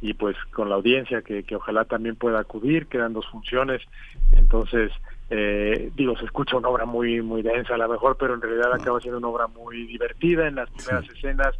y 0.00 0.14
pues 0.14 0.36
con 0.52 0.68
la 0.68 0.76
audiencia 0.76 1.22
que, 1.22 1.42
que 1.42 1.56
ojalá 1.56 1.84
también 1.84 2.14
pueda 2.14 2.38
acudir, 2.38 2.86
quedan 2.86 3.12
dos 3.12 3.26
funciones, 3.26 3.82
entonces 4.36 4.92
eh, 5.30 5.90
digo, 5.96 6.16
se 6.16 6.26
escucha 6.26 6.56
una 6.56 6.68
obra 6.68 6.84
muy 6.84 7.20
muy 7.22 7.42
densa 7.42 7.74
a 7.74 7.78
lo 7.78 7.88
mejor, 7.88 8.16
pero 8.16 8.34
en 8.34 8.40
realidad 8.40 8.72
acaba 8.72 9.00
siendo 9.00 9.18
una 9.18 9.26
obra 9.26 9.48
muy 9.48 9.84
divertida 9.88 10.46
en 10.46 10.54
las 10.54 10.70
primeras 10.70 11.10
escenas 11.10 11.56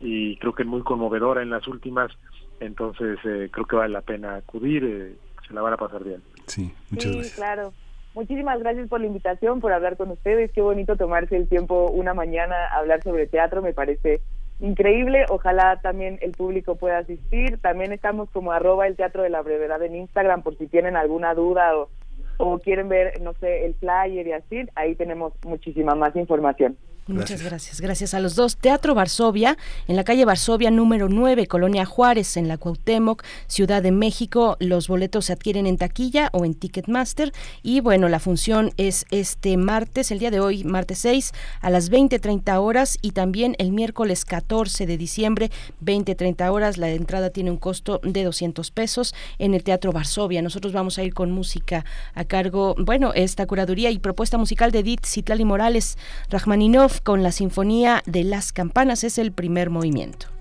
y 0.00 0.38
creo 0.38 0.54
que 0.54 0.64
muy 0.64 0.80
conmovedora 0.80 1.42
en 1.42 1.50
las 1.50 1.68
últimas, 1.68 2.10
entonces 2.58 3.18
eh, 3.24 3.50
creo 3.52 3.66
que 3.66 3.76
vale 3.76 3.92
la 3.92 4.00
pena 4.00 4.36
acudir, 4.36 4.82
eh, 4.82 5.14
se 5.46 5.52
la 5.52 5.60
van 5.60 5.74
a 5.74 5.76
pasar 5.76 6.02
bien. 6.02 6.22
Sí, 6.46 6.72
muchas 6.88 7.26
sí, 7.26 7.34
claro. 7.34 7.74
Muchísimas 8.14 8.60
gracias 8.60 8.88
por 8.88 9.00
la 9.00 9.06
invitación, 9.06 9.60
por 9.60 9.72
hablar 9.72 9.96
con 9.96 10.10
ustedes. 10.10 10.52
Qué 10.52 10.60
bonito 10.60 10.96
tomarse 10.96 11.36
el 11.36 11.48
tiempo 11.48 11.90
una 11.90 12.12
mañana 12.12 12.54
a 12.66 12.78
hablar 12.78 13.02
sobre 13.02 13.26
teatro, 13.26 13.62
me 13.62 13.72
parece 13.72 14.20
increíble. 14.60 15.24
Ojalá 15.30 15.80
también 15.82 16.18
el 16.20 16.32
público 16.32 16.76
pueda 16.76 16.98
asistir. 16.98 17.58
También 17.58 17.92
estamos 17.92 18.30
como 18.30 18.52
arroba 18.52 18.86
el 18.86 18.96
teatro 18.96 19.22
de 19.22 19.30
la 19.30 19.40
brevedad 19.40 19.82
en 19.82 19.96
Instagram 19.96 20.42
por 20.42 20.56
si 20.58 20.66
tienen 20.66 20.96
alguna 20.96 21.34
duda 21.34 21.76
o, 21.76 21.88
o 22.36 22.58
quieren 22.58 22.88
ver, 22.88 23.20
no 23.22 23.32
sé, 23.34 23.64
el 23.64 23.74
flyer 23.76 24.26
y 24.26 24.32
así. 24.32 24.66
Ahí 24.74 24.94
tenemos 24.94 25.32
muchísima 25.44 25.94
más 25.94 26.14
información. 26.14 26.76
Muchas 27.08 27.42
gracias. 27.42 27.80
Gracias 27.80 28.14
a 28.14 28.20
los 28.20 28.36
dos. 28.36 28.56
Teatro 28.56 28.94
Varsovia, 28.94 29.58
en 29.88 29.96
la 29.96 30.04
calle 30.04 30.24
Varsovia 30.24 30.70
número 30.70 31.08
9, 31.08 31.48
Colonia 31.48 31.84
Juárez, 31.84 32.36
en 32.36 32.46
la 32.46 32.58
Cuauhtémoc, 32.58 33.24
Ciudad 33.48 33.82
de 33.82 33.90
México. 33.90 34.56
Los 34.60 34.86
boletos 34.86 35.24
se 35.24 35.32
adquieren 35.32 35.66
en 35.66 35.78
taquilla 35.78 36.30
o 36.32 36.44
en 36.44 36.54
Ticketmaster. 36.54 37.32
Y 37.64 37.80
bueno, 37.80 38.08
la 38.08 38.20
función 38.20 38.70
es 38.76 39.04
este 39.10 39.56
martes, 39.56 40.12
el 40.12 40.20
día 40.20 40.30
de 40.30 40.38
hoy, 40.38 40.62
martes 40.62 40.98
6, 41.00 41.32
a 41.60 41.70
las 41.70 41.90
20.30 41.90 42.60
horas 42.60 42.98
y 43.02 43.10
también 43.10 43.56
el 43.58 43.72
miércoles 43.72 44.24
14 44.24 44.86
de 44.86 44.96
diciembre, 44.96 45.50
20.30 45.84 46.52
horas. 46.52 46.78
La 46.78 46.88
entrada 46.90 47.30
tiene 47.30 47.50
un 47.50 47.56
costo 47.56 48.00
de 48.04 48.22
200 48.22 48.70
pesos 48.70 49.12
en 49.40 49.54
el 49.54 49.64
Teatro 49.64 49.90
Varsovia. 49.90 50.40
Nosotros 50.40 50.72
vamos 50.72 50.98
a 50.98 51.02
ir 51.02 51.14
con 51.14 51.32
música 51.32 51.84
a 52.14 52.24
cargo, 52.24 52.76
bueno, 52.78 53.12
esta 53.12 53.44
curaduría 53.44 53.90
y 53.90 53.98
propuesta 53.98 54.38
musical 54.38 54.70
de 54.70 54.78
Edith 54.78 55.04
Citlali 55.04 55.44
Morales, 55.44 55.98
Rachmaninov 56.30 56.91
con 57.00 57.22
la 57.22 57.32
Sinfonía 57.32 58.02
de 58.06 58.24
las 58.24 58.52
Campanas 58.52 59.04
es 59.04 59.18
el 59.18 59.32
primer 59.32 59.70
movimiento. 59.70 60.31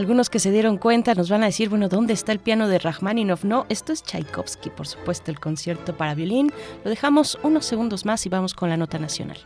Algunos 0.00 0.30
que 0.30 0.38
se 0.38 0.50
dieron 0.50 0.78
cuenta 0.78 1.14
nos 1.14 1.28
van 1.28 1.42
a 1.42 1.46
decir, 1.46 1.68
bueno, 1.68 1.90
¿dónde 1.90 2.14
está 2.14 2.32
el 2.32 2.38
piano 2.38 2.68
de 2.68 2.78
Rachmaninoff? 2.78 3.44
No, 3.44 3.66
esto 3.68 3.92
es 3.92 4.02
Tchaikovsky, 4.02 4.70
por 4.70 4.86
supuesto, 4.86 5.30
el 5.30 5.38
concierto 5.38 5.94
para 5.94 6.14
violín. 6.14 6.50
Lo 6.84 6.88
dejamos 6.88 7.38
unos 7.42 7.66
segundos 7.66 8.06
más 8.06 8.24
y 8.24 8.30
vamos 8.30 8.54
con 8.54 8.70
la 8.70 8.78
nota 8.78 8.98
nacional. 8.98 9.36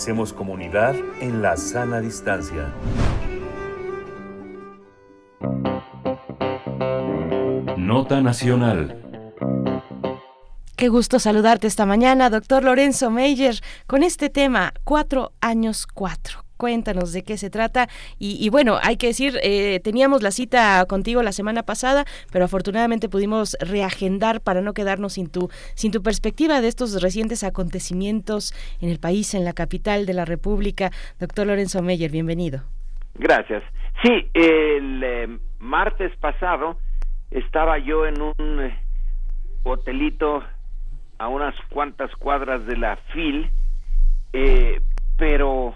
Hacemos 0.00 0.32
comunidad 0.32 0.96
en 1.20 1.42
la 1.42 1.58
sana 1.58 2.00
distancia. 2.00 2.72
Nota 7.76 8.22
Nacional. 8.22 8.96
Qué 10.74 10.88
gusto 10.88 11.18
saludarte 11.18 11.66
esta 11.66 11.84
mañana, 11.84 12.30
doctor 12.30 12.64
Lorenzo 12.64 13.10
Meyer, 13.10 13.60
con 13.86 14.02
este 14.02 14.30
tema, 14.30 14.72
cuatro 14.84 15.32
años 15.42 15.86
cuatro. 15.86 16.46
Cuéntanos 16.60 17.14
de 17.14 17.22
qué 17.22 17.38
se 17.38 17.48
trata. 17.48 17.88
Y, 18.18 18.50
bueno, 18.50 18.78
hay 18.82 18.98
que 18.98 19.06
decir, 19.06 19.38
eh, 19.42 19.80
teníamos 19.82 20.22
la 20.22 20.30
cita 20.30 20.84
contigo 20.84 21.22
la 21.22 21.32
semana 21.32 21.62
pasada, 21.62 22.04
pero 22.30 22.44
afortunadamente 22.44 23.08
pudimos 23.08 23.56
reagendar 23.60 24.42
para 24.42 24.60
no 24.60 24.74
quedarnos 24.74 25.14
sin 25.14 25.30
tu, 25.30 25.48
sin 25.74 25.90
tu 25.90 26.02
perspectiva 26.02 26.60
de 26.60 26.68
estos 26.68 27.00
recientes 27.00 27.44
acontecimientos 27.44 28.52
en 28.82 28.90
el 28.90 29.00
país, 29.00 29.32
en 29.32 29.46
la 29.46 29.54
capital 29.54 30.04
de 30.04 30.12
la 30.12 30.26
República. 30.26 30.90
Doctor 31.18 31.46
Lorenzo 31.46 31.80
Meyer, 31.80 32.10
bienvenido. 32.10 32.60
Gracias. 33.14 33.62
Sí, 34.02 34.28
el 34.34 35.02
eh, 35.02 35.38
martes 35.60 36.14
pasado 36.18 36.76
estaba 37.30 37.78
yo 37.78 38.04
en 38.04 38.20
un 38.20 38.60
eh, 38.60 38.78
hotelito 39.62 40.44
a 41.16 41.28
unas 41.28 41.54
cuantas 41.70 42.14
cuadras 42.16 42.66
de 42.66 42.76
la 42.76 42.96
FIL, 43.14 43.50
pero 45.16 45.74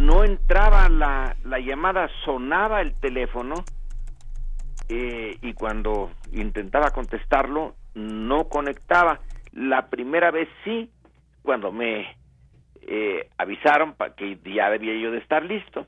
no 0.00 0.24
entraba 0.24 0.88
la, 0.88 1.36
la 1.44 1.58
llamada, 1.58 2.08
sonaba 2.24 2.80
el 2.80 2.94
teléfono 2.94 3.64
eh, 4.88 5.36
y 5.40 5.52
cuando 5.54 6.10
intentaba 6.32 6.90
contestarlo 6.90 7.74
no 7.94 8.48
conectaba. 8.48 9.20
La 9.52 9.88
primera 9.88 10.30
vez 10.30 10.48
sí, 10.64 10.90
cuando 11.42 11.72
me 11.72 12.16
eh, 12.82 13.28
avisaron 13.38 13.94
para 13.94 14.14
que 14.14 14.38
ya 14.44 14.70
debía 14.70 14.94
yo 14.94 15.10
de 15.10 15.18
estar 15.18 15.44
listo. 15.44 15.86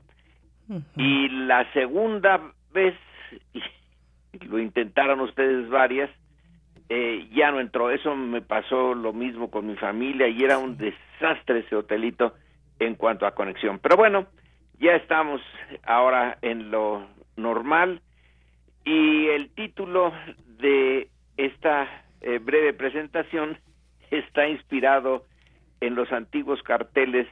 Y 0.95 1.29
la 1.29 1.71
segunda 1.73 2.41
vez, 2.73 2.95
y 3.53 3.61
lo 4.45 4.57
intentaron 4.57 5.19
ustedes 5.19 5.69
varias, 5.69 6.09
eh, 6.89 7.27
ya 7.33 7.51
no 7.51 7.59
entró. 7.59 7.91
Eso 7.91 8.15
me 8.15 8.41
pasó 8.41 8.95
lo 8.95 9.13
mismo 9.13 9.51
con 9.51 9.67
mi 9.67 9.75
familia 9.75 10.27
y 10.27 10.43
era 10.43 10.57
un 10.57 10.77
desastre 10.77 11.59
ese 11.59 11.75
hotelito 11.75 12.33
en 12.79 12.95
cuanto 12.95 13.25
a 13.25 13.35
conexión. 13.35 13.79
Pero 13.79 13.97
bueno, 13.97 14.27
ya 14.79 14.95
estamos 14.95 15.41
ahora 15.83 16.37
en 16.41 16.71
lo 16.71 17.07
normal 17.35 18.01
y 18.83 19.27
el 19.27 19.49
título 19.49 20.13
de 20.59 21.09
esta 21.37 21.87
eh, 22.21 22.39
breve 22.39 22.73
presentación 22.73 23.57
está 24.11 24.47
inspirado 24.47 25.25
en 25.81 25.95
los 25.95 26.11
antiguos 26.11 26.61
carteles 26.63 27.27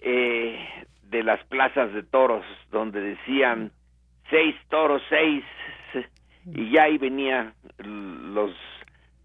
eh, 0.00 0.58
de 1.04 1.22
las 1.22 1.44
plazas 1.44 1.92
de 1.92 2.02
toros, 2.02 2.44
donde 2.70 3.00
decían 3.00 3.70
seis 4.30 4.56
toros, 4.68 5.02
seis, 5.08 5.44
y 6.46 6.70
ya 6.70 6.84
ahí 6.84 6.98
venían 6.98 7.54
los 7.78 8.52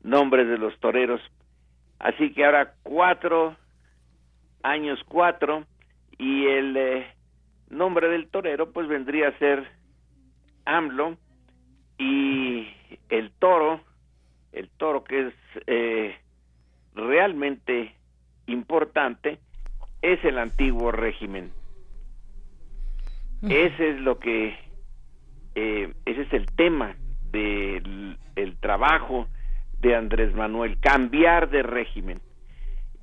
nombres 0.04 0.48
de 0.48 0.58
los 0.58 0.78
toreros. 0.80 1.22
Así 2.00 2.34
que 2.34 2.46
ahora 2.46 2.74
cuatro, 2.84 3.56
años 4.64 5.00
cuatro, 5.08 5.66
y 6.18 6.48
el 6.48 6.78
eh, 6.78 7.08
nombre 7.70 8.10
del 8.10 8.28
torero 8.30 8.72
pues 8.72 8.88
vendría 8.88 9.30
a 9.30 9.38
ser 9.38 9.68
AMLO, 10.66 11.18
y 11.98 12.68
el 13.10 13.32
toro, 13.40 13.82
el 14.52 14.70
toro 14.78 15.04
que 15.04 15.28
es 15.28 15.34
eh, 15.66 16.16
realmente 16.94 17.96
importante, 18.46 19.40
es 20.02 20.24
el 20.24 20.38
antiguo 20.38 20.92
régimen. 20.92 21.52
Ese 23.44 23.92
es 23.92 24.00
lo 24.00 24.20
que, 24.20 24.58
eh, 25.56 25.94
ese 26.06 26.22
es 26.22 26.34
el 26.34 26.48
tema 26.48 26.96
del 27.32 28.18
el 28.38 28.58
trabajo 28.58 29.28
de 29.80 29.96
Andrés 29.96 30.34
Manuel, 30.34 30.80
cambiar 30.80 31.50
de 31.50 31.64
régimen. 31.64 32.22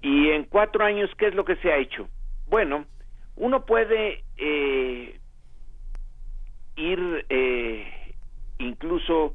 Y 0.05 0.29
en 0.29 0.45
cuatro 0.45 0.85
años, 0.85 1.11
¿qué 1.17 1.29
es 1.29 1.35
lo 1.35 1.47
que 1.47 1.57
se 1.57 1.73
ha 1.73 1.79
hecho? 1.79 2.07
Bueno, 2.49 2.85
uno 3.37 3.65
puede 3.65 4.23
eh, 4.37 5.19
ir 6.77 7.27
eh, 7.31 8.15
incluso 8.59 9.33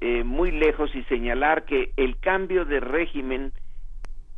eh, 0.00 0.24
muy 0.24 0.50
lejos 0.50 0.92
y 0.96 1.04
señalar 1.04 1.66
que 1.66 1.92
el 1.96 2.18
cambio 2.18 2.64
de 2.64 2.80
régimen 2.80 3.52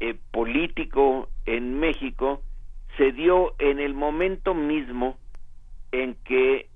eh, 0.01 0.17
político 0.31 1.31
en 1.47 1.81
México 1.81 2.43
se 2.99 3.13
dio 3.13 3.55
en 3.59 3.81
el 3.81 3.95
momento 3.95 4.53
mismo 4.53 5.17
en 5.93 6.15
que 6.27 6.69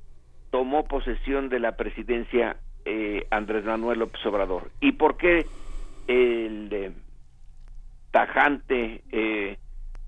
tomó 0.51 0.85
posesión 0.85 1.51
de 1.51 1.61
la 1.61 1.77
presidencia 1.77 2.57
eh, 2.87 3.27
Andrés 3.31 3.65
Manuel 3.65 3.99
López 3.99 4.25
Obrador. 4.25 4.71
¿Y 4.81 4.93
por 4.93 5.19
qué 5.19 5.45
el 6.09 6.95
tajante 8.15 9.03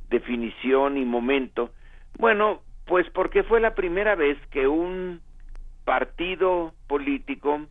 definición 0.08 0.96
y 0.96 1.04
momento? 1.04 1.70
Bueno, 2.18 2.60
pues 2.86 3.08
porque 3.10 3.42
fue 3.42 3.60
la 3.60 3.74
primera 3.74 4.14
vez 4.14 4.38
que 4.50 4.68
un 4.68 5.20
partido 5.84 6.72
político 6.86 7.66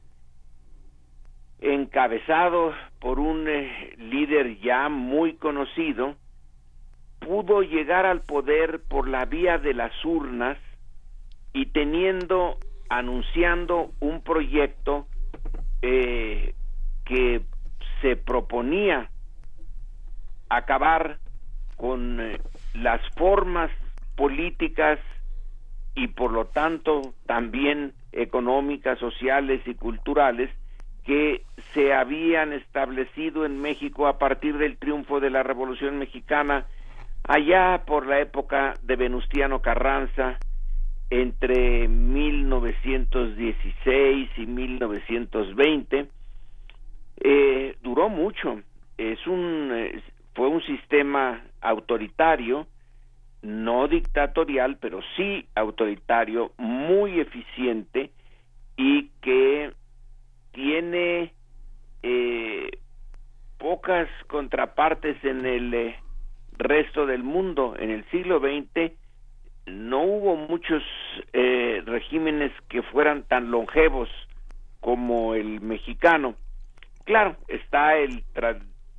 encabezado 1.59 2.73
por 2.99 3.19
un 3.19 3.47
eh, 3.47 3.93
líder 3.97 4.59
ya 4.59 4.89
muy 4.89 5.35
conocido, 5.35 6.15
pudo 7.19 7.61
llegar 7.61 8.05
al 8.05 8.21
poder 8.21 8.81
por 8.87 9.07
la 9.07 9.25
vía 9.25 9.57
de 9.57 9.73
las 9.73 9.93
urnas 10.03 10.57
y 11.53 11.67
teniendo, 11.67 12.57
anunciando 12.89 13.91
un 14.01 14.21
proyecto 14.21 15.07
eh, 15.81 16.53
que 17.05 17.41
se 18.01 18.17
proponía 18.17 19.09
acabar 20.57 21.19
con 21.75 22.19
eh, 22.19 22.39
las 22.73 23.01
formas 23.15 23.71
políticas 24.15 24.99
y 25.95 26.07
por 26.07 26.31
lo 26.31 26.45
tanto 26.45 27.13
también 27.25 27.93
económicas, 28.11 28.99
sociales 28.99 29.61
y 29.65 29.75
culturales 29.75 30.49
que 31.05 31.43
se 31.73 31.93
habían 31.93 32.53
establecido 32.53 33.45
en 33.45 33.61
México 33.61 34.07
a 34.07 34.17
partir 34.17 34.57
del 34.57 34.77
triunfo 34.77 35.19
de 35.19 35.29
la 35.29 35.43
Revolución 35.43 35.99
Mexicana 35.99 36.65
allá 37.27 37.83
por 37.85 38.07
la 38.07 38.19
época 38.19 38.73
de 38.83 38.95
Venustiano 38.95 39.61
Carranza 39.61 40.37
entre 41.09 41.87
1916 41.87 44.29
y 44.37 44.45
1920 44.45 46.07
eh, 47.17 47.75
duró 47.81 48.09
mucho. 48.09 48.59
Es 48.97 49.25
un 49.27 49.71
fue 50.35 50.47
un 50.47 50.61
sistema 50.63 51.43
autoritario 51.61 52.67
no 53.41 53.87
dictatorial, 53.87 54.77
pero 54.77 55.01
sí 55.15 55.47
autoritario, 55.55 56.51
muy 56.57 57.19
eficiente 57.19 58.11
y 58.75 59.09
que 59.21 59.71
tiene 60.51 61.31
eh, 62.01 62.71
pocas 63.59 64.09
contrapartes 64.27 65.23
en 65.23 65.45
el 65.45 65.73
eh, 65.73 65.95
resto 66.57 67.05
del 67.05 67.23
mundo. 67.23 67.75
En 67.77 67.91
el 67.91 68.03
siglo 68.09 68.39
XX 68.39 68.93
no 69.67 70.01
hubo 70.01 70.35
muchos 70.35 70.83
eh, 71.33 71.83
regímenes 71.85 72.51
que 72.67 72.81
fueran 72.81 73.23
tan 73.23 73.51
longevos 73.51 74.09
como 74.79 75.35
el 75.35 75.61
mexicano. 75.61 76.35
Claro, 77.03 77.35
está 77.47 77.97
el, 77.97 78.23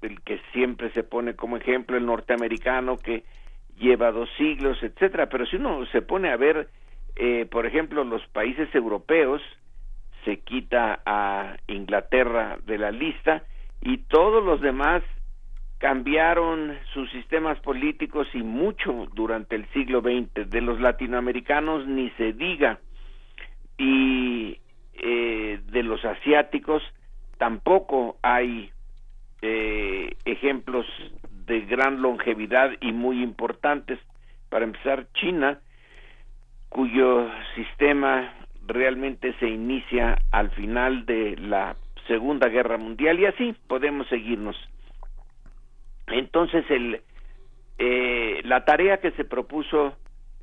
el 0.02 0.20
que 0.23 0.40
siempre 0.52 0.90
se 0.93 1.02
pone 1.02 1.35
como 1.35 1.56
ejemplo, 1.56 1.97
el 1.97 2.06
norteamericano, 2.06 2.97
que 2.97 3.24
lleva 3.78 4.12
dos 4.12 4.28
siglos, 4.36 4.82
etcétera. 4.82 5.28
Pero 5.28 5.47
si 5.47 5.56
uno 5.56 5.85
se 5.86 6.02
pone 6.02 6.31
a 6.31 6.36
ver, 6.36 6.68
eh, 7.16 7.47
por 7.51 7.66
ejemplo, 7.66 8.05
los 8.05 8.27
países 8.28 8.73
europeos, 8.74 9.43
se 10.24 10.40
quita 10.40 11.01
a 11.06 11.56
Inglaterra 11.68 12.59
de 12.66 12.78
la 12.78 12.90
lista 12.90 13.44
y 13.81 13.98
todos 13.98 14.44
los 14.44 14.60
demás 14.60 15.02
cambiaron 15.78 16.77
sus 16.93 17.10
sistemas 17.12 17.60
políticos 17.60 18.27
y 18.35 18.43
mucho 18.43 19.06
durante 19.14 19.56
el 19.56 19.66
siglo 19.73 20.01
XX. 20.01 20.51
De 20.51 20.60
los 20.60 20.81
latinoamericanos 20.81 21.86
ni 21.86 22.10
se 22.10 22.32
diga. 22.32 22.81
Y 23.78 24.59
eh, 24.94 25.60
de 25.64 25.82
los 25.82 26.05
asiáticos 26.05 26.82
tampoco 27.39 28.16
hay 28.23 28.70
eh, 29.48 30.16
ejemplos 30.24 30.86
de 31.47 31.60
gran 31.60 32.02
longevidad 32.02 32.73
y 32.81 32.90
muy 32.90 33.23
importantes. 33.23 34.01
Para 34.48 34.64
empezar, 34.64 35.06
China, 35.14 35.60
cuyo 36.68 37.31
sistema 37.55 38.35
realmente 38.66 39.35
se 39.39 39.48
inicia 39.48 40.18
al 40.32 40.51
final 40.51 41.06
de 41.06 41.36
la 41.36 41.77
Segunda 42.09 42.48
Guerra 42.48 42.77
Mundial 42.77 43.20
y 43.20 43.27
así 43.27 43.55
podemos 43.68 44.09
seguirnos. 44.09 44.56
Entonces, 46.09 46.64
el, 46.68 47.01
eh, 47.78 48.40
la 48.43 48.64
tarea 48.64 48.98
que 48.98 49.12
se 49.12 49.24
propuso 49.24 49.97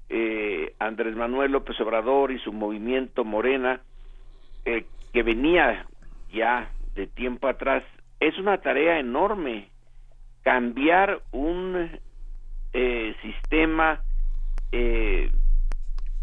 eh, 0.07 0.75
Andrés 0.79 1.13
Manuel 1.17 1.51
López 1.51 1.77
Obrador 1.81 2.31
y 2.31 2.39
su 2.39 2.53
movimiento 2.53 3.25
Morena, 3.25 3.81
eh, 4.63 4.85
que 5.11 5.23
venía 5.23 5.87
ya 6.33 6.69
de 6.95 7.07
tiempo 7.07 7.49
atrás, 7.49 7.83
es 8.27 8.37
una 8.37 8.57
tarea 8.59 8.99
enorme 8.99 9.67
cambiar 10.43 11.21
un 11.31 11.89
eh, 12.71 13.15
sistema, 13.21 14.01
eh, 14.71 15.29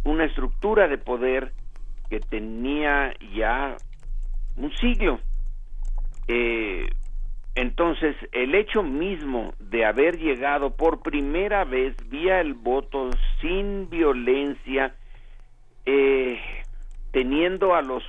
una 0.05 0.25
estructura 0.25 0.89
de 0.89 0.97
poder 0.97 1.53
que 2.09 2.21
tenía 2.21 3.13
ya 3.35 3.77
un 4.57 4.75
siglo. 4.77 5.21
Eh, 6.27 6.89
entonces, 7.55 8.17
el 8.33 8.55
hecho 8.55 8.83
mismo 8.83 9.53
de 9.59 9.85
haber 9.85 10.19
llegado 10.19 10.75
por 10.75 11.03
primera 11.03 11.65
vez 11.65 11.95
vía 12.09 12.41
el 12.41 12.55
voto 12.55 13.11
sin 13.43 13.91
violencia, 13.91 14.95
teniendo 17.11 17.75
a 17.75 17.83
los 17.83 18.05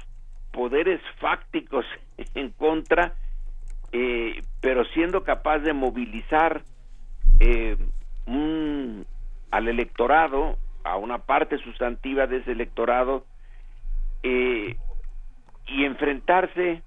poderes 0.53 1.01
fácticos 1.19 1.85
en 2.35 2.51
contra, 2.51 3.15
eh, 3.91 4.41
pero 4.61 4.85
siendo 4.85 5.23
capaz 5.23 5.59
de 5.59 5.73
movilizar 5.73 6.61
eh, 7.39 7.77
al 9.51 9.67
electorado, 9.67 10.57
a 10.83 10.97
una 10.97 11.19
parte 11.19 11.57
sustantiva 11.57 12.27
de 12.27 12.37
ese 12.37 12.51
electorado, 12.51 13.25
eh, 14.23 14.75
y 15.67 15.85
enfrentarse 15.85 16.81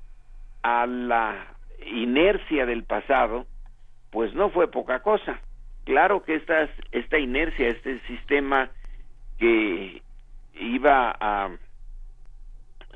a 0.63 0.87
la 0.87 1.47
inercia 1.87 2.67
del 2.67 2.85
pasado, 2.85 3.47
pues 4.11 4.35
no 4.35 4.51
fue 4.51 4.71
poca 4.71 5.01
cosa. 5.01 5.41
Claro 5.85 6.23
que 6.23 6.37
esta, 6.37 6.69
esta 6.93 7.19
inercia, 7.19 7.69
este 7.69 8.01
sistema 8.07 8.71
que 9.39 10.03
iba 10.55 11.15
a 11.21 11.51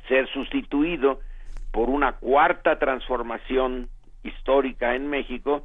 ser 0.08 0.26
sustituido 0.28 1.20
por 1.72 1.90
una 1.90 2.12
cuarta 2.12 2.78
transformación 2.78 3.88
histórica 4.22 4.94
en 4.94 5.08
México, 5.08 5.64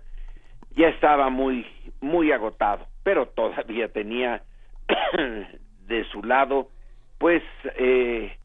ya 0.75 0.87
estaba 0.89 1.29
muy, 1.29 1.65
muy 2.01 2.31
agotado, 2.31 2.87
pero 3.03 3.27
todavía 3.35 3.89
tenía 3.89 4.43
de 5.87 6.03
su 6.11 6.23
lado, 6.23 6.69
pues, 7.17 7.43
eh, 7.77 8.37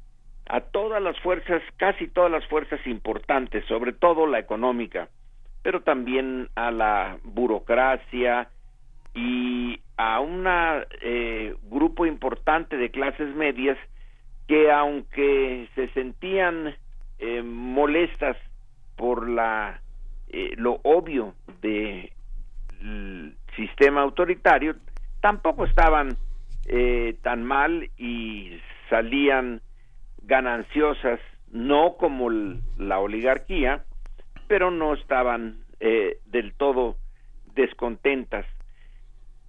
a 0.48 0.60
todas 0.60 1.02
las 1.02 1.18
fuerzas, 1.20 1.62
casi 1.76 2.08
todas 2.08 2.30
las 2.30 2.46
fuerzas 2.46 2.80
importantes, 2.86 3.64
sobre 3.66 3.92
todo 3.92 4.26
la 4.26 4.38
económica, 4.38 5.08
pero 5.62 5.82
también 5.82 6.48
a 6.54 6.70
la 6.70 7.18
burocracia 7.22 8.48
y 9.14 9.80
a 9.96 10.20
un 10.20 10.44
eh, 11.02 11.54
grupo 11.64 12.06
importante 12.06 12.76
de 12.76 12.90
clases 12.90 13.34
medias 13.34 13.76
que 14.46 14.70
aunque 14.70 15.68
se 15.74 15.88
sentían 15.88 16.74
eh, 17.18 17.42
molestas 17.42 18.36
por 18.96 19.28
la 19.28 19.82
eh, 20.30 20.54
lo 20.56 20.80
obvio 20.82 21.34
del 21.60 22.10
sistema 23.56 24.02
autoritario 24.02 24.76
tampoco 25.20 25.64
estaban 25.64 26.16
eh, 26.66 27.16
tan 27.22 27.44
mal 27.44 27.90
y 27.96 28.58
salían 28.88 29.60
gananciosas 30.22 31.20
no 31.50 31.96
como 31.98 32.30
la 32.30 32.98
oligarquía 33.00 33.84
pero 34.48 34.70
no 34.70 34.94
estaban 34.94 35.58
eh, 35.80 36.18
del 36.26 36.54
todo 36.54 36.96
descontentas. 37.54 38.46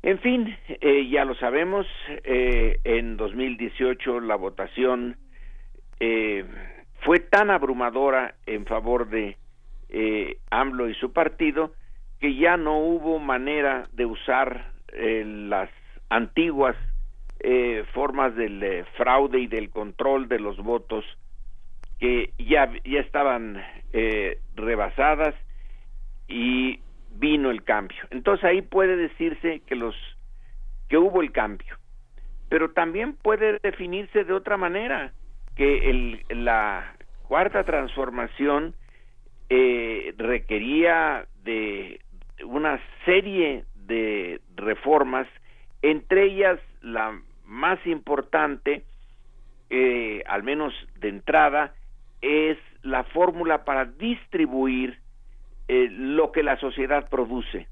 En 0.01 0.19
fin, 0.19 0.55
eh, 0.67 1.09
ya 1.09 1.25
lo 1.25 1.35
sabemos, 1.35 1.85
eh, 2.23 2.79
en 2.83 3.17
2018 3.17 4.21
la 4.21 4.35
votación 4.35 5.17
eh, 5.99 6.45
fue 7.01 7.19
tan 7.19 7.49
abrumadora 7.49 8.35
en 8.45 8.65
favor 8.65 9.09
de 9.09 9.37
AMLO 10.51 10.89
y 10.89 10.95
su 10.95 11.13
partido 11.13 11.73
que 12.19 12.35
ya 12.35 12.57
no 12.57 12.79
hubo 12.79 13.19
manera 13.19 13.87
de 13.93 14.05
usar 14.05 14.71
las 14.93 15.69
antiguas 16.09 16.75
formas 17.93 18.35
del 18.35 18.85
fraude 18.97 19.39
y 19.39 19.47
del 19.47 19.69
control 19.69 20.27
de 20.27 20.39
los 20.39 20.57
votos 20.57 21.05
que 21.99 22.33
ya, 22.37 22.71
ya 22.83 22.99
estaban 22.99 23.63
rebasadas 24.55 25.35
y 26.27 26.79
vino 27.11 27.51
el 27.51 27.63
cambio. 27.63 27.97
Entonces 28.11 28.45
ahí 28.45 28.61
puede 28.61 28.95
decirse 28.95 29.61
que 29.65 29.75
los 29.75 29.95
que 30.87 30.97
hubo 30.97 31.21
el 31.21 31.31
cambio, 31.31 31.77
pero 32.49 32.71
también 32.71 33.13
puede 33.13 33.59
definirse 33.61 34.23
de 34.23 34.33
otra 34.33 34.57
manera 34.57 35.13
que 35.55 35.89
el, 35.89 36.25
la 36.29 36.95
cuarta 37.27 37.63
transformación 37.63 38.73
eh, 39.49 40.13
requería 40.17 41.25
de 41.43 41.99
una 42.45 42.79
serie 43.05 43.65
de 43.75 44.39
reformas, 44.55 45.27
entre 45.81 46.25
ellas 46.25 46.59
la 46.81 47.19
más 47.45 47.85
importante, 47.87 48.83
eh, 49.69 50.23
al 50.27 50.43
menos 50.43 50.73
de 50.99 51.09
entrada, 51.09 51.73
es 52.21 52.57
la 52.83 53.03
fórmula 53.05 53.65
para 53.65 53.85
distribuir 53.85 54.99
eh, 55.67 55.87
lo 55.91 56.31
que 56.31 56.43
la 56.43 56.57
sociedad 56.57 57.09
produce, 57.09 57.67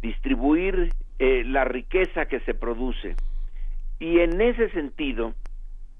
distribuir 0.00 0.92
eh, 1.18 1.44
la 1.44 1.64
riqueza 1.64 2.26
que 2.26 2.40
se 2.40 2.54
produce. 2.54 3.16
Y 3.98 4.18
en 4.20 4.40
ese 4.40 4.70
sentido, 4.70 5.34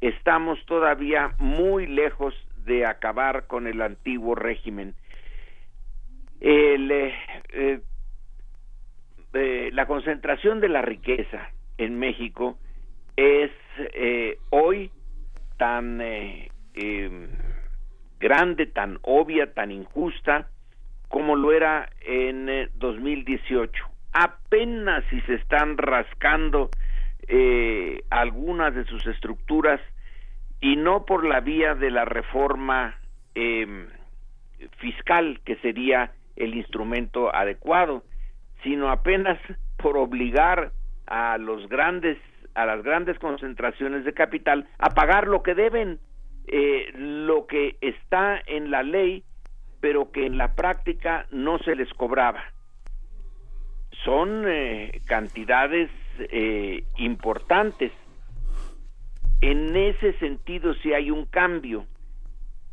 estamos 0.00 0.64
todavía 0.66 1.34
muy 1.38 1.86
lejos 1.86 2.34
de 2.66 2.84
acabar 2.84 3.46
con 3.46 3.66
el 3.66 3.80
antiguo 3.80 4.34
régimen. 4.34 4.94
Eh, 6.40 7.80
la 9.72 9.86
concentración 9.86 10.60
de 10.60 10.68
la 10.68 10.82
riqueza 10.82 11.50
en 11.78 11.98
México 11.98 12.58
es 13.16 13.50
hoy 14.50 14.90
tan 15.56 16.00
grande, 18.18 18.66
tan 18.66 18.98
obvia, 19.02 19.52
tan 19.52 19.70
injusta, 19.70 20.48
como 21.08 21.36
lo 21.36 21.52
era 21.52 21.88
en 22.00 22.68
2018. 22.74 23.72
Eh, 23.72 23.96
Apenas 24.18 25.04
si 25.10 25.20
se 25.22 25.34
están 25.34 25.76
rascando 25.76 26.70
eh, 27.28 28.02
algunas 28.08 28.74
de 28.74 28.84
sus 28.86 29.06
estructuras 29.06 29.78
y 30.60 30.76
no 30.76 31.04
por 31.04 31.24
la 31.24 31.40
vía 31.40 31.74
de 31.74 31.90
la 31.90 32.04
reforma 32.04 32.98
em, 33.34 33.88
fiscal, 34.78 35.40
que 35.44 35.56
sería 35.56 36.12
el 36.36 36.54
instrumento 36.54 37.34
adecuado, 37.34 38.02
sino 38.62 38.90
apenas 38.90 39.38
por 39.76 39.96
obligar 39.96 40.72
a 41.06 41.38
los 41.38 41.68
grandes 41.68 42.18
a 42.54 42.64
las 42.64 42.82
grandes 42.82 43.18
concentraciones 43.18 44.06
de 44.06 44.14
capital 44.14 44.66
a 44.78 44.88
pagar 44.88 45.28
lo 45.28 45.42
que 45.42 45.54
deben, 45.54 45.98
eh, 46.46 46.90
lo 46.94 47.46
que 47.46 47.76
está 47.82 48.40
en 48.46 48.70
la 48.70 48.82
ley 48.82 49.24
pero 49.80 50.10
que 50.10 50.26
en 50.26 50.38
la 50.38 50.54
práctica 50.54 51.26
no 51.30 51.58
se 51.58 51.76
les 51.76 51.92
cobraba. 51.94 52.42
Son 54.04 54.44
eh, 54.46 55.00
cantidades 55.06 55.90
eh, 56.18 56.84
importantes. 56.96 57.92
En 59.40 59.76
ese 59.76 60.14
sentido 60.18 60.74
sí 60.82 60.92
hay 60.92 61.10
un 61.10 61.26
cambio, 61.26 61.86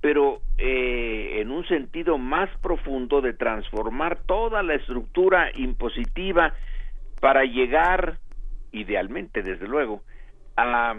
pero 0.02 0.42
eh, 0.58 1.40
en 1.42 1.52
un 1.52 1.66
sentido 1.68 2.18
más 2.18 2.50
profundo 2.62 3.22
de 3.22 3.34
transformar 3.34 4.20
toda 4.26 4.64
la 4.64 4.76
estructura 4.76 5.52
impositiva 5.56 6.54
para 7.20 7.44
llegar, 7.44 8.18
idealmente 8.72 9.44
desde 9.44 9.68
luego, 9.68 10.04
a 10.58 10.96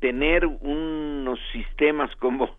tener 0.00 0.46
unos 0.46 1.38
sistemas 1.52 2.14
como 2.16 2.56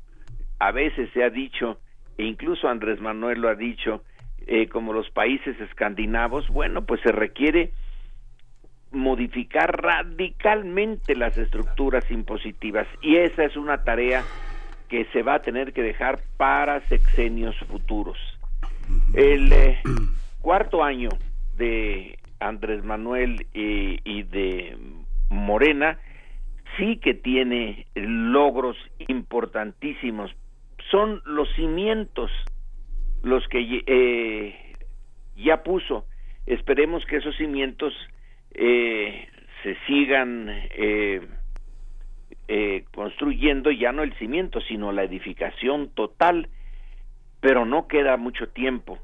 a 0.59 0.71
veces 0.71 1.09
se 1.13 1.23
ha 1.23 1.29
dicho 1.29 1.79
e 2.17 2.23
incluso 2.25 2.67
Andrés 2.67 3.01
Manuel 3.01 3.41
lo 3.41 3.49
ha 3.49 3.55
dicho, 3.55 4.03
eh, 4.47 4.67
como 4.67 4.93
los 4.93 5.09
países 5.09 5.59
escandinavos, 5.59 6.47
bueno, 6.49 6.85
pues 6.85 7.01
se 7.01 7.11
requiere 7.11 7.71
modificar 8.95 9.81
radicalmente 9.81 11.15
las 11.15 11.37
estructuras 11.37 12.09
impositivas 12.09 12.87
y 13.01 13.17
esa 13.17 13.43
es 13.43 13.55
una 13.55 13.83
tarea 13.83 14.23
que 14.89 15.05
se 15.13 15.21
va 15.21 15.35
a 15.35 15.41
tener 15.41 15.73
que 15.73 15.81
dejar 15.81 16.19
para 16.37 16.81
sexenios 16.87 17.55
futuros. 17.67 18.17
El 19.13 19.51
eh, 19.51 19.79
cuarto 20.41 20.83
año 20.83 21.09
de 21.57 22.17
Andrés 22.39 22.83
Manuel 22.83 23.47
y 23.53 24.23
de 24.23 24.77
Morena 25.29 25.99
sí 26.77 26.97
que 26.97 27.13
tiene 27.13 27.87
logros 27.95 28.77
importantísimos 29.07 30.35
son 30.91 31.21
los 31.25 31.47
cimientos 31.55 32.31
los 33.23 33.47
que 33.47 33.83
eh, 33.87 34.55
ya 35.35 35.63
puso. 35.63 36.05
Esperemos 36.45 37.03
que 37.05 37.17
esos 37.17 37.35
cimientos 37.37 37.93
eh, 38.55 39.27
se 39.63 39.77
sigan 39.85 40.49
eh, 40.49 41.21
construyendo, 42.93 43.71
ya 43.71 43.91
no 43.91 44.03
el 44.03 44.13
cimiento, 44.17 44.61
sino 44.61 44.91
la 44.91 45.03
edificación 45.03 45.89
total, 45.89 46.49
pero 47.41 47.65
no 47.65 47.87
queda 47.87 48.17
mucho 48.17 48.49
tiempo. 48.49 48.99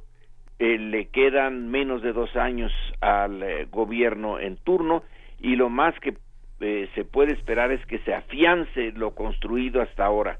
le 0.59 1.07
quedan 1.07 1.69
menos 1.69 2.01
de 2.01 2.13
dos 2.13 2.35
años 2.35 2.71
al 3.01 3.65
gobierno 3.71 4.39
en 4.39 4.57
turno 4.57 5.03
y 5.39 5.55
lo 5.55 5.69
más 5.69 5.99
que 5.99 6.13
se 6.59 7.03
puede 7.03 7.33
esperar 7.33 7.71
es 7.71 7.83
que 7.87 7.97
se 7.99 8.13
afiance 8.13 8.91
lo 8.91 9.15
construido 9.15 9.81
hasta 9.81 10.05
ahora 10.05 10.37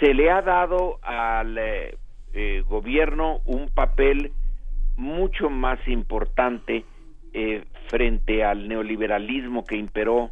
se 0.00 0.12
le 0.14 0.30
ha 0.30 0.42
dado 0.42 0.98
al 1.02 1.56
eh, 1.58 1.96
eh, 2.34 2.62
gobierno 2.66 3.40
un 3.44 3.68
papel 3.68 4.32
mucho 4.96 5.50
más 5.50 5.78
importante 5.88 6.84
eh, 7.32 7.64
frente 7.88 8.44
al 8.44 8.68
neoliberalismo 8.68 9.64
que 9.64 9.76
imperó 9.76 10.30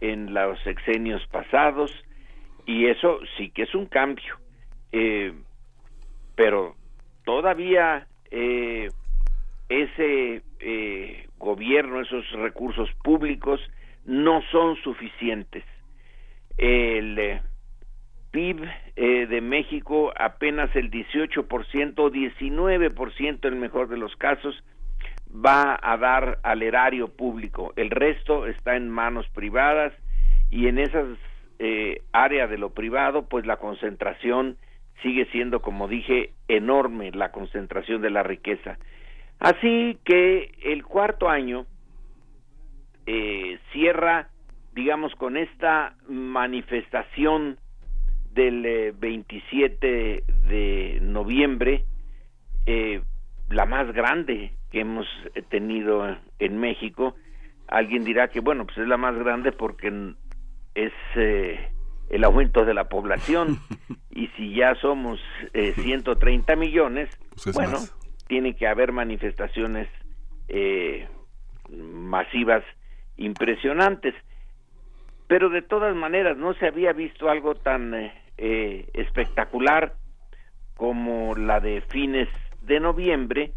en 0.00 0.34
los 0.34 0.60
sexenios 0.62 1.24
pasados 1.28 1.92
y 2.66 2.86
eso 2.86 3.20
sí 3.36 3.50
que 3.50 3.62
es 3.62 3.74
un 3.74 3.86
cambio. 3.86 4.36
Pero 6.34 6.74
todavía 7.24 8.06
ese 9.68 10.42
gobierno 11.38 12.00
esos 12.00 12.30
recursos 12.32 12.90
públicos 13.02 13.60
no 14.04 14.42
son 14.50 14.76
suficientes. 14.76 15.64
El 16.56 17.40
PIB 18.30 18.64
eh, 18.96 19.26
de 19.26 19.40
México 19.40 20.12
apenas 20.16 20.74
el 20.74 20.90
18%, 20.90 21.46
19% 21.46 23.46
en 23.46 23.54
el 23.54 23.60
mejor 23.60 23.88
de 23.88 23.98
los 23.98 24.16
casos, 24.16 24.62
va 25.34 25.78
a 25.80 25.96
dar 25.96 26.38
al 26.42 26.62
erario 26.62 27.08
público. 27.08 27.72
El 27.76 27.90
resto 27.90 28.46
está 28.46 28.76
en 28.76 28.90
manos 28.90 29.28
privadas 29.30 29.92
y 30.50 30.66
en 30.68 30.78
esas 30.78 31.06
eh, 31.58 32.02
áreas 32.12 32.50
de 32.50 32.58
lo 32.58 32.70
privado, 32.70 33.28
pues 33.28 33.46
la 33.46 33.56
concentración 33.56 34.56
sigue 35.02 35.26
siendo, 35.26 35.62
como 35.62 35.88
dije, 35.88 36.32
enorme 36.48 37.10
la 37.12 37.32
concentración 37.32 38.02
de 38.02 38.10
la 38.10 38.22
riqueza. 38.22 38.78
Así 39.40 39.98
que 40.04 40.52
el 40.64 40.84
cuarto 40.84 41.28
año 41.28 41.66
eh, 43.06 43.58
cierra, 43.72 44.28
digamos, 44.74 45.14
con 45.16 45.36
esta 45.36 45.96
manifestación 46.08 47.58
del 48.32 48.92
27 48.98 50.14
eh, 50.14 50.22
de 50.48 50.98
noviembre, 51.02 51.84
eh, 52.66 53.02
la 53.52 53.66
más 53.66 53.92
grande 53.92 54.52
que 54.70 54.80
hemos 54.80 55.06
tenido 55.48 56.16
en 56.38 56.58
México. 56.58 57.14
Alguien 57.68 58.04
dirá 58.04 58.28
que, 58.28 58.40
bueno, 58.40 58.64
pues 58.64 58.78
es 58.78 58.88
la 58.88 58.96
más 58.96 59.16
grande 59.16 59.52
porque 59.52 60.14
es 60.74 60.92
eh, 61.16 61.70
el 62.10 62.24
aumento 62.24 62.64
de 62.64 62.74
la 62.74 62.88
población 62.88 63.58
y 64.10 64.28
si 64.36 64.54
ya 64.54 64.74
somos 64.76 65.20
130 65.52 66.56
millones, 66.56 67.10
pues 67.42 67.54
bueno, 67.54 67.78
tiene 68.26 68.54
que 68.54 68.66
haber 68.66 68.92
manifestaciones 68.92 69.88
masivas 71.70 72.64
impresionantes. 73.16 74.14
Pero 75.26 75.48
de 75.48 75.62
todas 75.62 75.94
maneras 75.94 76.36
no 76.36 76.54
se 76.54 76.66
había 76.66 76.92
visto 76.92 77.30
algo 77.30 77.54
tan 77.54 77.94
eh, 78.36 78.90
espectacular 78.92 79.94
como 80.76 81.34
la 81.34 81.60
de 81.60 81.80
fines 81.88 82.28
de 82.62 82.80
noviembre, 82.80 83.52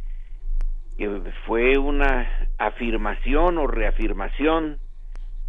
que 0.98 1.22
fue 1.46 1.78
una 1.78 2.30
afirmación 2.58 3.58
o 3.58 3.68
reafirmación 3.68 4.80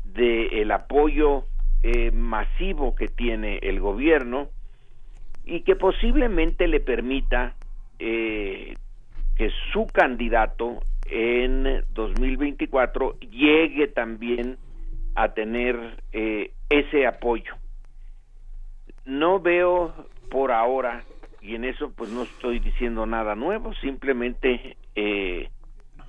del 0.05 0.71
apoyo 0.71 1.45
eh, 1.83 2.11
masivo 2.11 2.95
que 2.95 3.09
tiene 3.09 3.59
el 3.63 3.81
gobierno 3.81 4.49
y 5.45 5.61
que 5.61 5.77
posiblemente 5.77 6.67
le 6.67 6.81
permita 6.81 7.55
eh, 7.99 8.75
que 9.37 9.51
su 9.73 9.87
candidato 9.87 10.81
en 11.09 11.85
2024 11.93 13.21
llegue 13.21 13.87
también 13.89 14.57
a 15.15 15.29
tener 15.33 16.03
ese 16.69 17.07
apoyo. 17.07 17.55
No 19.05 19.39
veo 19.41 19.95
por 20.31 20.51
ahora, 20.51 21.05
y 21.47 21.55
en 21.55 21.65
eso 21.65 21.93
pues 21.93 22.11
no 22.11 22.25
estoy 22.25 22.59
diciendo 22.59 23.07
nada 23.07 23.37
nuevo, 23.37 23.73
simplemente 23.75 24.77
eh, 24.97 25.49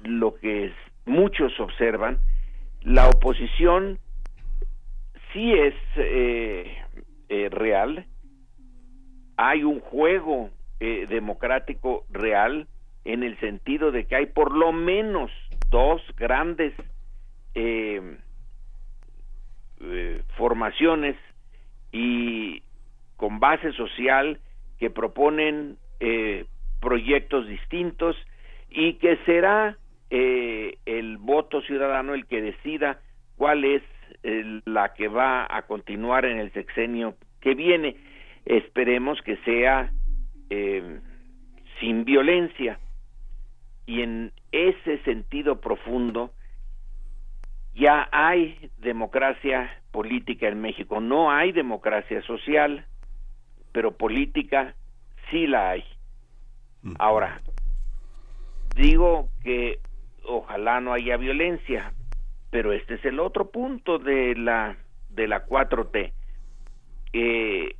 lo 0.03 0.33
que 0.35 0.73
muchos 1.05 1.59
observan, 1.59 2.17
la 2.81 3.07
oposición 3.07 3.99
sí 5.31 5.53
es 5.53 5.75
eh, 5.95 6.75
eh, 7.29 7.49
real, 7.49 8.07
hay 9.37 9.63
un 9.63 9.79
juego 9.79 10.49
democrático 10.79 12.05
real 12.11 12.67
en 13.03 13.23
el 13.23 13.39
sentido 13.39 13.91
de 13.91 14.05
que 14.05 14.15
hay 14.15 14.25
por 14.27 14.55
lo 14.55 14.71
menos 14.71 15.31
dos 15.71 16.01
grandes 16.15 16.73
formaciones 20.37 21.15
y 21.91 22.61
con 23.15 23.39
base 23.39 23.71
social 23.73 24.39
que 24.79 24.89
proponen 24.89 25.77
eh, 25.99 26.45
proyectos 26.79 27.47
distintos 27.47 28.15
y 28.69 28.93
que 28.93 29.17
será 29.25 29.77
eh, 30.09 30.77
el 30.85 31.17
voto 31.17 31.61
ciudadano 31.61 32.13
el 32.13 32.25
que 32.27 32.41
decida 32.41 32.99
cuál 33.35 33.65
es 33.65 33.83
la 34.65 34.93
que 34.93 35.07
va 35.07 35.47
a 35.49 35.61
continuar 35.61 36.25
en 36.25 36.39
el 36.39 36.51
sexenio 36.51 37.15
que 37.39 37.55
viene. 37.55 37.95
Esperemos 38.45 39.21
que 39.21 39.37
sea 39.37 39.91
eh, 40.49 40.99
sin 41.79 42.05
violencia. 42.05 42.79
Y 43.85 44.01
en 44.01 44.31
ese 44.51 44.97
sentido 45.03 45.61
profundo 45.61 46.31
ya 47.73 48.09
hay 48.11 48.69
democracia 48.79 49.71
política 49.91 50.47
en 50.47 50.59
México, 50.61 50.99
no 50.99 51.31
hay 51.31 51.51
democracia 51.51 52.21
social, 52.23 52.85
pero 53.77 53.91
política 53.91 54.73
sí 55.29 55.45
la 55.45 55.69
hay. 55.69 55.83
Ahora, 56.97 57.41
digo 58.75 59.29
que 59.43 59.77
ojalá 60.23 60.81
no 60.81 60.93
haya 60.93 61.15
violencia, 61.15 61.93
pero 62.49 62.73
este 62.73 62.95
es 62.95 63.05
el 63.05 63.19
otro 63.19 63.51
punto 63.51 63.99
de 63.99 64.33
la 64.33 64.77
de 65.09 65.27
la 65.27 65.45
4T, 65.45 66.11
eh, 67.13 67.75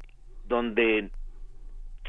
donde 0.46 1.10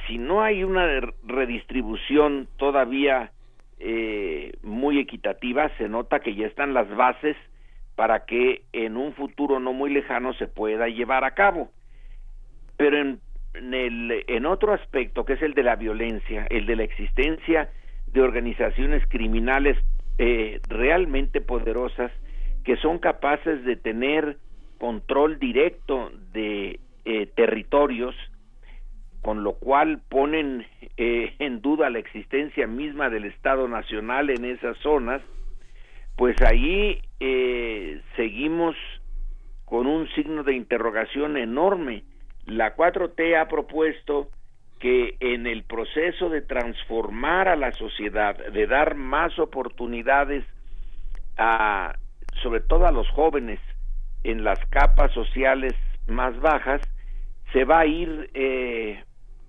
si 0.07 0.19
no 0.19 0.43
hay 0.43 0.65
una 0.65 0.87
redistribución 1.25 2.47
todavía 2.59 3.33
eh, 3.79 4.53
muy 4.63 4.99
equitativa, 4.99 5.75
se 5.79 5.89
nota 5.89 6.21
que 6.21 6.35
ya 6.35 6.47
están 6.47 6.75
las 6.75 6.95
bases 6.95 7.39
para 7.97 8.27
que 8.27 8.65
en 8.75 8.99
un 8.99 9.15
futuro 9.15 9.59
no 9.61 9.73
muy 9.73 9.89
lejano 9.89 10.35
se 10.35 10.47
pueda 10.47 10.89
llevar 10.89 11.25
a 11.25 11.31
cabo. 11.31 11.71
Pero 12.77 12.99
en 12.99 13.21
en, 13.55 13.75
el, 13.75 14.25
en 14.27 14.47
otro 14.47 14.73
aspecto 14.73 15.25
que 15.25 15.35
es 15.35 15.43
el 15.43 15.55
de 15.55 15.63
la 15.63 15.77
violencia, 15.77 16.47
el 16.51 16.67
de 16.67 16.77
la 16.77 16.85
existencia 16.85 17.71
de 18.13 18.21
organizaciones 18.21 19.03
criminales 19.09 19.77
eh, 20.19 20.61
realmente 20.69 21.41
poderosas 21.41 22.11
que 22.65 22.77
son 22.77 22.99
capaces 22.99 23.65
de 23.65 23.77
tener 23.77 24.37
control 24.79 25.39
directo 25.39 26.11
de 26.33 26.81
eh, 27.05 27.27
territorios, 27.35 28.15
con 29.23 29.43
lo 29.43 29.55
cual 29.55 30.01
ponen 30.09 30.67
eh, 30.97 31.35
en 31.39 31.61
duda 31.61 31.91
la 31.91 31.99
existencia 31.99 32.67
misma 32.67 33.11
del 33.11 33.25
Estado 33.25 33.69
Nacional 33.69 34.31
en 34.31 34.45
esas 34.45 34.77
zonas, 34.79 35.23
pues 36.17 36.41
ahí 36.43 37.01
seguimos 38.17 38.75
con 39.65 39.87
un 39.87 40.09
signo 40.11 40.43
de 40.43 40.55
interrogación 40.55 41.37
enorme 41.37 42.03
la 42.49 42.75
4T 42.75 43.39
ha 43.39 43.47
propuesto 43.47 44.29
que 44.81 45.17
en 45.21 45.47
el 45.47 45.65
proceso 45.65 46.31
de 46.31 46.41
transformar 46.41 47.49
a 47.49 47.57
la 47.57 47.73
sociedad, 47.73 48.37
de 48.37 48.67
dar 48.67 48.95
más 48.95 49.39
oportunidades 49.39 50.45
a, 51.37 51.95
sobre 52.43 52.61
todo 52.61 52.87
a 52.87 52.93
los 52.93 53.09
jóvenes 53.11 53.61
en 54.25 54.45
las 54.45 54.59
capas 54.67 55.13
sociales 55.13 55.75
más 56.07 56.39
bajas, 56.41 56.81
se 57.53 57.65
va 57.65 57.81
a 57.81 57.87
ir 57.87 58.31
eh, 58.35 59.03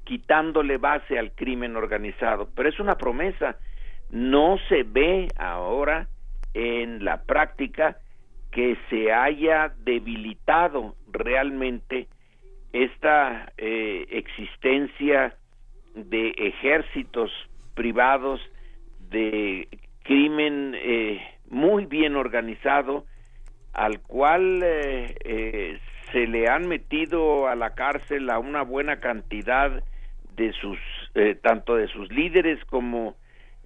quitándole 0.04 0.78
base 0.78 1.18
al 1.18 1.32
crimen 1.32 1.76
organizado. 1.76 2.50
Pero 2.56 2.70
es 2.70 2.80
una 2.80 2.96
promesa, 2.96 3.58
no 4.10 4.58
se 4.68 4.84
ve 4.84 5.28
ahora 5.38 6.08
en 6.54 7.06
la 7.06 7.22
práctica 7.24 7.98
que 8.52 8.78
se 8.90 9.14
haya 9.14 9.72
debilitado 9.84 10.96
realmente 11.12 12.08
esta 12.74 13.52
eh, 13.58 14.06
existencia 14.10 15.36
de 15.96 16.30
ejércitos 16.38 17.32
privados 17.74 18.40
de 19.10 19.68
crimen 20.04 20.76
eh, 20.76 21.22
muy 21.50 21.86
bien 21.86 22.16
organizado 22.16 23.06
al 23.74 24.02
cual 24.02 24.62
eh, 24.64 25.80
se 26.12 26.28
le 26.28 26.48
han 26.48 26.68
metido 26.68 27.48
a 27.48 27.56
la 27.56 27.74
cárcel 27.74 28.30
a 28.30 28.40
una 28.40 28.64
buena 28.64 29.00
cantidad 29.00 29.84
de 30.36 30.54
sus 30.54 30.78
tanto 31.42 31.76
de 31.76 31.88
sus 31.88 32.10
líderes 32.12 32.64
como 32.66 33.16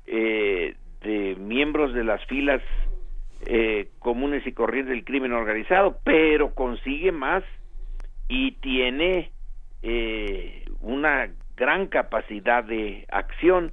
de 0.05 1.35
miembros 1.37 1.93
de 1.93 2.03
las 2.03 2.25
filas 2.25 2.61
comunes 3.99 4.47
y 4.47 4.53
corrientes 4.53 4.91
del 4.91 5.03
crimen 5.03 5.33
organizado 5.33 5.99
pero 6.03 6.55
consigue 6.55 7.11
más 7.11 7.43
y 8.27 8.51
tiene 8.53 9.31
eh, 9.81 10.65
una 10.81 11.29
gran 11.55 11.87
capacidad 11.87 12.63
de 12.63 13.05
acción. 13.09 13.71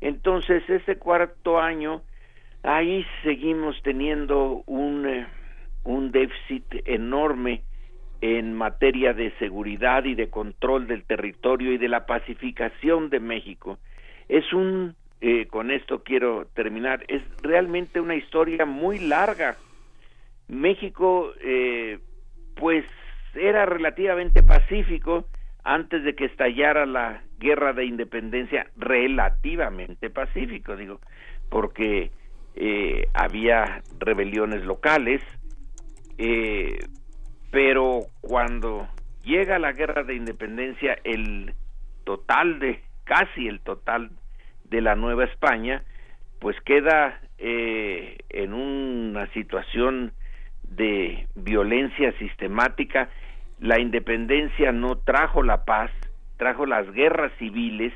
Entonces, 0.00 0.62
este 0.68 0.96
cuarto 0.96 1.60
año, 1.60 2.02
ahí 2.62 3.06
seguimos 3.22 3.80
teniendo 3.82 4.62
un, 4.66 5.06
eh, 5.06 5.26
un 5.84 6.12
déficit 6.12 6.64
enorme 6.86 7.62
en 8.20 8.54
materia 8.54 9.12
de 9.12 9.32
seguridad 9.38 10.04
y 10.04 10.14
de 10.14 10.30
control 10.30 10.86
del 10.86 11.04
territorio 11.04 11.72
y 11.72 11.78
de 11.78 11.88
la 11.88 12.06
pacificación 12.06 13.10
de 13.10 13.20
México. 13.20 13.78
Es 14.28 14.50
un, 14.54 14.96
eh, 15.20 15.46
con 15.46 15.70
esto 15.70 16.02
quiero 16.02 16.46
terminar, 16.54 17.04
es 17.08 17.22
realmente 17.42 18.00
una 18.00 18.14
historia 18.14 18.64
muy 18.64 18.98
larga. 18.98 19.56
México, 20.48 21.32
pues 22.56 22.84
era 23.36 23.66
relativamente 23.66 24.42
pacífico 24.42 25.26
antes 25.62 26.04
de 26.04 26.14
que 26.14 26.26
estallara 26.26 26.86
la 26.86 27.22
guerra 27.38 27.72
de 27.72 27.86
independencia, 27.86 28.66
relativamente 28.76 30.10
pacífico, 30.10 30.76
digo, 30.76 31.00
porque 31.48 32.10
eh, 32.54 33.08
había 33.14 33.82
rebeliones 33.98 34.62
locales, 34.64 35.22
eh, 36.18 36.78
pero 37.50 38.00
cuando 38.20 38.88
llega 39.24 39.58
la 39.58 39.72
guerra 39.72 40.04
de 40.04 40.14
independencia, 40.14 40.98
el 41.04 41.54
total 42.04 42.58
de, 42.58 42.80
casi 43.04 43.48
el 43.48 43.60
total 43.60 44.10
de 44.64 44.80
la 44.80 44.94
Nueva 44.94 45.24
España, 45.24 45.82
pues 46.40 46.56
queda 46.64 47.20
eh, 47.38 48.18
en 48.28 48.52
una 48.52 49.26
situación 49.32 50.12
de 50.62 51.26
violencia 51.34 52.12
sistemática. 52.18 53.08
La 53.64 53.80
independencia 53.80 54.72
no 54.72 54.96
trajo 54.96 55.42
la 55.42 55.64
paz, 55.64 55.90
trajo 56.36 56.66
las 56.66 56.92
guerras 56.92 57.32
civiles 57.38 57.94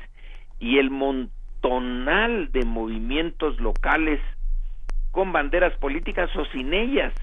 y 0.59 0.79
el 0.79 0.89
montonal 0.89 2.51
de 2.51 2.65
movimientos 2.65 3.59
locales 3.59 4.19
con 5.11 5.31
banderas 5.31 5.77
políticas 5.77 6.35
o 6.35 6.43
sin 6.45 6.73
ellas 6.73 7.13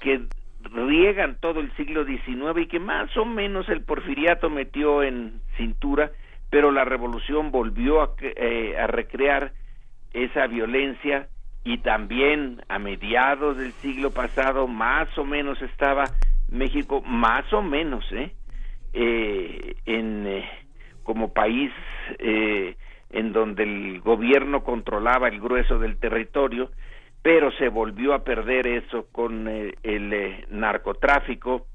que 0.00 0.20
riegan 0.62 1.36
todo 1.38 1.60
el 1.60 1.70
siglo 1.76 2.04
XIX 2.04 2.60
y 2.60 2.66
que 2.66 2.80
más 2.80 3.16
o 3.16 3.24
menos 3.24 3.68
el 3.68 3.84
porfiriato 3.84 4.50
metió 4.50 5.04
en 5.04 5.40
cintura, 5.56 6.10
pero 6.50 6.72
la 6.72 6.84
revolución 6.84 7.52
volvió 7.52 8.02
a, 8.02 8.14
eh, 8.20 8.76
a 8.80 8.88
recrear 8.88 9.52
esa 10.12 10.48
violencia 10.48 11.28
y 11.62 11.78
también 11.78 12.62
a 12.68 12.80
mediados 12.80 13.58
del 13.58 13.70
siglo 13.74 14.10
pasado 14.10 14.66
más 14.66 15.16
o 15.16 15.24
menos 15.24 15.62
estaba 15.62 16.06
México 16.50 17.02
más 17.02 17.50
o 17.52 17.62
menos 17.62 18.04
¿eh? 18.12 18.32
Eh, 18.92 19.76
en 19.86 20.26
eh, 20.26 20.48
como 21.02 21.32
país 21.32 21.72
en 22.18 23.32
donde 23.32 23.62
el 23.62 24.00
gobierno 24.00 24.62
controlaba 24.62 25.28
el 25.28 25.40
grueso 25.40 25.78
del 25.78 25.98
territorio 25.98 26.70
pero 27.22 27.50
se 27.52 27.68
volvió 27.68 28.14
a 28.14 28.24
perder 28.24 28.66
eso 28.66 29.06
con 29.10 29.48
el 29.48 30.44
narcotráfico 30.50 31.66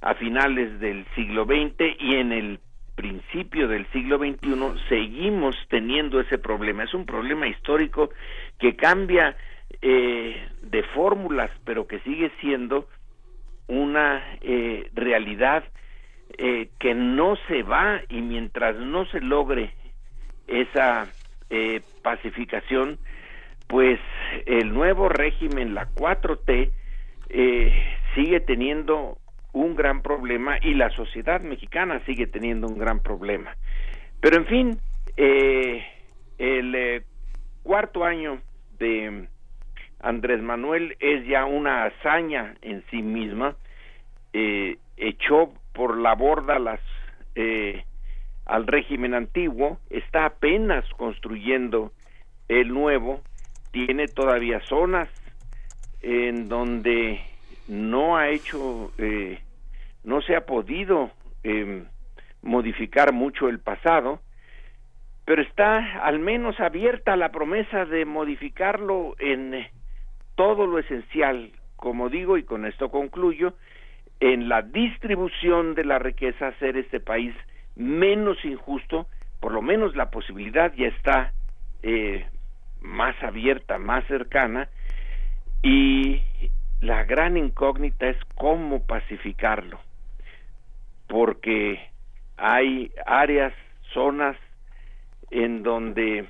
a 0.00 0.14
finales 0.14 0.80
del 0.80 1.06
siglo 1.14 1.44
XX 1.44 1.96
y 2.00 2.14
en 2.16 2.32
el 2.32 2.60
principio 3.00 3.66
del 3.66 3.86
siglo 3.92 4.18
XXI 4.18 4.78
seguimos 4.90 5.56
teniendo 5.68 6.20
ese 6.20 6.36
problema. 6.36 6.84
Es 6.84 6.92
un 6.92 7.06
problema 7.06 7.46
histórico 7.48 8.10
que 8.58 8.76
cambia 8.76 9.36
eh, 9.80 10.36
de 10.62 10.82
fórmulas, 10.94 11.50
pero 11.64 11.86
que 11.86 12.00
sigue 12.00 12.30
siendo 12.40 12.88
una 13.70 14.22
eh, 14.42 14.90
realidad 14.94 15.64
eh, 16.36 16.68
que 16.78 16.94
no 16.94 17.36
se 17.48 17.62
va 17.62 18.02
y 18.08 18.20
mientras 18.20 18.76
no 18.76 19.06
se 19.06 19.20
logre 19.20 19.74
esa 20.46 21.08
pacificación, 22.02 22.98
pues 23.66 23.98
el 24.46 24.72
nuevo 24.72 25.08
régimen, 25.08 25.74
la 25.74 25.88
4T, 25.88 26.70
sigue 28.14 28.38
teniendo 28.38 29.18
un 29.52 29.74
gran 29.74 30.02
problema 30.02 30.58
y 30.62 30.74
la 30.74 30.90
sociedad 30.90 31.40
mexicana 31.40 32.00
sigue 32.06 32.26
teniendo 32.26 32.68
un 32.68 32.78
gran 32.78 33.00
problema. 33.00 33.56
Pero 34.20 34.36
en 34.36 34.46
fin, 34.46 34.78
eh, 35.16 35.84
el 36.38 36.74
eh, 36.74 37.02
cuarto 37.62 38.04
año 38.04 38.40
de 38.78 39.28
Andrés 40.00 40.42
Manuel 40.42 40.96
es 41.00 41.26
ya 41.26 41.44
una 41.44 41.84
hazaña 41.84 42.56
en 42.62 42.82
sí 42.90 43.02
misma, 43.02 43.56
eh, 44.32 44.78
echó 44.96 45.52
por 45.72 45.98
la 45.98 46.14
borda 46.14 46.58
las 46.58 46.80
al 48.50 48.66
régimen 48.66 49.14
antiguo, 49.14 49.78
está 49.88 50.26
apenas 50.26 50.84
construyendo 50.96 51.92
el 52.48 52.68
nuevo, 52.68 53.22
tiene 53.70 54.08
todavía 54.08 54.60
zonas 54.68 55.08
en 56.02 56.48
donde 56.48 57.20
no 57.68 58.16
ha 58.16 58.28
hecho, 58.28 58.92
eh, 58.98 59.38
no 60.02 60.20
se 60.22 60.34
ha 60.34 60.46
podido 60.46 61.10
eh, 61.44 61.84
modificar 62.42 63.12
mucho 63.12 63.48
el 63.48 63.60
pasado, 63.60 64.20
pero 65.24 65.42
está 65.42 66.00
al 66.02 66.18
menos 66.18 66.58
abierta 66.58 67.14
la 67.16 67.30
promesa 67.30 67.84
de 67.84 68.04
modificarlo 68.04 69.14
en 69.20 69.54
eh, 69.54 69.70
todo 70.40 70.66
lo 70.66 70.78
esencial, 70.78 71.50
como 71.76 72.08
digo, 72.08 72.38
y 72.38 72.44
con 72.44 72.64
esto 72.64 72.90
concluyo, 72.90 73.52
en 74.20 74.48
la 74.48 74.62
distribución 74.62 75.74
de 75.74 75.84
la 75.84 75.98
riqueza, 75.98 76.46
hacer 76.46 76.78
este 76.78 76.98
país 76.98 77.34
menos 77.76 78.42
injusto, 78.46 79.06
por 79.38 79.52
lo 79.52 79.60
menos 79.60 79.94
la 79.96 80.08
posibilidad 80.08 80.72
ya 80.72 80.86
está 80.86 81.34
eh, 81.82 82.24
más 82.80 83.22
abierta, 83.22 83.76
más 83.76 84.06
cercana, 84.06 84.70
y 85.62 86.22
la 86.80 87.04
gran 87.04 87.36
incógnita 87.36 88.08
es 88.08 88.16
cómo 88.34 88.86
pacificarlo, 88.86 89.78
porque 91.06 91.86
hay 92.38 92.90
áreas, 93.04 93.52
zonas 93.92 94.38
en 95.30 95.62
donde 95.62 96.24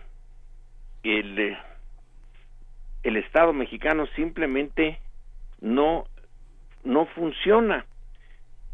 el, 1.05 1.57
el 3.03 3.17
Estado 3.17 3.53
mexicano 3.53 4.07
simplemente 4.17 4.99
no, 5.61 6.05
no 6.85 7.07
funciona 7.07 7.87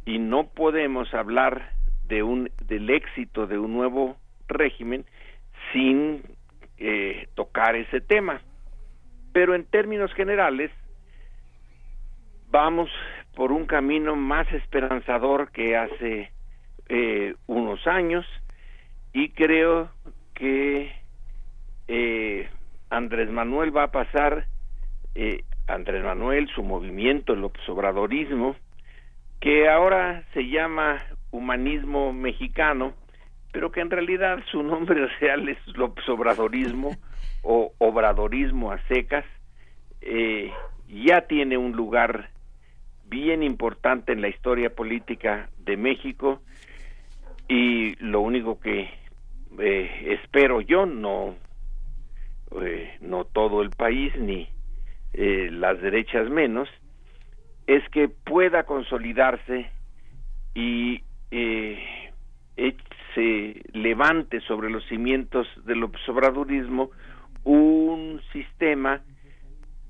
y 0.04 0.18
no 0.18 0.48
podemos 0.48 1.12
hablar 1.14 1.72
de 2.06 2.22
un, 2.22 2.50
del 2.64 2.90
éxito 2.90 3.46
de 3.46 3.58
un 3.58 3.72
nuevo 3.72 4.16
régimen 4.48 5.04
sin 5.72 6.22
eh, 6.78 7.28
tocar 7.34 7.76
ese 7.76 8.00
tema. 8.00 8.40
Pero 9.32 9.54
en 9.54 9.64
términos 9.64 10.12
generales, 10.14 10.70
vamos 12.48 12.90
por 13.34 13.52
un 13.52 13.66
camino 13.66 14.16
más 14.16 14.50
esperanzador 14.52 15.50
que 15.50 15.76
hace 15.76 16.30
eh, 16.88 17.34
unos 17.46 17.86
años 17.86 18.24
y 19.12 19.30
creo 19.30 19.90
que 20.34 20.92
eh, 21.88 22.48
Andrés 22.90 23.30
Manuel 23.30 23.76
va 23.76 23.84
a 23.84 23.90
pasar, 23.90 24.46
eh, 25.14 25.42
Andrés 25.66 26.04
Manuel, 26.04 26.48
su 26.54 26.62
movimiento, 26.62 27.32
el 27.32 27.44
observadorismo, 27.44 28.56
que 29.40 29.68
ahora 29.68 30.24
se 30.32 30.48
llama 30.48 31.02
humanismo 31.30 32.12
mexicano, 32.12 32.94
pero 33.52 33.70
que 33.72 33.80
en 33.80 33.90
realidad 33.90 34.38
su 34.50 34.62
nombre 34.62 35.06
real 35.20 35.48
es 35.48 35.58
el 35.66 35.82
obradorismo 36.10 36.96
o 37.42 37.72
obradorismo 37.78 38.72
a 38.72 38.78
secas, 38.88 39.24
ya 40.88 41.22
tiene 41.22 41.56
un 41.58 41.72
lugar 41.72 42.30
bien 43.08 43.42
importante 43.42 44.12
en 44.12 44.20
la 44.20 44.28
historia 44.28 44.70
política 44.74 45.48
de 45.58 45.76
México 45.76 46.40
y 47.48 47.94
lo 47.96 48.20
único 48.20 48.60
que 48.60 48.88
eh, 49.58 50.18
espero 50.20 50.60
yo 50.60 50.86
no 50.86 51.36
eh, 52.62 52.96
no 53.00 53.24
todo 53.24 53.62
el 53.62 53.70
país 53.70 54.14
ni 54.16 54.48
eh, 55.12 55.48
las 55.52 55.80
derechas 55.80 56.28
menos 56.30 56.68
es 57.66 57.86
que 57.90 58.08
pueda 58.08 58.64
consolidarse 58.64 59.70
y 60.54 61.02
se 63.16 63.62
levante 63.72 64.40
sobre 64.42 64.70
los 64.70 64.86
cimientos 64.86 65.48
del 65.64 65.82
observadurismo 65.82 66.90
un 67.44 68.20
sistema 68.32 69.00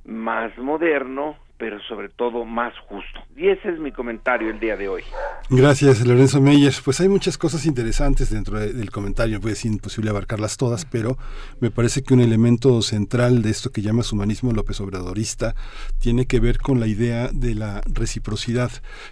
más 0.05 0.57
moderno 0.59 1.37
pero 1.59 1.81
sobre 1.89 2.09
todo 2.09 2.45
más 2.45 2.75
justo. 2.89 3.21
Y 3.37 3.49
ese 3.49 3.71
es 3.71 3.79
mi 3.79 3.93
comentario 3.93 4.51
el 4.51 4.61
día 4.61 4.77
de 4.77 4.89
hoy. 4.89 5.03
Gracias, 5.49 6.07
Lorenzo 6.07 6.41
Meyer. 6.41 6.75
Pues 6.85 7.01
hay 7.01 7.09
muchas 7.09 7.39
cosas 7.39 7.67
interesantes 7.67 8.31
dentro 8.31 8.59
del 8.59 8.91
comentario, 8.91 9.41
pues 9.41 9.59
es 9.59 9.65
imposible 9.65 10.11
abarcarlas 10.11 10.57
todas, 10.57 10.85
pero 10.85 11.17
me 11.61 11.71
parece 11.71 12.03
que 12.03 12.15
un 12.15 12.21
elemento 12.21 12.83
central 12.83 13.43
de 13.43 13.51
esto 13.51 13.71
que 13.71 13.83
llamas 13.83 14.13
humanismo 14.13 14.53
López 14.53 14.81
Obradorista 14.81 15.55
tiene 15.99 16.27
que 16.27 16.41
ver 16.41 16.59
con 16.59 16.81
la 16.81 16.87
idea 16.87 17.29
de 17.33 17.55
la 17.55 17.81
reciprocidad, 17.87 18.71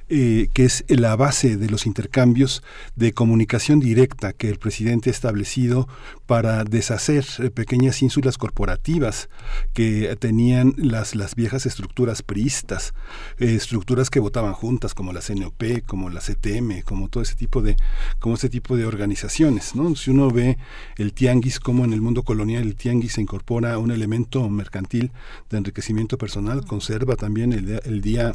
eh, 0.09 0.49
que 0.53 0.65
es 0.65 0.85
la 0.89 1.17
base 1.17 1.57
de 1.57 1.71
los 1.71 1.87
intercambios 1.87 2.63
de 2.97 3.13
comunicación 3.13 3.81
directa 3.81 4.33
que 4.33 4.49
el 4.49 4.59
presidente 4.59 5.11
ha 5.11 5.13
establecido 5.13 5.89
para 6.27 6.65
deshacer 6.65 7.25
eh, 7.39 7.51
pequeñas 7.51 8.03
ínsulas 8.03 8.39
corporativas 8.39 9.29
que 9.73 10.17
tenían 10.19 10.75
las, 10.77 11.15
las 11.15 11.35
viejas 11.35 11.67
estructuras 11.67 12.23
eh, 12.37 13.55
estructuras 13.55 14.11
que 14.11 14.21
votaban 14.21 14.53
juntas 14.53 14.95
como 14.95 15.13
la 15.13 15.21
CNOP, 15.21 15.85
como 15.87 16.11
la 16.11 16.21
CTM, 16.21 16.83
como 16.85 17.09
todo 17.09 17.23
ese 17.23 17.35
tipo 17.35 17.63
de, 17.63 17.77
como 18.19 18.35
ese 18.35 18.49
tipo 18.49 18.77
de 18.77 18.87
organizaciones, 18.87 19.75
¿no? 19.75 19.95
Si 19.97 20.11
uno 20.11 20.31
ve 20.31 20.59
el 20.97 21.13
tianguis 21.13 21.61
como 21.61 21.85
en 21.85 21.93
el 21.93 22.01
mundo 22.01 22.23
colonial 22.23 22.63
el 22.63 22.77
tianguis 22.77 23.13
se 23.13 23.21
incorpora 23.21 23.75
a 23.75 23.79
un 23.79 23.91
elemento 23.91 24.49
mercantil 24.49 25.13
de 25.51 25.59
enriquecimiento 25.59 26.19
personal, 26.19 26.65
conserva 26.65 27.17
también 27.17 27.53
el, 27.53 27.81
el 27.85 28.01
día 28.01 28.33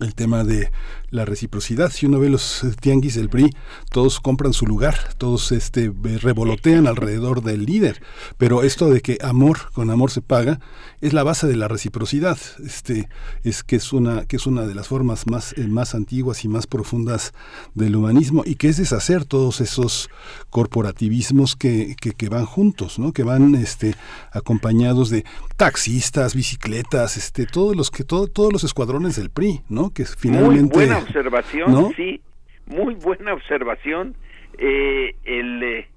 el 0.00 0.14
tema 0.14 0.44
de 0.44 0.70
la 1.10 1.24
reciprocidad. 1.24 1.90
Si 1.90 2.06
uno 2.06 2.18
ve 2.18 2.28
los 2.28 2.64
tianguis 2.80 3.14
del 3.14 3.28
PRI, 3.28 3.50
todos 3.90 4.20
compran 4.20 4.52
su 4.52 4.66
lugar, 4.66 5.14
todos 5.16 5.52
este 5.52 5.92
revolotean 6.20 6.86
alrededor 6.86 7.42
del 7.42 7.64
líder. 7.64 8.02
Pero 8.36 8.62
esto 8.62 8.90
de 8.90 9.00
que 9.00 9.18
amor 9.22 9.72
con 9.72 9.90
amor 9.90 10.10
se 10.10 10.20
paga 10.20 10.60
es 11.00 11.12
la 11.12 11.22
base 11.22 11.46
de 11.46 11.56
la 11.56 11.68
reciprocidad. 11.68 12.38
Este 12.64 13.08
es 13.44 13.62
que 13.62 13.76
es 13.76 13.92
una 13.92 14.26
que 14.26 14.36
es 14.36 14.46
una 14.46 14.66
de 14.66 14.74
las 14.74 14.88
formas 14.88 15.26
más 15.26 15.54
eh, 15.56 15.66
más 15.66 15.94
antiguas 15.94 16.44
y 16.44 16.48
más 16.48 16.66
profundas 16.66 17.32
del 17.74 17.96
humanismo 17.96 18.42
y 18.44 18.56
que 18.56 18.68
es 18.68 18.76
deshacer 18.76 19.24
todos 19.24 19.60
esos 19.60 20.10
corporativismos 20.50 21.56
que, 21.56 21.96
que, 21.96 22.28
van 22.28 22.44
juntos, 22.44 22.98
¿no? 22.98 23.12
Que 23.12 23.22
van 23.22 23.54
este 23.54 23.94
acompañados 24.32 25.10
de 25.10 25.24
taxistas, 25.56 26.34
bicicletas, 26.34 27.16
este 27.16 27.46
todos 27.46 27.76
los 27.76 27.90
que 27.90 28.04
todo, 28.04 28.26
todos 28.26 28.52
los 28.52 28.64
escuadrones 28.64 29.16
del 29.16 29.30
PRI, 29.30 29.62
¿no? 29.68 29.85
Que 29.94 30.04
finalmente 30.04 30.62
muy 30.62 30.86
buena 30.86 30.98
observación, 30.98 31.92
sí, 31.96 32.20
muy 32.66 32.94
buena 32.94 33.32
observación. 33.34 34.16
Eh, 34.58 35.14
el, 35.24 35.62
eh, 35.62 35.88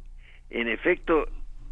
en 0.50 0.68
efecto, 0.68 1.28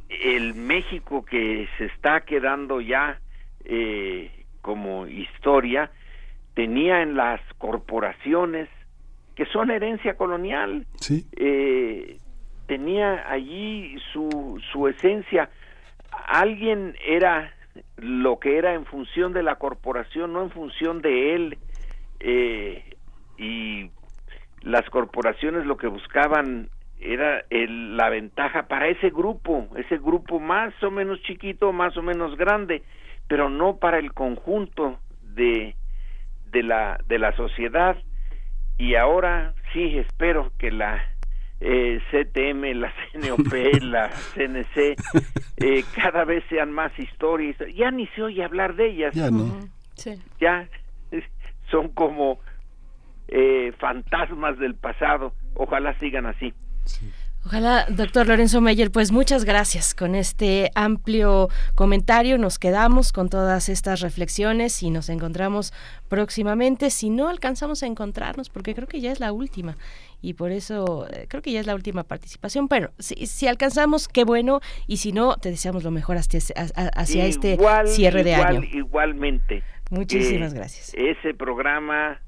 el 0.10 0.54
México 0.54 1.26
que 1.26 1.68
se 1.78 1.86
está 1.86 2.22
quedando 2.22 2.82
ya 2.82 3.20
eh, 3.66 4.32
como 4.62 5.08
historia 5.08 5.92
tenía 6.54 7.02
en 7.02 7.16
las 7.16 7.42
corporaciones 7.58 8.70
que 9.36 9.46
son 9.46 9.70
herencia 9.70 10.16
colonial. 10.16 10.86
tenía 12.66 13.30
allí 13.30 13.98
su, 14.12 14.62
su 14.72 14.88
esencia. 14.88 15.50
Alguien 16.28 16.96
era 17.06 17.54
lo 17.98 18.40
que 18.40 18.58
era 18.58 18.74
en 18.74 18.86
función 18.86 19.34
de 19.34 19.44
la 19.44 19.56
corporación, 19.56 20.34
no 20.34 20.44
en 20.44 20.52
función 20.52 21.02
de 21.02 21.36
él. 21.36 21.58
Eh, 22.20 22.84
y 23.38 23.92
las 24.62 24.90
corporaciones 24.90 25.66
lo 25.66 25.78
que 25.78 25.88
buscaban 25.88 26.70
era 27.00 27.44
la 27.50 28.10
ventaja 28.10 28.68
para 28.68 28.88
ese 28.88 29.10
grupo, 29.10 29.68
ese 29.76 29.98
grupo 29.98 30.40
más 30.40 30.74
o 30.84 30.90
menos 30.90 31.22
chiquito, 31.22 31.72
más 31.72 31.96
o 31.96 32.02
menos 32.02 32.36
grande, 32.36 32.84
pero 33.28 33.50
no 33.50 33.78
para 33.78 34.00
el 34.00 34.14
conjunto 34.14 35.00
de, 35.22 35.76
de, 36.52 36.64
la, 36.64 37.00
de 37.08 37.20
la 37.20 37.36
sociedad. 37.36 37.98
Y 38.80 38.96
ahora 38.96 39.54
sí 39.74 39.98
espero 39.98 40.52
que 40.58 40.72
la 40.72 41.04
eh, 41.60 42.00
CTM, 42.12 42.80
la 42.80 42.94
CNOP, 43.12 43.54
la 43.82 44.10
CNC, 44.34 44.96
eh, 45.58 45.84
cada 45.96 46.26
vez 46.26 46.44
sean 46.50 46.72
más 46.72 46.98
historias. 46.98 47.58
Ya 47.76 47.92
ni 47.92 48.08
se 48.08 48.24
oye 48.24 48.44
hablar 48.44 48.76
de 48.76 48.88
ellas. 48.88 49.14
Ya 49.14 49.30
no. 49.30 49.52
Ya 50.40 50.68
son 51.70 51.90
como 51.90 52.40
eh, 53.28 53.74
fantasmas 53.80 54.58
del 54.60 54.76
pasado. 54.76 55.34
Ojalá 55.56 55.98
sigan 56.00 56.26
así. 56.26 56.54
Ojalá, 57.46 57.86
doctor 57.90 58.28
Lorenzo 58.28 58.60
Meyer, 58.60 58.92
pues 58.92 59.14
muchas 59.14 59.46
gracias 59.46 59.96
con 59.96 60.16
este 60.16 60.70
amplio 60.76 61.48
comentario. 61.76 62.38
Nos 62.38 62.60
quedamos 62.60 63.14
con 63.14 63.30
todas 63.30 63.70
estas 63.70 64.02
reflexiones 64.02 64.84
y 64.84 64.90
nos 64.90 65.08
encontramos 65.08 65.72
próximamente. 66.10 66.90
Si 66.90 67.10
no 67.10 67.30
alcanzamos 67.30 67.84
a 67.84 67.86
encontrarnos, 67.86 68.50
porque 68.50 68.76
creo 68.76 68.88
que 68.88 69.00
ya 69.00 69.14
es 69.14 69.22
la 69.22 69.32
última 69.32 69.78
y 70.22 70.34
por 70.34 70.52
eso 70.52 71.08
eh, 71.10 71.28
creo 71.30 71.42
que 71.42 71.54
ya 71.54 71.62
es 71.62 71.68
la 71.68 71.76
última 71.76 72.04
participación. 72.04 72.68
Pero 72.68 72.92
si, 73.00 73.48
alcanzamos, 73.48 74.10
qué 74.10 74.26
bueno, 74.26 74.60
y 74.86 74.98
si 74.98 75.14
no, 75.14 75.38
te 75.38 75.50
deseamos 75.50 75.86
lo 75.86 75.92
mejor 75.92 76.18
hacia, 76.18 76.42
hacia 76.76 77.26
este 77.28 77.58
cierre 77.86 78.26
de 78.26 78.36
año. 78.36 78.62
Igualmente. 78.74 79.64
Muchísimas 79.90 80.54
gracias. 80.54 80.94
Ese 80.96 81.34
programa 81.34 82.20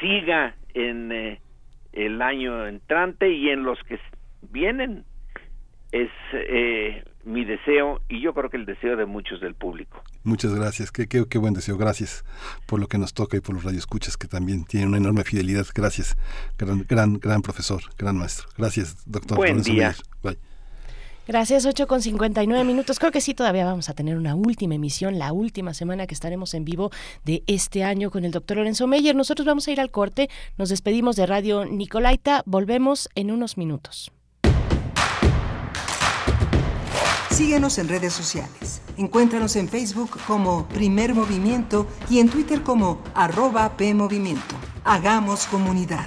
siga 0.00 0.54
en 0.74 1.12
eh, 1.12 1.40
el 1.92 2.20
año 2.22 2.66
entrante 2.66 3.32
y 3.32 3.48
en 3.50 3.62
los 3.62 3.78
que 3.84 3.98
vienen. 4.42 5.04
Es 5.90 6.10
eh, 6.32 7.02
mi 7.24 7.46
deseo 7.46 8.02
y 8.10 8.20
yo 8.20 8.34
creo 8.34 8.50
que 8.50 8.58
el 8.58 8.66
deseo 8.66 8.96
de 8.96 9.06
muchos 9.06 9.40
del 9.40 9.54
público. 9.54 10.02
Muchas 10.22 10.54
gracias, 10.54 10.92
qué, 10.92 11.06
qué, 11.06 11.24
qué 11.28 11.38
buen 11.38 11.54
deseo. 11.54 11.78
Gracias 11.78 12.24
por 12.66 12.78
lo 12.78 12.88
que 12.88 12.98
nos 12.98 13.14
toca 13.14 13.38
y 13.38 13.40
por 13.40 13.54
los 13.54 13.64
radioescuchas 13.64 14.18
que 14.18 14.28
también 14.28 14.64
tienen 14.64 14.90
una 14.90 14.98
enorme 14.98 15.24
fidelidad. 15.24 15.66
Gracias, 15.74 16.16
gran, 16.58 16.84
gran, 16.86 17.14
gran 17.14 17.40
profesor, 17.40 17.80
gran 17.96 18.18
maestro. 18.18 18.48
Gracias, 18.58 19.02
doctor. 19.06 19.38
Buen 19.38 19.62
día. 19.62 19.94
Gracias, 21.28 21.66
8 21.66 21.86
con 21.86 22.00
59 22.00 22.64
minutos. 22.64 22.98
Creo 22.98 23.12
que 23.12 23.20
sí, 23.20 23.34
todavía 23.34 23.66
vamos 23.66 23.90
a 23.90 23.92
tener 23.92 24.16
una 24.16 24.34
última 24.34 24.76
emisión, 24.76 25.18
la 25.18 25.34
última 25.34 25.74
semana 25.74 26.06
que 26.06 26.14
estaremos 26.14 26.54
en 26.54 26.64
vivo 26.64 26.90
de 27.26 27.42
este 27.46 27.84
año 27.84 28.10
con 28.10 28.24
el 28.24 28.30
doctor 28.30 28.56
Lorenzo 28.56 28.86
Meyer. 28.86 29.14
Nosotros 29.14 29.44
vamos 29.44 29.68
a 29.68 29.72
ir 29.72 29.78
al 29.78 29.90
corte, 29.90 30.30
nos 30.56 30.70
despedimos 30.70 31.16
de 31.16 31.26
Radio 31.26 31.66
Nicolaita, 31.66 32.42
volvemos 32.46 33.10
en 33.14 33.30
unos 33.30 33.58
minutos. 33.58 34.10
Síguenos 37.28 37.76
en 37.76 37.88
redes 37.88 38.14
sociales. 38.14 38.80
Encuéntranos 38.96 39.54
en 39.56 39.68
Facebook 39.68 40.18
como 40.26 40.66
Primer 40.68 41.14
Movimiento 41.14 41.86
y 42.08 42.20
en 42.20 42.30
Twitter 42.30 42.62
como 42.62 43.02
arroba 43.14 43.76
PMovimiento. 43.76 44.56
Hagamos 44.82 45.44
comunidad. 45.44 46.06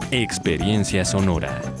Experiencia 0.11 1.05
Sonora. 1.05 1.80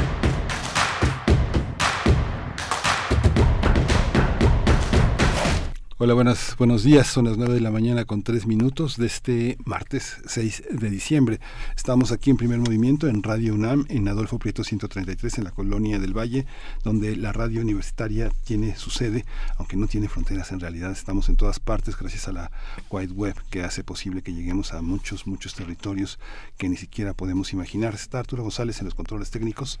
Hola, 6.03 6.15
buenas, 6.15 6.55
buenos 6.57 6.81
días. 6.81 7.05
Son 7.05 7.25
las 7.25 7.37
9 7.37 7.53
de 7.53 7.61
la 7.61 7.69
mañana 7.69 8.05
con 8.05 8.23
3 8.23 8.47
minutos 8.47 8.97
de 8.97 9.05
este 9.05 9.57
martes 9.65 10.17
6 10.25 10.63
de 10.71 10.89
diciembre. 10.89 11.39
Estamos 11.75 12.11
aquí 12.11 12.31
en 12.31 12.37
primer 12.37 12.57
movimiento 12.57 13.07
en 13.07 13.21
Radio 13.21 13.53
UNAM, 13.53 13.85
en 13.87 14.07
Adolfo 14.07 14.39
Prieto 14.39 14.63
133, 14.63 15.37
en 15.37 15.43
la 15.43 15.51
colonia 15.51 15.99
del 15.99 16.17
Valle, 16.17 16.47
donde 16.83 17.15
la 17.15 17.33
radio 17.33 17.61
universitaria 17.61 18.31
tiene 18.45 18.75
su 18.77 18.89
sede, 18.89 19.25
aunque 19.57 19.77
no 19.77 19.85
tiene 19.85 20.09
fronteras 20.09 20.51
en 20.51 20.59
realidad. 20.59 20.89
Estamos 20.89 21.29
en 21.29 21.35
todas 21.35 21.59
partes 21.59 21.95
gracias 21.95 22.27
a 22.27 22.31
la 22.31 22.51
Wide 22.89 23.13
Web 23.13 23.35
que 23.51 23.61
hace 23.61 23.83
posible 23.83 24.23
que 24.23 24.33
lleguemos 24.33 24.73
a 24.73 24.81
muchos, 24.81 25.27
muchos 25.27 25.53
territorios 25.53 26.17
que 26.57 26.67
ni 26.67 26.77
siquiera 26.77 27.13
podemos 27.13 27.53
imaginar. 27.53 27.93
Está 27.93 28.17
Arturo 28.17 28.41
González 28.41 28.79
en 28.79 28.85
los 28.85 28.95
controles 28.95 29.29
técnicos. 29.29 29.79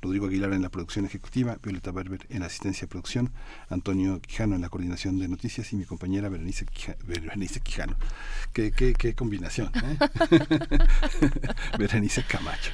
Rodrigo 0.00 0.26
Aguilar 0.26 0.52
en 0.52 0.62
la 0.62 0.68
producción 0.68 1.04
ejecutiva, 1.04 1.58
Violeta 1.62 1.90
Berber 1.90 2.26
en 2.30 2.42
asistencia 2.42 2.82
de 2.82 2.88
producción, 2.88 3.32
Antonio 3.68 4.20
Quijano 4.20 4.56
en 4.56 4.62
la 4.62 4.68
coordinación 4.68 5.18
de 5.18 5.28
noticias 5.28 5.72
y 5.72 5.76
mi 5.76 5.84
compañera 5.84 6.28
Berenice 6.28 6.66
Quijano. 6.66 7.96
Qué, 8.52 8.70
qué, 8.72 8.94
qué 8.94 9.14
combinación, 9.14 9.70
¿eh? 9.74 9.98
Berenice 11.78 12.22
Camacho. 12.24 12.70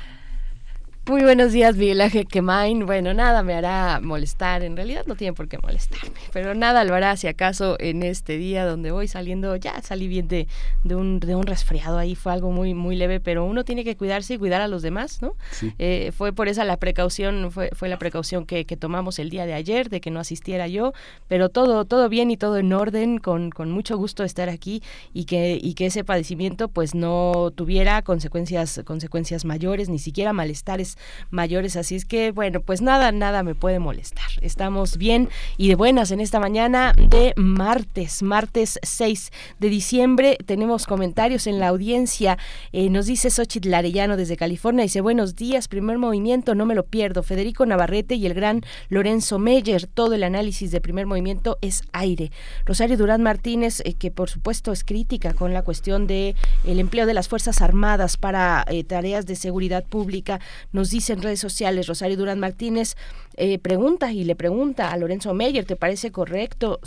Muy 1.07 1.21
buenos 1.23 1.53
días, 1.53 1.77
Miguel 1.77 2.01
Ángel 2.01 2.27
Quemain. 2.27 2.87
Bueno, 2.87 3.13
nada 3.13 3.43
me 3.43 3.53
hará 3.53 4.01
molestar. 4.01 4.63
En 4.63 4.75
realidad 4.75 5.05
no 5.07 5.17
tiene 5.17 5.35
por 5.35 5.49
qué 5.49 5.59
molestarme, 5.59 6.19
pero 6.33 6.55
nada 6.55 6.83
lo 6.85 6.95
hará 6.95 7.15
si 7.19 7.27
acaso 7.27 7.77
en 7.79 8.03
este 8.03 8.39
día 8.39 8.65
donde 8.65 8.91
voy 8.91 9.07
saliendo, 9.07 9.55
ya 9.57 9.83
salí 9.83 10.09
bien 10.09 10.29
de, 10.29 10.49
de, 10.83 10.95
un, 10.95 11.21
de 11.21 11.35
un 11.35 11.47
resfriado 11.47 11.99
ahí, 11.99 12.15
fue 12.15 12.33
algo 12.33 12.51
muy, 12.51 12.73
muy 12.73 12.97
leve, 12.97 13.21
pero 13.21 13.45
uno 13.45 13.65
tiene 13.65 13.85
que 13.85 13.99
cuidarse 13.99 14.35
y 14.35 14.39
cuidar 14.39 14.63
a 14.63 14.69
los 14.69 14.81
demás, 14.81 15.21
¿no? 15.21 15.37
Sí. 15.51 15.75
Eh, 15.79 16.11
fue 16.17 16.33
por 16.33 16.49
esa 16.49 16.65
la 16.65 16.79
precaución, 16.79 17.51
fue, 17.53 17.69
fue 17.75 17.91
la 17.91 17.99
precaución 17.99 18.47
que, 18.47 18.65
que, 18.65 18.79
tomamos 18.79 19.19
el 19.19 19.29
día 19.29 19.45
de 19.45 19.53
ayer, 19.53 19.91
de 19.91 20.01
que 20.01 20.11
no 20.11 20.21
asistiera 20.21 20.69
yo, 20.69 20.95
pero 21.29 21.51
todo, 21.51 21.85
todo 21.85 22.09
bien 22.09 22.31
y 22.31 22.39
todo 22.39 22.57
en 22.57 22.73
orden, 22.73 23.19
con, 23.19 23.51
con 23.51 23.71
mucho 23.71 23.99
gusto 23.99 24.25
estar 24.25 24.49
aquí 24.49 24.83
y 25.13 25.27
que, 25.27 25.59
y 25.63 25.75
que 25.75 25.85
ese 25.85 26.03
padecimiento 26.03 26.69
pues 26.69 26.95
no 26.95 27.53
tuviera 27.55 28.01
consecuencias, 28.01 28.81
consecuencias 28.87 29.45
mayores, 29.45 29.91
ni 29.91 29.99
siquiera 29.99 30.33
malestares 30.33 30.94
mayores. 31.31 31.77
Así 31.77 31.95
es 31.95 32.05
que, 32.05 32.31
bueno, 32.31 32.61
pues 32.61 32.83
nada, 32.83 33.13
nada 33.13 33.43
me 33.43 33.55
puede 33.55 33.79
molestar. 33.79 34.27
Estamos 34.41 34.97
bien 34.97 35.29
y 35.57 35.69
de 35.69 35.75
buenas 35.75 36.11
en 36.11 36.21
esta 36.21 36.41
mañana 36.41 36.95
de 36.97 37.33
martes, 37.37 38.23
martes 38.23 38.79
6 38.83 39.31
de 39.59 39.69
diciembre. 39.69 40.39
Tenemos 40.45 40.87
comentarios 40.87 41.47
en 41.47 41.59
la 41.59 41.69
audiencia. 41.69 42.39
Eh, 42.73 42.91
nos 42.91 43.07
dice 43.07 43.31
Xochitl 43.31 43.73
Arellano 43.75 44.17
desde 44.17 44.37
California. 44.37 44.83
Dice, 44.83 45.01
buenos 45.01 45.37
días, 45.37 45.69
primer 45.69 45.99
movimiento, 45.99 46.55
no 46.55 46.67
me 46.67 46.75
lo 46.75 46.85
pierdo. 46.85 47.23
Federico 47.23 47.67
Navarrete 47.67 48.15
y 48.15 48.27
el 48.27 48.35
gran 48.35 48.63
Lorenzo 48.89 49.39
Meyer. 49.39 49.87
Todo 49.87 50.15
el 50.15 50.23
análisis 50.23 50.71
de 50.71 50.81
primer 50.81 51.07
movimiento 51.07 51.59
es 51.61 51.83
aire. 51.93 52.31
Rosario 52.65 52.97
Durán 52.97 53.23
Martínez, 53.23 53.81
eh, 53.85 53.95
que 53.95 54.11
por 54.11 54.31
supuesto 54.31 54.73
es 54.73 54.85
crítica 54.85 55.35
con 55.35 55.53
la 55.53 55.63
cuestión 55.63 56.07
de 56.07 56.35
el 56.65 56.81
empleo 56.81 57.07
de 57.07 57.15
las 57.15 57.29
Fuerzas 57.29 57.63
Armadas 57.63 58.17
para 58.17 58.65
eh, 58.69 58.85
tareas 58.85 59.27
de 59.27 59.37
seguridad 59.37 59.85
pública, 59.85 60.41
nos 60.73 60.84
dice 60.91 61.13
en 61.13 61.23
redes 61.23 61.41
sociales, 61.41 61.87
Rosario 61.87 62.17
Durán 62.17 62.41
Martínez 62.41 62.97
eh, 63.37 63.59
pregunta 63.59 64.13
y 64.13 64.25
le 64.25 64.37
pregunta 64.37 64.91
a 64.91 64.97
Lorenzo 64.97 65.35
Meyer, 65.35 65.65
¿te 65.65 65.77
parece 65.77 66.13
correcto? 66.13 66.81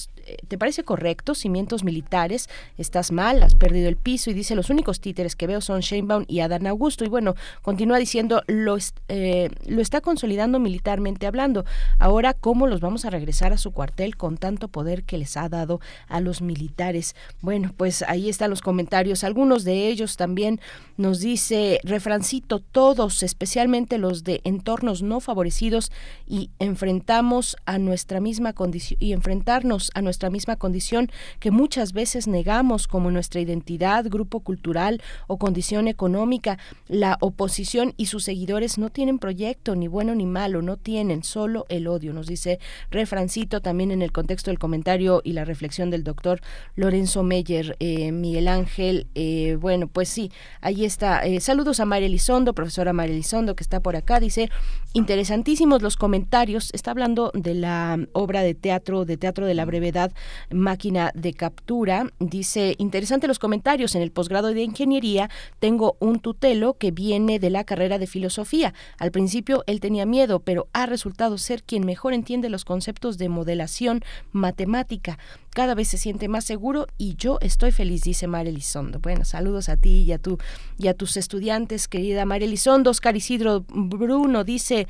¿Te 0.47 0.57
parece 0.57 0.83
correcto? 0.83 1.35
Cimientos 1.35 1.83
militares, 1.83 2.49
estás 2.77 3.11
mal, 3.11 3.43
has 3.43 3.55
perdido 3.55 3.89
el 3.89 3.95
piso 3.95 4.29
y 4.29 4.33
dice, 4.33 4.55
los 4.55 4.69
únicos 4.69 4.99
títeres 4.99 5.35
que 5.35 5.47
veo 5.47 5.61
son 5.61 5.81
Sheinbaum 5.81 6.25
y 6.27 6.41
Adán 6.41 6.67
Augusto. 6.67 7.05
Y 7.05 7.09
bueno, 7.09 7.35
continúa 7.61 7.97
diciendo, 7.97 8.43
lo, 8.47 8.77
eh, 9.07 9.49
lo 9.65 9.81
está 9.81 10.01
consolidando 10.01 10.59
militarmente 10.59 11.27
hablando. 11.27 11.65
Ahora, 11.99 12.33
¿cómo 12.33 12.67
los 12.67 12.81
vamos 12.81 13.05
a 13.05 13.09
regresar 13.09 13.53
a 13.53 13.57
su 13.57 13.71
cuartel 13.71 14.17
con 14.17 14.37
tanto 14.37 14.67
poder 14.67 15.03
que 15.03 15.17
les 15.17 15.37
ha 15.37 15.49
dado 15.49 15.79
a 16.07 16.19
los 16.19 16.41
militares? 16.41 17.15
Bueno, 17.41 17.73
pues 17.77 18.03
ahí 18.03 18.29
están 18.29 18.49
los 18.49 18.61
comentarios. 18.61 19.23
Algunos 19.23 19.63
de 19.63 19.87
ellos 19.87 20.17
también 20.17 20.59
nos 20.97 21.19
dice, 21.19 21.79
refrancito, 21.83 22.59
todos, 22.59 23.23
especialmente 23.23 23.97
los 23.97 24.23
de 24.23 24.41
entornos 24.43 25.01
no 25.01 25.19
favorecidos 25.19 25.91
y 26.25 26.49
enfrentamos 26.59 27.55
a 27.65 27.77
nuestra 27.77 28.19
misma 28.19 28.53
condición 28.53 28.97
y 28.99 29.13
enfrentarnos 29.13 29.91
a 29.93 30.01
nuestra 30.01 30.16
misma 30.29 30.55
condición 30.55 31.09
que 31.39 31.51
muchas 31.51 31.93
veces 31.93 32.27
negamos 32.27 32.87
como 32.87 33.11
nuestra 33.11 33.39
identidad, 33.39 34.05
grupo 34.09 34.39
cultural 34.39 35.01
o 35.27 35.37
condición 35.37 35.87
económica. 35.87 36.57
La 36.87 37.17
oposición 37.21 37.93
y 37.97 38.07
sus 38.07 38.23
seguidores 38.23 38.77
no 38.77 38.89
tienen 38.89 39.19
proyecto 39.19 39.75
ni 39.75 39.87
bueno 39.87 40.15
ni 40.15 40.25
malo, 40.25 40.61
no 40.61 40.77
tienen 40.77 41.23
solo 41.23 41.65
el 41.69 41.87
odio, 41.87 42.13
nos 42.13 42.27
dice 42.27 42.59
Refrancito 42.89 43.61
también 43.61 43.91
en 43.91 44.01
el 44.01 44.11
contexto 44.11 44.51
del 44.51 44.59
comentario 44.59 45.21
y 45.23 45.33
la 45.33 45.45
reflexión 45.45 45.89
del 45.89 46.03
doctor 46.03 46.41
Lorenzo 46.75 47.23
Meyer, 47.23 47.75
eh, 47.79 48.11
Miguel 48.11 48.47
Ángel. 48.47 49.07
Eh, 49.15 49.57
bueno, 49.59 49.87
pues 49.87 50.09
sí, 50.09 50.31
ahí 50.61 50.85
está. 50.85 51.25
Eh, 51.25 51.39
saludos 51.39 51.79
a 51.79 51.85
María 51.85 52.07
Elizondo, 52.07 52.53
profesora 52.53 52.93
María 52.93 53.13
Elizondo, 53.13 53.55
que 53.55 53.63
está 53.63 53.81
por 53.81 53.95
acá. 53.95 54.19
Dice, 54.19 54.49
interesantísimos 54.93 55.81
los 55.81 55.97
comentarios. 55.97 56.69
Está 56.73 56.91
hablando 56.91 57.31
de 57.33 57.53
la 57.53 57.99
obra 58.13 58.41
de 58.41 58.55
teatro, 58.55 59.05
de 59.05 59.17
teatro 59.17 59.45
de 59.45 59.53
la 59.53 59.65
brevedad, 59.65 60.06
máquina 60.51 61.11
de 61.13 61.33
captura. 61.33 62.11
Dice, 62.19 62.75
interesante 62.77 63.27
los 63.27 63.39
comentarios. 63.39 63.95
En 63.95 64.01
el 64.01 64.11
posgrado 64.11 64.53
de 64.53 64.63
ingeniería 64.63 65.29
tengo 65.59 65.97
un 65.99 66.19
tutelo 66.19 66.73
que 66.73 66.91
viene 66.91 67.39
de 67.39 67.49
la 67.49 67.63
carrera 67.63 67.99
de 67.99 68.07
filosofía. 68.07 68.73
Al 68.99 69.11
principio 69.11 69.63
él 69.67 69.79
tenía 69.79 70.05
miedo, 70.05 70.39
pero 70.39 70.67
ha 70.73 70.85
resultado 70.85 71.37
ser 71.37 71.63
quien 71.63 71.85
mejor 71.85 72.13
entiende 72.13 72.49
los 72.49 72.65
conceptos 72.65 73.17
de 73.17 73.29
modelación 73.29 74.03
matemática 74.31 75.17
cada 75.57 75.73
vez 75.73 75.87
se 75.87 75.97
siente 75.97 76.27
más 76.27 76.45
seguro 76.45 76.85
y 76.99 77.15
yo 77.15 77.39
estoy 77.41 77.71
feliz, 77.71 78.03
dice 78.03 78.27
María 78.27 78.51
Elizondo. 78.51 78.99
Bueno, 78.99 79.25
saludos 79.25 79.69
a 79.69 79.77
ti 79.77 80.03
y 80.03 80.11
a, 80.11 80.19
tu, 80.19 80.37
y 80.77 80.87
a 80.87 80.93
tus 80.93 81.17
estudiantes, 81.17 81.87
querida 81.87 82.25
María 82.25 82.45
Elizondo. 82.45 82.91
Oscar 82.91 83.15
Isidro 83.15 83.65
Bruno 83.67 84.43
dice, 84.43 84.87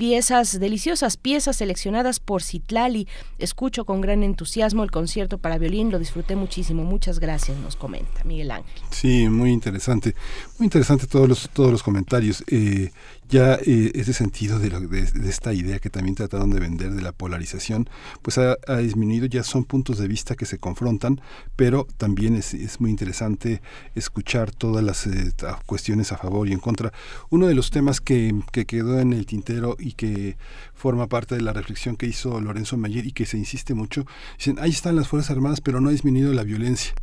piezas, 0.00 0.58
deliciosas 0.58 1.18
piezas 1.18 1.56
seleccionadas 1.56 2.20
por 2.20 2.42
Citlali. 2.42 3.06
Escucho 3.38 3.84
con 3.84 4.00
gran 4.00 4.22
entusiasmo 4.22 4.82
el 4.82 4.90
concierto 4.90 5.36
para 5.36 5.58
violín, 5.58 5.90
lo 5.90 5.98
disfruté 5.98 6.36
muchísimo. 6.36 6.84
Muchas 6.84 7.18
gracias, 7.18 7.58
nos 7.58 7.76
comenta 7.76 8.24
Miguel 8.24 8.50
Ángel. 8.50 8.80
Sí, 8.88 9.28
muy 9.28 9.52
interesante. 9.52 10.14
Muy 10.58 10.64
interesante 10.64 11.06
todos 11.06 11.28
los, 11.28 11.50
todos 11.50 11.70
los 11.70 11.82
comentarios. 11.82 12.42
Eh, 12.46 12.92
ya 13.30 13.54
eh, 13.54 13.92
ese 13.94 14.12
sentido 14.12 14.58
de, 14.58 14.70
de, 14.70 15.28
esta 15.28 15.52
idea 15.52 15.78
que 15.78 15.88
también 15.88 16.16
trataron 16.16 16.50
de 16.50 16.58
vender 16.58 16.92
de 16.92 17.02
la 17.02 17.12
polarización, 17.12 17.88
pues 18.22 18.38
ha, 18.38 18.56
disminuido, 18.78 19.26
ya 19.26 19.44
son 19.44 19.64
puntos 19.64 19.98
de 19.98 20.08
vista 20.08 20.34
que 20.34 20.46
se 20.46 20.58
confrontan, 20.58 21.20
pero 21.56 21.86
también 21.96 22.34
es, 22.34 22.80
muy 22.80 22.90
interesante 22.90 23.62
escuchar 23.94 24.50
todas 24.50 24.84
las 24.84 25.06
eh, 25.06 25.32
cuestiones 25.66 26.12
a 26.12 26.18
favor 26.18 26.48
y 26.48 26.52
en 26.52 26.58
contra. 26.58 26.92
Uno 27.30 27.46
de 27.46 27.54
los 27.54 27.70
temas 27.70 28.00
que, 28.00 28.34
quedó 28.66 29.00
en 29.00 29.12
el 29.12 29.26
tintero 29.26 29.76
y 29.78 29.92
que 29.92 30.36
forma 30.74 31.06
parte 31.08 31.34
de 31.34 31.40
la 31.40 31.52
reflexión 31.52 31.96
que 31.96 32.06
hizo 32.06 32.40
Lorenzo 32.40 32.76
Mayer 32.76 33.06
y 33.06 33.12
que 33.12 33.26
se 33.26 33.38
insiste 33.38 33.74
mucho, 33.74 34.06
dicen, 34.38 34.58
ahí 34.58 34.70
están 34.70 34.96
las 34.96 35.08
Fuerzas 35.08 35.30
Armadas, 35.30 35.60
pero 35.60 35.80
no 35.80 35.88
ha 35.88 35.92
disminuido 35.92 36.32
la 36.32 36.42
violencia. 36.42 36.94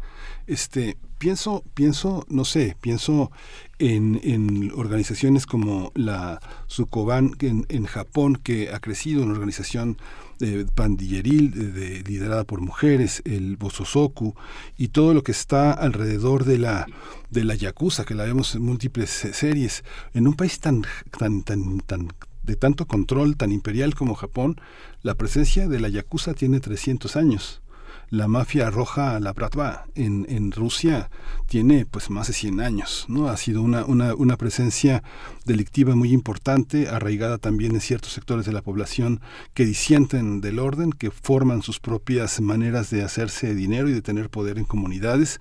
Este, 0.47 0.97
pienso, 1.17 1.63
pienso, 1.73 2.25
no 2.29 2.45
sé, 2.45 2.77
pienso 2.79 3.31
en, 3.79 4.71
organizaciones 4.75 5.45
como 5.45 5.91
la 5.93 6.39
Sukoban 6.67 7.31
en, 7.39 7.65
en, 7.69 7.85
Japón, 7.85 8.39
que 8.41 8.71
ha 8.71 8.79
crecido, 8.79 9.23
una 9.23 9.33
organización 9.33 9.97
eh, 10.39 10.65
pandilleril 10.73 11.73
de, 11.73 12.01
liderada 12.03 12.45
por 12.45 12.61
mujeres, 12.61 13.21
el 13.25 13.57
Bososoku, 13.57 14.35
y 14.77 14.89
todo 14.89 15.13
lo 15.13 15.21
que 15.23 15.33
está 15.33 15.73
alrededor 15.73 16.45
de 16.45 16.59
la, 16.59 16.85
de 17.29 17.43
la 17.43 17.55
Yakuza, 17.55 18.05
que 18.05 18.15
la 18.15 18.23
vemos 18.23 18.55
en 18.55 18.61
múltiples 18.61 19.09
series. 19.09 19.83
En 20.13 20.27
un 20.27 20.35
país 20.35 20.59
tan, 20.59 20.83
tan, 21.17 21.43
tan, 21.43 21.79
tan 21.81 22.07
de 22.43 22.55
tanto 22.55 22.87
control, 22.87 23.35
tan 23.35 23.51
imperial 23.51 23.93
como 23.95 24.15
Japón, 24.15 24.61
la 25.01 25.15
presencia 25.15 25.67
de 25.67 25.81
la 25.81 25.89
Yakuza 25.89 26.33
tiene 26.33 26.61
300 26.61 27.17
años 27.17 27.61
la 28.09 28.27
mafia 28.27 28.69
roja, 28.69 29.19
la 29.19 29.33
Bratva, 29.33 29.85
en, 29.95 30.51
Rusia 30.51 31.09
tiene 31.47 31.85
pues 31.85 32.09
más 32.09 32.27
de 32.27 32.33
100 32.33 32.61
años, 32.61 33.05
¿no? 33.09 33.27
Ha 33.27 33.37
sido 33.37 33.61
una, 33.61 33.85
una, 33.85 34.15
una 34.15 34.37
presencia 34.37 35.03
delictiva 35.45 35.95
muy 35.95 36.13
importante, 36.13 36.87
arraigada 36.87 37.37
también 37.37 37.73
en 37.73 37.81
ciertos 37.81 38.13
sectores 38.13 38.45
de 38.45 38.53
la 38.53 38.61
población 38.61 39.19
que 39.53 39.65
disienten 39.65 40.41
del 40.41 40.59
orden, 40.59 40.91
que 40.91 41.11
forman 41.11 41.61
sus 41.61 41.79
propias 41.79 42.39
maneras 42.39 42.89
de 42.89 43.03
hacerse 43.03 43.53
dinero 43.53 43.89
y 43.89 43.93
de 43.93 44.01
tener 44.01 44.29
poder 44.29 44.57
en 44.57 44.65
comunidades 44.65 45.39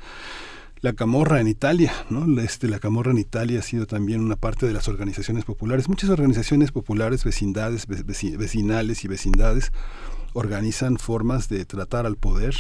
la 0.81 0.93
camorra 0.93 1.41
en 1.41 1.49
Italia, 1.49 1.93
¿no? 2.11 2.41
Este, 2.41 2.69
la 2.69 2.79
camorra 2.79 3.11
en 3.11 3.19
Italia 3.19 3.61
ha 3.61 3.63
sido 3.63 3.87
también 3.87 4.21
una 4.21 4.37
parte 4.37 4.67
de 4.67 4.73
las 4.73 4.89
organizaciones 4.89 5.45
populares. 5.45 5.89
Muchas 5.89 6.11
organizaciones 6.11 6.71
populares, 6.71 7.25
vecindades, 7.25 7.87
vecinales 7.87 9.05
y 9.05 9.09
vecindades 9.09 9.73
organizan 10.37 10.99
formas 10.99 11.49
de 11.49 11.65
tratar 11.65 12.05
al 12.05 12.17
poder 12.17 12.55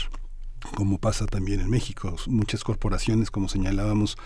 como 0.75 0.99
pasa 0.99 1.27
también 1.27 1.61
en 1.61 1.71
México. 1.71 2.17
Muchas 2.27 2.65
corporaciones, 2.65 3.31
como 3.31 3.49
señalábamos, 3.49 4.17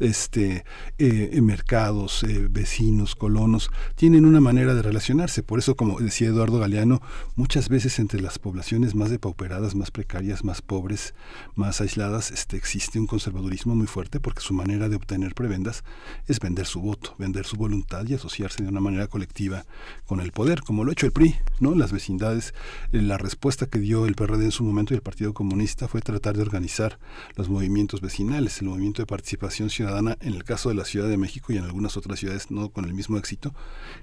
este, 0.00 0.64
eh, 0.98 1.40
mercados, 1.42 2.24
eh, 2.24 2.48
vecinos, 2.50 3.14
colonos, 3.14 3.70
tienen 3.94 4.24
una 4.26 4.40
manera 4.40 4.74
de 4.74 4.82
relacionarse. 4.82 5.42
Por 5.42 5.58
eso, 5.58 5.76
como 5.76 6.00
decía 6.00 6.28
Eduardo 6.28 6.58
Galeano, 6.58 7.00
muchas 7.36 7.68
veces 7.68 7.98
entre 7.98 8.20
las 8.20 8.38
poblaciones 8.38 8.94
más 8.94 9.10
depauperadas, 9.10 9.74
más 9.74 9.90
precarias, 9.90 10.44
más 10.44 10.62
pobres, 10.62 11.14
más 11.54 11.80
aisladas, 11.80 12.30
este, 12.30 12.56
existe 12.56 12.98
un 12.98 13.06
conservadurismo 13.06 13.74
muy 13.74 13.86
fuerte 13.86 14.20
porque 14.20 14.40
su 14.40 14.54
manera 14.54 14.88
de 14.88 14.96
obtener 14.96 15.34
prebendas 15.34 15.84
es 16.26 16.40
vender 16.40 16.66
su 16.66 16.80
voto, 16.80 17.14
vender 17.18 17.46
su 17.46 17.56
voluntad 17.56 18.06
y 18.06 18.14
asociarse 18.14 18.62
de 18.62 18.68
una 18.68 18.80
manera 18.80 19.06
colectiva 19.06 19.64
con 20.06 20.20
el 20.20 20.32
poder, 20.32 20.62
como 20.62 20.84
lo 20.84 20.90
ha 20.90 20.92
hecho 20.92 21.06
el 21.06 21.12
PRI, 21.12 21.36
¿no? 21.60 21.74
Las 21.74 21.92
vecindades, 21.92 22.54
eh, 22.92 23.02
la 23.02 23.18
respuesta 23.18 23.66
que 23.66 23.78
dio 23.78 24.06
el 24.06 24.14
PRD 24.14 24.44
en 24.44 24.50
su 24.50 24.64
momento 24.64 24.94
y 24.94 24.96
el 24.96 25.02
Partido 25.02 25.34
Comunista 25.34 25.73
fue 25.88 26.00
tratar 26.00 26.36
de 26.36 26.42
organizar 26.42 26.98
los 27.36 27.48
movimientos 27.48 28.00
vecinales, 28.00 28.60
el 28.60 28.68
movimiento 28.68 29.02
de 29.02 29.06
participación 29.06 29.70
ciudadana, 29.70 30.16
en 30.20 30.34
el 30.34 30.44
caso 30.44 30.68
de 30.68 30.76
la 30.76 30.84
Ciudad 30.84 31.08
de 31.08 31.16
México 31.16 31.52
y 31.52 31.56
en 31.56 31.64
algunas 31.64 31.96
otras 31.96 32.20
ciudades 32.20 32.50
no 32.50 32.68
con 32.70 32.84
el 32.84 32.94
mismo 32.94 33.18
éxito, 33.18 33.52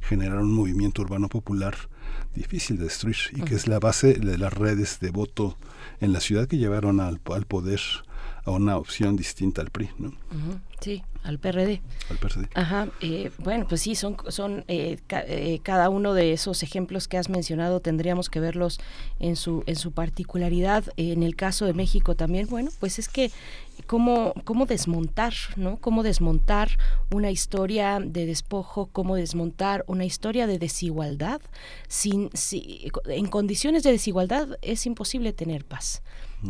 generaron 0.01 0.45
un 0.45 0.53
movimiento 0.53 1.01
urbano 1.01 1.29
popular 1.29 1.75
difícil 2.35 2.77
de 2.77 2.85
destruir 2.85 3.17
y 3.33 3.41
que 3.41 3.55
es 3.55 3.67
la 3.67 3.79
base 3.79 4.13
de 4.15 4.37
las 4.37 4.53
redes 4.53 4.99
de 4.99 5.11
voto 5.11 5.57
en 5.99 6.13
la 6.13 6.19
ciudad 6.19 6.47
que 6.47 6.57
llevaron 6.57 6.99
al, 6.99 7.21
al 7.33 7.45
poder 7.45 7.81
a 8.45 8.51
una 8.51 8.77
opción 8.77 9.15
distinta 9.15 9.61
al 9.61 9.69
PRI, 9.69 9.89
¿no? 9.97 10.13
Sí, 10.79 11.03
al 11.23 11.37
PRD. 11.37 11.79
Al 12.09 12.17
PRD. 12.17 12.49
Ajá. 12.55 12.87
Eh, 13.01 13.29
bueno, 13.37 13.67
pues 13.67 13.81
sí, 13.81 13.93
son, 13.93 14.17
son 14.29 14.65
eh, 14.67 14.97
eh, 15.09 15.59
cada 15.61 15.89
uno 15.89 16.15
de 16.15 16.33
esos 16.33 16.63
ejemplos 16.63 17.07
que 17.07 17.19
has 17.19 17.29
mencionado 17.29 17.81
tendríamos 17.81 18.29
que 18.31 18.39
verlos 18.39 18.79
en 19.19 19.35
su 19.35 19.63
en 19.67 19.75
su 19.75 19.91
particularidad. 19.91 20.85
en 20.97 21.21
el 21.21 21.35
caso 21.35 21.65
de 21.65 21.73
México 21.73 22.15
también, 22.15 22.47
bueno, 22.47 22.71
pues 22.79 22.97
es 22.97 23.07
que 23.07 23.31
cómo, 23.85 24.33
cómo 24.43 24.65
desmontar, 24.65 25.33
¿no? 25.55 25.77
Cómo 25.77 26.01
desmontar 26.01 26.79
una 27.11 27.29
historia 27.29 27.99
de 28.03 28.25
despojo, 28.25 28.89
cómo 28.91 29.15
desmontar 29.15 29.83
una 29.87 30.05
historia 30.05 30.47
de 30.47 30.57
desigualdad. 30.57 31.41
Sin, 31.87 32.31
si, 32.33 32.91
en 33.05 33.27
condiciones 33.27 33.83
de 33.83 33.91
desigualdad 33.91 34.57
es 34.63 34.87
imposible 34.87 35.31
tener 35.31 35.65
paz. 35.65 36.01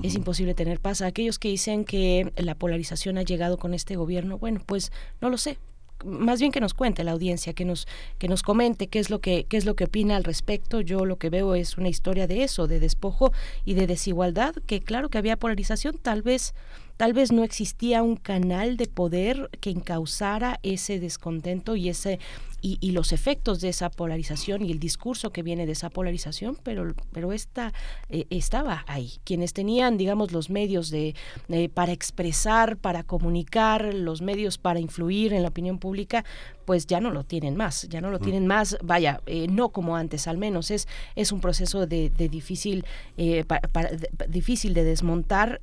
Es 0.03 0.15
imposible 0.15 0.53
tener 0.53 0.79
paz. 0.79 1.01
Aquellos 1.01 1.37
que 1.37 1.49
dicen 1.49 1.83
que 1.83 2.31
la 2.37 2.55
polarización 2.55 3.17
ha 3.17 3.23
llegado 3.23 3.57
con 3.57 3.73
este 3.73 3.95
gobierno, 3.95 4.37
bueno, 4.37 4.61
pues 4.65 4.91
no 5.19 5.29
lo 5.29 5.37
sé 5.37 5.57
más 6.05 6.39
bien 6.39 6.51
que 6.51 6.61
nos 6.61 6.73
cuente 6.73 7.03
la 7.03 7.11
audiencia, 7.11 7.53
que 7.53 7.65
nos 7.65 7.87
que 8.17 8.27
nos 8.27 8.43
comente 8.43 8.87
qué 8.87 8.99
es 8.99 9.09
lo 9.09 9.19
que 9.19 9.45
qué 9.45 9.57
es 9.57 9.65
lo 9.65 9.75
que 9.75 9.85
opina 9.85 10.15
al 10.15 10.23
respecto. 10.23 10.81
Yo 10.81 11.05
lo 11.05 11.17
que 11.17 11.29
veo 11.29 11.55
es 11.55 11.77
una 11.77 11.89
historia 11.89 12.27
de 12.27 12.43
eso, 12.43 12.67
de 12.67 12.79
despojo 12.79 13.31
y 13.65 13.73
de 13.73 13.87
desigualdad, 13.87 14.55
que 14.65 14.81
claro 14.81 15.09
que 15.09 15.17
había 15.17 15.37
polarización, 15.37 15.97
tal 15.97 16.21
vez 16.21 16.53
tal 16.97 17.13
vez 17.13 17.31
no 17.31 17.43
existía 17.43 18.03
un 18.03 18.15
canal 18.15 18.77
de 18.77 18.85
poder 18.85 19.49
que 19.59 19.71
encauzara 19.71 20.59
ese 20.61 20.99
descontento 20.99 21.75
y 21.75 21.89
ese 21.89 22.19
y, 22.61 22.91
los 22.91 23.13
efectos 23.13 23.61
de 23.61 23.69
esa 23.69 23.89
polarización 23.89 24.63
y 24.63 24.71
el 24.71 24.79
discurso 24.79 25.31
que 25.31 25.43
viene 25.43 25.65
de 25.65 25.71
esa 25.71 25.89
polarización, 25.89 26.57
pero, 26.63 26.93
pero 27.11 27.33
esta 27.33 27.73
eh, 28.09 28.25
estaba 28.29 28.83
ahí. 28.87 29.13
Quienes 29.23 29.53
tenían, 29.53 29.97
digamos, 29.97 30.31
los 30.31 30.49
medios 30.49 30.89
de, 30.89 31.15
para 31.73 31.91
expresar, 31.91 32.77
para 32.77 33.03
comunicar, 33.03 33.93
los 33.93 34.21
medios 34.21 34.57
para 34.57 34.79
influir 34.79 35.33
en 35.33 35.43
la 35.43 35.49
opinión 35.49 35.79
pública, 35.79 36.23
pues 36.65 36.85
ya 36.85 37.01
no 37.01 37.11
lo 37.11 37.23
tienen 37.23 37.55
más, 37.55 37.87
ya 37.89 38.01
no 38.01 38.11
lo 38.11 38.19
tienen 38.19 38.45
más, 38.45 38.77
vaya, 38.83 39.21
eh, 39.25 39.47
no 39.47 39.69
como 39.69 39.95
antes, 39.95 40.27
al 40.27 40.37
menos. 40.37 40.71
Es, 40.71 40.87
es 41.15 41.31
un 41.31 41.41
proceso 41.41 41.87
de, 41.87 42.09
difícil, 42.09 42.85
eh, 43.17 43.43
difícil 44.27 44.73
de 44.73 44.83
desmontar 44.83 45.61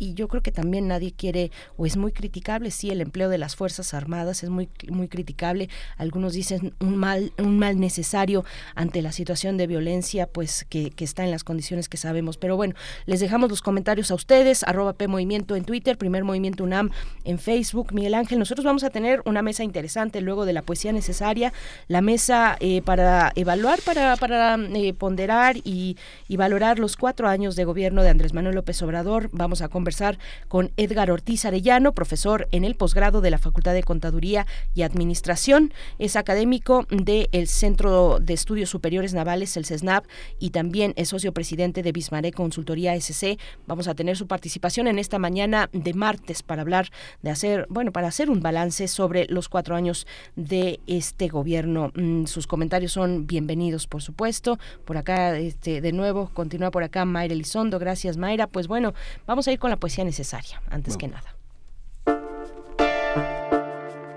y 0.00 0.14
yo 0.14 0.26
creo 0.28 0.42
que 0.42 0.50
también 0.50 0.88
nadie 0.88 1.12
quiere 1.12 1.52
o 1.76 1.86
es 1.86 1.96
muy 1.96 2.10
criticable, 2.10 2.70
sí, 2.70 2.90
el 2.90 3.02
empleo 3.02 3.28
de 3.28 3.36
las 3.36 3.54
Fuerzas 3.54 3.92
Armadas 3.92 4.42
es 4.42 4.48
muy, 4.48 4.68
muy 4.88 5.08
criticable, 5.08 5.68
algunos 5.98 6.29
dicen 6.34 6.74
un 6.80 6.96
mal, 6.96 7.32
un 7.38 7.58
mal 7.58 7.78
necesario 7.80 8.44
ante 8.74 9.02
la 9.02 9.12
situación 9.12 9.56
de 9.56 9.66
violencia, 9.66 10.26
pues 10.26 10.66
que, 10.68 10.92
está 10.98 11.24
en 11.24 11.30
las 11.30 11.44
condiciones 11.44 11.88
que 11.88 11.96
sabemos. 11.96 12.36
Pero 12.36 12.56
bueno, 12.56 12.74
les 13.06 13.20
dejamos 13.20 13.50
los 13.50 13.62
comentarios 13.62 14.10
a 14.10 14.14
ustedes, 14.14 14.62
arroba 14.64 14.92
P 14.92 15.04
en 15.04 15.64
Twitter, 15.64 15.98
Primer 15.98 16.24
Movimiento 16.24 16.64
UNAM 16.64 16.90
en 17.24 17.38
Facebook. 17.38 17.92
Miguel 17.92 18.14
Ángel, 18.14 18.38
nosotros 18.38 18.64
vamos 18.64 18.84
a 18.84 18.90
tener 18.90 19.22
una 19.24 19.42
mesa 19.42 19.64
interesante 19.64 20.20
luego 20.20 20.44
de 20.44 20.52
la 20.52 20.62
poesía 20.62 20.92
necesaria, 20.92 21.52
la 21.88 22.00
mesa 22.00 22.56
eh, 22.60 22.82
para 22.82 23.32
evaluar, 23.34 23.80
para, 23.82 24.56
eh, 24.74 24.94
ponderar 24.94 25.56
y, 25.58 25.96
y 26.28 26.36
valorar 26.36 26.78
los 26.78 26.96
cuatro 26.96 27.28
años 27.28 27.56
de 27.56 27.64
gobierno 27.64 28.02
de 28.02 28.10
Andrés 28.10 28.34
Manuel 28.34 28.54
López 28.54 28.80
Obrador. 28.82 29.30
Vamos 29.32 29.62
a 29.62 29.68
conversar 29.68 30.18
con 30.48 30.70
Edgar 30.76 31.10
Ortiz 31.10 31.44
Arellano, 31.44 31.92
profesor 31.92 32.48
en 32.52 32.64
el 32.64 32.74
posgrado 32.74 33.20
de 33.20 33.30
la 33.30 33.38
Facultad 33.38 33.74
de 33.74 33.82
Contaduría 33.82 34.46
y 34.74 34.82
Administración. 34.82 35.72
Es 35.98 36.16
académico 36.20 36.86
del 36.90 37.48
Centro 37.48 38.18
de 38.20 38.34
Estudios 38.34 38.70
Superiores 38.70 39.14
Navales, 39.14 39.56
el 39.56 39.66
CESNAP, 39.66 40.04
y 40.38 40.50
también 40.50 40.92
es 40.96 41.08
socio 41.08 41.32
presidente 41.32 41.82
de 41.82 41.92
Bismarck 41.92 42.34
Consultoría 42.34 42.94
SC. 42.94 43.38
Vamos 43.66 43.88
a 43.88 43.94
tener 43.94 44.16
su 44.16 44.26
participación 44.26 44.86
en 44.86 44.98
esta 44.98 45.18
mañana 45.18 45.68
de 45.72 45.94
martes 45.94 46.42
para 46.42 46.62
hablar 46.62 46.90
de 47.22 47.30
hacer, 47.30 47.66
bueno, 47.68 47.92
para 47.92 48.08
hacer 48.08 48.30
un 48.30 48.40
balance 48.40 48.88
sobre 48.88 49.26
los 49.26 49.48
cuatro 49.48 49.74
años 49.74 50.06
de 50.36 50.80
este 50.86 51.28
gobierno. 51.28 51.92
Mm, 51.94 52.26
sus 52.26 52.46
comentarios 52.46 52.92
son 52.92 53.26
bienvenidos, 53.26 53.86
por 53.86 54.02
supuesto. 54.02 54.58
Por 54.84 54.96
acá, 54.96 55.36
este, 55.38 55.80
de 55.80 55.92
nuevo, 55.92 56.30
continúa 56.34 56.70
por 56.70 56.82
acá 56.82 57.04
Mayra 57.04 57.34
Elizondo. 57.34 57.78
Gracias, 57.78 58.16
Mayra. 58.16 58.46
Pues 58.46 58.68
bueno, 58.68 58.94
vamos 59.26 59.48
a 59.48 59.52
ir 59.52 59.58
con 59.58 59.70
la 59.70 59.76
poesía 59.76 60.04
necesaria, 60.04 60.62
antes 60.70 60.96
que 60.96 61.08
nada. 61.08 61.34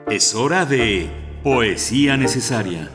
Es 0.09 0.35
hora 0.35 0.65
de 0.65 1.32
Poesía 1.43 2.15
necesaria. 2.15 2.89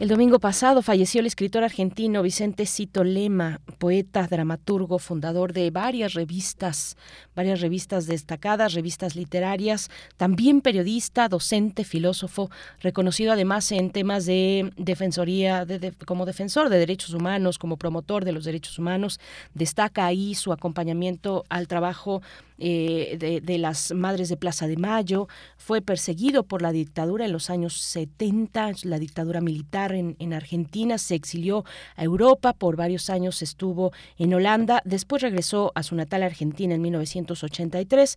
El 0.00 0.06
domingo 0.06 0.38
pasado 0.38 0.80
falleció 0.80 1.18
el 1.18 1.26
escritor 1.26 1.64
argentino 1.64 2.22
Vicente 2.22 2.66
Cito 2.66 3.02
Lema, 3.02 3.60
poeta, 3.78 4.28
dramaturgo, 4.30 5.00
fundador 5.00 5.52
de 5.52 5.72
varias 5.72 6.14
revistas, 6.14 6.96
varias 7.34 7.60
revistas 7.60 8.06
destacadas, 8.06 8.74
revistas 8.74 9.16
literarias, 9.16 9.90
también 10.16 10.60
periodista, 10.60 11.28
docente, 11.28 11.82
filósofo, 11.82 12.48
reconocido 12.80 13.32
además 13.32 13.72
en 13.72 13.90
temas 13.90 14.24
de 14.24 14.70
defensoría, 14.76 15.66
como 16.06 16.26
defensor 16.26 16.68
de 16.68 16.78
derechos 16.78 17.12
humanos, 17.12 17.58
como 17.58 17.76
promotor 17.76 18.24
de 18.24 18.30
los 18.30 18.44
derechos 18.44 18.78
humanos. 18.78 19.18
Destaca 19.52 20.06
ahí 20.06 20.36
su 20.36 20.52
acompañamiento 20.52 21.44
al 21.48 21.66
trabajo 21.66 22.22
eh, 22.60 23.40
de, 23.42 23.58
las 23.58 23.92
Madres 23.92 24.28
de 24.28 24.36
Plaza 24.36 24.66
de 24.66 24.76
Mayo, 24.76 25.28
fue 25.56 25.80
perseguido 25.80 26.42
por 26.42 26.60
la 26.60 26.72
dictadura 26.72 27.24
en 27.24 27.30
los 27.30 27.50
años 27.50 27.80
70, 27.80 28.72
la 28.82 28.98
dictadura 28.98 29.40
militar 29.40 29.87
en, 29.92 30.16
en 30.18 30.32
Argentina, 30.32 30.98
se 30.98 31.14
exilió 31.14 31.64
a 31.96 32.04
Europa, 32.04 32.52
por 32.52 32.76
varios 32.76 33.10
años 33.10 33.42
estuvo 33.42 33.92
en 34.18 34.34
Holanda, 34.34 34.82
después 34.84 35.22
regresó 35.22 35.72
a 35.74 35.82
su 35.82 35.94
natal 35.94 36.22
Argentina 36.22 36.74
en 36.74 36.82
1983 36.82 38.16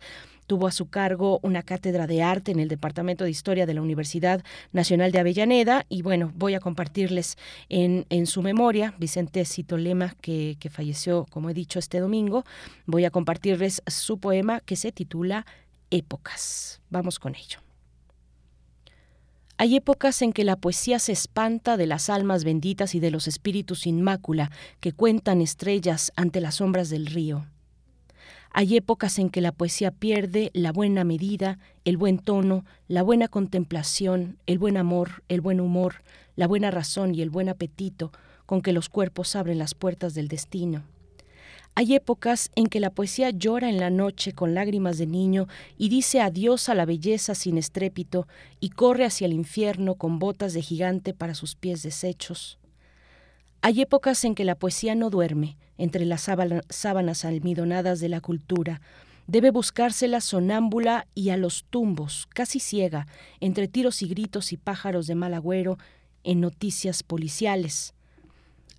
tuvo 0.52 0.68
a 0.68 0.72
su 0.74 0.90
cargo 0.90 1.40
una 1.44 1.64
cátedra 1.64 2.08
de 2.08 2.24
arte 2.24 2.52
en 2.52 2.60
el 2.60 2.68
Departamento 2.68 3.24
de 3.24 3.30
Historia 3.30 3.66
de 3.66 3.74
la 3.74 3.82
Universidad 3.82 4.44
Nacional 4.74 5.14
de 5.14 5.20
Avellaneda 5.20 5.86
y 5.88 6.02
bueno, 6.02 6.34
voy 6.36 6.56
a 6.56 6.60
compartirles 6.60 7.38
en, 7.70 8.06
en 8.10 8.28
su 8.28 8.42
memoria, 8.42 8.94
Vicente 8.98 9.46
Citolema, 9.46 10.14
que, 10.20 10.58
que 10.60 10.70
falleció, 10.70 11.26
como 11.30 11.50
he 11.50 11.54
dicho, 11.54 11.80
este 11.80 12.02
domingo, 12.02 12.44
voy 12.86 13.06
a 13.06 13.12
compartirles 13.12 13.82
su 13.88 14.18
poema 14.18 14.60
que 14.60 14.76
se 14.76 14.92
titula 14.92 15.46
Épocas. 15.90 16.82
Vamos 16.90 17.18
con 17.18 17.34
ello. 17.34 17.71
Hay 19.62 19.76
épocas 19.76 20.24
en 20.24 20.34
que 20.34 20.44
la 20.44 20.56
poesía 20.56 20.98
se 20.98 21.12
espanta 21.12 21.78
de 21.78 21.86
las 21.86 22.10
almas 22.10 22.44
benditas 22.44 22.96
y 22.96 23.00
de 23.00 23.12
los 23.12 23.28
espíritus 23.28 23.82
sin 23.82 24.02
mácula 24.02 24.50
que 24.80 24.92
cuentan 24.92 25.40
estrellas 25.40 26.12
ante 26.16 26.42
las 26.42 26.56
sombras 26.56 26.90
del 26.90 27.06
río. 27.06 27.46
Hay 28.50 28.76
épocas 28.76 29.20
en 29.20 29.30
que 29.30 29.40
la 29.40 29.52
poesía 29.52 29.92
pierde 29.92 30.50
la 30.56 30.72
buena 30.72 31.04
medida, 31.04 31.60
el 31.86 31.98
buen 31.98 32.18
tono, 32.18 32.66
la 32.88 33.04
buena 33.04 33.28
contemplación, 33.28 34.40
el 34.48 34.58
buen 34.58 34.78
amor, 34.78 35.22
el 35.30 35.42
buen 35.42 35.62
humor, 35.62 36.02
la 36.36 36.48
buena 36.48 36.72
razón 36.72 37.14
y 37.14 37.22
el 37.22 37.30
buen 37.30 37.48
apetito 37.48 38.12
con 38.48 38.64
que 38.64 38.74
los 38.74 38.90
cuerpos 38.90 39.36
abren 39.36 39.60
las 39.60 39.76
puertas 39.76 40.16
del 40.16 40.28
destino. 40.28 40.86
Hay 41.74 41.96
épocas 41.96 42.52
en 42.56 42.68
que 42.68 42.82
la 42.82 42.90
poesía 42.90 43.30
llora 43.30 43.70
en 43.70 43.80
la 43.80 43.90
noche 43.90 44.34
con 44.34 44.54
lágrimas 44.54 44.98
de 44.98 45.08
niño 45.08 45.48
y 45.78 45.88
dice 45.88 46.20
adiós 46.20 46.68
a 46.68 46.76
la 46.76 46.86
belleza 46.86 47.34
sin 47.34 47.58
estrépito 47.58 48.28
y 48.60 48.70
corre 48.70 49.06
hacia 49.06 49.26
el 49.26 49.34
infierno 49.34 49.96
con 49.96 50.20
botas 50.20 50.54
de 50.54 50.62
gigante 50.62 51.14
para 51.14 51.34
sus 51.34 51.56
pies 51.56 51.82
deshechos. 51.82 52.60
Hay 53.62 53.80
épocas 53.80 54.26
en 54.26 54.36
que 54.36 54.44
la 54.44 54.56
poesía 54.56 54.96
no 54.96 55.10
duerme, 55.10 55.56
entre 55.78 56.06
las 56.06 56.28
sábanas 56.70 57.26
almidonadas 57.26 58.00
de 58.00 58.10
la 58.10 58.20
cultura. 58.20 58.82
Debe 59.28 59.52
buscársela 59.52 60.20
sonámbula 60.20 61.08
y 61.16 61.30
a 61.30 61.38
los 61.38 61.64
tumbos, 61.70 62.28
casi 62.34 62.60
ciega, 62.60 63.08
entre 63.40 63.68
tiros 63.68 64.02
y 64.02 64.08
gritos 64.08 64.52
y 64.52 64.58
pájaros 64.58 65.08
de 65.08 65.16
mal 65.16 65.34
agüero, 65.34 65.78
en 66.24 66.42
noticias 66.42 67.02
policiales. 67.02 67.94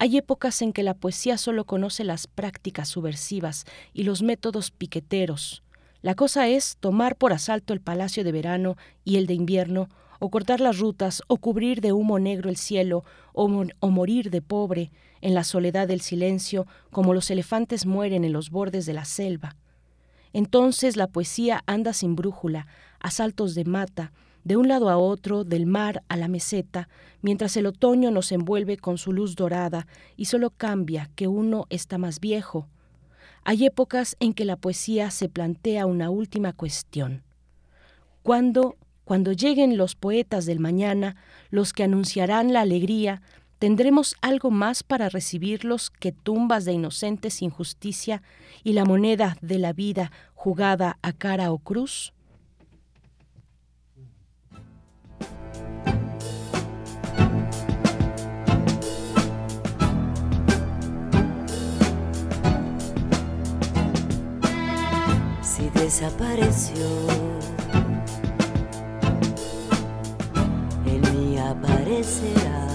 Hay 0.03 0.17
épocas 0.17 0.63
en 0.63 0.73
que 0.73 0.83
la 0.83 0.95
poesía 0.95 1.39
solo 1.39 1.65
conoce 1.65 2.03
las 2.03 2.27
prácticas 2.27 2.89
subversivas 2.89 3.67
y 3.93 4.03
los 4.03 4.21
métodos 4.21 4.73
piqueteros. 4.73 5.63
La 6.01 6.17
cosa 6.17 6.49
es 6.49 6.77
tomar 6.81 7.15
por 7.15 7.33
asalto 7.33 7.73
el 7.73 7.81
palacio 7.81 8.25
de 8.25 8.33
verano 8.33 8.77
y 9.05 9.17
el 9.19 9.29
de 9.29 9.35
invierno, 9.35 9.89
o 10.19 10.29
cortar 10.29 10.59
las 10.61 10.81
rutas, 10.81 11.23
o 11.29 11.37
cubrir 11.37 11.81
de 11.81 11.93
humo 11.93 12.19
negro 12.19 12.51
el 12.51 12.57
cielo, 12.57 13.05
o, 13.33 13.45
o 13.79 13.91
morir 13.91 14.31
de 14.31 14.43
pobre, 14.43 14.91
en 15.21 15.35
la 15.35 15.45
soledad 15.45 15.87
del 15.87 16.01
silencio, 16.01 16.67
como 16.91 17.15
los 17.15 17.31
elefantes 17.31 17.87
mueren 17.87 18.25
en 18.25 18.33
los 18.33 18.51
bordes 18.51 18.87
de 18.87 18.95
la 18.95 19.05
selva. 19.05 19.55
Entonces 20.33 20.97
la 20.97 21.07
poesía 21.07 21.63
anda 21.67 21.93
sin 21.93 22.17
brújula, 22.17 22.67
a 22.99 23.13
saltos 23.13 23.55
de 23.55 23.65
mata, 23.67 24.11
de 24.45 24.57
un 24.57 24.69
lado 24.69 24.91
a 24.91 24.97
otro, 24.97 25.45
del 25.45 25.67
mar 25.67 26.03
a 26.09 26.17
la 26.17 26.29
meseta, 26.29 26.89
mientras 27.21 27.57
el 27.57 27.67
otoño 27.67 28.11
nos 28.11 28.33
envuelve 28.33 28.77
con 28.77 28.99
su 28.99 29.13
luz 29.13 29.37
dorada 29.37 29.87
y 30.17 30.27
solo 30.27 30.51
cambia 30.51 31.11
que 31.15 31.29
uno 31.29 31.67
está 31.71 31.99
más 31.99 32.21
viejo. 32.21 32.69
Hay 33.45 33.67
épocas 33.67 34.17
en 34.21 34.35
que 34.35 34.45
la 34.45 34.57
poesía 34.57 35.11
se 35.11 35.29
plantea 35.29 35.87
una 35.87 36.11
última 36.11 36.53
cuestión. 36.53 37.23
¿Cuándo, 38.23 38.77
cuando 39.05 39.33
lleguen 39.33 39.77
los 39.77 39.95
poetas 39.95 40.47
del 40.47 40.61
mañana, 40.61 41.17
los 41.51 41.73
que 41.73 41.85
anunciarán 41.85 42.53
la 42.53 42.61
alegría, 42.61 43.23
¿Tendremos 43.63 44.17
algo 44.23 44.51
más 44.51 44.83
para 44.83 45.09
recibirlos 45.09 45.91
que 45.91 46.11
tumbas 46.11 46.65
de 46.65 46.73
inocentes 46.73 47.35
sin 47.35 47.51
justicia 47.51 48.21
y 48.65 48.73
la 48.73 48.85
moneda 48.85 49.37
de 49.41 49.61
la 49.61 49.73
vida 49.73 50.11
jugada 50.35 50.99
a 51.01 51.13
cara 51.13 51.53
o 51.53 51.59
cruz? 51.59 52.13
Desapareció, 65.83 66.87
en 70.87 71.01
mí 71.13 71.39
aparecerá. 71.39 72.72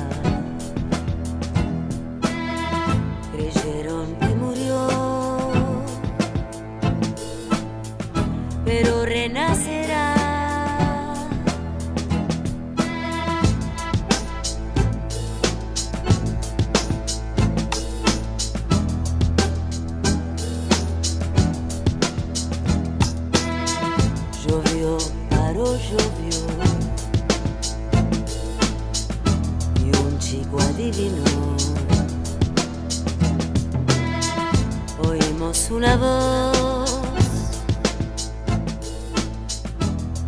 Oímos 34.99 35.69
una 35.69 35.97
voz 35.97 37.01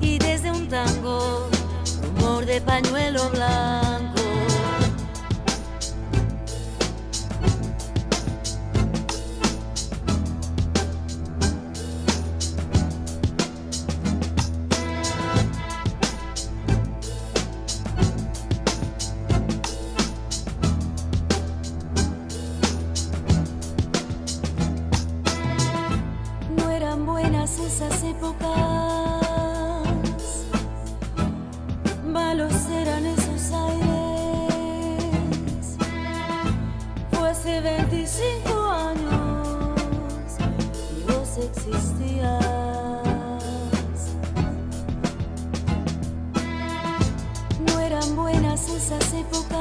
y 0.02 0.18
desde 0.18 0.52
un 0.52 0.68
tango, 0.68 1.48
rumor 2.02 2.45
de 2.45 2.60
pañuelo 2.60 3.30
blanco. 3.30 3.89
Esas 48.80 49.14
épocas, 49.14 49.60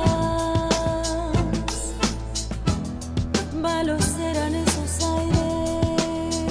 malos 3.60 4.16
eran 4.20 4.54
esos 4.54 5.04
aires. 5.04 6.46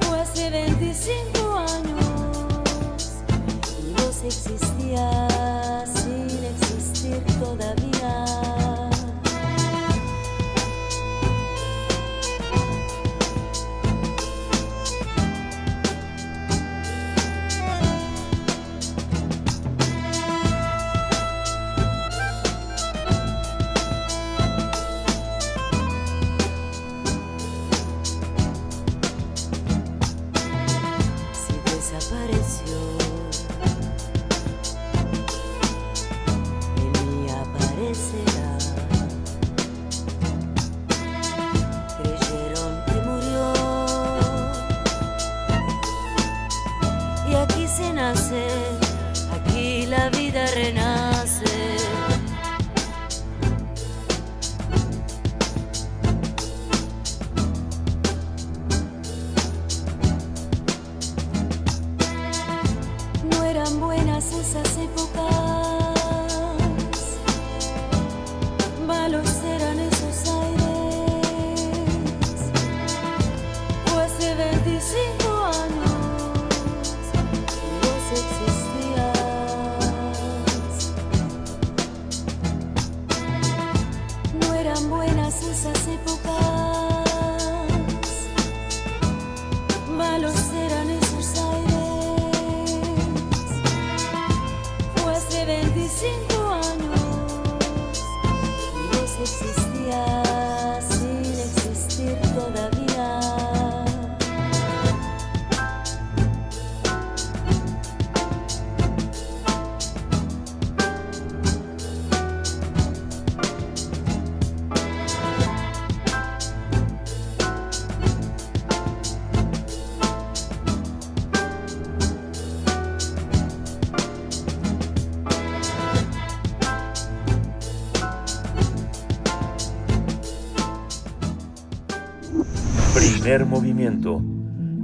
Fue 0.00 0.20
hace 0.20 0.50
25 0.50 1.54
años 1.58 3.22
y 3.88 3.92
vos 3.92 4.24
existías 4.24 5.92
sin 5.94 6.44
existir 6.44 7.22
todavía. 7.38 8.47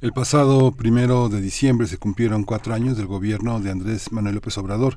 El 0.00 0.14
pasado 0.14 0.72
primero 0.72 1.28
de 1.28 1.42
diciembre 1.42 1.86
se 1.86 1.98
cumplieron 1.98 2.44
cuatro 2.44 2.72
años 2.72 2.96
del 2.96 3.06
gobierno 3.06 3.60
de 3.60 3.70
Andrés 3.70 4.12
Manuel 4.12 4.36
López 4.36 4.56
Obrador. 4.56 4.96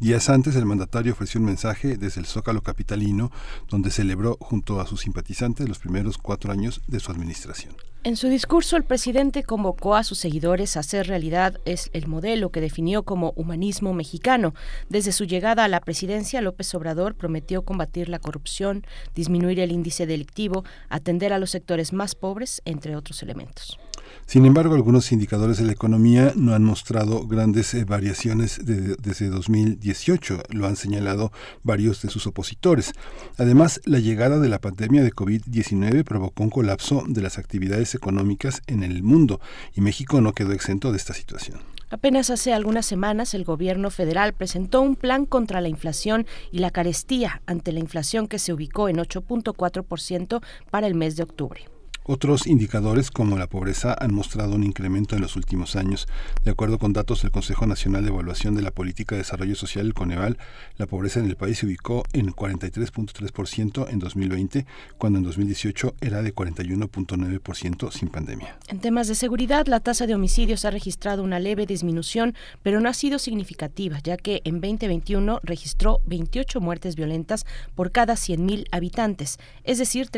Días 0.00 0.28
antes, 0.30 0.54
el 0.54 0.64
mandatario 0.64 1.12
ofreció 1.12 1.40
un 1.40 1.46
mensaje 1.46 1.96
desde 1.96 2.20
el 2.20 2.26
Zócalo 2.26 2.62
Capitalino, 2.62 3.32
donde 3.68 3.90
celebró 3.90 4.36
junto 4.40 4.80
a 4.80 4.86
sus 4.86 5.00
simpatizantes 5.00 5.68
los 5.68 5.80
primeros 5.80 6.18
cuatro 6.18 6.52
años 6.52 6.80
de 6.86 7.00
su 7.00 7.10
administración. 7.10 7.74
En 8.04 8.14
su 8.14 8.28
discurso, 8.28 8.76
el 8.76 8.84
presidente 8.84 9.42
convocó 9.42 9.96
a 9.96 10.04
sus 10.04 10.20
seguidores 10.20 10.76
a 10.76 10.80
hacer 10.80 11.08
realidad 11.08 11.58
es 11.64 11.90
el 11.94 12.06
modelo 12.06 12.50
que 12.50 12.60
definió 12.60 13.02
como 13.02 13.32
humanismo 13.34 13.92
mexicano. 13.92 14.54
Desde 14.88 15.10
su 15.10 15.24
llegada 15.24 15.64
a 15.64 15.68
la 15.68 15.80
presidencia, 15.80 16.40
López 16.42 16.72
Obrador 16.76 17.16
prometió 17.16 17.62
combatir 17.62 18.08
la 18.08 18.20
corrupción, 18.20 18.86
disminuir 19.16 19.58
el 19.58 19.72
índice 19.72 20.06
delictivo, 20.06 20.62
atender 20.88 21.32
a 21.32 21.40
los 21.40 21.50
sectores 21.50 21.92
más 21.92 22.14
pobres, 22.14 22.62
entre 22.64 22.94
otros 22.94 23.20
elementos. 23.24 23.80
Sin 24.28 24.44
embargo, 24.44 24.74
algunos 24.74 25.10
indicadores 25.10 25.56
de 25.56 25.64
la 25.64 25.72
economía 25.72 26.34
no 26.36 26.52
han 26.54 26.62
mostrado 26.62 27.26
grandes 27.26 27.72
eh, 27.72 27.86
variaciones 27.86 28.60
de- 28.62 28.94
desde 28.96 29.30
2018, 29.30 30.42
lo 30.50 30.66
han 30.66 30.76
señalado 30.76 31.32
varios 31.62 32.02
de 32.02 32.10
sus 32.10 32.26
opositores. 32.26 32.92
Además, 33.38 33.80
la 33.86 34.00
llegada 34.00 34.38
de 34.38 34.50
la 34.50 34.60
pandemia 34.60 35.02
de 35.02 35.12
COVID-19 35.12 36.04
provocó 36.04 36.42
un 36.42 36.50
colapso 36.50 37.04
de 37.08 37.22
las 37.22 37.38
actividades 37.38 37.94
económicas 37.94 38.60
en 38.66 38.82
el 38.82 39.02
mundo 39.02 39.40
y 39.74 39.80
México 39.80 40.20
no 40.20 40.34
quedó 40.34 40.52
exento 40.52 40.90
de 40.90 40.98
esta 40.98 41.14
situación. 41.14 41.60
Apenas 41.88 42.28
hace 42.28 42.52
algunas 42.52 42.84
semanas 42.84 43.32
el 43.32 43.44
gobierno 43.44 43.90
federal 43.90 44.34
presentó 44.34 44.82
un 44.82 44.94
plan 44.94 45.24
contra 45.24 45.62
la 45.62 45.70
inflación 45.70 46.26
y 46.52 46.58
la 46.58 46.70
carestía 46.70 47.40
ante 47.46 47.72
la 47.72 47.80
inflación 47.80 48.28
que 48.28 48.38
se 48.38 48.52
ubicó 48.52 48.90
en 48.90 48.98
8.4% 48.98 50.42
para 50.70 50.86
el 50.86 50.94
mes 50.94 51.16
de 51.16 51.22
octubre. 51.22 51.62
Otros 52.10 52.46
indicadores 52.46 53.10
como 53.10 53.36
la 53.36 53.48
pobreza 53.48 53.94
han 54.00 54.14
mostrado 54.14 54.54
un 54.54 54.64
incremento 54.64 55.14
en 55.14 55.20
los 55.20 55.36
últimos 55.36 55.76
años. 55.76 56.08
De 56.42 56.50
acuerdo 56.50 56.78
con 56.78 56.94
datos 56.94 57.20
del 57.20 57.30
Consejo 57.30 57.66
Nacional 57.66 58.02
de 58.02 58.08
Evaluación 58.08 58.54
de 58.54 58.62
la 58.62 58.70
Política 58.70 59.14
de 59.14 59.20
Desarrollo 59.20 59.54
Social, 59.54 59.84
el 59.84 59.92
Coneval, 59.92 60.38
la 60.78 60.86
pobreza 60.86 61.20
en 61.20 61.26
el 61.26 61.36
país 61.36 61.58
se 61.58 61.66
ubicó 61.66 62.04
en 62.14 62.32
43.3% 62.32 63.90
en 63.90 63.98
2020, 63.98 64.64
cuando 64.96 65.18
en 65.18 65.24
2018 65.26 65.96
era 66.00 66.22
de 66.22 66.34
41.9% 66.34 67.92
sin 67.92 68.08
pandemia. 68.08 68.56
En 68.68 68.80
temas 68.80 69.08
de 69.08 69.14
seguridad, 69.14 69.66
la 69.66 69.80
tasa 69.80 70.06
de 70.06 70.14
homicidios 70.14 70.64
ha 70.64 70.70
registrado 70.70 71.22
una 71.22 71.38
leve 71.40 71.66
disminución, 71.66 72.34
pero 72.62 72.80
no 72.80 72.88
ha 72.88 72.94
sido 72.94 73.18
significativa, 73.18 73.98
ya 73.98 74.16
que 74.16 74.40
en 74.44 74.62
2021 74.62 75.40
registró 75.42 76.00
28 76.06 76.58
muertes 76.62 76.96
violentas 76.96 77.44
por 77.74 77.92
cada 77.92 78.14
100.000 78.14 78.66
habitantes, 78.70 79.38
es 79.64 79.76
decir, 79.76 80.08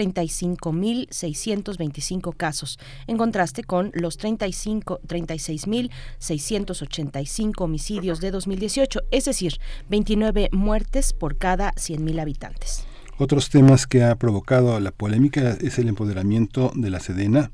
35.625 1.80 2.36
casos, 2.36 2.78
en 3.06 3.16
contraste 3.16 3.64
con 3.64 3.90
los 3.94 4.18
35 4.18 5.00
36.685 5.06 7.54
homicidios 7.58 8.20
de 8.20 8.30
2018, 8.30 9.00
es 9.10 9.24
decir, 9.24 9.58
29 9.88 10.50
muertes 10.52 11.12
por 11.12 11.38
cada 11.38 11.72
100.000 11.72 12.20
habitantes. 12.20 12.84
Otros 13.18 13.50
temas 13.50 13.86
que 13.86 14.02
ha 14.02 14.16
provocado 14.16 14.80
la 14.80 14.92
polémica 14.92 15.58
es 15.60 15.78
el 15.78 15.88
empoderamiento 15.88 16.72
de 16.74 16.88
la 16.88 17.00
Sedena, 17.00 17.50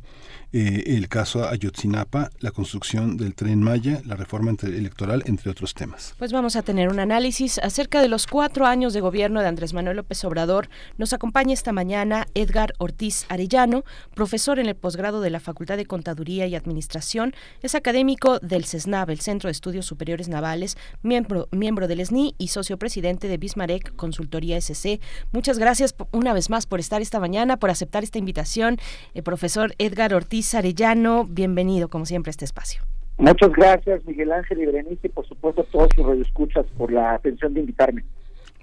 eh, 0.52 0.84
el 0.86 1.08
caso 1.08 1.48
Ayotzinapa, 1.48 2.30
la 2.38 2.50
construcción 2.50 3.16
del 3.16 3.34
tren 3.34 3.62
Maya, 3.62 4.00
la 4.04 4.14
reforma 4.14 4.52
electoral, 4.62 5.22
entre 5.26 5.50
otros 5.50 5.74
temas. 5.74 6.14
Pues 6.18 6.32
vamos 6.32 6.56
a 6.56 6.62
tener 6.62 6.88
un 6.88 7.00
análisis 7.00 7.58
acerca 7.58 8.00
de 8.00 8.08
los 8.08 8.26
cuatro 8.26 8.64
años 8.64 8.92
de 8.92 9.00
gobierno 9.00 9.40
de 9.40 9.48
Andrés 9.48 9.74
Manuel 9.74 9.96
López 9.96 10.24
Obrador. 10.24 10.68
Nos 10.98 11.12
acompaña 11.12 11.52
esta 11.52 11.72
mañana 11.72 12.26
Edgar 12.34 12.74
Ortiz 12.78 13.26
Arellano, 13.28 13.84
profesor 14.14 14.58
en 14.58 14.66
el 14.66 14.76
posgrado 14.76 15.20
de 15.20 15.30
la 15.30 15.40
Facultad 15.40 15.76
de 15.76 15.86
Contaduría 15.86 16.46
y 16.46 16.54
Administración. 16.54 17.34
Es 17.62 17.74
académico 17.74 18.38
del 18.38 18.64
CESNAV, 18.64 19.10
el 19.10 19.20
Centro 19.20 19.48
de 19.48 19.52
Estudios 19.52 19.84
Superiores 19.84 20.28
Navales, 20.28 20.76
miembro, 21.02 21.48
miembro 21.50 21.88
del 21.88 22.04
SNI 22.06 22.34
y 22.38 22.48
socio 22.48 22.78
presidente 22.78 23.26
de 23.28 23.36
Bismarck 23.36 23.96
Consultoría 23.96 24.56
SC. 24.60 25.00
Muchas 25.32 25.58
gracias 25.58 25.94
una 26.12 26.32
vez 26.32 26.50
más 26.50 26.66
por 26.66 26.78
estar 26.78 27.02
esta 27.02 27.20
mañana, 27.20 27.56
por 27.56 27.70
aceptar 27.70 28.04
esta 28.04 28.18
invitación. 28.18 28.78
Eh, 29.14 29.22
profesor 29.22 29.74
Edgar 29.78 30.14
Ortiz 30.14 30.35
Arellano, 30.54 31.24
bienvenido 31.24 31.88
como 31.88 32.06
siempre 32.06 32.30
a 32.30 32.32
este 32.32 32.44
espacio. 32.44 32.82
Muchas 33.18 33.50
gracias, 33.52 34.04
Miguel 34.04 34.32
Ángel 34.32 34.60
y 34.60 34.66
Berenice, 34.66 35.06
y 35.06 35.10
por 35.10 35.26
supuesto 35.26 35.62
a 35.62 35.64
todos 35.64 35.88
sus 35.94 36.06
radioescuchas 36.06 36.66
por 36.76 36.92
la 36.92 37.14
atención 37.14 37.54
de 37.54 37.60
invitarme. 37.60 38.04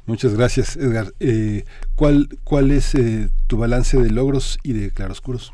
Muchas 0.06 0.36
gracias, 0.36 0.78
Edgar. 0.78 1.08
Eh, 1.20 1.64
¿cuál, 1.96 2.28
¿Cuál 2.44 2.72
es 2.72 2.94
eh, 2.94 3.30
tu 3.48 3.58
balance 3.58 3.98
de 3.98 4.12
logros 4.12 4.60
y 4.64 4.74
de 4.74 4.92
claroscuros? 4.92 5.54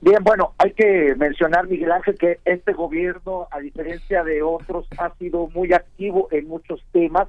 Bien, 0.00 0.22
bueno, 0.24 0.54
hay 0.58 0.72
que 0.72 1.14
mencionar, 1.16 1.68
Miguel 1.68 1.92
Ángel, 1.92 2.16
que 2.18 2.40
este 2.44 2.72
gobierno, 2.72 3.46
a 3.50 3.60
diferencia 3.60 4.24
de 4.24 4.42
otros, 4.42 4.86
ha 4.98 5.14
sido 5.16 5.48
muy 5.54 5.72
activo 5.72 6.28
en 6.30 6.48
muchos 6.48 6.82
temas 6.92 7.28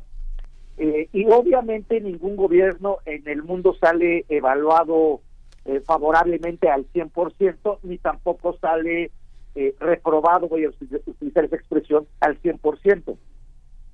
eh, 0.77 1.07
y 1.13 1.25
obviamente 1.25 2.01
ningún 2.01 2.35
gobierno 2.35 2.97
en 3.05 3.27
el 3.27 3.43
mundo 3.43 3.75
sale 3.79 4.25
evaluado 4.27 5.21
eh, 5.65 5.81
favorablemente 5.85 6.69
al 6.69 6.85
100%, 6.91 7.79
ni 7.83 7.97
tampoco 7.97 8.57
sale 8.59 9.11
eh, 9.55 9.75
reprobado, 9.79 10.47
voy 10.47 10.65
a 10.65 10.69
util- 10.69 11.01
utilizar 11.05 11.45
esa 11.45 11.55
expresión, 11.55 12.07
al 12.19 12.41
100%. 12.41 13.17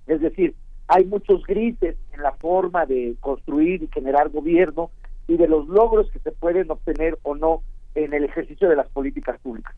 Es 0.08 0.22
decir, 0.22 0.56
hay 0.88 1.06
muchos 1.06 1.44
grises 1.46 1.96
en 2.14 2.22
la 2.22 2.34
forma 2.34 2.86
de 2.86 3.16
construir 3.20 3.84
y 3.84 3.88
generar 3.94 4.30
gobierno 4.30 4.92
y 5.28 5.38
de 5.38 5.48
los 5.48 5.68
logros 5.68 6.10
que 6.12 6.20
se 6.20 6.32
pueden 6.32 6.70
obtener 6.72 7.18
o 7.24 7.36
no 7.36 7.62
en 7.96 8.14
el 8.14 8.24
ejercicio 8.26 8.68
de 8.68 8.76
las 8.76 8.90
políticas 8.90 9.40
públicas. 9.40 9.76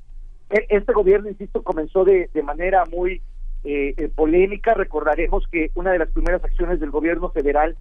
E, 0.50 0.66
este 0.70 0.94
gobierno, 0.94 1.30
insisto, 1.30 1.62
comenzó 1.64 2.04
de, 2.04 2.30
de 2.34 2.44
manera 2.44 2.86
muy 2.86 3.22
eh, 3.64 3.94
eh, 3.98 4.10
polémica. 4.16 4.74
Recordaremos 4.74 5.46
que 5.52 5.72
una 5.76 5.92
de 5.92 6.00
las 6.00 6.10
primeras 6.10 6.44
acciones 6.44 6.80
del 6.80 6.92
gobierno 6.92 7.30
federal 7.30 7.78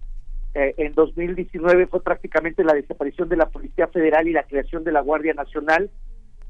eh, 0.55 0.75
en 0.77 0.93
2019 0.93 1.87
fue 1.87 2.03
prácticamente 2.03 2.63
la 2.63 2.73
desaparición 2.73 3.27
de 3.29 3.37
la 3.37 3.49
Policía 3.49 3.87
Federal 3.87 4.27
y 4.27 4.33
la 4.33 4.43
creación 4.43 4.83
de 4.83 4.91
la 4.91 5.01
Guardia 5.01 5.33
Nacional. 5.33 5.89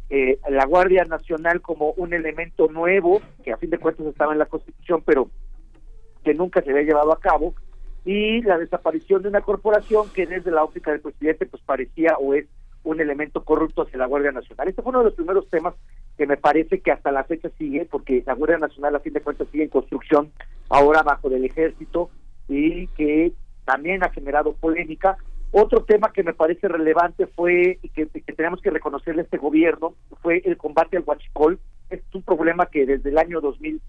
Eh, 0.10 0.40
la 0.50 0.66
Guardia 0.66 1.06
Nacional 1.06 1.62
como 1.62 1.92
un 1.94 2.14
elemento 2.14 2.68
nuevo, 2.68 3.22
que 3.44 3.54
a 3.54 3.58
fin 3.58 3.70
de 3.70 3.80
cuentas 3.80 4.06
estaba 4.06 4.34
en 4.34 4.40
la 4.40 4.46
Constitución, 4.46 5.02
pero 5.06 5.30
que 6.24 6.34
nunca 6.34 6.62
se 6.62 6.72
había 6.72 6.84
llevado 6.84 7.14
a 7.14 7.20
cabo, 7.20 7.56
y 8.06 8.42
la 8.42 8.58
desaparición 8.58 9.22
de 9.22 9.30
una 9.30 9.42
corporación 9.42 10.10
que 10.14 10.28
desde 10.28 10.52
la 10.52 10.64
óptica 10.64 10.92
del 10.92 11.00
presidente 11.00 11.46
pues 11.46 11.64
parecía 11.64 12.18
o 12.18 12.34
es 12.34 12.46
un 12.84 13.00
elemento 13.00 13.44
corrupto 13.46 13.84
hacia 13.84 13.98
la 13.98 14.08
Guardia 14.08 14.34
Nacional. 14.34 14.68
Este 14.68 14.82
fue 14.82 14.90
uno 14.90 15.00
de 15.00 15.06
los 15.06 15.14
primeros 15.14 15.50
temas 15.50 15.74
que 16.18 16.28
me 16.28 16.36
parece 16.36 16.82
que 16.82 16.92
hasta 16.92 17.14
la 17.14 17.24
fecha 17.24 17.50
sigue, 17.58 17.88
porque 17.90 18.22
la 18.26 18.34
Guardia 18.34 18.58
Nacional 18.58 18.98
a 18.98 19.00
fin 19.00 19.14
de 19.14 19.22
cuentas 19.22 19.48
sigue 19.52 19.64
en 19.64 19.70
construcción 19.70 20.32
ahora 20.70 21.02
bajo 21.02 21.30
del 21.30 21.46
ejército 21.46 22.10
y 22.50 22.88
que 22.88 23.32
también 23.66 24.04
ha 24.04 24.10
generado 24.10 24.54
polémica. 24.54 25.18
Otro 25.52 25.84
tema 25.84 26.12
que 26.12 26.24
me 26.24 26.34
parece 26.34 26.68
relevante 26.68 27.28
fue 27.28 27.80
y 27.82 27.90
que, 27.90 28.08
que 28.08 28.34
tenemos 28.34 28.62
que 28.62 28.72
reconocerle 28.72 29.22
a 29.22 29.26
este 29.26 29.38
gobierno 29.38 29.94
fue 30.22 30.42
el 30.46 30.58
combate 30.58 30.98
al 30.98 31.04
huachicol. 31.06 31.60
Es 31.90 32.02
un 32.14 32.24
problema 32.24 32.66
que 32.66 32.86
desde 32.86 33.10
el 33.10 33.18
año 33.18 33.40
2000 33.40 33.80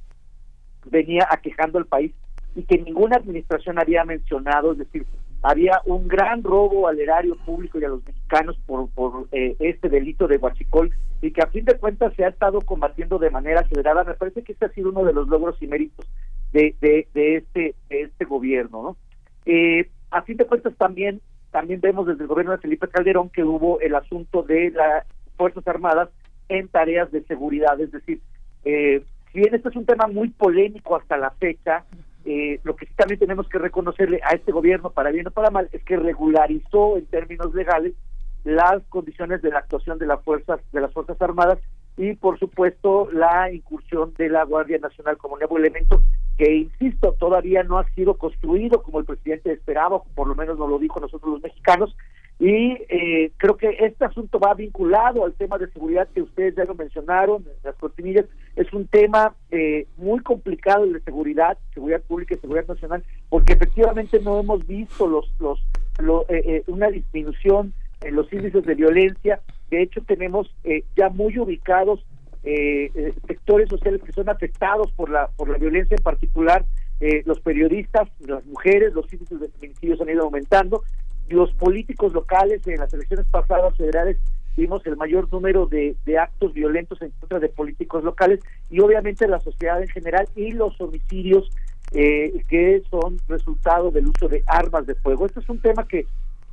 venía 0.87 1.27
aquejando 1.31 1.79
al 1.79 1.87
país 1.87 2.13
y 2.55 2.63
que 2.65 2.79
ninguna 2.79 3.17
administración 3.17 3.79
había 3.79 4.05
mencionado, 4.05 4.73
es 4.73 4.79
decir, 4.79 5.07
había 5.43 5.81
un 5.85 6.09
gran 6.09 6.43
robo 6.43 6.89
al 6.89 6.99
erario 6.99 7.37
público 7.45 7.79
y 7.79 7.85
a 7.85 7.89
los 7.89 8.05
mexicanos 8.05 8.57
por, 8.67 8.89
por 8.91 9.29
eh, 9.33 9.57
este 9.59 9.89
delito 9.89 10.27
de 10.27 10.39
huachicol 10.39 10.95
y 11.21 11.33
que 11.33 11.43
a 11.43 11.49
fin 11.49 11.65
de 11.65 11.77
cuentas 11.79 12.15
se 12.15 12.25
ha 12.25 12.29
estado 12.29 12.61
combatiendo 12.63 13.19
de 13.19 13.31
manera 13.31 13.61
acelerada. 13.61 14.05
Me 14.05 14.15
parece 14.15 14.43
que 14.43 14.53
este 14.53 14.67
ha 14.67 14.71
sido 14.71 14.91
uno 14.91 15.05
de 15.05 15.13
los 15.13 15.29
logros 15.29 15.61
y 15.61 15.67
méritos 15.67 16.07
de, 16.53 16.75
de, 16.81 17.09
de 17.13 17.37
este 17.37 17.75
de 17.91 18.03
este 18.03 18.25
gobierno. 18.25 18.83
¿no? 18.83 18.97
Eh, 19.47 19.91
a 20.11 20.23
fin 20.23 20.37
de 20.37 20.47
cuentas 20.47 20.75
también 20.77 21.21
también 21.51 21.81
vemos 21.81 22.07
desde 22.07 22.23
el 22.23 22.29
gobierno 22.29 22.51
de 22.51 22.59
Felipe 22.59 22.89
Calderón 22.89 23.31
que 23.31 23.45
hubo 23.45 23.79
el 23.81 23.95
asunto 23.95 24.43
de 24.43 24.73
las 24.73 25.07
Fuerzas 25.37 25.67
Armadas 25.69 26.09
en 26.49 26.67
tareas 26.67 27.13
de 27.13 27.23
seguridad, 27.25 27.81
es 27.81 27.93
decir, 27.93 28.21
eh, 28.65 29.05
si 29.33 29.39
bien 29.39 29.55
este 29.55 29.69
es 29.69 29.77
un 29.77 29.87
tema 29.87 30.09
muy 30.09 30.31
polémico 30.31 30.97
hasta 30.97 31.17
la 31.17 31.31
fecha, 31.31 31.85
eh, 32.25 32.59
lo 32.65 32.75
que 32.75 32.87
sí 32.87 32.93
también 32.97 33.21
tenemos 33.21 33.49
que 33.49 33.59
reconocerle 33.59 34.21
a 34.25 34.35
este 34.35 34.51
gobierno, 34.51 34.91
para 34.91 35.13
bien 35.13 35.29
o 35.29 35.31
para 35.31 35.51
mal, 35.51 35.69
es 35.71 35.85
que 35.85 35.97
regularizó 35.97 36.97
en 36.97 37.07
términos 37.07 37.55
legales 37.55 37.95
las 38.43 38.83
condiciones 38.89 39.41
de 39.41 39.51
la 39.51 39.61
actuación 39.61 39.99
de 39.99 40.07
las 40.07 40.23
fuerzas 40.23 40.61
de 40.73 40.81
las 40.81 40.93
fuerzas 40.93 41.21
armadas 41.23 41.59
y 41.97 42.15
por 42.15 42.39
supuesto 42.39 43.09
la 43.13 43.51
incursión 43.53 44.13
de 44.19 44.29
la 44.29 44.45
Guardia 44.45 44.79
Nacional 44.79 45.17
como 45.19 45.39
nuevo 45.39 45.57
elemento 45.57 46.03
que 46.37 46.55
insisto 46.55 47.15
todavía 47.19 47.63
no 47.63 47.79
ha 47.79 47.89
sido 47.91 48.15
construido 48.15 48.83
como 48.83 48.99
el 48.99 49.05
presidente 49.05 49.53
esperaba 49.53 50.03
por 50.15 50.27
lo 50.27 50.35
menos 50.35 50.59
nos 50.59 50.69
lo 50.69 50.79
dijo 50.79 51.01
nosotros 51.01 51.35
los 51.35 51.43
mexicanos. 51.43 51.97
Y 52.41 52.73
eh, 52.89 53.31
creo 53.37 53.57
que 53.57 53.77
este 53.79 54.05
asunto 54.05 54.41
va 54.41 54.55
vinculado 54.55 55.25
al 55.25 55.35
tema 55.35 55.57
de 55.57 55.71
seguridad 55.71 56.09
que 56.13 56.23
ustedes 56.23 56.57
ya 56.57 56.65
lo 56.65 56.75
mencionaron 56.75 57.45
las 57.63 57.77
cortinillas. 57.77 58.25
Es 58.57 58.73
un 58.73 58.89
tema 58.89 59.35
eh, 59.53 59.87
muy 59.97 60.21
complicado 60.21 60.85
de 60.85 61.01
seguridad 61.01 61.57
seguridad 61.73 62.03
pública 62.03 62.35
y 62.35 62.39
seguridad 62.39 62.67
nacional 62.67 63.05
porque 63.29 63.53
efectivamente 63.53 64.19
no 64.21 64.41
hemos 64.41 64.67
visto 64.67 65.07
los 65.07 65.31
los 65.39 65.61
eh, 66.29 66.65
una 66.67 66.89
disminución 66.89 67.73
en 68.03 68.17
los 68.17 68.33
índices 68.33 68.65
de 68.65 68.75
violencia. 68.75 69.41
De 69.71 69.83
hecho 69.83 70.03
tenemos 70.03 70.53
ya 70.97 71.09
muy 71.11 71.39
ubicados 71.39 72.05
sectores 73.27 73.69
sociales 73.71 74.03
que 74.05 74.13
son 74.13 74.29
afectados 74.29 74.93
por 74.93 75.09
la 75.09 75.29
por 75.29 75.49
la 75.49 75.57
violencia 75.57 75.97
en 75.97 76.03
particular 76.03 76.65
los 77.25 77.41
periodistas, 77.41 78.09
las 78.21 78.45
mujeres, 78.47 78.95
los 78.95 79.11
índices 79.13 79.41
de 79.41 79.49
feminicidios 79.49 80.01
han 80.01 80.11
ido 80.11 80.25
aumentando 80.25 80.83
los 81.29 81.53
políticos 81.55 82.13
locales 82.13 82.67
en 82.67 82.77
las 82.77 82.93
elecciones 82.93 83.27
pasadas 83.31 83.77
federales 83.77 84.19
vimos 84.57 84.87
el 84.87 84.97
mayor 84.97 85.31
número 85.33 85.67
de, 85.67 85.97
actos 86.19 86.53
violentos 86.53 87.01
en 87.03 87.11
contra 87.21 87.41
de 87.41 87.49
políticos 87.49 88.05
locales 88.05 88.41
y 88.71 88.81
obviamente 88.81 89.27
la 89.27 89.41
sociedad 89.41 89.83
en 89.83 89.89
general 89.89 90.29
y 90.37 90.53
los 90.53 90.81
homicidios 90.81 91.51
eh, 91.93 92.45
que 92.49 92.83
son 92.91 93.19
resultado 93.29 93.91
del 93.91 94.09
uso 94.09 94.29
de 94.29 94.43
armas 94.47 94.87
de 94.87 94.95
fuego. 94.95 95.27
Esto 95.27 95.41
es 95.41 95.49
un 95.49 95.61
tema 95.61 95.87
que 95.87 96.07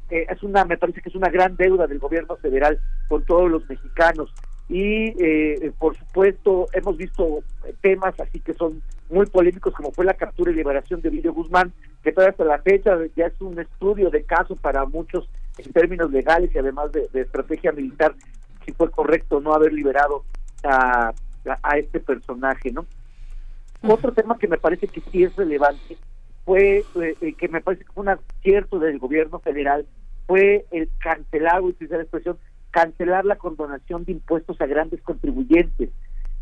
eh, 0.09 0.25
es 0.29 0.43
una, 0.43 0.65
me 0.65 0.77
parece 0.77 1.01
que 1.01 1.09
es 1.09 1.15
una 1.15 1.29
gran 1.29 1.55
deuda 1.55 1.87
del 1.87 1.99
gobierno 1.99 2.35
federal 2.37 2.79
con 3.07 3.23
todos 3.23 3.49
los 3.49 3.67
mexicanos 3.69 4.33
y 4.71 5.13
eh, 5.21 5.73
por 5.77 5.97
supuesto 5.97 6.67
hemos 6.71 6.95
visto 6.95 7.43
temas 7.81 8.17
así 8.21 8.39
que 8.39 8.53
son 8.53 8.81
muy 9.09 9.25
polémicos 9.25 9.73
como 9.73 9.91
fue 9.91 10.05
la 10.05 10.13
captura 10.13 10.49
y 10.49 10.55
liberación 10.55 11.01
de 11.01 11.09
Vídeo 11.09 11.33
Guzmán, 11.33 11.73
que 12.01 12.13
todavía 12.13 12.31
hasta 12.31 12.45
la 12.45 12.59
fecha 12.59 12.97
ya 13.17 13.25
es 13.25 13.41
un 13.41 13.59
estudio 13.59 14.09
de 14.09 14.23
caso 14.23 14.55
para 14.55 14.85
muchos 14.85 15.29
en 15.57 15.73
términos 15.73 16.09
legales 16.09 16.55
y 16.55 16.57
además 16.57 16.93
de, 16.93 17.09
estrategia 17.13 17.73
militar, 17.73 18.15
si 18.65 18.71
fue 18.71 18.89
correcto 18.89 19.41
no 19.41 19.53
haber 19.53 19.73
liberado 19.73 20.23
a, 20.63 21.11
a, 21.63 21.77
este 21.77 21.99
personaje, 21.99 22.71
¿no? 22.71 22.85
Otro 23.83 24.13
tema 24.13 24.37
que 24.37 24.47
me 24.47 24.57
parece 24.57 24.87
que 24.87 25.01
sí 25.11 25.23
es 25.23 25.35
relevante 25.35 25.97
fue, 26.45 26.85
eh, 26.95 27.15
eh, 27.19 27.33
que 27.33 27.49
me 27.49 27.59
parece 27.59 27.83
que 27.83 27.91
fue 27.91 28.03
un 28.03 28.09
acierto 28.09 28.79
del 28.79 28.99
gobierno 28.99 29.39
federal, 29.39 29.85
fue 30.27 30.65
el 30.71 30.89
cancelar, 30.99 31.61
utilizar 31.61 31.97
la 31.97 32.03
expresión, 32.03 32.37
cancelar 32.71 33.25
la 33.25 33.35
condonación 33.35 34.05
de 34.05 34.13
impuestos 34.13 34.59
a 34.61 34.65
grandes 34.65 35.01
contribuyentes. 35.01 35.89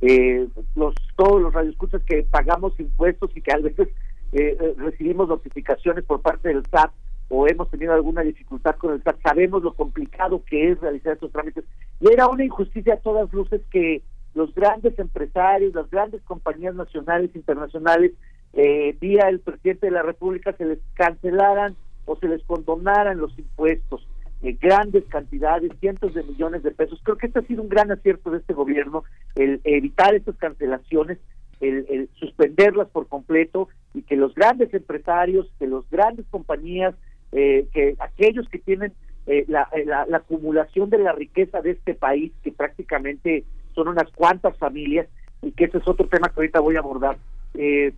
Eh, 0.02 0.48
los 0.76 0.96
todos 1.18 1.42
los 1.42 1.54
radioescuchas 1.54 2.02
que 2.04 2.24
pagamos 2.24 2.80
impuestos 2.80 3.32
y 3.36 3.42
que 3.42 3.52
a 3.52 3.58
veces 3.58 3.90
eh, 4.32 4.56
eh, 4.60 4.74
recibimos 4.78 5.28
notificaciones 5.28 6.06
por 6.06 6.22
parte 6.22 6.50
del 6.50 6.66
SAT 6.68 6.92
o 7.28 7.48
hemos 7.48 7.70
tenido 7.70 7.94
alguna 7.94 8.22
dificultad 8.22 8.76
con 8.76 8.94
el 8.94 9.04
SAT, 9.04 9.22
sabemos 9.22 9.62
lo 9.64 9.74
complicado 9.74 10.42
que 10.46 10.72
es 10.72 10.80
realizar 10.80 11.14
estos 11.14 11.32
trámites. 11.32 11.66
Y 12.00 12.12
era 12.12 12.28
una 12.28 12.46
injusticia 12.46 12.94
a 12.96 12.98
todas 12.98 13.32
luces 13.34 13.62
que 13.72 14.02
los 14.36 14.54
grandes 14.54 14.98
empresarios, 15.00 15.74
las 15.74 15.90
grandes 15.90 16.22
compañías 16.24 16.76
nacionales, 16.76 17.36
internacionales, 17.36 18.14
eh, 18.54 18.96
vía 19.00 19.28
el 19.30 19.40
presidente 19.40 19.88
de 19.88 19.92
la 19.92 20.04
República, 20.04 20.54
se 20.54 20.66
les 20.66 20.80
cancelaran 20.94 21.76
o 22.06 22.16
se 22.16 22.28
les 22.28 22.44
condonaran 22.44 23.18
los 23.18 23.38
impuestos 23.38 24.08
grandes 24.42 25.04
cantidades, 25.06 25.72
cientos 25.80 26.14
de 26.14 26.24
millones 26.24 26.64
de 26.64 26.72
pesos. 26.72 27.00
Creo 27.04 27.18
que 27.18 27.28
este 27.28 27.40
ha 27.40 27.44
sido 27.44 27.62
un 27.62 27.70
gran 27.70 27.92
acierto 27.92 28.32
de 28.32 28.38
este 28.38 28.54
gobierno, 28.54 29.04
el 29.36 29.60
evitar 29.64 30.16
estas 30.16 30.36
cancelaciones, 30.38 31.18
el, 31.60 32.10
suspenderlas 32.16 32.88
por 32.90 33.08
completo 33.08 33.68
y 33.94 34.02
que 34.04 34.16
los 34.16 34.34
grandes 34.34 34.74
empresarios, 34.74 35.52
que 35.60 35.68
los 35.68 35.90
grandes 35.90 36.26
compañías, 36.30 36.96
eh, 37.32 37.68
que 37.74 37.96
aquellos 38.00 38.48
que 38.50 38.60
tienen 38.60 38.94
eh, 39.28 39.46
la, 39.48 39.68
la, 39.86 40.18
acumulación 40.18 40.90
de 40.90 41.00
la 41.00 41.12
riqueza 41.12 41.62
de 41.62 41.72
este 41.72 41.94
país, 41.94 42.32
que 42.44 42.52
prácticamente 42.52 43.44
son 43.76 43.90
unas 43.90 44.10
cuantas 44.12 44.58
familias, 44.58 45.08
y 45.42 45.52
que 45.52 45.66
ese 45.66 45.78
es 45.78 45.88
otro 45.88 46.08
tema 46.08 46.30
que 46.30 46.36
ahorita 46.38 46.60
voy 46.60 46.76
a 46.76 46.80
abordar, 46.80 47.18
eh, 47.54 47.94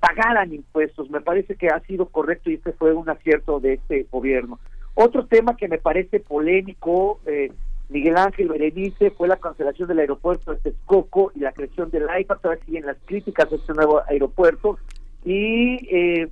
pagaran 0.00 0.52
impuestos. 0.52 1.10
Me 1.10 1.20
parece 1.20 1.54
que 1.56 1.68
ha 1.68 1.80
sido 1.80 2.06
correcto 2.06 2.50
y 2.50 2.54
este 2.54 2.72
fue 2.72 2.92
un 2.92 3.08
acierto 3.08 3.60
de 3.60 3.74
este 3.74 4.06
gobierno. 4.10 4.58
Otro 4.94 5.26
tema 5.26 5.56
que 5.56 5.68
me 5.68 5.78
parece 5.78 6.20
polémico, 6.20 7.20
eh, 7.26 7.52
Miguel 7.88 8.16
Ángel 8.16 8.48
Berenice, 8.48 9.10
fue 9.10 9.28
la 9.28 9.36
cancelación 9.36 9.88
del 9.88 10.00
aeropuerto 10.00 10.52
de 10.52 10.58
Texcoco 10.58 11.32
y 11.34 11.40
la 11.40 11.52
creación 11.52 11.90
del 11.90 12.08
AIFA, 12.08 12.36
todavía 12.36 12.64
siguen 12.64 12.86
las 12.86 12.96
críticas 13.04 13.50
a 13.52 13.56
este 13.56 13.72
nuevo 13.72 14.02
aeropuerto. 14.08 14.78
Y 15.24 15.76
eh, 15.94 16.28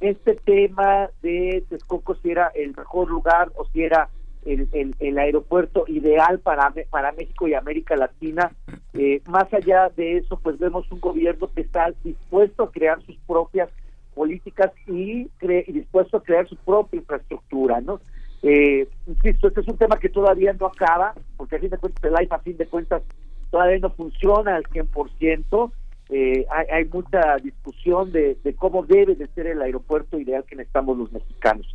este 0.00 0.34
tema 0.34 1.08
de 1.22 1.64
Texcoco, 1.68 2.14
si 2.16 2.30
era 2.30 2.48
el 2.54 2.76
mejor 2.76 3.08
lugar 3.10 3.50
o 3.56 3.64
si 3.66 3.82
era 3.82 4.08
el, 4.44 4.94
el, 4.98 5.18
aeropuerto 5.18 5.84
ideal 5.88 6.38
para, 6.38 6.72
para 6.90 7.12
México 7.12 7.48
y 7.48 7.54
América 7.54 7.96
Latina. 7.96 8.52
Eh, 8.92 9.22
más 9.26 9.52
allá 9.52 9.90
de 9.96 10.18
eso, 10.18 10.38
pues 10.42 10.58
vemos 10.58 10.90
un 10.92 11.00
gobierno 11.00 11.50
que 11.52 11.62
está 11.62 11.92
dispuesto 12.02 12.64
a 12.64 12.70
crear 12.70 13.00
sus 13.02 13.16
propias 13.26 13.70
políticas 14.14 14.70
y, 14.86 15.28
y 15.40 15.72
dispuesto 15.72 16.18
a 16.18 16.22
crear 16.22 16.48
su 16.48 16.56
propia 16.56 16.98
infraestructura, 16.98 17.80
¿no? 17.80 18.00
Eh, 18.42 18.88
insisto, 19.06 19.48
este 19.48 19.62
es 19.62 19.68
un 19.68 19.78
tema 19.78 19.98
que 19.98 20.08
todavía 20.08 20.52
no 20.52 20.66
acaba, 20.66 21.14
porque 21.36 21.56
a 21.56 21.60
fin 21.60 21.70
de 21.70 21.78
cuentas 21.78 22.04
el 22.04 22.16
AIFA 22.16 22.36
a 22.36 22.40
fin 22.40 22.56
de 22.56 22.66
cuentas 22.66 23.02
todavía 23.50 23.78
no 23.78 23.90
funciona 23.90 24.56
al 24.56 24.64
100%, 24.64 25.72
eh, 26.10 26.46
hay, 26.50 26.66
hay 26.70 26.84
mucha 26.84 27.36
discusión 27.42 28.12
de, 28.12 28.36
cómo 28.58 28.84
debe 28.84 29.14
de 29.14 29.26
ser 29.28 29.46
el 29.46 29.62
aeropuerto 29.62 30.18
ideal 30.18 30.44
que 30.44 30.56
necesitamos 30.56 30.98
los 30.98 31.12
mexicanos. 31.12 31.74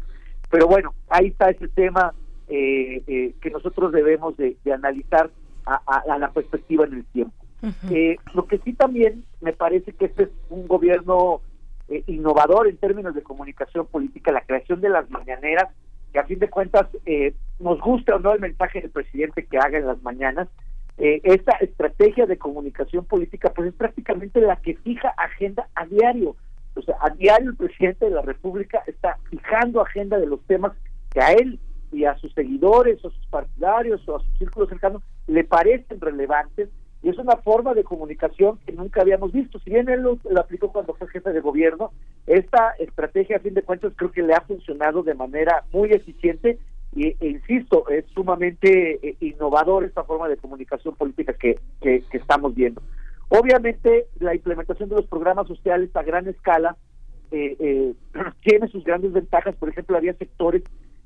Pero 0.51 0.67
bueno, 0.67 0.93
ahí 1.09 1.27
está 1.27 1.49
ese 1.49 1.67
tema 1.69 2.13
eh, 2.47 3.03
eh, 3.07 3.33
que 3.41 3.49
nosotros 3.51 3.91
debemos 3.91 4.35
de, 4.37 4.57
analizar 4.73 5.29
a, 5.65 6.17
la 6.17 6.31
perspectiva 6.31 6.85
en 6.85 6.93
el 6.93 7.05
tiempo. 7.05 7.33
Eh, 7.91 8.15
lo 8.33 8.45
que 8.45 8.57
sí 8.59 8.73
también 8.73 9.23
me 9.41 9.53
parece 9.53 9.91
que 9.91 10.05
este 10.05 10.23
es 10.23 10.29
un 10.49 10.67
gobierno 10.67 11.41
eh, 11.89 12.03
innovador 12.07 12.67
en 12.67 12.77
términos 12.77 13.15
de 13.15 13.23
comunicación 13.23 13.85
política, 13.87 14.31
la 14.31 14.45
creación 14.45 14.81
de 14.81 14.89
las 14.89 15.09
mañaneras 15.09 15.65
que 16.11 16.19
a 16.19 16.25
fin 16.25 16.39
de 16.39 16.49
cuentas 16.49 16.87
eh, 17.05 17.33
nos 17.59 17.79
gusta 17.79 18.15
o 18.15 18.19
no 18.19 18.33
el 18.33 18.39
mensaje 18.39 18.81
del 18.81 18.91
presidente 18.91 19.45
que 19.45 19.57
haga 19.57 19.77
en 19.77 19.87
las 19.87 20.01
mañanas, 20.01 20.47
eh, 20.97 21.21
esta 21.23 21.53
estrategia 21.57 22.25
de 22.25 22.37
comunicación 22.37 23.05
política 23.05 23.53
pues 23.55 23.69
es 23.69 23.73
prácticamente 23.73 24.41
la 24.41 24.57
que 24.57 24.75
fija 24.75 25.13
agenda 25.17 25.67
a 25.75 25.85
diario. 25.85 26.35
O 26.75 26.81
sea, 26.81 26.95
a 27.01 27.09
diario 27.11 27.51
el 27.51 27.57
presidente 27.57 28.05
de 28.05 28.11
la 28.11 28.21
República 28.21 28.83
está 28.85 29.17
fijando 29.29 29.81
agenda 29.81 30.17
de 30.17 30.27
los 30.27 30.41
temas 30.45 30.73
que 31.11 31.21
a 31.21 31.33
él 31.33 31.59
y 31.91 32.05
a 32.05 32.15
sus 32.17 32.33
seguidores 32.33 33.03
o 33.03 33.09
sus 33.09 33.25
partidarios 33.27 34.07
o 34.07 34.17
a 34.17 34.19
sus 34.19 34.37
círculos 34.37 34.69
cercanos 34.69 35.01
le 35.27 35.43
parecen 35.43 35.99
relevantes 35.99 36.69
y 37.01 37.09
es 37.09 37.17
una 37.17 37.37
forma 37.37 37.73
de 37.73 37.83
comunicación 37.83 38.59
que 38.65 38.73
nunca 38.73 39.01
habíamos 39.01 39.31
visto. 39.31 39.59
Si 39.59 39.69
bien 39.69 39.87
él 39.89 40.01
lo, 40.01 40.19
aplicó 40.37 40.71
cuando 40.71 40.93
fue 40.93 41.07
jefe 41.07 41.31
de 41.31 41.39
gobierno, 41.39 41.91
esta 42.27 42.71
estrategia, 42.77 43.37
a 43.37 43.41
fin 43.41 43.53
de 43.53 43.63
cuentas, 43.63 43.93
creo 43.95 44.11
que 44.11 44.21
le 44.21 44.33
ha 44.33 44.41
funcionado 44.41 45.01
de 45.03 45.15
manera 45.15 45.63
muy 45.71 45.91
eficiente 45.91 46.59
y, 46.93 47.07
e 47.07 47.27
insisto, 47.27 47.87
es 47.89 48.05
sumamente 48.13 48.99
eh, 49.07 49.15
innovador 49.21 49.85
esta 49.85 50.03
forma 50.03 50.27
de 50.27 50.37
comunicación 50.37 50.95
política 50.95 51.33
que, 51.33 51.59
que, 51.81 52.03
estamos 52.11 52.53
viendo. 52.53 52.81
Obviamente, 53.29 54.07
la 54.19 54.35
implementación 54.35 54.89
de 54.89 54.95
los 54.95 55.05
programas 55.05 55.47
sociales 55.47 55.95
a 55.95 56.03
gran 56.03 56.27
escala 56.27 56.75
eh, 57.31 57.55
eh, 57.59 57.93
tiene 58.43 58.67
sus 58.67 58.83
grandes 58.83 59.13
ventajas. 59.13 59.55
Por 59.55 59.69
ejemplo, 59.69 59.95
había 59.95 60.13
sectores 60.15 60.63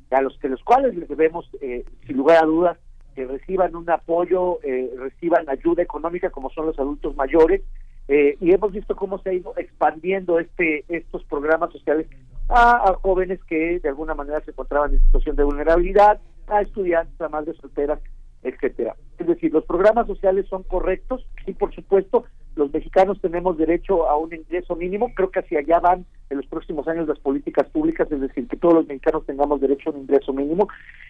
a 0.10 0.22
los 0.22 0.38
que 0.40 0.50
los 0.50 0.64
cuales 0.64 0.96
les 0.96 1.10
debemos, 1.10 1.50
sin 1.60 2.18
lugar 2.18 2.44
a 2.44 2.46
dudas, 2.46 2.78
que 3.14 3.26
reciban 3.26 3.76
un 3.76 3.90
apoyo, 3.90 4.60
eh, 4.64 4.92
reciban 4.98 5.50
ayuda 5.50 5.84
económica 5.84 6.30
como 6.30 6.50
son 6.50 6.68
los 6.68 6.80
adultos 6.80 7.16
mayores 7.16 7.62
eh, 8.08 8.38
y 8.42 8.54
hemos 8.54 8.72
visto 8.72 8.96
cómo 8.96 9.18
se 9.20 9.30
ha 9.30 9.34
ido 9.34 9.54
expandiendo 9.58 10.40
este 10.40 10.84
estos 10.90 11.24
programas 11.24 11.72
sociales 11.72 12.08
a, 12.50 12.94
jóvenes 13.02 13.40
que 13.46 13.80
de 13.80 13.90
alguna 13.90 14.14
manera 14.14 14.42
se 14.42 14.52
encontraban 14.52 14.94
en 14.94 15.00
situación 15.00 15.36
de 15.38 15.44
vulnerabilidad, 15.44 16.20
a 16.48 16.62
estudiantes, 16.62 17.20
a 17.22 17.30
madres 17.30 17.56
solteras, 17.58 18.00
etcétera. 18.44 18.96
Es 19.18 19.28
decir, 19.28 19.54
los 19.54 19.64
programas 19.64 20.08
sociales 20.08 20.46
son 20.50 20.64
correctos, 20.64 21.26
sí, 21.46 21.54
por 21.54 21.74
supuesto, 21.74 22.26
los 22.56 22.72
mexicanos 22.74 23.20
tenemos 23.22 23.58
derecho 23.58 24.10
a 24.10 24.18
un 24.18 24.34
ingreso 24.34 24.76
mínimo, 24.76 25.12
creo 25.16 25.32
que 25.32 25.40
hacia 25.40 25.60
allá 25.60 25.80
van 25.80 26.06
en 26.30 26.38
los 26.38 26.46
próximos 26.46 26.88
años 26.88 27.08
las 27.08 27.20
políticas 27.20 27.68
públicas, 27.68 28.12
es 28.12 28.22
decir, 28.22 28.48
que 28.48 28.58
todos 28.58 28.76
los 28.76 28.88
mexicanos 28.88 29.26
tengamos 29.26 29.62
derecho 29.62 29.90
a 29.90 29.94
un 29.94 30.02
ingreso 30.02 30.34
mínimo 30.34 30.68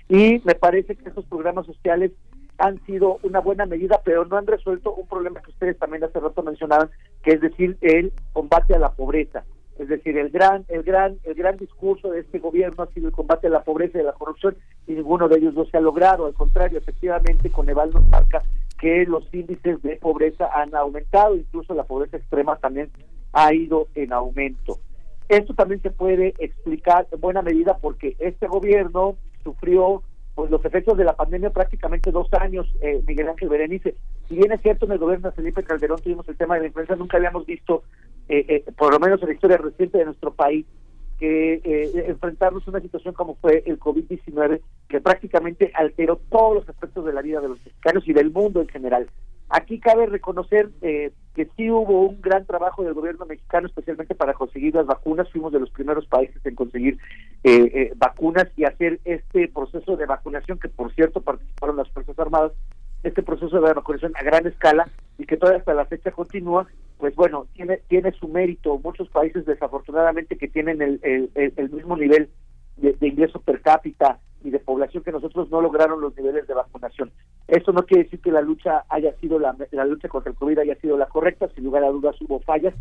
y 0.09 0.41
me 0.45 0.55
parece 0.55 0.95
que 0.95 1.09
esos 1.09 1.25
programas 1.25 1.65
sociales 1.65 2.11
han 2.57 2.83
sido 2.85 3.19
una 3.23 3.39
buena 3.39 3.65
medida, 3.65 4.01
pero 4.03 4.25
no 4.25 4.37
han 4.37 4.47
resuelto 4.47 4.93
un 4.93 5.07
problema 5.07 5.41
que 5.41 5.51
ustedes 5.51 5.77
también 5.77 6.03
hace 6.03 6.19
rato 6.19 6.43
mencionaban, 6.43 6.89
que 7.23 7.31
es 7.31 7.41
decir, 7.41 7.77
el 7.81 8.13
combate 8.31 8.75
a 8.75 8.79
la 8.79 8.91
pobreza. 8.91 9.43
Es 9.79 9.87
decir, 9.87 10.17
el 10.17 10.29
gran, 10.29 10.65
el 10.67 10.83
gran, 10.83 11.17
el 11.23 11.33
gran 11.33 11.57
discurso 11.57 12.11
de 12.11 12.19
este 12.19 12.37
gobierno 12.37 12.83
ha 12.83 12.93
sido 12.93 13.07
el 13.07 13.13
combate 13.13 13.47
a 13.47 13.49
la 13.49 13.63
pobreza 13.63 13.97
y 13.97 14.01
a 14.01 14.05
la 14.05 14.13
corrupción, 14.13 14.55
y 14.87 14.93
ninguno 14.93 15.27
de 15.27 15.37
ellos 15.39 15.55
no 15.55 15.65
se 15.65 15.77
ha 15.77 15.81
logrado. 15.81 16.27
Al 16.27 16.35
contrario, 16.35 16.77
efectivamente, 16.77 17.49
Coneval 17.49 17.89
nos 17.91 18.07
marca 18.07 18.43
que 18.83 19.05
los 19.05 19.23
índices 19.33 19.81
de 19.81 19.95
pobreza 19.95 20.49
han 20.53 20.75
aumentado, 20.75 21.37
incluso 21.37 21.73
la 21.73 21.85
pobreza 21.85 22.17
extrema 22.17 22.57
también 22.57 22.91
ha 23.31 23.53
ido 23.53 23.87
en 23.95 24.11
aumento. 24.11 24.77
Esto 25.29 25.53
también 25.53 25.81
se 25.81 25.89
puede 25.89 26.33
explicar 26.37 27.07
en 27.09 27.21
buena 27.21 27.41
medida 27.41 27.77
porque 27.77 28.17
este 28.19 28.45
gobierno 28.45 29.15
sufrió 29.41 30.03
pues 30.35 30.51
los 30.51 30.65
efectos 30.65 30.97
de 30.97 31.05
la 31.05 31.15
pandemia 31.15 31.51
prácticamente 31.51 32.11
dos 32.11 32.27
años, 32.33 32.67
eh, 32.81 33.01
Miguel 33.07 33.29
Ángel 33.29 33.47
Berenice. 33.47 33.95
Si 34.27 34.35
bien 34.35 34.51
es 34.51 34.61
cierto, 34.61 34.85
en 34.85 34.91
el 34.91 34.97
gobierno 34.97 35.29
de 35.29 35.35
Felipe 35.35 35.63
Calderón 35.63 36.01
tuvimos 36.01 36.27
el 36.27 36.35
tema 36.35 36.55
de 36.55 36.61
la 36.61 36.67
influenza, 36.67 36.97
nunca 36.97 37.15
habíamos 37.15 37.45
visto, 37.45 37.83
eh, 38.27 38.43
eh, 38.49 38.65
por 38.77 38.91
lo 38.91 38.99
menos 38.99 39.21
en 39.21 39.29
la 39.29 39.33
historia 39.35 39.55
reciente 39.55 39.97
de 39.97 40.05
nuestro 40.05 40.33
país, 40.33 40.65
que 41.23 41.89
enfrentarnos 42.07 42.67
a 42.67 42.71
una 42.71 42.81
situación 42.81 43.13
como 43.13 43.35
fue 43.35 43.63
el 43.65 43.79
COVID-19, 43.79 44.59
que 44.89 44.99
prácticamente 44.99 45.71
alteró 45.73 46.17
todos 46.29 46.55
los 46.55 46.69
aspectos 46.69 47.05
de 47.05 47.13
la 47.13 47.21
vida 47.21 47.39
de 47.39 47.47
los 47.47 47.63
mexicanos 47.63 48.05
y 48.05 48.11
del 48.11 48.29
mundo 48.29 48.59
en 48.59 48.67
general. 48.67 49.07
Aquí 49.47 49.79
cabe 49.79 50.07
reconocer 50.07 50.69
eh, 50.81 51.11
que 51.33 51.47
sí 51.55 51.69
hubo 51.69 52.07
un 52.07 52.19
gran 52.21 52.45
trabajo 52.45 52.83
del 52.83 52.93
gobierno 52.93 53.25
mexicano, 53.25 53.67
especialmente 53.67 54.15
para 54.15 54.33
conseguir 54.33 54.75
las 54.75 54.85
vacunas. 54.85 55.29
Fuimos 55.31 55.53
de 55.53 55.59
los 55.59 55.69
primeros 55.69 56.07
países 56.07 56.45
en 56.45 56.55
conseguir 56.55 56.97
eh, 57.43 57.71
eh, 57.73 57.93
vacunas 57.95 58.47
y 58.57 58.65
hacer 58.65 58.99
este 59.05 59.47
proceso 59.47 59.95
de 59.95 60.07
vacunación, 60.07 60.59
que 60.59 60.69
por 60.69 60.93
cierto 60.93 61.21
participaron 61.21 61.77
las 61.77 61.89
Fuerzas 61.91 62.17
Armadas, 62.19 62.51
este 63.03 63.23
proceso 63.23 63.59
de 63.59 63.73
vacunación 63.73 64.13
a 64.15 64.23
gran 64.23 64.47
escala 64.47 64.89
y 65.17 65.25
que 65.25 65.37
todavía 65.37 65.59
hasta 65.59 65.73
la 65.73 65.85
fecha 65.85 66.11
continúa, 66.11 66.67
pues 66.97 67.15
bueno, 67.15 67.47
tiene, 67.53 67.81
tiene 67.87 68.11
su 68.13 68.27
mérito. 68.27 68.79
Muchos 68.79 69.09
países 69.09 69.45
desafortunadamente 69.45 70.37
que 70.37 70.47
tienen 70.47 70.81
el, 70.81 70.99
el, 71.03 71.69
mismo 71.69 71.97
nivel 71.97 72.29
de, 72.77 72.93
de 72.93 73.07
ingreso 73.07 73.41
per 73.41 73.61
cápita 73.61 74.19
y 74.43 74.49
de 74.49 74.59
población 74.59 75.03
que 75.03 75.11
nosotros 75.11 75.49
no 75.49 75.61
lograron 75.61 76.01
los 76.01 76.15
niveles 76.15 76.47
de 76.47 76.53
vacunación. 76.53 77.11
Esto 77.47 77.71
no 77.71 77.83
quiere 77.83 78.03
decir 78.03 78.19
que 78.19 78.31
la 78.31 78.41
lucha 78.41 78.83
haya 78.89 79.13
sido 79.19 79.39
la, 79.39 79.55
la 79.71 79.85
lucha 79.85 80.07
contra 80.09 80.31
el 80.31 80.37
COVID 80.37 80.59
haya 80.59 80.75
sido 80.75 80.97
la 80.97 81.07
correcta, 81.07 81.49
sin 81.55 81.63
lugar 81.63 81.83
a 81.83 81.89
dudas 81.89 82.15
hubo 82.21 82.39
fallas. 82.41 82.73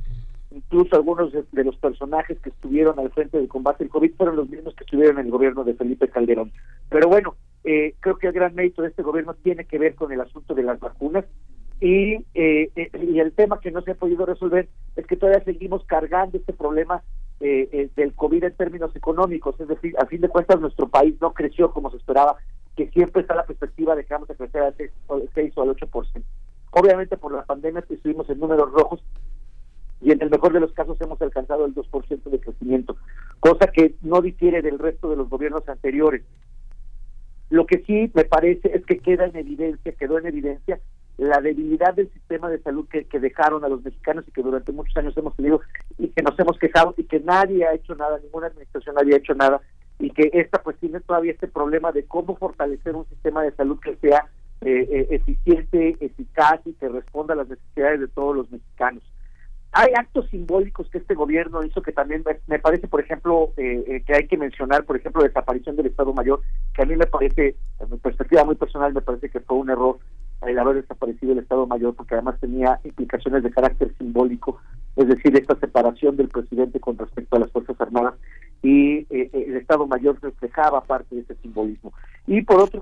Incluso 0.51 0.97
algunos 0.97 1.33
de, 1.33 1.65
los 1.65 1.77
personajes 1.77 2.39
que 2.41 2.51
estuvieron 2.51 2.99
al 2.99 3.11
frente 3.11 3.39
del 3.39 3.49
combate 3.49 3.85
al 3.85 3.91
COVID 3.91 4.15
fueron 4.17 4.37
los 4.37 4.49
mismos 4.49 4.75
que 4.75 4.85
estuvieron 4.85 5.19
en 5.19 5.27
el 5.27 5.33
gobierno 5.33 5.65
de 5.65 5.75
Felipe 5.75 6.09
Calderón. 6.09 6.53
Pero 6.91 7.09
bueno, 7.09 7.37
eh, 7.65 7.95
creo 8.01 8.19
que 8.19 8.29
el 8.29 8.33
gran 8.33 8.55
mérito 8.55 8.83
de 8.83 8.89
este 8.89 9.03
gobierno 9.03 9.35
tiene 9.35 9.65
que 9.65 9.79
ver 9.79 9.95
con 9.95 10.13
el 10.13 10.21
asunto 10.21 10.55
de 10.55 10.63
las 10.63 10.81
vacunas 10.81 11.25
y, 11.81 12.15
eh, 12.35 12.71
eh, 12.77 12.91
y 13.03 13.19
el 13.19 13.33
tema 13.33 13.61
que 13.61 13.73
no 13.73 13.83
se 13.83 13.91
ha 13.91 13.95
podido 13.97 14.25
resolver 14.25 14.69
es 14.95 15.05
que 15.07 15.17
todavía 15.17 15.45
seguimos 15.45 15.85
cargando 15.85 16.39
este 16.39 16.53
problema 16.53 17.03
eh, 17.41 17.69
eh, 17.73 17.91
del 17.97 18.15
COVID 18.15 18.45
en 18.45 18.55
términos 18.55 18.95
económicos, 18.95 19.59
es 19.59 19.67
decir, 19.67 19.93
a 19.99 20.07
fin 20.07 20.21
de 20.21 20.29
cuentas 20.29 20.61
nuestro 20.61 20.87
país 20.87 21.17
no 21.21 21.35
creció 21.35 21.73
como 21.73 21.91
se 21.91 21.97
esperaba, 21.97 22.37
que 22.77 22.89
siempre 22.91 23.23
está 23.23 23.35
la 23.35 23.47
perspectiva 23.47 23.97
de 23.97 24.05
que 24.05 24.15
vamos 24.15 24.31
a 24.31 24.37
crecer 24.37 24.63
al 24.63 24.75
6, 24.77 24.93
6 25.35 25.53
o 25.57 25.63
al 25.63 25.71
8%. 25.71 26.23
Obviamente 26.71 27.17
por 27.17 27.33
la 27.33 27.45
pandemia 27.45 27.83
estuvimos 27.91 28.31
en 28.31 28.39
números 28.39 28.71
rojos 28.71 29.03
y 30.01 30.13
en 30.13 30.23
el 30.23 30.31
mejor 30.31 30.53
de 30.53 30.61
los 30.61 30.73
casos 30.73 31.01
hemos 31.01 31.21
alcanzado 31.21 31.67
el 31.67 31.75
2% 31.75 32.23
de 32.23 32.39
crecimiento, 32.39 32.97
cosa 33.41 33.67
que 33.67 33.97
no 34.03 34.21
difiere 34.21 34.63
del 34.63 34.79
resto 34.79 35.11
de 35.11 35.17
los 35.17 35.29
gobiernos 35.29 35.69
anteriores. 35.69 36.23
Lo 37.53 37.67
que 37.67 37.83
sí 37.87 38.11
me 38.15 38.25
parece 38.25 38.75
es 38.75 38.83
que 38.87 38.99
queda 38.99 39.27
en 39.27 39.37
evidencia, 39.37 39.93
quedó 39.93 40.19
en 40.19 40.25
evidencia 40.25 40.81
la 41.19 41.39
debilidad 41.43 41.93
del 41.93 42.11
sistema 42.11 42.49
de 42.49 42.59
salud 42.63 42.89
que, 42.89 43.21
dejaron 43.21 43.63
a 43.63 43.69
los 43.69 43.85
mexicanos 43.85 44.25
y 44.27 44.31
que 44.31 44.41
durante 44.41 44.73
muchos 44.73 44.97
años 44.97 45.15
hemos 45.19 45.37
tenido 45.37 45.61
y 45.99 46.09
que 46.09 46.23
nos 46.23 46.39
hemos 46.39 46.59
quejado 46.59 46.95
y 46.97 47.05
que 47.05 47.21
nadie 47.21 47.67
ha 47.67 47.75
hecho 47.75 47.95
nada, 47.95 48.19
ninguna 48.21 48.47
administración 48.47 48.97
había 48.99 49.19
hecho 49.19 49.35
nada 49.35 49.61
y 49.99 50.09
que 50.13 50.31
esta 50.33 50.63
pues 50.63 50.79
tiene 50.79 51.01
todavía 51.01 51.33
este 51.33 51.47
problema 51.47 51.93
de 51.93 52.07
cómo 52.07 52.37
fortalecer 52.37 52.97
un 52.97 53.07
sistema 53.11 53.43
de 53.43 53.53
salud 53.53 53.79
que 53.81 53.97
sea 53.97 54.31
eh, 54.63 54.89
eh, 54.91 55.07
eficiente, 55.11 55.99
eficaz 56.01 56.59
y 56.65 56.73
que 56.73 56.89
responda 56.89 57.35
a 57.35 57.37
las 57.37 57.51
necesidades 57.51 58.01
de 58.01 58.09
todos 58.09 58.35
los 58.35 58.51
mexicanos. 58.51 59.03
Hay 59.73 59.93
actos 59.97 60.29
simbólicos 60.29 60.89
que 60.91 60.99
este 60.99 61.15
gobierno 61.15 61.65
hizo 61.65 61.81
que 61.81 61.93
también 61.93 62.23
me, 62.47 62.59
parece, 62.59 62.89
por 62.89 63.01
ejemplo, 63.01 63.53
eh, 63.57 64.03
que 64.07 64.15
hay 64.15 64.27
que 64.29 64.37
mencionar, 64.37 64.85
por 64.85 64.97
ejemplo, 64.97 65.23
la 65.23 65.29
desaparición 65.29 65.77
del 65.77 65.87
Estado 65.87 66.13
Mayor, 66.13 66.43
que 66.75 66.83
a 66.83 66.87
mí 66.87 66.95
me 66.95 67.07
parece, 67.07 67.57
en 67.81 67.91
mi 67.91 67.97
perspectiva 67.97 68.45
muy 68.45 68.57
personal, 68.57 68.93
me 68.93 69.01
parece 69.01 69.31
que 69.31 69.41
fue 69.41 69.57
un 69.57 69.71
error 69.71 69.99
el 70.47 70.59
haber 70.59 70.83
desaparecido 70.83 71.33
el 71.33 71.39
Estado 71.39 71.67
Mayor, 71.67 71.95
porque 71.95 72.15
además 72.15 72.39
tenía 72.41 72.81
implicaciones 72.85 73.43
de 73.43 73.51
carácter 73.51 73.95
simbólico, 73.97 74.61
es 74.97 75.09
decir, 75.09 75.37
esta 75.37 75.55
separación 75.57 76.17
del 76.17 76.29
presidente 76.29 76.81
con 76.81 76.99
respecto 76.99 77.37
a 77.37 77.41
las 77.41 77.51
Fuerzas 77.51 77.81
Armadas 77.81 78.15
y 78.63 78.99
eh, 78.99 79.07
eh, 79.11 79.45
el 79.49 79.57
Estado 79.57 79.87
Mayor 79.87 80.19
reflejaba 80.21 80.83
parte 80.85 81.15
de 81.15 81.23
ese 81.23 81.35
simbolismo. 81.37 81.93
Y 82.27 82.43
por 82.43 82.61
otra 82.61 82.81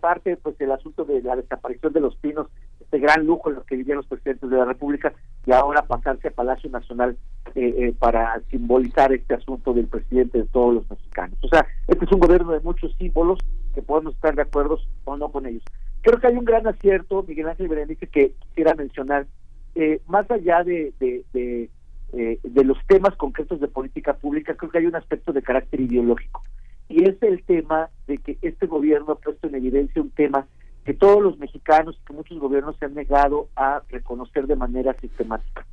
parte, 0.00 0.36
pues 0.36 0.60
el 0.60 0.70
asunto 0.70 1.04
de 1.04 1.22
la 1.22 1.34
desaparición 1.34 1.92
de 1.92 2.00
los 2.00 2.16
pinos, 2.16 2.46
este 2.86 2.98
gran 2.98 3.26
lujo 3.26 3.50
en 3.50 3.56
los 3.56 3.66
que 3.66 3.76
vivían 3.76 3.98
los 3.98 4.06
presidentes 4.06 4.48
de 4.48 4.56
la 4.56 4.64
República, 4.64 5.12
y 5.44 5.52
ahora 5.52 5.82
pasarse 5.82 6.28
a 6.28 6.30
Palacio 6.32 6.70
Nacional 6.70 7.16
eh, 7.54 7.94
para 7.98 8.40
simbolizar 8.50 9.12
este 9.12 9.34
asunto 9.34 9.74
del 9.74 9.86
presidente 9.86 10.38
de 10.38 10.44
todos 10.46 10.74
los 10.74 10.90
mexicanos. 10.90 11.38
O 11.42 11.48
sea, 11.48 11.66
este 11.88 12.04
es 12.04 12.12
un 12.12 12.20
gobierno 12.20 12.52
de 12.52 12.60
muchos 12.60 12.94
símbolos 12.96 13.38
que 13.74 13.82
podemos 13.82 14.14
estar 14.14 14.34
de 14.34 14.42
acuerdo 14.42 14.78
o 15.04 15.16
no 15.16 15.30
con 15.30 15.46
ellos. 15.46 15.62
Creo 16.02 16.18
que 16.20 16.28
hay 16.28 16.36
un 16.36 16.44
gran 16.44 16.66
acierto, 16.66 17.24
Miguel 17.26 17.48
Ángel 17.48 17.68
Berenice, 17.68 18.06
que 18.06 18.32
quisiera 18.40 18.74
mencionar, 18.74 19.26
eh, 19.74 20.00
más 20.06 20.30
allá 20.30 20.62
de, 20.64 20.92
de, 21.00 21.68
eh, 22.12 22.38
de, 22.42 22.64
los 22.64 22.78
temas 22.86 23.14
concretos 23.16 23.60
de 23.60 23.68
política 23.68 24.14
pública, 24.14 24.54
creo 24.54 24.70
que 24.70 24.78
hay 24.78 24.86
un 24.86 24.96
aspecto 24.96 25.32
de 25.32 25.42
carácter 25.42 25.80
ideológico. 25.80 26.42
Y 26.88 27.04
es 27.08 27.20
el 27.22 27.42
tema 27.44 27.90
de 28.06 28.18
que 28.18 28.38
este 28.42 28.66
gobierno 28.66 29.12
ha 29.12 29.18
puesto 29.18 29.48
en 29.48 29.56
evidencia 29.56 30.00
un 30.00 30.10
tema 30.10 30.46
que 30.86 30.94
todos 30.94 31.22
los 31.22 31.38
mexicanos, 31.38 32.00
que 32.06 32.14
muchos 32.14 32.38
gobiernos 32.38 32.76
se 32.78 32.86
han 32.86 32.94
negado 32.94 33.48
a 33.56 33.82
reconocer 33.90 34.46
de 34.46 34.56
manera 34.56 34.94
sistemática. 34.94 35.66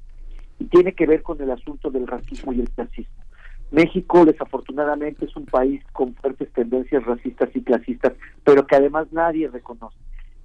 Y 0.59 0.65
tiene 0.65 0.93
que 0.93 1.05
ver 1.05 1.21
con 1.21 1.41
el 1.41 1.51
asunto 1.51 1.89
del 1.89 2.07
racismo 2.07 2.51
y 2.51 2.59
el 2.59 2.69
clasismo. 2.69 3.23
México, 3.71 4.25
desafortunadamente, 4.25 5.25
es 5.25 5.35
un 5.35 5.45
país 5.45 5.81
con 5.93 6.13
fuertes 6.15 6.51
tendencias 6.51 7.05
racistas 7.05 7.49
y 7.55 7.63
clasistas, 7.63 8.13
pero 8.43 8.67
que 8.67 8.75
además 8.75 9.07
nadie 9.11 9.47
reconoce 9.47 9.97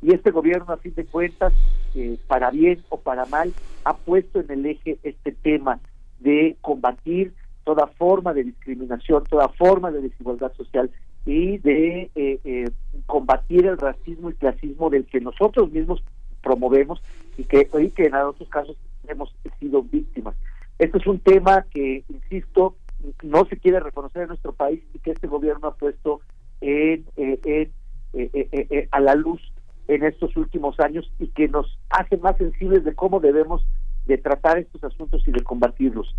y 0.03 0.15
este 0.15 0.31
gobierno, 0.31 0.73
a 0.73 0.77
fin 0.77 0.95
de 0.95 1.05
cuentas, 1.05 1.53
eh, 1.95 2.19
para 2.29 2.51
bien 2.51 2.83
o 2.89 3.01
para 3.01 3.25
mal, 3.27 3.53
ha 3.85 3.97
puesto 3.97 4.41
en 4.41 4.51
el 4.51 4.67
eje 4.67 4.99
este 5.03 5.33
tema 5.33 5.81
de 6.21 6.57
combatir 6.61 7.35
toda 7.65 7.87
forma 7.87 8.33
de 8.33 8.45
discriminación, 8.45 9.25
toda 9.25 9.49
forma 9.49 9.91
de 9.91 10.03
desigualdad 10.03 10.53
social 10.55 10.91
y 11.29 11.59
de 11.59 12.11
eh, 12.15 12.41
eh, 12.43 12.71
combatir 13.05 13.67
el 13.67 13.77
racismo 13.77 14.31
y 14.31 14.35
clasismo 14.35 14.89
del 14.89 15.05
que 15.05 15.21
nosotros 15.21 15.71
mismos 15.71 16.03
promovemos 16.43 17.03
y 17.37 17.45
que, 17.45 17.69
y 17.81 17.91
que 17.91 18.07
en 18.07 18.15
otros 18.15 18.49
casos 18.49 18.79
hemos 19.07 19.35
sido 19.61 19.83
víctimas. 19.83 20.35
Este 20.79 20.97
es 20.97 21.07
un 21.07 21.19
tema 21.19 21.67
que, 21.71 22.03
insisto, 22.09 22.77
no 23.23 23.45
se 23.45 23.59
quiere 23.59 23.79
reconocer 23.79 24.23
en 24.23 24.29
nuestro 24.29 24.55
país 24.55 24.83
y 24.95 25.01
que 25.01 25.11
este 25.11 25.27
gobierno 25.27 25.69
ha 25.69 25.75
puesto 25.75 26.23
en, 26.63 27.05
eh, 27.19 27.71
en 28.15 28.89
a 28.91 29.01
la 29.01 29.15
luz 29.15 29.53
en 29.87 30.05
estos 30.05 30.35
últimos 30.35 30.81
años 30.81 31.13
y 31.19 31.27
que 31.29 31.47
nos 31.47 31.79
hace 31.91 32.17
más 32.17 32.39
sensibles 32.39 32.85
de 32.85 32.95
cómo 32.95 33.21
debemos 33.21 33.67
de 34.07 34.17
tratar 34.17 34.57
estos 34.57 34.83
asuntos 34.83 35.29
y 35.29 35.33
de 35.33 35.43
combatirlos. 35.43 36.17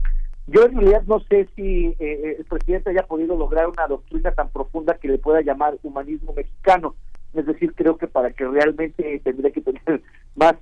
Yo 0.51 0.65
en 0.65 0.75
realidad 0.75 1.03
no 1.05 1.19
sé 1.19 1.47
si 1.55 1.87
eh, 1.87 1.95
eh, 1.99 2.35
el 2.39 2.45
presidente 2.45 2.89
haya 2.89 3.03
podido 3.03 3.37
lograr 3.37 3.67
una 3.67 3.85
doctrina 3.85 4.31
tan 4.31 4.49
profunda 4.49 4.95
que 4.95 5.07
le 5.07 5.19
pueda 5.19 5.41
llamar 5.41 5.77
humanismo 5.83 6.33
mexicano. 6.33 6.95
Es 7.35 7.45
decir, 7.45 7.73
creo 7.75 7.97
que 7.97 8.07
para 8.07 8.31
que 8.31 8.47
realmente 8.47 9.21
tendría 9.23 9.51
que 9.51 9.61
tener 9.61 10.01
más 10.35 10.55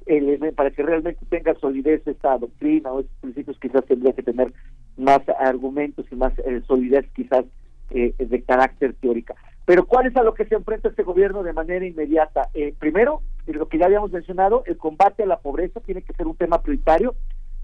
para 0.55 0.71
que 0.71 0.83
realmente 0.83 1.25
tenga 1.29 1.55
solidez 1.55 2.05
esta 2.05 2.37
doctrina 2.37 2.91
o 2.91 2.99
estos 2.99 3.15
principios, 3.21 3.57
quizás 3.61 3.85
tendría 3.85 4.11
que 4.11 4.23
tener 4.23 4.51
más 4.97 5.21
argumentos 5.39 6.05
y 6.11 6.15
más 6.15 6.33
eh, 6.39 6.61
solidez 6.67 7.05
quizás 7.13 7.45
de 7.89 8.43
carácter 8.45 8.95
teórica. 8.95 9.33
Pero 9.65 9.85
¿cuál 9.85 10.07
es 10.07 10.15
a 10.17 10.23
lo 10.23 10.33
que 10.33 10.43
se 10.43 10.55
enfrenta 10.55 10.89
este 10.89 11.03
gobierno 11.03 11.41
de 11.41 11.53
manera 11.53 11.85
inmediata? 11.85 12.49
primero, 12.79 13.21
lo 13.45 13.69
que 13.69 13.77
ya 13.77 13.85
habíamos 13.85 14.11
mencionado, 14.11 14.63
el 14.65 14.75
combate 14.75 15.23
a 15.23 15.25
la 15.25 15.39
pobreza 15.39 15.79
tiene 15.79 16.01
que 16.01 16.11
ser 16.11 16.27
un 16.27 16.35
tema 16.35 16.61
prioritario 16.61 17.15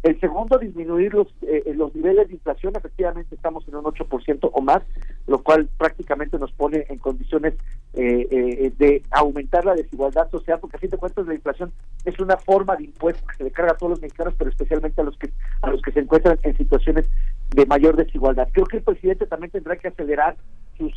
el 0.04 0.20
segundo, 0.20 0.58
disminuir 0.58 1.14
los, 1.14 1.28
eh, 1.44 1.64
eh, 1.66 1.74
los 1.74 1.96
niveles 1.96 2.28
de 2.28 2.34
inflación. 2.34 2.74
Efectivamente, 2.76 3.36
estamos 3.36 3.66
en 3.70 3.76
un 3.76 3.86
8% 3.86 4.50
o 4.52 4.62
más, 4.62 4.84
lo 5.28 5.42
cual 5.42 5.70
prácticamente 5.78 6.38
nos 6.38 6.52
pone 6.52 6.86
en 6.90 6.98
condiciones 6.98 7.54
eh, 7.94 8.74
de 8.78 9.02
aumentar 9.12 9.64
la 9.64 9.76
desigualdad 9.76 10.30
social, 10.30 10.60
porque 10.60 10.76
a 10.76 10.80
fin 10.80 10.90
de 10.90 10.98
cuentas 10.98 11.26
la 11.26 11.34
inflación 11.34 11.72
es 12.04 12.20
una 12.20 12.36
forma 12.36 12.76
de 12.76 12.84
impuesto 12.84 13.26
que 13.28 13.38
se 13.38 13.44
le 13.46 13.52
carga 13.52 13.72
a 13.72 13.78
todos 13.78 13.92
los 13.92 14.02
mexicanos, 14.02 14.34
pero 14.38 14.50
especialmente 14.50 15.00
a 15.00 15.06
los 15.06 15.18
que 15.18 15.30
a 15.62 15.70
los 15.70 15.82
que 15.82 15.94
se 15.94 16.02
encuentran 16.02 16.38
en 16.44 16.58
situaciones 16.58 17.10
de 17.52 17.66
mayor 17.66 17.96
desigualdad. 17.96 18.50
Creo 18.52 18.66
que 18.66 18.78
el 18.78 18.84
presidente 18.84 19.26
también 19.26 19.52
tendrá 19.52 19.78
que 19.78 19.88
acelerar 19.88 20.36
sus 20.78 20.92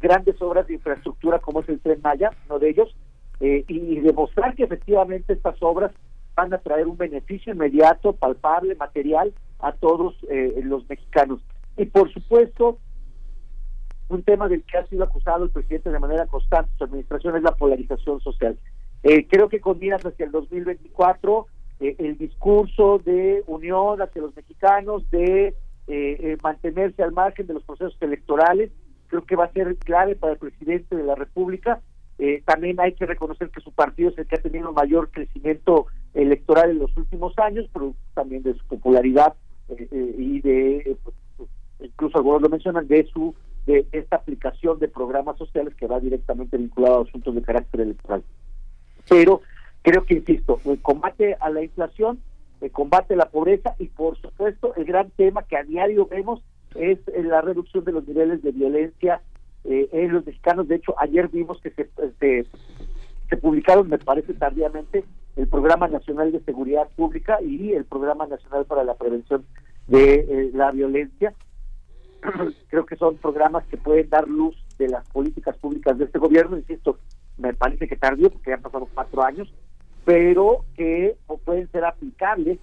grandes 0.00 0.40
obras 0.40 0.66
de 0.66 0.74
infraestructura, 0.74 1.40
como 1.40 1.60
es 1.60 1.68
el 1.68 1.80
Tren 1.80 2.00
Maya, 2.02 2.30
uno 2.48 2.58
de 2.58 2.70
ellos, 2.70 2.96
y 3.40 4.00
demostrar 4.00 4.54
que 4.54 4.62
efectivamente 4.62 5.32
estas 5.32 5.60
obras 5.60 5.92
van 6.34 6.52
a 6.52 6.58
traer 6.58 6.86
un 6.86 6.96
beneficio 6.96 7.52
inmediato, 7.52 8.12
palpable, 8.14 8.74
material 8.74 9.32
a 9.60 9.72
todos 9.72 10.14
eh, 10.30 10.60
los 10.62 10.88
mexicanos. 10.88 11.40
Y 11.76 11.86
por 11.86 12.12
supuesto, 12.12 12.78
un 14.08 14.22
tema 14.22 14.48
del 14.48 14.62
que 14.64 14.78
ha 14.78 14.86
sido 14.86 15.04
acusado 15.04 15.44
el 15.44 15.50
presidente 15.50 15.90
de 15.90 15.98
manera 15.98 16.26
constante 16.26 16.70
su 16.76 16.84
administración 16.84 17.36
es 17.36 17.42
la 17.42 17.54
polarización 17.54 18.20
social. 18.20 18.58
Eh, 19.02 19.26
creo 19.28 19.48
que 19.48 19.60
con 19.60 19.78
miras 19.78 20.04
hacia 20.04 20.26
el 20.26 20.32
2024, 20.32 21.46
eh, 21.80 21.96
el 21.98 22.18
discurso 22.18 23.00
de 23.04 23.42
unión 23.46 24.00
hacia 24.00 24.22
los 24.22 24.34
mexicanos, 24.36 25.08
de 25.10 25.56
mantenerse 26.42 27.02
al 27.02 27.12
margen 27.12 27.46
de 27.46 27.52
los 27.52 27.62
procesos 27.62 27.96
electorales, 28.00 28.70
creo 29.08 29.22
que 29.22 29.36
va 29.36 29.44
a 29.44 29.52
ser 29.52 29.76
clave 29.76 30.16
para 30.16 30.32
el 30.32 30.38
presidente 30.38 30.96
de 30.96 31.04
la 31.04 31.14
República 31.14 31.82
eh, 32.18 32.42
también 32.44 32.78
hay 32.80 32.94
que 32.94 33.06
reconocer 33.06 33.50
que 33.50 33.60
su 33.60 33.72
partido 33.72 34.10
es 34.10 34.18
el 34.18 34.26
que 34.26 34.36
ha 34.36 34.42
tenido 34.42 34.72
mayor 34.72 35.10
crecimiento 35.10 35.86
electoral 36.14 36.70
en 36.70 36.78
los 36.78 36.96
últimos 36.96 37.38
años, 37.38 37.68
pero 37.72 37.94
también 38.14 38.42
de 38.42 38.54
su 38.54 38.64
popularidad 38.66 39.34
eh, 39.68 39.88
eh, 39.90 40.14
y 40.18 40.40
de, 40.40 40.96
pues, 41.36 41.48
incluso 41.80 42.18
algunos 42.18 42.42
lo 42.42 42.48
mencionan, 42.48 42.86
de 42.88 43.04
su 43.06 43.34
de 43.66 43.86
esta 43.92 44.16
aplicación 44.16 44.78
de 44.78 44.88
programas 44.88 45.38
sociales 45.38 45.74
que 45.74 45.86
va 45.86 45.98
directamente 45.98 46.58
vinculado 46.58 46.98
a 46.98 47.02
asuntos 47.04 47.34
de 47.34 47.42
carácter 47.42 47.80
electoral. 47.80 48.22
Pero 49.08 49.40
creo 49.82 50.04
que, 50.04 50.14
insisto, 50.14 50.60
el 50.66 50.80
combate 50.80 51.36
a 51.40 51.48
la 51.50 51.62
inflación, 51.62 52.20
el 52.60 52.70
combate 52.70 53.14
a 53.14 53.18
la 53.18 53.30
pobreza 53.30 53.74
y, 53.78 53.86
por 53.86 54.20
supuesto, 54.20 54.74
el 54.76 54.84
gran 54.84 55.10
tema 55.10 55.44
que 55.44 55.56
a 55.56 55.62
diario 55.62 56.06
vemos 56.06 56.42
es 56.74 56.98
la 57.24 57.40
reducción 57.40 57.84
de 57.84 57.92
los 57.92 58.06
niveles 58.06 58.42
de 58.42 58.52
violencia 58.52 59.20
eh, 59.64 59.88
en 59.92 60.12
los 60.12 60.26
mexicanos. 60.26 60.68
De 60.68 60.76
hecho, 60.76 60.94
ayer 60.98 61.28
vimos 61.28 61.60
que 61.60 61.70
se, 61.70 61.88
se, 63.28 63.36
publicaron, 63.38 63.88
me 63.88 63.98
parece 63.98 64.34
tardíamente, 64.34 65.04
el 65.36 65.48
Programa 65.48 65.88
Nacional 65.88 66.32
de 66.32 66.40
Seguridad 66.40 66.88
Pública 66.96 67.40
y 67.42 67.72
el 67.72 67.84
Programa 67.84 68.26
Nacional 68.26 68.64
para 68.66 68.84
la 68.84 68.94
Prevención 68.94 69.44
de 69.88 70.14
eh, 70.14 70.50
la 70.54 70.70
Violencia. 70.70 71.34
Creo 72.68 72.86
que 72.86 72.96
son 72.96 73.16
programas 73.16 73.64
que 73.66 73.76
pueden 73.76 74.08
dar 74.08 74.28
luz 74.28 74.56
de 74.78 74.88
las 74.88 75.08
políticas 75.10 75.56
públicas 75.58 75.98
de 75.98 76.04
este 76.04 76.18
gobierno. 76.18 76.56
Insisto, 76.56 76.98
me 77.36 77.52
parece 77.52 77.88
que 77.88 77.96
tardío 77.96 78.30
porque 78.30 78.50
ya 78.50 78.56
han 78.56 78.62
pasado 78.62 78.88
cuatro 78.94 79.22
años, 79.22 79.52
pero 80.04 80.64
que 80.76 81.16
pueden 81.44 81.70
ser 81.70 81.84
aplicables 81.84 82.58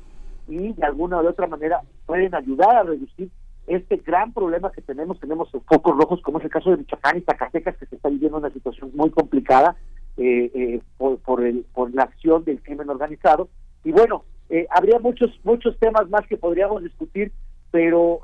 y 0.48 0.74
de 0.74 0.84
alguna 0.84 1.22
u 1.22 1.28
otra 1.28 1.48
manera 1.48 1.82
pueden 2.06 2.34
ayudar 2.36 2.76
a 2.76 2.84
reducir 2.84 3.30
este 3.68 3.98
gran 3.98 4.34
problema 4.34 4.72
que 4.72 4.82
tenemos, 4.82 5.20
tenemos 5.20 5.50
focos 5.52 5.96
rojos, 5.96 6.22
como 6.22 6.40
es 6.40 6.46
el 6.46 6.52
caso 6.52 6.72
de 6.72 6.78
Michoacán 6.78 7.18
y 7.18 7.22
Zacatecas, 7.22 7.78
que 7.78 7.86
se 7.86 7.96
está 7.96 8.10
viviendo 8.10 8.38
una 8.38 8.50
situación 8.50 8.92
muy 8.96 9.12
complicada 9.12 9.76
eh, 10.18 10.52
eh, 10.54 10.82
por, 10.98 11.20
por, 11.20 11.44
el, 11.44 11.66
por 11.74 11.94
la 11.94 12.04
acción 12.04 12.44
del 12.44 12.62
crimen 12.62 12.90
organizado. 12.90 13.50
Y 13.84 13.92
bueno, 13.92 14.24
eh, 14.50 14.68
habría 14.70 15.00
muchos, 15.00 15.32
muchos 15.44 15.78
temas 15.80 16.10
más 16.10 16.28
que 16.28 16.38
podríamos 16.38 16.84
discutir, 16.84 17.32
pero 17.72 18.20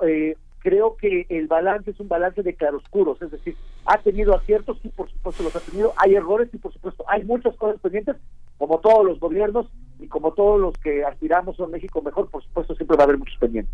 creo 0.59 0.97
que 0.97 1.25
el 1.29 1.47
balance 1.47 1.91
es 1.91 1.99
un 2.01 2.09
balance 2.09 2.43
de 2.43 2.53
claroscuros, 2.53 3.21
es 3.21 3.31
decir, 3.31 3.55
ha 3.85 3.97
tenido 3.99 4.35
aciertos, 4.35 4.77
y 4.83 4.89
por 4.89 5.09
supuesto 5.09 5.43
los 5.43 5.55
ha 5.55 5.61
tenido, 5.61 5.93
hay 5.95 6.15
errores, 6.15 6.49
y 6.51 6.57
por 6.57 6.73
supuesto 6.73 7.05
hay 7.07 7.23
muchas 7.23 7.55
cosas 7.55 7.79
pendientes, 7.79 8.17
como 8.57 8.79
todos 8.79 9.05
los 9.05 9.19
gobiernos, 9.19 9.67
y 9.99 10.07
como 10.07 10.33
todos 10.33 10.59
los 10.59 10.77
que 10.77 11.03
aspiramos 11.03 11.59
a 11.59 11.63
un 11.63 11.71
México 11.71 12.01
mejor, 12.01 12.29
por 12.29 12.43
supuesto 12.43 12.75
siempre 12.75 12.95
va 12.97 13.03
a 13.03 13.05
haber 13.05 13.17
muchos 13.17 13.37
pendientes. 13.39 13.73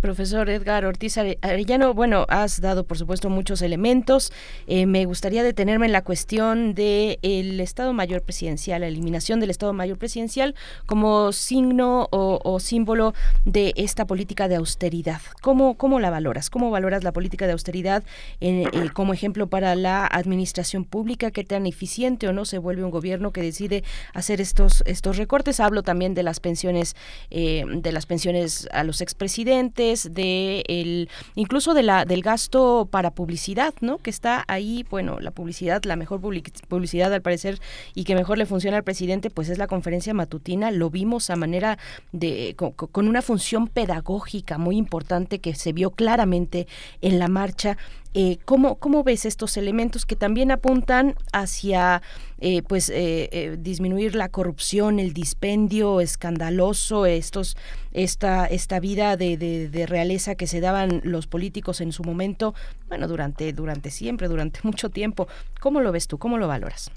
Profesor 0.00 0.48
Edgar 0.48 0.84
Ortiz 0.84 1.18
Arellano, 1.18 1.94
bueno, 1.94 2.26
has 2.28 2.60
dado 2.60 2.84
por 2.84 2.98
supuesto 2.98 3.30
muchos 3.30 3.62
elementos. 3.62 4.32
Eh, 4.66 4.86
me 4.86 5.04
gustaría 5.04 5.42
detenerme 5.42 5.86
en 5.86 5.92
la 5.92 6.02
cuestión 6.02 6.74
del 6.74 7.18
el 7.22 7.60
Estado 7.60 7.92
Mayor 7.92 8.22
Presidencial, 8.22 8.80
la 8.80 8.88
eliminación 8.88 9.40
del 9.40 9.50
Estado 9.50 9.72
Mayor 9.72 9.98
Presidencial 9.98 10.54
como 10.86 11.32
signo 11.32 12.08
o, 12.10 12.58
símbolo 12.60 13.14
de 13.44 13.72
esta 13.76 14.06
política 14.06 14.48
de 14.48 14.56
austeridad. 14.56 15.20
¿Cómo, 15.40 15.76
cómo 15.76 16.00
la 16.00 16.10
valoras? 16.10 16.50
¿Cómo 16.50 16.70
valoras 16.70 17.02
la 17.02 17.12
política 17.12 17.46
de 17.46 17.52
austeridad 17.52 18.04
eh, 18.40 18.66
como 18.94 19.12
ejemplo 19.12 19.46
para 19.46 19.74
la 19.74 20.06
administración 20.06 20.84
pública? 20.84 21.30
¿Qué 21.30 21.44
tan 21.44 21.66
eficiente 21.66 22.28
o 22.28 22.32
no 22.32 22.44
se 22.44 22.58
vuelve 22.58 22.84
un 22.84 22.90
gobierno 22.90 23.32
que 23.32 23.42
decide 23.42 23.84
hacer 24.12 24.40
estos, 24.40 24.82
estos 24.86 25.16
recortes? 25.16 25.51
Hablo 25.60 25.82
también 25.82 26.14
de 26.14 26.22
las 26.22 26.40
pensiones, 26.40 26.96
eh, 27.30 27.64
de 27.68 27.92
las 27.92 28.06
pensiones 28.06 28.68
a 28.72 28.84
los 28.84 29.00
expresidentes, 29.00 30.12
de 30.14 30.64
el, 30.68 31.08
incluso 31.34 31.74
de 31.74 31.82
la, 31.82 32.04
del 32.04 32.22
gasto 32.22 32.88
para 32.90 33.10
publicidad, 33.10 33.74
¿no? 33.80 33.98
Que 33.98 34.10
está 34.10 34.44
ahí, 34.48 34.84
bueno, 34.90 35.18
la 35.20 35.30
publicidad, 35.30 35.82
la 35.84 35.96
mejor 35.96 36.20
publicidad 36.20 37.12
al 37.12 37.22
parecer 37.22 37.60
y 37.94 38.04
que 38.04 38.14
mejor 38.14 38.38
le 38.38 38.46
funciona 38.46 38.76
al 38.76 38.84
presidente, 38.84 39.30
pues 39.30 39.48
es 39.48 39.58
la 39.58 39.66
conferencia 39.66 40.14
matutina. 40.14 40.70
Lo 40.70 40.90
vimos 40.90 41.30
a 41.30 41.36
manera 41.36 41.78
de, 42.12 42.54
con, 42.56 42.72
con 42.72 43.08
una 43.08 43.22
función 43.22 43.68
pedagógica 43.68 44.58
muy 44.58 44.76
importante 44.76 45.38
que 45.38 45.54
se 45.54 45.72
vio 45.72 45.90
claramente 45.90 46.66
en 47.00 47.18
la 47.18 47.28
marcha 47.28 47.76
eh, 48.14 48.38
¿cómo, 48.44 48.76
¿Cómo 48.76 49.02
ves 49.04 49.24
estos 49.24 49.56
elementos 49.56 50.04
que 50.04 50.16
también 50.16 50.50
apuntan 50.50 51.14
hacia 51.32 52.02
eh, 52.44 52.60
pues 52.62 52.90
eh, 52.90 53.28
eh, 53.30 53.56
disminuir 53.56 54.16
la 54.16 54.28
corrupción, 54.28 54.98
el 54.98 55.12
dispendio 55.12 56.00
escandaloso, 56.00 57.06
estos 57.06 57.56
esta 57.92 58.46
esta 58.46 58.80
vida 58.80 59.16
de, 59.16 59.36
de, 59.36 59.86
realeza 59.86 60.34
que 60.34 60.48
se 60.48 60.60
daban 60.60 61.00
los 61.04 61.28
políticos 61.28 61.80
en 61.80 61.92
su 61.92 62.02
momento, 62.02 62.52
bueno 62.88 63.06
durante 63.06 63.52
durante 63.52 63.90
siempre, 63.90 64.26
durante 64.26 64.58
mucho 64.64 64.90
tiempo. 64.90 65.28
¿Cómo 65.60 65.80
lo 65.80 65.92
ves 65.92 66.08
tú? 66.08 66.18
¿Cómo 66.18 66.36
lo 66.36 66.48
valoras? 66.48 66.90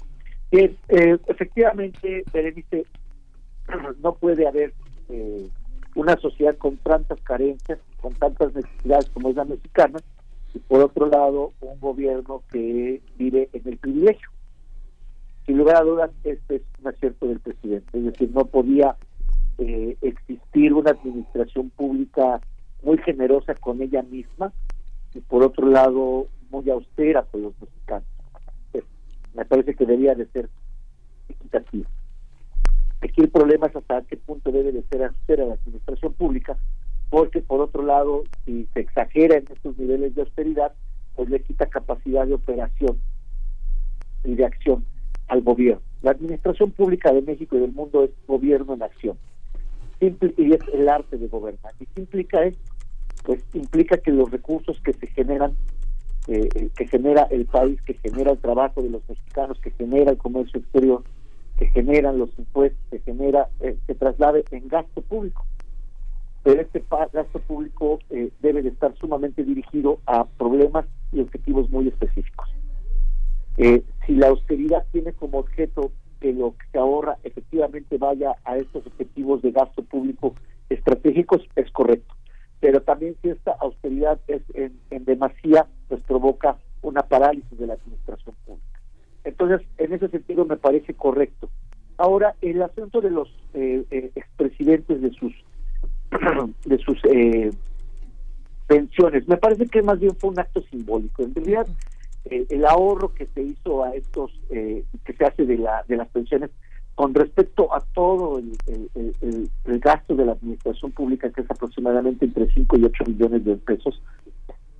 efectivamente, 0.50 2.24
Berenice, 2.32 2.86
no 4.02 4.16
puede 4.16 4.48
haber 4.48 4.74
una 5.94 6.16
sociedad 6.16 6.56
con 6.58 6.76
tantas 6.78 7.20
carencias, 7.20 7.78
con 8.00 8.12
tantas 8.14 8.52
necesidades 8.52 9.08
como 9.10 9.28
es 9.28 9.36
la 9.36 9.44
mexicana, 9.44 10.00
y 10.56 10.58
por 10.60 10.80
otro 10.80 11.06
lado 11.06 11.52
un 11.60 11.78
gobierno 11.78 12.42
que 12.50 13.02
vive 13.18 13.50
en 13.52 13.68
el 13.68 13.76
privilegio. 13.76 14.30
Sin 15.44 15.58
lugar 15.58 15.76
a 15.76 15.82
dudas, 15.82 16.10
este 16.24 16.56
es 16.56 16.62
un 16.80 16.88
acierto 16.88 17.26
del 17.26 17.40
presidente, 17.40 17.98
es 17.98 18.04
decir, 18.04 18.30
no 18.34 18.46
podía 18.46 18.96
eh, 19.58 19.96
existir 20.00 20.72
una 20.72 20.92
administración 20.92 21.68
pública 21.70 22.40
muy 22.82 22.96
generosa 22.98 23.54
con 23.54 23.82
ella 23.82 24.02
misma 24.02 24.52
y 25.14 25.20
por 25.20 25.42
otro 25.42 25.68
lado 25.68 26.26
muy 26.50 26.68
austera 26.70 27.22
con 27.30 27.42
los 27.42 27.60
mexicanos. 27.60 28.08
Pues, 28.72 28.84
me 29.34 29.44
parece 29.44 29.74
que 29.74 29.84
debía 29.84 30.14
de 30.14 30.26
ser 30.28 30.48
equitativo. 31.28 31.84
Aquí 33.02 33.20
el 33.20 33.28
problema 33.28 33.66
es 33.66 33.76
hasta 33.76 34.02
qué 34.02 34.16
punto 34.16 34.50
debe 34.50 34.72
de 34.72 34.82
ser 34.84 35.04
austera 35.04 35.44
la 35.44 35.54
administración 35.54 36.14
pública 36.14 36.56
porque 37.10 37.40
por 37.40 37.60
otro 37.60 37.84
lado, 37.84 38.24
si 38.44 38.66
se 38.74 38.80
exagera 38.80 39.36
en 39.36 39.46
estos 39.50 39.78
niveles 39.78 40.14
de 40.14 40.22
austeridad, 40.22 40.72
pues 41.14 41.28
le 41.30 41.40
quita 41.40 41.66
capacidad 41.66 42.26
de 42.26 42.34
operación 42.34 42.98
y 44.24 44.34
de 44.34 44.44
acción 44.44 44.84
al 45.28 45.42
gobierno. 45.42 45.82
La 46.02 46.10
administración 46.12 46.70
pública 46.70 47.12
de 47.12 47.22
México 47.22 47.56
y 47.56 47.60
del 47.60 47.72
mundo 47.72 48.04
es 48.04 48.10
gobierno 48.26 48.74
en 48.74 48.82
acción. 48.82 49.16
Y 50.00 50.06
es 50.52 50.60
el 50.72 50.88
arte 50.88 51.16
de 51.16 51.26
gobernar. 51.26 51.72
¿Y 51.80 51.86
qué 51.86 52.02
implica 52.02 52.44
esto? 52.44 52.60
Pues 53.24 53.42
implica 53.54 53.96
que 53.96 54.10
los 54.10 54.30
recursos 54.30 54.78
que 54.84 54.92
se 54.92 55.06
generan, 55.06 55.56
eh, 56.28 56.48
eh, 56.54 56.68
que 56.76 56.86
genera 56.86 57.22
el 57.30 57.46
país, 57.46 57.80
que 57.82 57.94
genera 57.94 58.32
el 58.32 58.38
trabajo 58.38 58.82
de 58.82 58.90
los 58.90 59.08
mexicanos, 59.08 59.58
que 59.60 59.70
genera 59.70 60.10
el 60.10 60.18
comercio 60.18 60.60
exterior, 60.60 61.02
que 61.58 61.68
generan 61.70 62.18
los 62.18 62.30
impuestos, 62.38 62.78
que 62.90 63.00
genera, 63.00 63.48
eh, 63.60 63.76
se 63.86 63.94
traslade 63.94 64.44
en 64.50 64.68
gasto 64.68 65.00
público. 65.00 65.46
Pero 66.46 66.60
este 66.60 66.80
gasto 67.12 67.40
público 67.40 67.98
eh, 68.08 68.30
debe 68.38 68.62
de 68.62 68.68
estar 68.68 68.96
sumamente 68.98 69.42
dirigido 69.42 69.98
a 70.06 70.24
problemas 70.26 70.86
y 71.10 71.18
objetivos 71.18 71.68
muy 71.70 71.88
específicos. 71.88 72.48
Eh, 73.56 73.82
si 74.06 74.14
la 74.14 74.28
austeridad 74.28 74.86
tiene 74.92 75.12
como 75.12 75.40
objeto 75.40 75.90
que 76.20 76.32
lo 76.32 76.52
que 76.52 76.66
se 76.70 76.78
ahorra 76.78 77.18
efectivamente 77.24 77.98
vaya 77.98 78.36
a 78.44 78.58
estos 78.58 78.86
objetivos 78.86 79.42
de 79.42 79.50
gasto 79.50 79.82
público 79.82 80.36
estratégicos, 80.68 81.42
es 81.56 81.68
correcto. 81.72 82.14
Pero 82.60 82.80
también 82.80 83.16
si 83.22 83.30
esta 83.30 83.50
austeridad 83.58 84.20
es 84.28 84.42
en, 84.54 84.78
en 84.90 85.04
demasía, 85.04 85.66
pues 85.88 86.00
provoca 86.02 86.58
una 86.80 87.02
parálisis 87.02 87.58
de 87.58 87.66
la 87.66 87.74
administración 87.74 88.36
pública. 88.46 88.80
Entonces, 89.24 89.66
en 89.78 89.94
ese 89.94 90.08
sentido 90.10 90.44
me 90.44 90.58
parece 90.58 90.94
correcto. 90.94 91.50
Ahora, 91.98 92.36
el 92.40 92.62
asunto 92.62 93.00
de 93.00 93.10
los 93.10 93.28
eh, 93.52 93.84
eh, 93.90 94.12
expresidentes 94.14 95.02
de 95.02 95.10
sus 95.10 95.34
de 96.64 96.78
sus 96.78 96.98
eh, 97.04 97.50
pensiones, 98.66 99.26
me 99.28 99.36
parece 99.36 99.66
que 99.66 99.82
más 99.82 99.98
bien 99.98 100.14
fue 100.16 100.30
un 100.30 100.38
acto 100.38 100.62
simbólico. 100.70 101.22
En 101.22 101.34
realidad, 101.34 101.66
eh, 102.24 102.46
el 102.48 102.64
ahorro 102.66 103.12
que 103.14 103.26
se 103.26 103.42
hizo 103.42 103.84
a 103.84 103.94
estos, 103.94 104.32
eh, 104.50 104.84
que 105.04 105.12
se 105.12 105.24
hace 105.24 105.44
de, 105.44 105.58
la, 105.58 105.84
de 105.88 105.96
las 105.96 106.08
pensiones, 106.08 106.50
con 106.94 107.12
respecto 107.14 107.74
a 107.74 107.80
todo 107.92 108.38
el, 108.38 108.56
el, 108.94 109.80
gasto 109.80 110.16
de 110.16 110.24
la 110.24 110.32
administración 110.32 110.90
pública, 110.92 111.30
que 111.30 111.42
es 111.42 111.50
aproximadamente 111.50 112.24
entre 112.24 112.50
5 112.50 112.78
y 112.78 112.84
8 112.84 113.04
millones 113.06 113.44
de 113.44 113.56
pesos, 113.56 114.00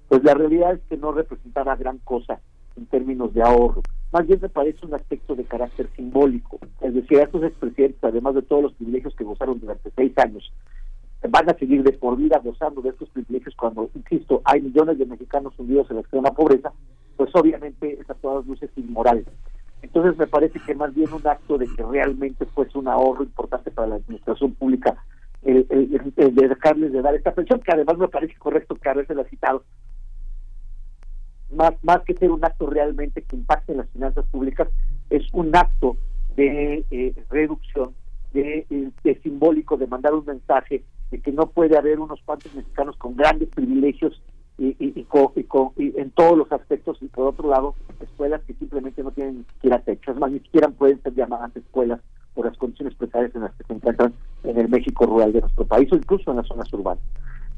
pues 0.09 0.25
la 0.25 0.35
realidad 0.35 0.73
es 0.73 0.81
que 0.89 0.97
no 0.97 1.13
representaba 1.13 1.77
gran 1.77 1.99
cosa 1.99 2.41
en 2.77 2.87
términos 2.87 3.35
de 3.35 3.43
ahorro. 3.43 3.83
Más 4.13 4.27
bien 4.27 4.39
me 4.41 4.49
parece 4.49 4.87
un 4.87 4.95
aspecto 4.95 5.35
de 5.35 5.45
carácter 5.45 5.89
simbólico. 5.97 6.59
Es 6.81 6.95
decir, 6.95 7.19
estos 7.19 7.43
expresidentes, 7.43 8.03
además 8.03 8.35
de 8.35 8.43
todos 8.43 8.63
los 8.63 8.73
privilegios 8.75 9.15
que 9.15 9.25
gozaron 9.25 9.61
durante 9.61 9.91
seis 9.95 10.13
años, 10.17 10.53
van 11.29 11.49
a 11.51 11.55
seguir 11.55 11.83
de 11.83 11.93
por 11.93 12.17
vida 12.17 12.41
gozando 12.43 12.83
de 12.83 12.91
estos 12.91 13.09
privilegios 13.11 13.55
cuando, 13.57 13.91
insisto, 13.95 14.43
hay 14.45 14.61
millones 14.61 14.99
de 14.99 15.07
mexicanos 15.07 15.55
hundidos 15.59 15.89
en 15.91 15.97
la 15.97 16.03
extrema 16.03 16.31
pobreza, 16.31 16.73
pues 17.17 17.31
obviamente 17.35 17.99
es 18.01 18.09
a 18.11 18.15
todas 18.15 18.47
luces 18.47 18.71
inmoral. 18.77 19.25
Entonces 19.83 20.17
me 20.19 20.27
parece 20.27 20.59
que 20.61 20.75
más 20.75 20.95
bien 20.95 21.13
un 21.13 21.27
acto 21.27 21.59
de 21.59 21.67
que 21.67 21.83
realmente 21.83 22.47
fuese 22.47 22.79
un 22.79 22.89
ahorro 22.89 23.23
importante 23.23 23.71
para 23.71 23.89
la 23.89 23.95
administración 23.97 24.55
pública 24.55 24.97
el, 25.43 25.67
el, 25.71 26.13
el 26.17 26.35
de 26.35 26.49
dejarles 26.49 26.93
de 26.93 27.03
dar 27.03 27.15
esta 27.15 27.33
pensión, 27.33 27.61
que 27.61 27.73
además 27.73 27.99
me 27.99 28.09
parece 28.09 28.35
correcto 28.37 28.75
que 28.75 28.89
haberse 28.89 29.15
la 29.15 29.25
citado, 29.25 29.63
más, 31.51 31.73
más 31.83 32.03
que 32.03 32.15
ser 32.15 32.31
un 32.31 32.45
acto 32.45 32.67
realmente 32.67 33.23
que 33.23 33.37
impacte 33.37 33.73
en 33.73 33.79
las 33.79 33.91
finanzas 33.91 34.25
públicas, 34.27 34.69
es 35.11 35.23
un 35.33 35.55
acto 35.55 35.97
de 36.37 36.85
eh, 36.91 37.15
reducción, 37.31 37.95
eh, 38.35 38.67
de, 39.03 39.21
simbólico, 39.21 39.77
de 39.77 39.87
mandar 39.87 40.15
un 40.15 40.25
mensaje 40.25 40.85
de 41.11 41.21
que 41.21 41.33
no 41.33 41.47
puede 41.47 41.77
haber 41.77 42.01
unos 42.01 42.21
cuantos 42.25 42.55
mexicanos 42.55 42.97
con 42.97 43.17
grandes 43.17 43.49
privilegios 43.51 44.21
y, 44.59 44.69
y, 44.79 45.07
y, 45.77 46.01
en 46.01 46.11
todos 46.13 46.39
los 46.39 46.51
aspectos, 46.51 46.99
y 47.03 47.09
por 47.09 47.29
otro 47.29 47.49
lado, 47.51 47.75
escuelas 48.01 48.43
que 48.47 48.55
simplemente 48.55 49.03
no 49.03 49.11
tienen 49.11 49.39
ni 49.39 49.45
siquiera 49.45 49.81
techo, 49.81 50.13
es 50.13 50.33
ni 50.33 50.41
siquiera 50.41 50.69
pueden 50.69 51.03
ser 51.03 51.15
llamadas 51.15 51.55
escuelas 51.55 52.01
por 52.35 52.47
las 52.47 52.57
condiciones 52.57 52.95
precarias 52.95 53.35
en 53.35 53.43
las 53.43 53.55
que 53.55 53.65
se 53.65 53.73
encuentran 53.75 54.15
en 54.45 54.59
el 54.59 54.69
México 54.69 55.07
rural 55.07 55.33
de 55.33 55.41
nuestro 55.41 55.67
país 55.67 55.91
o 55.93 55.97
incluso 55.97 56.31
en 56.31 56.39
las 56.39 56.47
zonas 56.47 56.73
urbanas. 56.73 57.03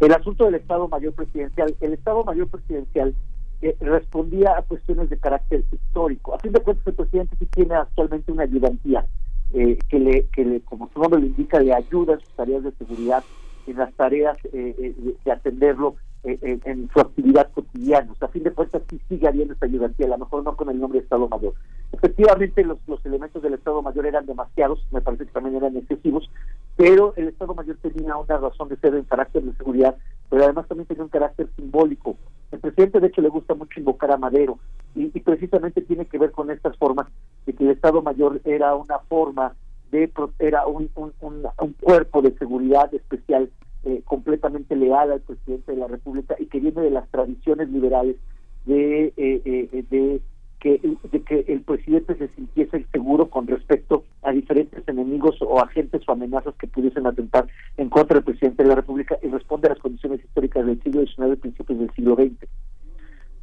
El 0.01 0.12
asunto 0.12 0.44
del 0.44 0.57
Estado 0.57 0.89
Mayor 0.89 1.12
Presidencial, 1.15 1.75
el 1.81 1.93
Estado 1.93 2.25
Mayor 2.25 2.49
Presidencial 2.49 3.15
eh, 3.62 3.77
respondía 3.81 4.57
a 4.57 4.62
cuestiones 4.62 5.10
de 5.10 5.18
carácter 5.18 5.65
histórico. 5.73 6.35
A 6.35 6.39
fin 6.39 6.52
de 6.52 6.60
cuentas, 6.60 6.86
el 6.86 6.94
presidente 6.94 7.36
sí 7.39 7.47
tiene 7.47 7.75
actualmente 7.75 8.31
una 8.31 8.44
ayudantía 8.44 9.05
eh, 9.55 9.78
que, 9.89 9.99
le, 9.99 10.27
que 10.27 10.44
le, 10.44 10.60
como 10.60 10.91
su 10.93 11.01
nombre 11.01 11.20
lo 11.20 11.27
indica, 11.27 11.60
le 11.60 11.73
ayuda 11.73 12.15
en 12.15 12.20
sus 12.20 12.31
tareas 12.31 12.65
de 12.65 12.73
seguridad, 12.73 13.25
en 13.67 13.77
las 13.77 13.93
tareas 13.94 14.36
eh, 14.52 14.75
eh 14.78 15.15
de 15.25 15.33
atenderlo 15.33 15.97
en, 16.25 16.60
en, 16.65 16.91
su 16.93 17.01
actividad 17.01 17.51
cotidiana. 17.52 18.12
O 18.12 18.15
sea, 18.17 18.28
a 18.28 18.31
fin 18.31 18.43
de 18.43 18.52
cuentas 18.52 18.83
sí 18.91 19.01
sigue 19.09 19.28
habiendo 19.28 19.55
esta 19.55 19.67
ayudantía, 19.67 20.07
a 20.07 20.10
lo 20.10 20.18
mejor 20.18 20.44
no 20.44 20.57
con 20.57 20.68
el 20.68 20.78
nombre 20.78 20.99
de 20.99 21.05
Estado 21.05 21.28
Mayor. 21.28 21.55
Efectivamente, 21.93 22.65
los, 22.65 22.78
los 22.86 23.05
elementos 23.07 23.43
del 23.43 23.55
Estado 23.55 23.83
Mayor 23.83 24.07
eran 24.07 24.27
demasiados, 24.27 24.85
me 24.91 25.01
parece 25.01 25.27
que 25.27 25.33
también 25.33 25.57
eran 25.57 25.77
excesivos, 25.77 26.31
pero 26.77 27.15
el 27.17 27.28
Estado 27.28 27.55
Mayor 27.55 27.77
tenía 27.81 28.17
una 28.17 28.36
razón 28.36 28.68
de 28.68 28.77
ser 28.77 28.94
en 28.94 29.05
carácter 29.05 29.43
de 29.43 29.55
seguridad, 29.55 29.97
pero 30.28 30.44
además 30.44 30.67
también 30.68 30.86
tenía 30.86 31.05
un 31.05 31.09
carácter 31.09 31.49
simbólico. 31.57 32.17
El 32.51 32.60
presidente, 32.60 33.01
de 33.01 33.07
hecho, 33.07 33.23
le 33.23 33.28
gusta 33.28 33.55
mucho 33.55 33.81
invocar 33.81 34.10
a 34.10 34.17
Madero, 34.17 34.59
y, 34.94 35.10
y 35.15 35.20
precisamente 35.20 35.83
tiene 35.83 36.07
que 36.07 36.18
ver 36.18 36.33
con 36.33 36.51
estas 36.51 36.77
formas 36.77 37.07
de 37.49 37.55
que 37.55 37.65
el 37.65 37.70
Estado 37.70 38.02
Mayor 38.02 38.43
era 38.44 38.75
una 38.75 38.99
forma 38.99 39.55
de 39.91 40.12
era 40.39 40.67
un, 40.67 40.91
un, 40.97 41.15
un, 41.23 41.73
cuerpo 41.81 42.20
de 42.20 42.36
seguridad 42.36 42.93
especial 42.93 43.49
eh, 43.85 44.02
completamente 44.05 44.77
leal 44.77 45.10
al 45.10 45.23
presidente 45.23 45.73
de 45.73 45.78
la 45.78 45.86
República 45.86 46.36
y 46.39 46.44
que 46.44 46.60
viene 46.60 46.83
de 46.83 46.91
las 46.91 47.09
tradiciones 47.09 47.70
liberales 47.70 48.17
de, 48.67 49.15
eh, 49.17 49.41
eh, 49.47 49.85
de, 49.89 50.20
que, 50.60 50.78
de 51.10 51.23
que 51.23 51.47
el 51.49 51.62
presidente 51.62 52.17
se 52.17 52.28
sintiese 52.35 52.85
seguro 52.93 53.31
con 53.31 53.47
respecto 53.47 54.05
a 54.20 54.33
diferentes 54.33 54.86
enemigos 54.86 55.36
o 55.41 55.59
agentes 55.59 56.02
o 56.07 56.12
amenazas 56.12 56.55
que 56.57 56.67
pudiesen 56.67 57.07
atentar 57.07 57.47
en 57.78 57.89
contra 57.89 58.17
del 58.17 58.25
presidente 58.25 58.62
de 58.62 58.68
la 58.68 58.75
República 58.75 59.17
y 59.23 59.28
responde 59.28 59.68
a 59.68 59.70
las 59.70 59.78
condiciones 59.78 60.23
históricas 60.23 60.67
del 60.67 60.83
siglo 60.83 61.01
XIX 61.07 61.33
y 61.33 61.36
principios 61.36 61.78
del 61.78 61.91
siglo 61.93 62.15
XX. 62.15 62.47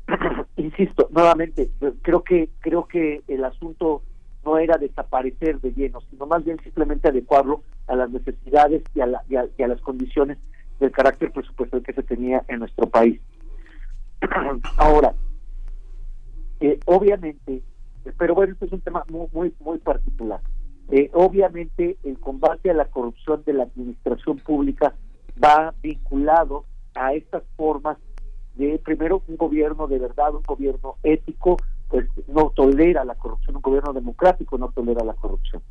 Insisto, 0.58 1.10
nuevamente, 1.12 1.70
creo 2.02 2.24
que 2.24 2.50
creo 2.60 2.88
que 2.88 3.24
el 3.28 3.44
asunto 3.44 4.04
no 4.46 4.58
era 4.60 4.78
desaparecer 4.78 5.60
de 5.60 5.74
lleno, 5.74 6.02
sino 6.10 6.28
más 6.28 6.46
bien 6.46 6.60
simplemente 6.64 7.08
adecuarlo 7.08 7.64
a 7.88 7.96
las 7.96 8.12
necesidades 8.12 8.84
y 8.94 9.02
a, 9.02 9.08
la, 9.08 9.24
y 9.28 9.64
a 9.64 9.68
las 9.68 9.82
condiciones 9.82 10.38
del 10.80 10.92
carácter 10.92 11.32
presupuestal 11.32 11.82
que 11.82 11.94
se 11.94 12.04
tenía 12.04 12.44
en 12.48 12.60
nuestro 12.60 12.88
país. 12.88 13.20
Ahora, 14.78 15.14
eh, 16.60 16.80
obviamente, 16.86 17.64
pero 18.18 18.36
bueno, 18.36 18.54
este 18.54 18.66
es 18.66 18.72
un 18.72 18.82
tema 18.82 19.04
muy 19.10 19.28
muy, 19.34 19.54
muy 19.60 19.80
particular. 19.80 20.40
Eh, 20.92 21.10
obviamente, 21.14 21.98
el 22.04 22.20
combate 22.20 22.70
a 22.70 22.76
la 22.76 22.86
corrupción 22.86 23.44
de 23.46 23.54
la 23.54 23.64
administración 23.64 24.38
pública 24.38 24.94
va 25.44 25.74
vinculado 25.82 26.66
a 26.94 27.14
estas 27.14 27.44
formas 27.58 27.98
de, 28.56 28.80
primero, 28.84 29.22
un 29.28 29.38
gobierno 29.38 29.88
de 29.88 30.00
verdad, 30.00 30.34
un 30.34 30.44
gobierno 30.44 30.96
ético, 31.04 31.58
pues 31.90 32.08
no 32.28 32.52
tolera 32.56 33.06
la 33.06 33.16
corrupción, 33.16 33.58
un 33.58 33.62
gobierno 33.62 33.94
democrático 33.94 34.58
no 34.58 34.70
tolera 34.70 35.04
la 35.04 35.14
corrupción. 35.14 35.62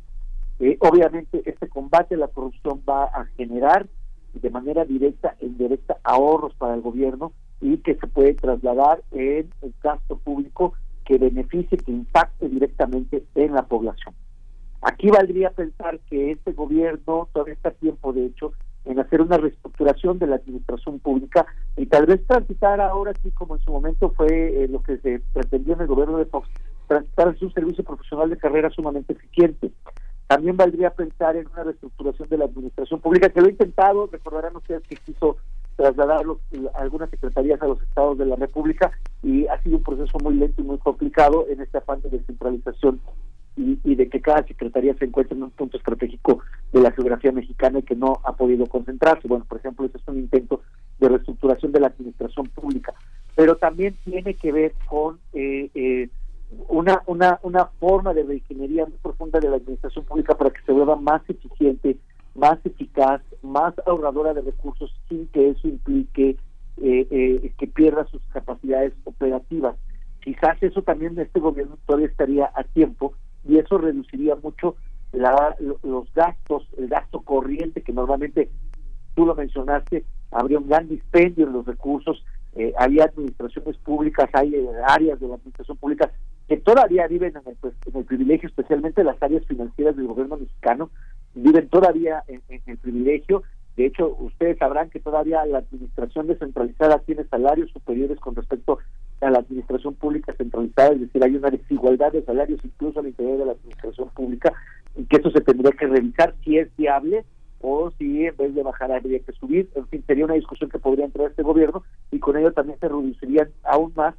Eh, 0.59 0.77
obviamente 0.79 1.41
este 1.45 1.67
combate 1.67 2.15
a 2.15 2.19
la 2.19 2.29
corrupción 2.29 2.81
va 2.87 3.05
a 3.05 3.25
generar 3.35 3.87
de 4.33 4.49
manera 4.49 4.85
directa 4.85 5.35
e 5.39 5.45
indirecta 5.45 5.97
ahorros 6.03 6.53
para 6.55 6.75
el 6.75 6.81
gobierno 6.81 7.33
y 7.61 7.77
que 7.77 7.95
se 7.95 8.07
puede 8.07 8.33
trasladar 8.33 9.01
en 9.11 9.49
el 9.61 9.73
gasto 9.81 10.17
público 10.17 10.73
que 11.05 11.17
beneficie, 11.17 11.77
que 11.77 11.91
impacte 11.91 12.49
directamente 12.49 13.23
en 13.35 13.53
la 13.53 13.63
población. 13.63 14.15
Aquí 14.81 15.09
valdría 15.09 15.51
pensar 15.51 15.99
que 16.09 16.31
este 16.31 16.51
gobierno 16.51 17.27
todavía 17.33 17.53
está 17.53 17.69
a 17.69 17.73
tiempo, 17.73 18.13
de 18.13 18.25
hecho, 18.25 18.53
en 18.85 18.99
hacer 18.99 19.21
una 19.21 19.37
reestructuración 19.37 20.19
de 20.19 20.27
la 20.27 20.35
administración 20.37 20.99
pública 20.99 21.45
y 21.75 21.85
tal 21.87 22.05
vez 22.05 22.25
transitar 22.27 22.79
ahora 22.79 23.13
sí 23.21 23.31
como 23.31 23.55
en 23.55 23.61
su 23.63 23.71
momento 23.71 24.11
fue 24.11 24.63
eh, 24.63 24.67
lo 24.67 24.81
que 24.81 24.97
se 24.97 25.21
pretendió 25.33 25.73
en 25.73 25.81
el 25.81 25.87
gobierno 25.87 26.17
de 26.17 26.25
Fox, 26.25 26.47
transitar 26.87 27.27
a 27.27 27.35
un 27.41 27.53
servicio 27.53 27.83
profesional 27.83 28.29
de 28.29 28.37
carrera 28.37 28.69
sumamente 28.69 29.13
eficiente. 29.13 29.71
También 30.27 30.57
valdría 30.57 30.89
pensar 30.89 31.35
en 31.35 31.47
una 31.47 31.63
reestructuración 31.63 32.29
de 32.29 32.37
la 32.37 32.45
administración 32.45 32.99
pública, 32.99 33.29
que 33.29 33.41
lo 33.41 33.47
he 33.47 33.51
intentado, 33.51 34.07
recordarán 34.11 34.55
ustedes 34.55 34.81
que 34.83 34.95
quiso 34.95 35.37
trasladar 35.75 36.25
algunas 36.75 37.09
secretarías 37.09 37.61
a 37.61 37.67
los 37.67 37.81
estados 37.81 38.17
de 38.17 38.25
la 38.25 38.35
República 38.35 38.91
y 39.21 39.45
ha 39.47 39.61
sido 39.61 39.77
un 39.77 39.83
proceso 39.83 40.17
muy 40.23 40.35
lento 40.35 40.61
y 40.61 40.65
muy 40.65 40.77
complicado 40.77 41.45
en 41.49 41.61
este 41.61 41.77
afán 41.77 42.01
de 42.01 42.09
descentralización 42.09 43.01
y, 43.57 43.95
de 43.95 44.09
que 44.09 44.21
cada 44.21 44.45
secretaría 44.45 44.93
se 44.95 45.05
encuentre 45.05 45.35
en 45.35 45.43
un 45.43 45.51
punto 45.51 45.77
estratégico 45.77 46.39
de 46.73 46.81
la 46.81 46.91
geografía 46.91 47.31
mexicana 47.31 47.79
y 47.79 47.83
que 47.83 47.95
no 47.95 48.19
ha 48.23 48.33
podido 48.33 48.65
concentrarse. 48.65 49.27
Bueno, 49.27 49.45
por 49.47 49.59
ejemplo, 49.59 49.85
ese 49.85 49.97
es 49.97 50.07
un 50.07 50.17
intento 50.17 50.61
de 50.99 51.09
reestructuración 51.09 51.71
de 51.71 51.79
la 51.79 51.87
administración 51.87 52.47
pública, 52.47 52.93
pero 53.35 53.55
también 53.55 53.95
tiene 54.03 54.33
que 54.33 54.51
ver 54.51 54.73
con 54.87 55.19
eh, 55.33 55.69
eh, 55.73 56.09
una, 56.67 57.01
una, 57.05 57.39
una 57.43 57.65
forma 57.79 58.13
de 58.13 58.23
reingeniería 58.23 58.85
muy 58.85 58.97
profunda 59.01 59.39
de 59.39 59.49
la 59.49 59.57
administración 59.57 60.05
pública 60.05 60.35
para 60.35 60.49
que 60.49 60.61
se 60.65 60.71
vuelva 60.71 60.95
más 60.95 61.21
eficiente, 61.29 61.97
más 62.35 62.59
eficaz, 62.65 63.21
más 63.41 63.73
ahorradora 63.85 64.33
de 64.33 64.41
recursos 64.41 64.93
sin 65.07 65.27
que 65.27 65.49
eso 65.49 65.67
implique 65.67 66.37
eh, 66.77 67.07
eh, 67.09 67.53
que 67.57 67.67
pierda 67.67 68.05
sus 68.07 68.21
capacidades 68.33 68.93
operativas. 69.05 69.77
Quizás 70.21 70.61
eso 70.61 70.81
también 70.81 71.17
este 71.19 71.39
gobierno 71.39 71.77
todavía 71.85 72.07
estaría 72.07 72.51
a 72.53 72.63
tiempo 72.63 73.13
y 73.47 73.57
eso 73.57 73.77
reduciría 73.77 74.35
mucho 74.35 74.75
la, 75.11 75.55
los 75.83 76.13
gastos, 76.13 76.67
el 76.77 76.87
gasto 76.87 77.21
corriente 77.21 77.81
que 77.81 77.93
normalmente 77.93 78.49
tú 79.15 79.25
lo 79.25 79.35
mencionaste, 79.35 80.03
habría 80.31 80.59
un 80.59 80.67
gran 80.67 80.89
dispendio 80.89 81.47
en 81.47 81.53
los 81.53 81.65
recursos, 81.65 82.23
eh, 82.55 82.73
había 82.77 83.05
administraciones 83.05 83.77
públicas, 83.77 84.29
hay 84.33 84.55
eh, 84.55 84.67
áreas 84.87 85.19
de 85.19 85.27
la 85.27 85.35
administración 85.35 85.77
pública 85.77 86.11
que 86.47 86.57
todavía 86.57 87.07
viven 87.07 87.33
en 87.35 87.41
el, 87.49 87.55
pues, 87.59 87.73
en 87.85 87.97
el 87.97 88.05
privilegio, 88.05 88.47
especialmente 88.49 89.03
las 89.03 89.21
áreas 89.21 89.45
financieras 89.45 89.95
del 89.95 90.07
gobierno 90.07 90.37
mexicano, 90.37 90.89
viven 91.33 91.67
todavía 91.69 92.23
en, 92.27 92.41
el 92.65 92.77
privilegio. 92.77 93.43
De 93.75 93.87
hecho, 93.87 94.15
ustedes 94.19 94.57
sabrán 94.57 94.89
que 94.89 94.99
todavía 94.99 95.45
la 95.45 95.59
administración 95.59 96.27
descentralizada 96.27 96.99
tiene 96.99 97.25
salarios 97.25 97.71
superiores 97.71 98.19
con 98.19 98.35
respecto 98.35 98.77
a 99.21 99.29
la 99.29 99.39
administración 99.39 99.95
pública 99.95 100.33
centralizada, 100.33 100.93
es 100.93 101.01
decir, 101.01 101.23
hay 101.23 101.35
una 101.35 101.49
desigualdad 101.49 102.11
de 102.11 102.23
salarios 102.23 102.59
incluso 102.63 102.99
al 102.99 103.07
interior 103.07 103.37
de 103.39 103.45
la 103.45 103.51
administración 103.53 104.09
pública 104.09 104.53
y 104.95 105.05
que 105.05 105.17
eso 105.17 105.31
se 105.31 105.41
tendría 105.41 105.71
que 105.71 105.87
revisar 105.87 106.35
si 106.43 106.57
es 106.57 106.67
viable 106.77 107.25
o 107.61 107.91
si 107.97 108.25
en 108.25 108.37
vez 108.37 108.53
de 108.53 108.63
bajar 108.63 108.91
habría 108.91 109.19
que 109.19 109.31
subir. 109.33 109.69
En 109.75 109.87
fin, 109.87 110.03
sería 110.05 110.25
una 110.25 110.35
discusión 110.35 110.69
que 110.69 110.79
podría 110.79 111.05
entrar 111.05 111.29
este 111.29 111.43
gobierno 111.43 111.83
y 112.11 112.19
con 112.19 112.37
ello 112.37 112.51
también 112.53 112.79
se 112.79 112.87
reducirían 112.87 113.49
aún 113.63 113.91
más 113.95 114.15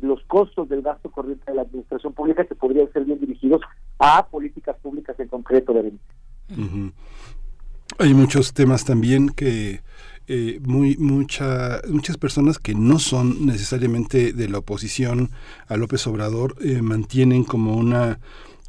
los 0.00 0.22
costos 0.24 0.68
del 0.68 0.82
gasto 0.82 1.10
corriente 1.10 1.50
de 1.50 1.56
la 1.56 1.62
administración 1.62 2.12
pública 2.12 2.44
que 2.44 2.54
podrían 2.54 2.90
ser 2.92 3.04
bien 3.04 3.20
dirigidos 3.20 3.60
a 3.98 4.26
políticas 4.26 4.76
públicas 4.80 5.18
en 5.18 5.28
concreto 5.28 5.72
de 5.72 5.92
Hay 7.98 8.14
muchos 8.14 8.52
temas 8.52 8.84
también 8.84 9.28
que 9.28 9.80
eh, 10.28 10.60
muy 10.62 10.96
mucha, 10.98 11.80
muchas 11.88 12.18
personas 12.18 12.58
que 12.58 12.74
no 12.74 12.98
son 12.98 13.46
necesariamente 13.46 14.32
de 14.32 14.48
la 14.48 14.58
oposición 14.58 15.30
a 15.66 15.76
López 15.76 16.06
Obrador 16.06 16.56
eh, 16.60 16.82
mantienen 16.82 17.44
como 17.44 17.76
una 17.76 18.20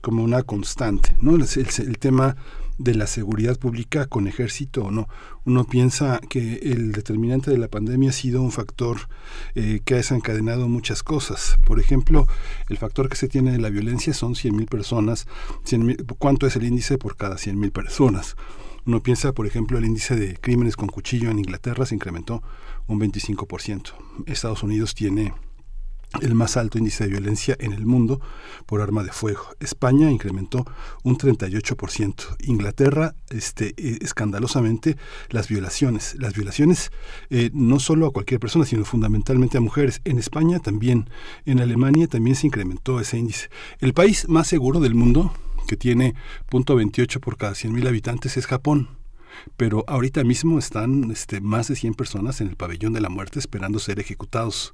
como 0.01 0.23
una 0.23 0.43
constante, 0.43 1.17
¿no? 1.21 1.35
el, 1.35 1.43
el 1.43 1.97
tema 1.97 2.37
de 2.79 2.95
la 2.95 3.07
seguridad 3.07 3.59
pública 3.59 4.07
con 4.07 4.27
ejército 4.27 4.85
o 4.85 4.91
no. 4.91 5.07
Uno 5.45 5.65
piensa 5.65 6.19
que 6.29 6.59
el 6.63 6.93
determinante 6.93 7.51
de 7.51 7.57
la 7.57 7.67
pandemia 7.67 8.09
ha 8.09 8.13
sido 8.13 8.41
un 8.41 8.51
factor 8.51 9.09
eh, 9.53 9.81
que 9.83 9.95
ha 9.95 9.97
desencadenado 9.97 10.67
muchas 10.67 11.03
cosas. 11.03 11.57
Por 11.65 11.79
ejemplo, 11.79 12.25
el 12.69 12.77
factor 12.77 13.09
que 13.09 13.17
se 13.17 13.27
tiene 13.27 13.51
de 13.51 13.59
la 13.59 13.69
violencia 13.69 14.13
son 14.13 14.33
100.000 14.33 14.67
personas. 14.67 15.27
100 15.65 16.07
¿Cuánto 16.17 16.47
es 16.47 16.55
el 16.55 16.63
índice 16.63 16.97
por 16.97 17.17
cada 17.17 17.35
100.000 17.35 17.71
personas? 17.71 18.37
Uno 18.89 19.03
piensa, 19.03 19.33
por 19.33 19.45
ejemplo, 19.45 19.77
el 19.77 19.85
índice 19.85 20.15
de 20.15 20.35
crímenes 20.35 20.75
con 20.75 20.87
cuchillo 20.87 21.29
en 21.29 21.37
Inglaterra 21.37 21.85
se 21.85 21.93
incrementó 21.93 22.41
un 22.87 22.99
25%. 22.99 23.93
Estados 24.25 24.63
Unidos 24.63 24.95
tiene 24.95 25.31
el 26.21 26.33
más 26.33 26.57
alto 26.57 26.79
índice 26.79 27.03
de 27.03 27.11
violencia 27.11 27.55
en 27.59 27.73
el 27.73 27.85
mundo 27.85 28.19
por 28.65 28.81
arma 28.81 29.03
de 29.03 29.11
fuego. 29.11 29.43
España 29.59 30.09
incrementó 30.09 30.65
un 31.03 31.19
38%. 31.19 32.35
Inglaterra, 32.47 33.13
este, 33.29 33.75
eh, 33.77 33.99
escandalosamente, 34.01 34.97
las 35.29 35.49
violaciones. 35.49 36.15
Las 36.17 36.33
violaciones 36.33 36.91
eh, 37.29 37.51
no 37.53 37.77
solo 37.77 38.07
a 38.07 38.11
cualquier 38.11 38.39
persona, 38.39 38.65
sino 38.65 38.85
fundamentalmente 38.85 39.59
a 39.59 39.61
mujeres. 39.61 40.01
En 40.03 40.17
España 40.17 40.57
también, 40.57 41.11
en 41.45 41.59
Alemania 41.59 42.07
también 42.07 42.35
se 42.35 42.47
incrementó 42.47 42.99
ese 42.99 43.19
índice. 43.19 43.51
El 43.81 43.93
país 43.93 44.27
más 44.27 44.47
seguro 44.47 44.79
del 44.79 44.95
mundo, 44.95 45.31
que 45.69 45.77
tiene 45.77 46.15
.28 46.49 47.19
por 47.19 47.37
cada 47.37 47.53
100.000 47.53 47.87
habitantes, 47.87 48.35
es 48.37 48.47
Japón 48.47 48.99
pero 49.57 49.83
ahorita 49.87 50.23
mismo 50.23 50.59
están 50.59 51.11
este, 51.11 51.41
más 51.41 51.67
de 51.67 51.75
100 51.75 51.93
personas 51.93 52.41
en 52.41 52.47
el 52.47 52.55
pabellón 52.55 52.93
de 52.93 53.01
la 53.01 53.09
muerte 53.09 53.39
esperando 53.39 53.79
ser 53.79 53.99
ejecutados. 53.99 54.73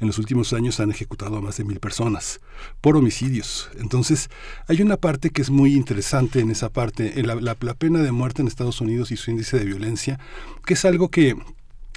En 0.00 0.06
los 0.06 0.18
últimos 0.18 0.52
años 0.52 0.80
han 0.80 0.90
ejecutado 0.90 1.36
a 1.36 1.40
más 1.40 1.56
de 1.56 1.64
mil 1.64 1.80
personas 1.80 2.40
por 2.80 2.96
homicidios. 2.96 3.70
Entonces, 3.78 4.30
hay 4.68 4.82
una 4.82 4.96
parte 4.96 5.30
que 5.30 5.42
es 5.42 5.50
muy 5.50 5.74
interesante 5.74 6.40
en 6.40 6.50
esa 6.50 6.70
parte, 6.70 7.22
la 7.22 7.74
pena 7.74 8.00
de 8.00 8.12
muerte 8.12 8.42
en 8.42 8.48
Estados 8.48 8.80
Unidos 8.80 9.10
y 9.10 9.16
su 9.16 9.30
índice 9.30 9.58
de 9.58 9.64
violencia, 9.64 10.18
que 10.64 10.74
es 10.74 10.84
algo 10.84 11.10
que 11.10 11.36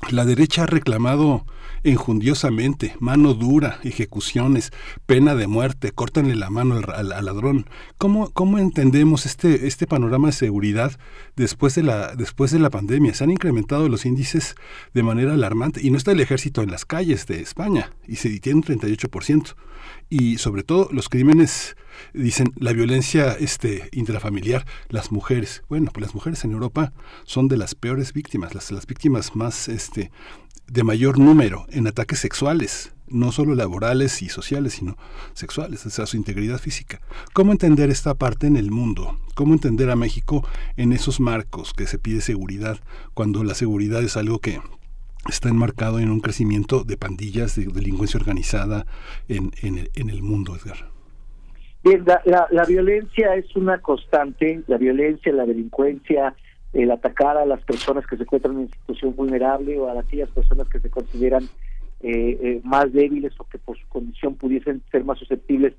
la 0.10 0.26
derecha 0.26 0.64
ha 0.64 0.66
reclamado 0.66 1.46
enjundiosamente, 1.84 2.96
mano 3.00 3.34
dura, 3.34 3.80
ejecuciones, 3.84 4.72
pena 5.06 5.36
de 5.36 5.48
muerte, 5.48 5.92
córtanle 5.92 6.36
la 6.36 6.50
mano 6.50 6.82
al, 6.94 7.10
ladrón. 7.26 7.68
¿Cómo, 7.98 8.32
¿Cómo, 8.32 8.58
entendemos 8.60 9.26
este, 9.26 9.68
este 9.68 9.88
panorama 9.88 10.30
de 10.30 10.34
seguridad 10.34 10.98
después 11.36 11.76
de, 11.76 11.84
la, 11.84 12.16
después 12.16 12.52
de 12.52 12.60
la 12.60 12.70
pandemia? 12.70 13.14
Se 13.14 13.24
han 13.24 13.32
incrementado 13.32 13.88
los 13.88 14.06
índices 14.06 14.56
de 14.94 15.04
manera 15.04 15.34
alarmante 15.34 15.82
y 15.82 15.92
no 15.92 15.98
está 15.98 16.12
el 16.12 16.20
ejército 16.22 16.62
en 16.62 16.72
las 16.72 16.86
calles 16.86 17.28
de 17.28 17.42
España 17.42 17.92
y 18.08 18.16
se 18.16 18.40
tiene 18.40 18.58
un 18.60 18.64
38%. 18.64 19.56
Y 20.10 20.38
sobre 20.38 20.64
todo 20.64 20.90
los 20.92 21.08
crímenes 21.08 21.76
dicen 22.14 22.54
la 22.56 22.74
violencia 22.74 23.34
este 23.40 23.90
intrafamiliar, 23.92 24.66
las 24.90 25.12
mujeres. 25.12 25.64
Bueno, 25.70 25.92
pues 25.94 26.02
las 26.02 26.16
mujeres 26.16 26.44
en 26.44 26.52
Europa 26.52 26.94
son 27.26 27.48
de 27.48 27.58
las 27.58 27.76
peores 27.76 28.14
víctimas, 28.14 28.56
las, 28.56 28.72
las 28.72 28.88
víctimas 28.88 29.36
más 29.36 29.68
este 29.68 29.89
de 29.94 30.84
mayor 30.84 31.20
número 31.20 31.66
en 31.70 31.88
ataques 31.88 32.20
sexuales, 32.20 32.94
no 33.08 33.32
solo 33.32 33.56
laborales 33.56 34.22
y 34.22 34.30
sociales, 34.30 34.74
sino 34.74 34.98
sexuales, 35.34 35.86
o 35.86 35.90
sea, 35.90 36.06
su 36.06 36.18
integridad 36.18 36.60
física. 36.60 37.02
¿Cómo 37.34 37.52
entender 37.52 37.90
esta 37.90 38.14
parte 38.14 38.48
en 38.48 38.56
el 38.56 38.72
mundo? 38.72 39.20
¿Cómo 39.36 39.54
entender 39.54 39.90
a 39.90 39.96
México 39.96 40.48
en 40.78 40.94
esos 40.94 41.20
marcos 41.20 41.74
que 41.74 41.88
se 41.88 41.98
pide 41.98 42.22
seguridad, 42.22 42.78
cuando 43.14 43.44
la 43.44 43.56
seguridad 43.56 44.04
es 44.04 44.18
algo 44.18 44.40
que 44.40 44.60
está 45.28 45.50
enmarcado 45.50 46.00
en 46.00 46.12
un 46.12 46.22
crecimiento 46.22 46.84
de 46.84 46.98
pandillas, 46.98 47.56
de 47.56 47.66
delincuencia 47.66 48.20
organizada 48.20 48.86
en, 49.28 49.52
en, 49.62 50.10
el, 50.10 50.22
mundo, 50.22 50.56
Edgar? 50.56 50.90
Bien, 51.84 52.04
la, 52.06 52.48
la 52.52 52.66
violencia 52.66 53.36
es 53.36 53.56
una 53.56 53.80
constante, 53.82 54.64
la 54.68 54.78
violencia, 54.78 55.32
la 55.34 55.46
delincuencia, 55.46 56.36
el 56.74 56.92
atacar 56.92 57.38
a 57.38 57.46
las 57.46 57.62
personas 57.64 58.06
que 58.06 58.18
se 58.18 58.24
encuentran 58.24 58.60
en 58.60 58.70
situación 58.70 59.16
vulnerable 59.16 59.78
o 59.80 59.88
a 59.88 60.00
aquellas 60.00 60.30
personas 60.30 60.68
que 60.70 60.80
se 60.80 60.90
consideran 60.90 61.44
eh, 62.02 62.38
eh, 62.42 62.62
más 62.64 62.94
débiles 62.94 63.34
o 63.40 63.44
que 63.46 63.58
por 63.58 63.78
su 63.78 63.88
condición 63.88 64.36
pudiesen 64.36 64.82
ser 64.92 65.04
más 65.04 65.18
susceptibles 65.20 65.74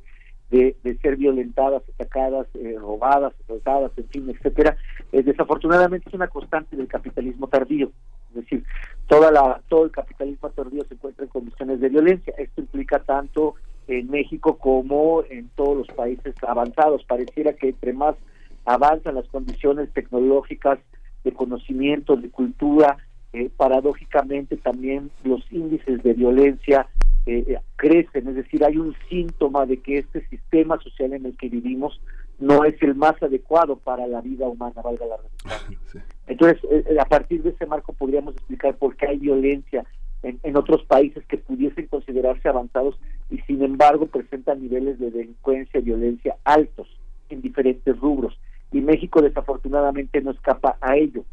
de, 0.50 0.74
ser 1.00 1.16
violentadas, 1.16 1.82
atacadas, 1.94 2.48
eh, 2.54 2.74
robadas, 2.76 3.32
asaltadas, 3.44 3.92
en 3.96 4.08
fin, 4.08 4.28
etcétera, 4.28 4.76
desafortunadamente 5.12 6.08
es 6.08 6.14
una 6.14 6.26
constante 6.26 6.76
del 6.76 6.88
capitalismo 6.88 7.46
tardío. 7.46 7.92
Es 8.30 8.34
decir, 8.34 8.64
toda 9.06 9.30
la, 9.30 9.60
todo 9.68 9.84
el 9.84 9.92
capitalismo 9.92 10.50
tardío 10.50 10.84
se 10.88 10.94
encuentra 10.94 11.24
en 11.24 11.30
condiciones 11.30 11.80
de 11.80 11.88
violencia. 11.88 12.34
Esto 12.36 12.62
implica 12.62 12.98
tanto 12.98 13.54
en 13.86 14.10
México 14.10 14.58
como 14.58 15.22
en 15.30 15.48
todos 15.54 15.78
los 15.78 15.96
países 15.96 16.34
avanzados. 16.42 17.04
Pareciera 17.04 17.52
que 17.52 17.68
entre 17.68 17.92
más 17.92 18.16
avanzan 18.64 19.14
las 19.14 19.26
condiciones 19.28 19.92
tecnológicas 19.92 20.78
de 21.24 21.32
conocimiento, 21.32 22.16
de 22.16 22.30
cultura, 22.30 22.96
eh, 23.32 23.48
paradójicamente 23.56 24.56
también 24.56 25.10
los 25.22 25.40
índices 25.52 26.02
de 26.02 26.14
violencia 26.14 26.88
eh, 27.26 27.44
eh, 27.46 27.58
crecen, 27.76 28.26
es 28.28 28.34
decir, 28.34 28.64
hay 28.64 28.76
un 28.76 28.96
síntoma 29.08 29.66
de 29.66 29.76
que 29.76 29.98
este 29.98 30.26
sistema 30.28 30.80
social 30.80 31.12
en 31.12 31.26
el 31.26 31.36
que 31.36 31.48
vivimos 31.48 32.00
no 32.40 32.64
es 32.64 32.74
el 32.82 32.94
más 32.94 33.22
adecuado 33.22 33.76
para 33.76 34.08
la 34.08 34.20
vida 34.20 34.48
humana, 34.48 34.82
valga 34.82 35.06
la 35.06 35.16
redundancia. 35.18 36.04
Entonces, 36.26 36.58
a 36.98 37.04
partir 37.04 37.42
de 37.42 37.50
ese 37.50 37.66
marco 37.66 37.92
podríamos 37.92 38.34
explicar 38.34 38.74
por 38.76 38.96
qué 38.96 39.06
hay 39.06 39.18
violencia 39.18 39.84
en, 40.22 40.40
en, 40.42 40.56
otros 40.56 40.82
países 40.84 41.24
que 41.26 41.36
pudiesen 41.36 41.86
considerarse 41.86 42.48
avanzados 42.48 42.98
y 43.30 43.38
sin 43.42 43.62
embargo 43.62 44.06
presentan 44.06 44.60
niveles 44.60 44.98
de 44.98 45.10
delincuencia 45.10 45.78
y 45.78 45.84
violencia 45.84 46.36
altos 46.44 46.88
en 47.28 47.42
diferentes 47.42 47.96
rubros 47.98 48.38
y 48.72 48.80
México 48.80 49.22
desafortunadamente 49.22 50.20
no 50.20 50.30
escapa 50.30 50.76
a 50.80 50.96
ello. 50.96 51.24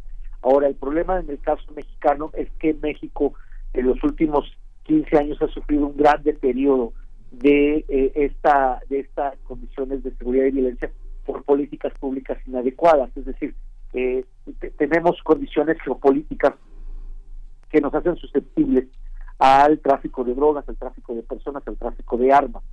Ahora, 0.42 0.68
el 0.68 0.76
problema 0.76 1.20
en 1.20 1.30
el 1.30 1.40
caso 1.40 1.64
mexicano 1.76 2.32
es 2.34 2.50
que 2.60 2.74
México 2.74 3.34
en 3.74 3.88
los 3.88 4.04
últimos 4.04 4.46
15 4.84 5.18
años 5.18 5.42
ha 5.42 5.48
sufrido 5.48 5.88
un 5.88 5.98
gran 5.98 6.24
deterioro 6.24 6.94
de 7.32 7.86
eh, 7.90 8.12
esta 8.16 8.80
de 8.90 9.00
estas 9.00 9.38
condiciones 9.40 10.04
de 10.04 10.12
seguridad 10.16 10.46
y 10.46 10.52
violencia 10.52 10.92
por 11.26 11.44
políticas 11.44 11.94
públicas 12.00 12.38
inadecuadas, 12.48 13.10
es 13.18 13.26
decir, 13.26 13.54
eh, 13.94 14.24
tenemos 14.78 15.22
condiciones 15.24 15.78
geopolíticas 15.84 16.54
que 17.70 17.82
nos 17.82 17.94
hacen 17.94 18.16
susceptibles 18.16 18.86
al 19.40 19.80
tráfico 19.80 20.24
de 20.24 20.34
drogas, 20.34 20.68
al 20.70 20.78
tráfico 20.78 21.14
de 21.14 21.24
personas, 21.24 21.64
al 21.68 21.78
tráfico 21.78 22.18
de 22.18 22.32
armas. 22.32 22.64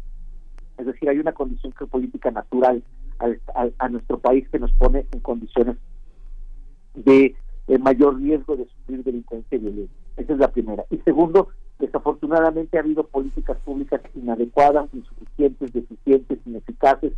Es 0.78 0.86
decir, 0.86 1.08
hay 1.08 1.18
una 1.18 1.32
condición 1.32 1.72
geopolítica 1.72 2.30
natural 2.30 2.82
a 3.78 3.88
nuestro 3.88 4.18
país 4.18 4.48
que 4.50 4.58
nos 4.58 4.72
pone 4.72 5.06
en 5.12 5.20
condiciones 5.20 5.76
de, 6.94 7.36
mayor 7.80 8.20
riesgo 8.20 8.56
de 8.56 8.66
sufrir 8.66 9.04
delincuencia 9.04 9.56
y 9.56 9.58
violencia. 9.58 9.96
Esa 10.16 10.32
es 10.32 10.38
la 10.38 10.48
primera. 10.48 10.84
Y 10.90 10.98
segundo, 10.98 11.48
desafortunadamente 11.78 12.76
ha 12.76 12.80
habido 12.80 13.04
políticas 13.04 13.58
públicas 13.58 14.00
inadecuadas, 14.14 14.88
insuficientes, 14.92 15.72
deficientes, 15.72 16.38
ineficaces, 16.46 17.12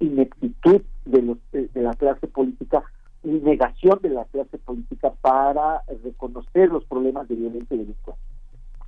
ineptitud 0.00 0.82
de, 1.04 1.22
los, 1.22 1.38
de 1.52 1.82
la 1.82 1.92
clase 1.94 2.26
política 2.28 2.84
y 3.22 3.30
negación 3.30 3.98
de 4.02 4.10
la 4.10 4.24
clase 4.26 4.58
política 4.58 5.12
para 5.20 5.82
reconocer 6.02 6.70
los 6.70 6.84
problemas 6.84 7.28
de 7.28 7.34
violencia 7.34 7.74
y 7.74 7.78
delincuencia. 7.78 8.35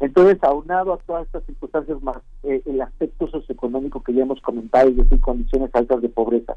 Entonces, 0.01 0.39
aunado 0.43 0.93
a 0.93 0.99
todas 0.99 1.27
estas 1.27 1.45
circunstancias 1.45 2.01
más 2.03 2.19
eh, 2.45 2.63
el 2.67 2.81
aspecto 2.81 3.29
socioeconómico 3.29 4.03
que 4.03 4.15
ya 4.15 4.23
hemos 4.23 4.41
comentado, 4.41 4.89
es 4.89 4.97
decir, 4.97 5.21
condiciones 5.21 5.71
altas 5.75 6.01
de 6.01 6.09
pobreza, 6.09 6.57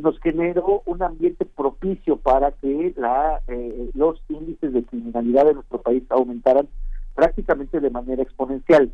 nos, 0.00 0.20
generó 0.20 0.82
un 0.86 1.02
ambiente 1.02 1.44
propicio 1.44 2.16
para 2.16 2.52
que 2.52 2.94
la, 2.96 3.40
eh, 3.48 3.90
los 3.94 4.22
índices 4.28 4.72
de 4.72 4.84
criminalidad 4.84 5.46
de 5.46 5.54
nuestro 5.54 5.82
país 5.82 6.04
aumentaran 6.08 6.68
prácticamente 7.14 7.80
de 7.80 7.90
manera 7.90 8.22
exponencial. 8.22 8.92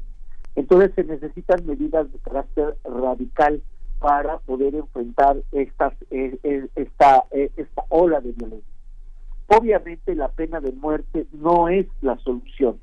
Entonces 0.56 0.92
se 0.94 1.04
necesitan 1.04 1.66
medidas 1.66 2.10
de 2.10 2.18
carácter 2.20 2.76
radical 2.84 3.62
para 3.98 4.38
poder 4.38 4.74
enfrentar 4.74 5.36
estas, 5.52 5.92
eh, 6.10 6.38
eh, 6.42 6.66
esta, 6.74 7.24
esta 7.30 7.84
ola 7.90 8.20
de 8.20 8.32
violencia. 8.32 8.72
Obviamente 9.48 10.14
la 10.14 10.28
pena 10.28 10.60
de 10.60 10.72
muerte 10.72 11.26
no 11.32 11.68
es 11.68 11.86
la 12.00 12.16
solución. 12.18 12.80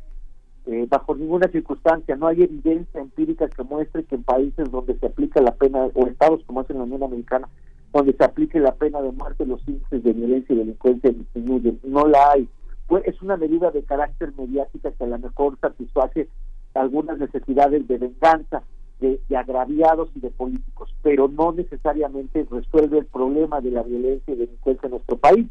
Bajo 0.90 1.16
ninguna 1.16 1.48
circunstancia 1.48 2.16
no 2.16 2.28
hay 2.28 2.44
evidencia 2.44 3.02
empírica 3.02 3.48
que 3.48 3.64
muestre 3.64 4.04
que 4.04 4.16
en 4.16 4.24
países 4.24 4.70
donde 4.72 4.98
se 4.98 5.06
aplica 5.06 5.42
la 5.42 5.54
pena, 5.56 5.88
o 5.94 6.08
estados 6.08 6.44
como 6.46 6.62
es 6.62 6.70
la 6.70 6.84
Unión 6.84 7.04
Americana, 7.04 7.50
donde 7.94 8.14
se 8.14 8.24
aplique 8.24 8.60
la 8.60 8.76
pena 8.76 9.02
de 9.02 9.12
muerte, 9.12 9.46
los 9.46 9.68
índices 9.68 10.04
de 10.04 10.14
violencia 10.14 10.54
y 10.54 10.60
delincuencia 10.60 11.12
disminuyen. 11.12 11.80
No 11.84 12.08
la 12.08 12.32
hay. 12.32 12.48
Pues 12.88 13.04
es 13.08 13.22
una 13.22 13.38
medida 13.38 13.72
de 13.72 13.84
carácter 13.84 14.34
mediática 14.38 14.92
que 14.92 15.04
a 15.04 15.08
lo 15.08 15.20
mejor 15.20 15.58
satisface 15.60 16.28
algunas 16.74 17.18
necesidades 17.18 17.88
de 17.88 17.98
venganza 17.98 18.64
de, 19.00 19.20
agraviados 19.36 20.10
y 20.16 20.20
de 20.20 20.30
políticos, 20.30 20.94
pero 21.02 21.28
no 21.28 21.52
necesariamente 21.52 22.46
resuelve 22.50 23.00
el 23.00 23.06
problema 23.06 23.62
de 23.62 23.72
la 23.72 23.84
violencia 23.84 24.34
y 24.34 24.38
delincuencia 24.38 24.88
en 24.88 24.92
nuestro 24.92 25.18
país. 25.18 25.48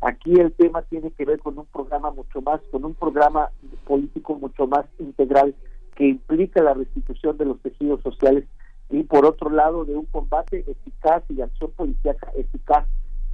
Aquí 0.00 0.40
el 0.40 0.52
tema 0.52 0.82
tiene 0.82 1.10
que 1.10 1.26
ver 1.26 1.40
con 1.40 1.58
un 1.58 1.66
programa 1.66 2.10
mucho 2.10 2.40
más, 2.40 2.60
con 2.70 2.84
un 2.84 2.94
programa 2.94 3.50
político 3.86 4.34
mucho 4.34 4.66
más 4.66 4.86
integral 4.98 5.54
que 5.94 6.06
implica 6.06 6.62
la 6.62 6.72
restitución 6.72 7.36
de 7.36 7.44
los 7.44 7.60
tejidos 7.60 8.00
sociales 8.02 8.44
y 8.88 9.02
por 9.02 9.26
otro 9.26 9.50
lado 9.50 9.84
de 9.84 9.96
un 9.96 10.06
combate 10.06 10.64
eficaz 10.66 11.22
y 11.28 11.42
acción 11.42 11.70
policíaca 11.72 12.32
eficaz 12.34 12.86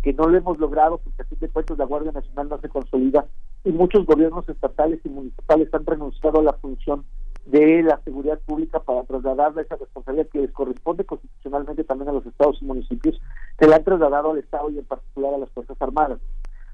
que 0.03 0.13
no 0.13 0.27
lo 0.27 0.37
hemos 0.37 0.59
logrado 0.59 0.99
porque 0.99 1.23
a 1.23 1.25
fin 1.27 1.39
de 1.41 1.49
cuentas 1.49 1.79
la 1.79 1.85
Guardia 1.85 2.13
Nacional 2.13 2.49
no 2.49 2.61
se 2.61 2.69
consolida 2.69 3.27
y 3.65 3.71
muchos 3.71 4.05
gobiernos 4.05 4.49
estatales 4.49 5.01
y 5.05 5.09
municipales 5.09 5.73
han 5.73 5.87
renunciado 5.87 6.41
a 6.41 6.45
la 6.45 6.53
función 6.55 7.05
de 7.47 7.83
la 7.83 8.01
seguridad 8.05 8.41
pública 8.41 8.81
para 8.81 9.05
trasladarle 9.05 9.63
esa 9.63 9.77
responsabilidad 9.77 10.29
que 10.33 10.41
les 10.41 10.51
corresponde 10.51 11.05
constitucionalmente 11.05 11.85
también 11.85 12.09
a 12.09 12.13
los 12.13 12.27
estados 12.27 12.59
y 12.61 12.65
municipios, 12.65 13.21
se 13.59 13.69
la 13.69 13.77
han 13.77 13.85
trasladado 13.85 14.33
al 14.33 14.39
Estado 14.39 14.71
y 14.71 14.79
en 14.79 14.85
particular 14.85 15.35
a 15.35 15.39
las 15.39 15.51
Fuerzas 15.51 15.77
Armadas. 15.81 16.19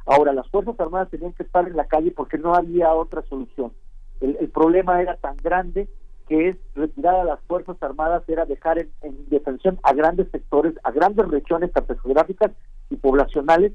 Ahora, 0.06 0.32
las 0.32 0.48
Fuerzas 0.48 0.78
Armadas 0.78 1.10
tenían 1.10 1.32
que 1.32 1.42
estar 1.42 1.66
en 1.66 1.76
la 1.76 1.86
calle 1.86 2.10
porque 2.10 2.38
no 2.38 2.54
había 2.54 2.92
otra 2.92 3.22
solución. 3.22 3.72
El, 4.20 4.48
problema 4.50 5.02
era 5.02 5.16
tan 5.16 5.36
grande 5.36 5.88
que 6.28 6.50
es 6.50 6.56
retirar 6.74 7.16
a 7.16 7.24
las 7.24 7.40
Fuerzas 7.42 7.76
Armadas, 7.82 8.22
era 8.28 8.44
dejar 8.44 8.78
en, 8.78 8.90
defensión 9.28 9.78
a 9.82 9.92
grandes 9.92 10.30
sectores, 10.30 10.74
a 10.84 10.92
grandes 10.92 11.28
regiones, 11.28 11.72
tanto 11.72 11.96
geográficas 11.98 12.52
y 12.90 12.96
poblacionales, 12.96 13.72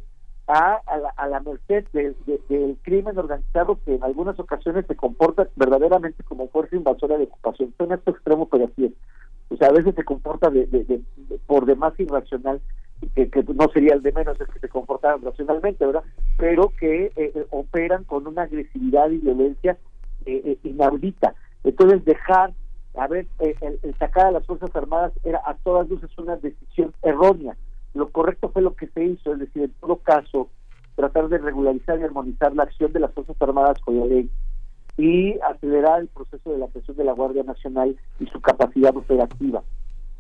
a, 0.48 0.82
la, 1.30 1.40
merced 1.42 1.86
del 1.92 2.78
crimen 2.82 3.18
organizado 3.18 3.78
que 3.84 3.96
en 3.96 4.04
algunas 4.04 4.40
ocasiones 4.40 4.86
se 4.88 4.96
comporta 4.96 5.50
verdaderamente 5.58 6.24
como 6.24 6.48
fuerza 6.48 6.78
invasora 6.78 7.18
de 7.18 7.26
ocupación. 7.26 7.74
en 7.80 7.92
este 7.92 8.12
extremo, 8.12 8.48
pero 8.48 8.66
así 8.66 8.86
es. 8.86 8.94
O 9.50 9.58
sea, 9.58 9.68
a 9.68 9.74
veces 9.74 9.96
se 9.96 10.04
comporta 10.04 10.50
de, 10.50 11.02
por 11.46 11.66
demás 11.66 11.94
irracional, 12.00 12.62
que, 13.16 13.30
que, 13.30 13.44
no 13.44 13.68
sería 13.74 13.94
el 13.94 14.02
de 14.02 14.12
menos 14.12 14.40
el 14.40 14.48
que 14.48 14.60
se 14.60 14.70
comportaran 14.70 15.22
racionalmente, 15.22 15.86
¿verdad? 15.86 16.04
Pero 16.38 16.72
que 16.80 17.06
eh, 17.06 17.12
eh, 17.16 17.46
operan 17.52 18.04
con 18.04 18.28
una 18.28 18.44
agresividad 18.44 19.10
y 19.10 19.18
violencia 19.18 19.78
eh, 20.26 20.58
inaudita. 20.64 21.34
Entonces, 21.64 22.04
dejar, 22.06 22.54
a 22.96 23.08
ver, 23.08 23.28
eh, 23.40 23.56
el, 23.62 23.96
sacar 23.98 24.28
a 24.28 24.32
las 24.32 24.46
Fuerzas 24.46 24.76
Armadas 24.76 25.14
era 25.24 25.42
a 25.46 25.54
todas 25.56 25.90
luces 25.90 26.10
una 26.18 26.36
decisión 26.38 26.94
errónea. 27.02 27.56
Lo 27.94 28.10
correcto 28.10 28.50
fue 28.50 28.62
lo 28.62 28.76
que 28.76 28.88
se 28.88 29.06
hizo, 29.06 29.34
es 29.34 29.40
decir, 29.40 29.64
en 29.64 29.74
todo 29.80 29.98
caso, 29.98 30.50
tratar 30.96 31.30
de 31.30 31.38
regularizar 31.38 32.00
y 32.00 32.04
armonizar 32.04 32.56
la 32.56 32.64
acción 32.64 32.92
de 32.94 33.00
las 33.00 33.14
Fuerzas 33.14 33.36
Armadas 33.40 33.80
con 33.80 34.00
la 34.00 34.06
ley 34.06 34.30
y 34.98 35.38
acelerar 35.42 36.02
el 36.02 36.08
proceso 36.08 36.52
de 36.52 36.58
la 36.58 36.68
creación 36.68 36.98
de 36.98 37.04
la 37.04 37.14
Guardia 37.14 37.44
Nacional 37.44 37.96
y 38.20 38.26
su 38.28 38.42
capacidad 38.42 38.96
operativa. 38.96 39.64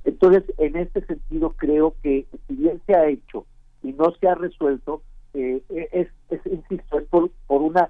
Entonces, 0.07 0.45
en 0.57 0.77
este 0.77 1.05
sentido, 1.05 1.53
creo 1.57 1.93
que 2.01 2.25
si 2.47 2.55
bien 2.55 2.81
se 2.85 2.95
ha 2.95 3.07
hecho 3.07 3.45
y 3.83 3.91
no 3.91 4.11
se 4.11 4.29
ha 4.29 4.35
resuelto, 4.35 5.01
eh, 5.33 5.61
es, 5.91 6.07
es, 6.29 6.39
insisto, 6.45 6.97
es 6.97 7.05
por, 7.09 7.29
por 7.45 7.61
una 7.61 7.89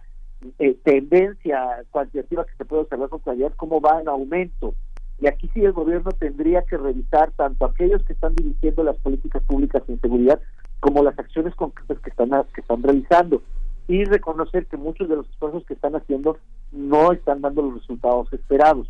eh, 0.58 0.76
tendencia 0.84 1.84
cuantitativa 1.92 2.44
que 2.44 2.56
se 2.58 2.66
puede 2.66 2.82
observar 2.82 3.10
con 3.10 3.20
claridad, 3.20 3.54
cómo 3.56 3.80
va 3.80 4.02
en 4.02 4.10
aumento. 4.10 4.74
Y 5.22 5.28
aquí 5.28 5.48
sí 5.54 5.64
el 5.64 5.74
gobierno 5.74 6.10
tendría 6.12 6.64
que 6.64 6.78
revisar 6.78 7.32
tanto 7.34 7.66
aquellos 7.66 8.04
que 8.04 8.14
están 8.14 8.34
dirigiendo 8.36 8.84
las 8.84 8.98
políticas 8.98 9.44
públicas 9.44 9.84
en 9.88 10.02
seguridad 10.02 10.42
como 10.80 11.04
las 11.04 11.18
acciones 11.20 11.54
concretas 11.54 12.00
que 12.00 12.10
están, 12.10 12.32
que 12.52 12.62
están 12.62 12.82
realizando 12.82 13.44
y 13.88 14.06
reconocer 14.06 14.66
que 14.66 14.78
muchos 14.78 15.08
de 15.08 15.18
los 15.18 15.30
esfuerzos 15.30 15.64
que 15.68 15.76
están 15.76 15.96
haciendo 15.96 16.40
no 16.72 17.12
están 17.12 17.42
dando 17.42 17.62
los 17.62 17.76
resultados 17.76 18.34
esperados. 18.34 18.88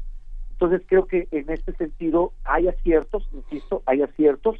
Entonces 0.59 0.81
creo 0.87 1.05
que 1.05 1.27
en 1.29 1.51
este 1.51 1.71
sentido 1.73 2.33
hay 2.43 2.67
aciertos, 2.67 3.29
insisto, 3.31 3.83
hay 3.85 4.01
aciertos, 4.01 4.55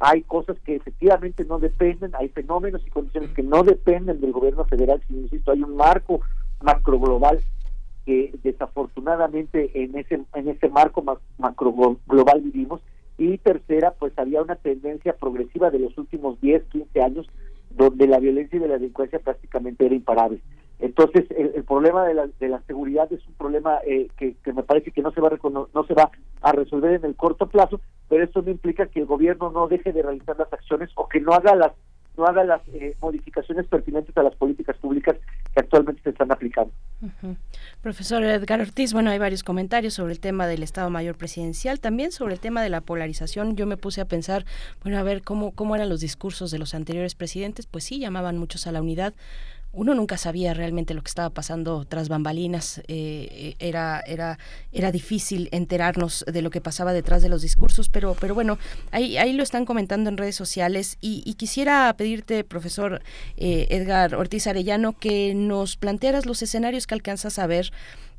hay 0.00 0.22
cosas 0.22 0.58
que 0.60 0.76
efectivamente 0.76 1.44
no 1.44 1.58
dependen, 1.58 2.12
hay 2.14 2.28
fenómenos 2.30 2.86
y 2.86 2.90
condiciones 2.90 3.32
que 3.32 3.42
no 3.42 3.62
dependen 3.62 4.22
del 4.22 4.32
gobierno 4.32 4.64
federal, 4.64 5.02
sino, 5.06 5.20
insisto, 5.20 5.52
hay 5.52 5.62
un 5.62 5.76
marco 5.76 6.22
macro 6.62 6.98
global 6.98 7.38
que 8.06 8.34
desafortunadamente 8.42 9.70
en 9.74 9.96
ese 9.98 10.22
en 10.34 10.48
ese 10.48 10.70
marco 10.70 11.04
macro 11.36 11.98
global 12.06 12.40
vivimos 12.40 12.80
y 13.18 13.36
tercera 13.36 13.92
pues 13.92 14.18
había 14.18 14.40
una 14.40 14.56
tendencia 14.56 15.12
progresiva 15.12 15.70
de 15.70 15.80
los 15.80 15.96
últimos 15.98 16.40
10, 16.40 16.64
15 16.64 17.02
años 17.02 17.26
donde 17.70 18.06
la 18.06 18.18
violencia 18.18 18.56
y 18.56 18.60
la 18.60 18.78
delincuencia 18.78 19.18
prácticamente 19.18 19.84
era 19.84 19.94
imparable. 19.94 20.40
Entonces, 20.82 21.24
el, 21.30 21.62
problema 21.62 22.04
de 22.04 22.14
la, 22.14 22.26
de 22.40 22.48
la 22.48 22.60
seguridad 22.62 23.10
es 23.12 23.24
un 23.28 23.34
problema 23.34 23.78
eh, 23.86 24.08
que, 24.18 24.34
que, 24.42 24.52
me 24.52 24.64
parece 24.64 24.90
que 24.90 25.00
no 25.00 25.12
se 25.12 25.20
va 25.20 25.28
a 25.28 25.38
no 25.42 25.84
se 25.86 25.94
va 25.94 26.10
a 26.40 26.52
resolver 26.52 26.94
en 26.94 27.04
el 27.04 27.14
corto 27.14 27.46
plazo, 27.46 27.80
pero 28.08 28.24
eso 28.24 28.42
no 28.42 28.50
implica 28.50 28.86
que 28.86 28.98
el 28.98 29.06
gobierno 29.06 29.52
no 29.52 29.68
deje 29.68 29.92
de 29.92 30.02
realizar 30.02 30.36
las 30.36 30.52
acciones 30.52 30.90
o 30.96 31.08
que 31.08 31.20
no 31.20 31.32
haga 31.32 31.54
las 31.54 31.72
no 32.16 32.26
haga 32.26 32.44
las 32.44 32.60
eh, 32.74 32.94
modificaciones 33.00 33.66
pertinentes 33.66 34.16
a 34.16 34.22
las 34.22 34.34
políticas 34.34 34.76
públicas 34.76 35.16
que 35.54 35.60
actualmente 35.60 36.02
se 36.02 36.10
están 36.10 36.30
aplicando. 36.30 36.72
Profesor 37.80 38.22
Edgar 38.22 38.60
Ortiz, 38.60 38.92
bueno, 38.92 39.10
hay 39.10 39.18
varios 39.18 39.42
comentarios 39.42 39.94
sobre 39.94 40.12
el 40.12 40.20
tema 40.20 40.46
del 40.46 40.62
Estado 40.62 40.90
Mayor 40.90 41.16
Presidencial, 41.16 41.80
también 41.80 42.12
sobre 42.12 42.34
el 42.34 42.40
tema 42.40 42.62
de 42.62 42.68
la 42.68 42.80
polarización. 42.80 43.56
Yo 43.56 43.66
me 43.66 43.76
puse 43.76 44.00
a 44.00 44.04
pensar, 44.04 44.44
bueno, 44.82 44.98
a 44.98 45.02
ver 45.02 45.22
cómo, 45.22 45.52
cómo 45.52 45.74
eran 45.74 45.88
los 45.88 46.00
discursos 46.00 46.50
de 46.50 46.58
los 46.58 46.74
anteriores 46.74 47.14
presidentes, 47.14 47.66
pues 47.66 47.84
sí, 47.84 47.98
llamaban 47.98 48.36
muchos 48.36 48.66
a 48.66 48.72
la 48.72 48.82
unidad, 48.82 49.14
uno 49.72 49.94
nunca 49.94 50.18
sabía 50.18 50.52
realmente 50.54 50.92
lo 50.94 51.02
que 51.02 51.08
estaba 51.08 51.30
pasando 51.30 51.84
tras 51.84 52.08
bambalinas. 52.08 52.78
Eh, 52.80 52.84
eh, 52.88 53.56
era, 53.58 54.02
era, 54.06 54.38
era 54.70 54.92
difícil 54.92 55.48
enterarnos 55.50 56.24
de 56.30 56.42
lo 56.42 56.50
que 56.50 56.60
pasaba 56.60 56.92
detrás 56.92 57.22
de 57.22 57.28
los 57.28 57.42
discursos, 57.42 57.88
pero, 57.88 58.14
pero 58.20 58.34
bueno, 58.34 58.58
ahí, 58.90 59.16
ahí 59.16 59.32
lo 59.32 59.42
están 59.42 59.64
comentando 59.64 60.10
en 60.10 60.16
redes 60.16 60.36
sociales 60.36 60.98
y, 61.00 61.32
quisiera 61.34 61.92
pedirte, 61.96 62.44
profesor 62.44 63.02
eh, 63.36 63.66
Edgar 63.70 64.14
Ortiz 64.14 64.46
Arellano, 64.46 64.92
que 64.92 65.34
nos 65.34 65.76
plantearas 65.76 66.26
los 66.26 66.42
escenarios 66.42 66.86
que 66.86 66.94
alcanzas 66.94 67.38
a 67.38 67.46
ver 67.46 67.72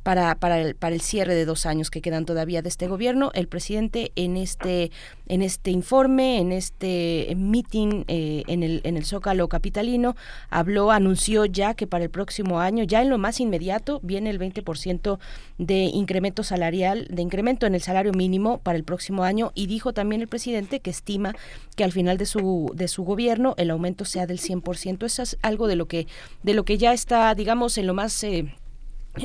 para, 0.03 0.35
para, 0.35 0.59
el, 0.59 0.75
para 0.75 0.93
el 0.93 1.01
cierre 1.01 1.33
de 1.33 1.45
dos 1.45 1.65
años 1.65 1.90
que 1.90 2.01
quedan 2.01 2.25
todavía 2.25 2.61
de 2.61 2.69
este 2.69 2.88
gobierno. 2.88 3.32
El 3.33 3.48
presidente 3.48 4.11
en 4.15 4.38
este, 4.38 4.91
en 5.27 5.41
este 5.41 5.72
informe, 5.72 6.40
en 6.40 6.51
este 6.51 7.33
meeting 7.38 8.03
eh, 8.07 8.43
en, 8.48 8.64
el, 8.64 8.82
en 8.83 8.98
el 8.98 9.06
Zócalo 9.06 9.48
Capitalino, 9.48 10.15
habló, 10.49 10.91
anunció 10.91 11.45
ya 11.45 11.73
que 11.73 11.88
para 11.88 12.03
el 12.03 12.09
próximo 12.09 12.59
año, 12.59 12.83
ya 12.83 13.01
en 13.01 13.09
lo 13.09 13.17
más 13.17 13.40
inmediato, 13.40 13.99
viene 14.03 14.30
el 14.30 14.40
20% 14.40 15.19
de 15.57 15.83
incremento 15.85 16.43
salarial, 16.43 17.07
de 17.09 17.22
incremento 17.22 17.65
en 17.65 17.75
el 17.75 17.82
salario 17.82 18.11
mínimo 18.11 18.59
para 18.59 18.77
el 18.77 18.83
próximo 18.83 19.23
año 19.23 19.51
y 19.56 19.67
dijo 19.67 19.93
también 19.93 20.22
el 20.22 20.27
presidente 20.27 20.82
que 20.82 20.90
estima 20.90 21.33
que 21.75 21.83
al 21.83 21.91
final 21.91 22.17
de 22.17 22.25
su, 22.25 22.72
de 22.75 22.88
su 22.88 23.03
gobierno 23.03 23.56
el 23.57 23.72
aumento 23.72 24.06
sea 24.06 24.27
del 24.27 24.40
100%. 24.40 25.06
Eso 25.06 25.22
es 25.22 25.38
algo 25.41 25.67
de 25.67 25.75
lo 25.75 25.88
que, 25.88 26.07
de 26.43 26.53
lo 26.53 26.65
que 26.65 26.77
ya 26.77 26.93
está, 26.93 27.33
digamos, 27.35 27.77
en 27.77 27.88
lo 27.88 27.93
más... 27.93 28.23
Eh, 28.23 28.53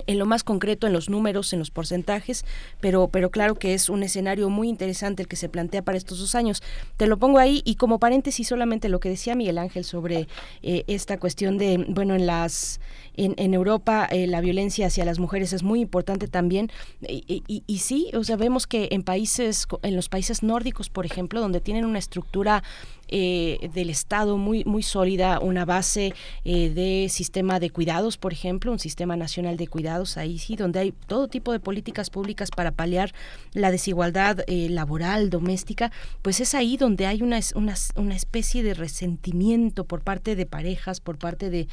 en 0.07 0.19
lo 0.19 0.27
más 0.27 0.45
concreto, 0.45 0.87
en 0.87 0.93
los 0.93 1.09
números, 1.09 1.53
en 1.53 1.59
los 1.59 1.71
porcentajes, 1.71 2.45
pero, 2.81 3.09
pero 3.09 3.31
claro 3.31 3.55
que 3.55 3.75
es 3.75 3.89
un 3.89 4.03
escenario 4.03 4.51
muy 4.51 4.69
interesante 4.69 5.23
el 5.23 5.29
que 5.29 5.37
se 5.37 5.49
plantea 5.49 5.83
para 5.83 5.99
estos 5.99 6.19
dos 6.19 6.35
años. 6.35 6.63
Te 6.97 7.07
lo 7.07 7.19
pongo 7.19 7.39
ahí 7.39 7.63
y 7.65 7.77
como 7.77 7.99
paréntesis 7.99 8.49
solamente 8.49 8.89
lo 8.89 9.01
que 9.01 9.09
decía 9.09 9.35
Miguel 9.35 9.59
Ángel 9.59 9.85
sobre 9.85 10.29
eh, 10.63 10.85
esta 10.87 11.19
cuestión 11.19 11.59
de, 11.59 11.85
bueno, 11.89 12.15
en 12.15 12.27
las 12.27 12.81
en, 13.17 13.35
en 13.37 13.53
Europa 13.53 14.07
eh, 14.11 14.27
la 14.27 14.41
violencia 14.41 14.87
hacia 14.87 15.05
las 15.05 15.19
mujeres 15.19 15.53
es 15.53 15.63
muy 15.65 15.81
importante 15.81 16.29
también 16.29 16.71
y, 17.01 17.43
y, 17.47 17.79
sí, 17.79 18.11
o 18.15 18.23
sea, 18.23 18.37
vemos 18.37 18.67
que 18.67 18.89
en 18.93 19.03
países, 19.03 19.67
en 19.83 19.97
los 19.97 20.09
países 20.09 20.43
nórdicos, 20.43 20.89
por 20.89 21.05
ejemplo, 21.05 21.41
donde 21.41 21.61
tienen 21.61 21.85
una 21.85 21.99
estructura 21.99 22.63
eh, 23.11 23.71
del 23.73 23.91
Estado 23.91 24.37
muy, 24.37 24.65
muy 24.65 24.83
sólida, 24.83 25.41
una 25.41 25.65
base 25.65 26.15
eh, 26.45 26.71
de 26.71 27.09
sistema 27.09 27.59
de 27.61 27.71
cuidados, 27.71 28.17
por 28.17 28.33
ejemplo, 28.33 28.73
un 28.73 28.79
sistema 28.79 29.17
nacional 29.17 29.57
de 29.57 29.67
cuidados, 29.67 30.17
ahí 30.17 30.39
sí, 30.39 30.57
donde 30.57 30.81
hay 30.81 30.93
todo 31.07 31.29
tipo 31.29 31.53
de 31.53 31.61
políticas 31.61 32.11
públicas 32.11 32.51
para 32.51 32.73
paliar 32.73 33.13
la 33.53 33.71
desigualdad 33.71 34.41
eh, 34.47 34.69
laboral, 34.69 35.31
doméstica, 35.31 35.91
pues 36.23 36.41
es 36.41 36.55
ahí 36.55 36.77
donde 36.77 37.07
hay 37.07 37.23
una, 37.23 37.41
una, 37.55 37.75
una, 37.97 38.15
especie 38.15 38.63
de 38.63 38.75
resentimiento 38.75 39.85
por 39.85 40.03
parte 40.03 40.37
de 40.37 40.47
parejas, 40.47 41.01
por 41.01 41.19
parte 41.19 41.51
de, 41.51 41.69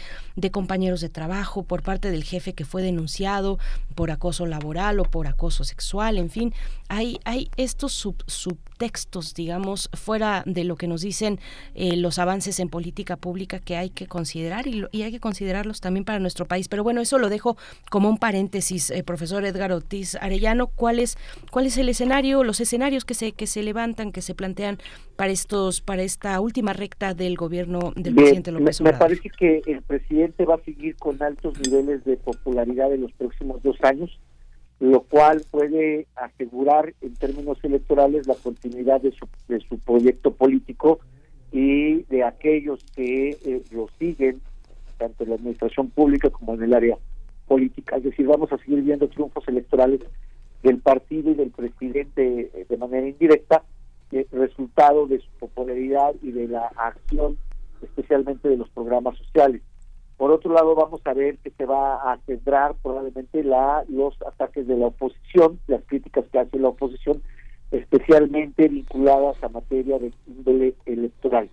compañeros 0.51 1.01
de 1.01 1.09
trabajo, 1.09 1.63
por 1.63 1.81
parte 1.81 2.11
del 2.11 2.23
jefe 2.23 2.53
que 2.53 2.65
fue 2.65 2.81
denunciado 2.81 3.59
por 3.95 4.11
acoso 4.11 4.45
laboral 4.45 4.99
o 4.99 5.03
por 5.03 5.27
acoso 5.27 5.63
sexual, 5.63 6.17
en 6.17 6.29
fin, 6.29 6.53
hay, 6.87 7.19
hay 7.25 7.49
estos 7.57 7.93
sub, 7.93 8.15
subtextos, 8.75 9.33
digamos, 9.33 9.89
fuera 9.93 10.43
de 10.45 10.63
lo 10.65 10.75
que 10.75 10.87
nos 10.87 11.01
dicen 11.01 11.39
eh, 11.75 11.95
los 11.95 12.19
avances 12.19 12.59
en 12.59 12.69
política 12.69 13.15
pública 13.15 13.59
que 13.59 13.77
hay 13.77 13.89
que 13.89 14.05
considerar 14.05 14.67
y, 14.67 14.83
y, 14.91 15.03
hay 15.03 15.11
que 15.11 15.19
considerarlos 15.19 15.79
también 15.79 16.03
para 16.03 16.19
nuestro 16.19 16.45
país. 16.45 16.67
Pero 16.67 16.83
bueno, 16.83 17.01
eso 17.01 17.17
lo 17.17 17.29
dejo 17.29 17.55
como 17.89 18.09
un 18.09 18.17
paréntesis, 18.17 18.91
eh, 18.91 19.03
profesor 19.03 19.45
Edgar 19.45 19.71
Ortiz 19.71 20.15
Arellano. 20.15 20.67
¿Cuál 20.67 20.99
es, 20.99 21.17
¿Cuál 21.51 21.67
es 21.67 21.77
el 21.77 21.87
escenario, 21.89 22.43
los 22.43 22.59
escenarios 22.59 23.05
que 23.05 23.13
se, 23.13 23.31
que 23.31 23.47
se 23.47 23.63
levantan, 23.63 24.11
que 24.11 24.21
se 24.21 24.35
plantean 24.35 24.77
para 25.15 25.31
estos, 25.31 25.79
para 25.79 26.03
esta 26.03 26.39
última 26.41 26.73
recta 26.73 27.13
del 27.13 27.37
gobierno 27.37 27.93
del 27.95 28.13
Bien, 28.13 28.15
presidente 28.15 28.51
López 28.51 28.81
Obrador? 28.81 28.99
me 28.99 28.99
parece 28.99 29.29
que 29.29 29.61
el 29.65 29.81
presidente 29.83 30.45
va 30.45 30.55
a 30.55 30.63
seguir 30.65 30.97
con 30.97 31.21
altos 31.23 31.57
niveles 31.59 32.03
de 32.03 32.17
popularidad 32.17 32.93
en 32.93 33.01
los 33.01 33.13
próximos 33.13 33.63
dos 33.63 33.77
años 33.83 34.19
lo 34.79 35.01
cual 35.01 35.41
puede 35.49 36.07
asegurar 36.15 36.93
en 37.01 37.15
términos 37.15 37.57
electorales 37.63 38.27
la 38.27 38.35
continuidad 38.35 39.01
de 39.01 39.11
su, 39.11 39.27
de 39.47 39.59
su 39.61 39.79
proyecto 39.79 40.33
político 40.33 40.99
y 41.51 42.03
de 42.03 42.23
aquellos 42.23 42.83
que 42.95 43.29
eh, 43.29 43.63
lo 43.71 43.87
siguen, 43.97 44.41
tanto 44.97 45.23
en 45.23 45.29
la 45.29 45.35
administración 45.35 45.89
pública 45.89 46.29
como 46.29 46.53
en 46.55 46.63
el 46.63 46.73
área 46.73 46.97
política. 47.47 47.97
Es 47.97 48.03
decir, 48.03 48.27
vamos 48.27 48.51
a 48.51 48.57
seguir 48.57 48.81
viendo 48.81 49.07
triunfos 49.07 49.47
electorales 49.47 50.01
del 50.63 50.79
partido 50.79 51.31
y 51.31 51.35
del 51.35 51.51
presidente 51.51 52.51
eh, 52.53 52.65
de 52.67 52.77
manera 52.77 53.07
indirecta, 53.07 53.63
eh, 54.11 54.25
resultado 54.31 55.07
de 55.07 55.19
su 55.19 55.29
popularidad 55.39 56.13
y 56.21 56.31
de 56.31 56.47
la 56.47 56.67
acción, 56.75 57.37
especialmente 57.81 58.49
de 58.49 58.57
los 58.57 58.69
programas 58.69 59.17
sociales. 59.17 59.61
Por 60.17 60.31
otro 60.31 60.53
lado, 60.53 60.75
vamos 60.75 61.01
a 61.03 61.13
ver 61.13 61.37
que 61.39 61.51
se 61.51 61.65
va 61.65 62.13
a 62.13 62.17
centrar 62.25 62.75
probablemente 62.81 63.43
la, 63.43 63.83
los 63.89 64.15
ataques 64.21 64.65
de 64.65 64.77
la 64.77 64.87
oposición, 64.87 65.59
las 65.67 65.83
críticas 65.85 66.25
que 66.31 66.39
hace 66.39 66.57
la 66.57 66.69
oposición, 66.69 67.21
especialmente 67.71 68.69
vinculadas 68.69 69.43
a 69.43 69.49
materia 69.49 69.99
de 69.99 70.13
índole 70.25 70.75
electoral. 70.85 71.49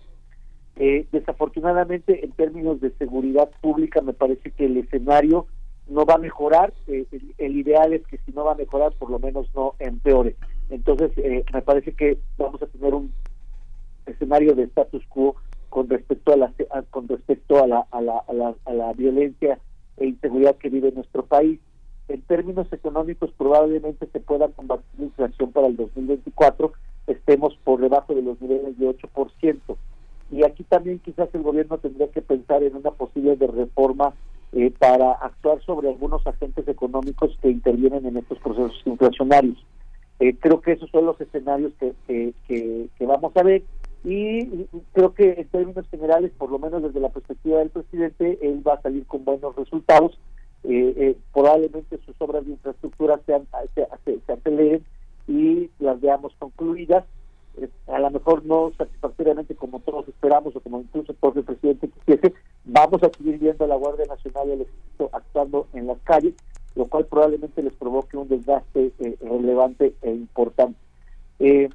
Eh, 0.77 1.05
desafortunadamente, 1.11 2.23
en 2.23 2.31
términos 2.31 2.79
de 2.79 2.91
seguridad 2.91 3.49
pública, 3.61 4.01
me 4.01 4.13
parece 4.13 4.51
que 4.51 4.65
el 4.65 4.77
escenario 4.77 5.45
no 5.87 6.05
va 6.05 6.15
a 6.15 6.19
mejorar. 6.19 6.73
Eh, 6.87 7.05
el, 7.11 7.35
el, 7.37 7.57
ideal 7.57 7.93
es 7.93 8.07
que 8.07 8.17
si 8.25 8.31
no 8.31 8.45
va 8.45 8.53
a 8.53 8.55
mejorar, 8.55 8.93
por 8.93 9.09
lo 9.09 9.19
menos 9.19 9.47
no 9.53 9.75
empeore. 9.79 10.35
Entonces, 10.69 11.11
eh, 11.17 11.43
me 11.53 11.61
parece 11.61 11.91
que 11.93 12.17
vamos 12.37 12.61
a 12.61 12.67
tener 12.67 12.93
un 12.93 13.13
escenario 14.05 14.55
de 14.55 14.63
status 14.63 15.05
quo 15.07 15.35
con 15.73 15.89
respecto 15.89 16.31
a 16.31 16.37
la 16.37 16.53
con 16.91 17.07
respecto 17.07 17.63
a 17.63 17.65
la, 17.65 17.87
a 17.89 17.99
la, 17.99 18.19
a 18.27 18.33
la, 18.33 18.53
a 18.65 18.73
la 18.73 18.93
violencia 18.93 19.57
e 19.97 20.05
inseguridad 20.05 20.55
que 20.57 20.69
vive 20.69 20.91
nuestro 20.91 21.25
país. 21.25 21.59
En 22.09 22.21
términos 22.21 22.71
económicos, 22.71 23.31
probablemente 23.35 24.05
se 24.05 24.19
pueda 24.19 24.49
combatir 24.49 24.85
la 24.99 25.05
inflación 25.05 25.51
para 25.51 25.65
el 25.65 25.75
2024, 25.75 26.73
estemos 27.07 27.57
por 27.63 27.81
debajo 27.81 28.13
de 28.13 28.21
los 28.21 28.39
niveles 28.39 28.77
de 28.77 28.87
8%. 28.87 29.75
Y 30.29 30.43
aquí 30.43 30.63
también 30.63 30.99
quizás 30.99 31.29
el 31.33 31.41
gobierno 31.41 31.79
tendría 31.79 32.07
que 32.11 32.21
pensar 32.21 32.61
en 32.61 32.75
una 32.75 32.91
posible 32.91 33.35
de 33.35 33.47
reforma 33.47 34.13
eh, 34.51 34.71
para 34.77 35.13
actuar 35.13 35.59
sobre 35.65 35.89
algunos 35.89 36.25
agentes 36.27 36.67
económicos 36.67 37.35
que 37.41 37.49
intervienen 37.49 38.05
en 38.05 38.17
estos 38.17 38.37
procesos 38.37 38.79
inflacionarios. 38.85 39.57
Eh, 40.19 40.35
creo 40.39 40.61
que 40.61 40.73
esos 40.73 40.91
son 40.91 41.07
los 41.07 41.19
escenarios 41.19 41.73
que, 41.79 41.95
que, 42.47 43.05
vamos 43.07 43.35
a 43.35 43.41
ver 43.41 43.63
y 44.03 44.67
creo 44.91 45.13
que 45.13 45.33
en 45.33 45.47
términos 45.47 45.87
generales, 45.89 46.31
por 46.37 46.51
lo 46.51 46.59
menos 46.59 46.83
desde 46.83 46.99
la 46.99 47.09
perspectiva 47.09 47.59
del 47.59 47.69
presidente, 47.69 48.37
él 48.41 48.61
va 48.67 48.73
a 48.75 48.81
salir 48.81 49.05
con 49.05 49.23
buenos 49.23 49.55
resultados. 49.55 50.17
Eh, 50.65 50.93
eh, 50.97 51.17
probablemente 51.33 51.99
sus 52.05 52.15
obras 52.19 52.45
de 52.45 52.51
infraestructura 52.51 53.19
sean, 53.25 53.47
se, 53.75 53.85
se, 54.05 54.19
se 54.25 54.33
aceleren 54.33 54.83
y 55.27 55.69
las 55.79 55.99
veamos 56.01 56.33
concluidas. 56.39 57.05
Eh, 57.57 57.69
a 57.87 57.99
lo 57.99 58.09
mejor 58.09 58.45
no 58.45 58.71
satisfactoriamente 58.77 59.55
como 59.55 59.79
todos 59.79 60.07
esperamos 60.07 60.55
o 60.55 60.59
como 60.59 60.81
incluso 60.81 61.13
el 61.35 61.43
presidente 61.43 61.87
quisiese, 61.87 62.33
vamos 62.65 63.03
a 63.03 63.11
seguir 63.15 63.37
viendo 63.37 63.63
a 63.63 63.67
la 63.67 63.75
Guardia 63.75 64.05
Nacional 64.05 64.47
y 64.47 64.51
el 64.51 64.61
Ejército 64.61 65.09
actuando 65.13 65.67
en 65.73 65.87
las 65.87 65.99
calles, 65.99 66.33
lo 66.75 66.85
cual 66.85 67.05
probablemente 67.05 67.61
les 67.61 67.73
provoque 67.73 68.17
un 68.17 68.27
desgaste 68.27 68.91
eh, 68.99 69.17
relevante 69.21 69.93
e 70.01 70.11
importante. 70.11 70.79
Eh, 71.39 71.69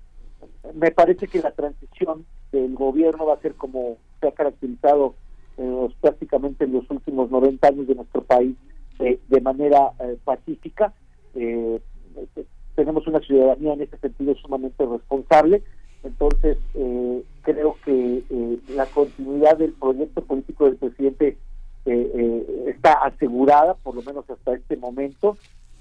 me 0.75 0.91
parece 0.91 1.27
que 1.29 1.41
la 1.41 1.53
transición 1.53 2.25
del 2.53 2.75
gobierno 2.75 3.27
va 3.27 3.35
a 3.35 3.41
ser 3.41 3.55
como 3.55 3.97
se 4.21 4.29
ha 4.29 4.33
caracterizado 4.33 5.15
los, 5.57 5.95
prácticamente 5.95 6.65
en 6.65 6.73
los 6.73 6.89
últimos 6.91 7.31
90 7.31 7.67
años 7.67 7.87
de 7.87 7.95
nuestro 7.95 8.23
país 8.23 8.57
eh, 9.01 9.19
de 9.29 9.41
manera 9.41 9.93
eh, 10.01 10.17
pacífica. 10.25 10.93
Eh, 11.35 11.81
tenemos 12.75 13.07
una 13.07 13.21
ciudadanía 13.21 13.75
en 13.75 13.83
ese 13.83 13.97
sentido 13.99 14.35
sumamente 14.37 14.85
responsable, 14.87 15.63
entonces 16.05 16.59
creo 17.43 17.77
que 17.85 18.23
la 18.69 18.87
continuidad 18.87 19.59
del 19.59 19.73
proyecto 19.73 20.23
político 20.23 20.67
del 20.67 20.77
presidente 20.77 21.37
está 21.85 22.93
asegurada, 22.93 23.75
por 23.75 23.97
lo 23.97 24.03
menos 24.03 24.31
hasta 24.31 24.55
este 24.55 24.77
momento, 24.77 25.37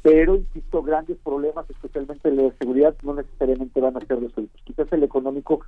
pero 0.08 0.38
insisto, 0.38 0.82
grandes 0.84 1.18
problemas, 1.18 1.70
especialmente 1.70 2.32
de 2.32 2.54
seguridad, 2.62 2.96
no 3.04 3.14
necesariamente 3.14 3.82
van 3.82 3.98
a 3.98 4.06
ser 4.06 4.22
resueltos. 4.22 4.62
Quizás 4.64 4.88
el 4.94 5.04
económico, 5.04 5.60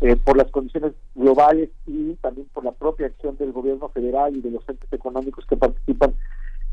eh, 0.00 0.16
por 0.16 0.36
las 0.36 0.50
condiciones 0.50 0.94
globales 1.14 1.70
y 1.86 2.14
también 2.14 2.48
por 2.52 2.64
la 2.64 2.72
propia 2.72 3.06
acción 3.06 3.36
del 3.36 3.52
gobierno 3.52 3.88
federal 3.90 4.36
y 4.36 4.40
de 4.40 4.50
los 4.50 4.68
entes 4.68 4.92
económicos 4.92 5.46
que 5.46 5.56
participan 5.56 6.12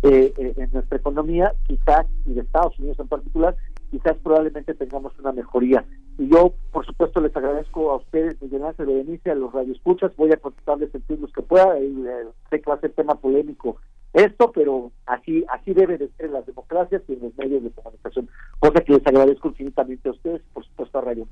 eh, 0.02 0.34
eh, 0.36 0.54
en 0.58 0.72
nuestra 0.74 0.98
economía, 0.98 1.54
quizás, 1.68 2.08
y 2.26 2.34
de 2.34 2.42
Estados 2.42 2.80
Unidos 2.80 3.00
en 3.00 3.08
particular, 3.08 3.56
quizás 3.92 4.18
probablemente 4.24 4.74
tengamos 4.74 5.14
una 5.20 5.32
mejoría. 5.32 5.86
Y 6.18 6.28
yo, 6.28 6.54
por 6.72 6.88
supuesto, 6.88 7.22
les 7.22 7.38
agradezco 7.38 7.92
a 7.92 7.98
ustedes, 7.98 8.42
Miguel 8.42 8.64
Ángel 8.64 8.88
Berenice, 8.88 9.30
a 9.30 9.36
los 9.36 9.54
radioescuchas, 9.54 10.16
voy 10.16 10.32
a 10.32 10.38
contestarles 10.38 10.90
en 10.96 11.22
los 11.22 11.32
que 11.32 11.44
pueda, 11.44 11.78
eh, 11.78 12.26
sé 12.50 12.62
que 12.62 12.70
va 12.72 12.78
a 12.78 12.82
ser 12.82 12.94
tema 12.94 13.14
polémico 13.14 13.78
esto, 14.14 14.52
pero 14.52 14.92
así 15.06 15.46
así 15.50 15.74
debe 15.74 15.98
de 15.98 16.10
ser 16.18 16.28
en 16.28 16.34
las 16.34 16.46
democracias 16.46 17.02
y 17.08 17.14
en 17.14 17.22
los 17.22 17.38
medios 17.38 17.64
de 17.64 17.72
comunicación, 17.72 18.30
cosa 18.60 18.82
que 18.82 18.94
les 18.94 19.08
agradezco 19.08 19.50
infinitamente 19.50 20.10
a 20.10 20.12
ustedes, 20.12 20.42
por 20.54 20.66
supuesto 20.66 21.00
a 21.00 21.02
Radio. 21.02 21.28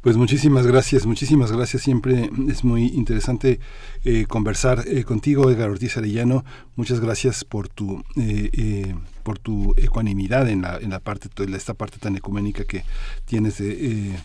Pues 0.00 0.16
muchísimas 0.16 0.66
gracias, 0.66 1.06
muchísimas 1.06 1.52
gracias. 1.52 1.82
Siempre 1.82 2.28
es 2.48 2.64
muy 2.64 2.86
interesante 2.86 3.60
eh, 4.04 4.26
conversar 4.26 4.80
eh, 4.86 5.04
contigo, 5.04 5.48
Edgar 5.50 5.70
Ortiz 5.70 5.96
Arellano. 5.96 6.44
Muchas 6.74 7.00
gracias 7.00 7.44
por 7.44 7.68
tu 7.68 8.02
eh, 8.16 8.50
eh, 8.52 8.94
por 9.22 9.38
tu 9.38 9.74
ecuanimidad 9.76 10.48
en 10.48 10.62
la 10.62 10.78
en 10.78 10.90
la 10.90 10.98
parte 10.98 11.28
en 11.42 11.54
esta 11.54 11.74
parte 11.74 11.98
tan 11.98 12.16
ecuménica 12.16 12.64
que 12.64 12.82
tienes 13.26 13.58
de 13.58 14.16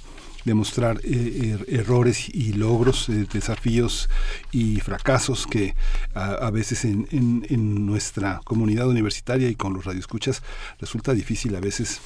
demostrar 0.48 1.00
eh, 1.04 1.54
er, 1.54 1.80
errores 1.80 2.30
y 2.34 2.54
logros, 2.54 3.10
eh, 3.10 3.28
desafíos 3.32 4.10
y 4.52 4.80
fracasos 4.80 5.46
que 5.46 5.76
a, 6.16 6.50
veces 6.50 6.86
en, 6.86 7.08
en, 7.12 7.46
en, 7.50 7.86
nuestra 7.86 8.42
comunidad 8.44 8.88
universitaria 8.88 9.50
y 9.50 9.56
con 9.56 9.74
los 9.74 9.86
radioescuchas 9.86 10.42
resulta 10.80 11.14
difícil 11.14 11.56
a 11.56 11.60
veces 11.60 12.02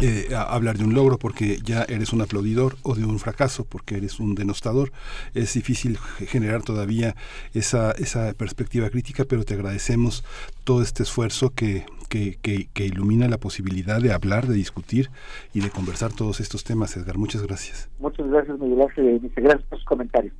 eh, 0.00 0.28
hablar 0.32 0.78
de 0.78 0.84
un 0.84 0.94
logro 0.94 1.18
porque 1.18 1.58
ya 1.64 1.82
eres 1.82 2.12
un 2.12 2.20
aplaudidor 2.20 2.76
o 2.82 2.94
de 2.94 3.04
un 3.04 3.18
fracaso 3.18 3.64
porque 3.64 3.96
eres 3.96 4.20
un 4.20 4.36
denostador. 4.36 4.92
Es 5.34 5.54
difícil 5.54 5.98
generar 6.28 6.62
todavía 6.62 7.16
esa, 7.52 7.90
esa 7.92 8.32
perspectiva 8.34 8.90
crítica, 8.90 9.24
pero 9.24 9.44
te 9.44 9.54
agradecemos 9.54 10.22
todo 10.62 10.82
este 10.82 11.02
esfuerzo 11.02 11.50
que, 11.52 11.84
que, 12.08 12.38
que, 12.42 12.68
que, 12.72 12.86
ilumina 12.86 13.28
la 13.28 13.38
posibilidad 13.38 14.00
de 14.00 14.12
hablar, 14.12 14.46
de 14.46 14.54
discutir 14.54 15.10
y 15.54 15.60
de 15.60 15.70
conversar 15.70 16.12
todos 16.12 16.40
estos 16.40 16.64
temas, 16.64 16.96
Edgar. 16.96 17.18
Muchas 17.18 17.42
gracias. 17.42 17.90
Muchas 17.98 18.28
gracias, 18.28 18.58
Miguel 18.58 18.82
Ángel. 18.82 19.30
Gracias 19.36 19.62
por 19.64 19.78
sus 19.78 19.86
comentarios. 19.86 20.34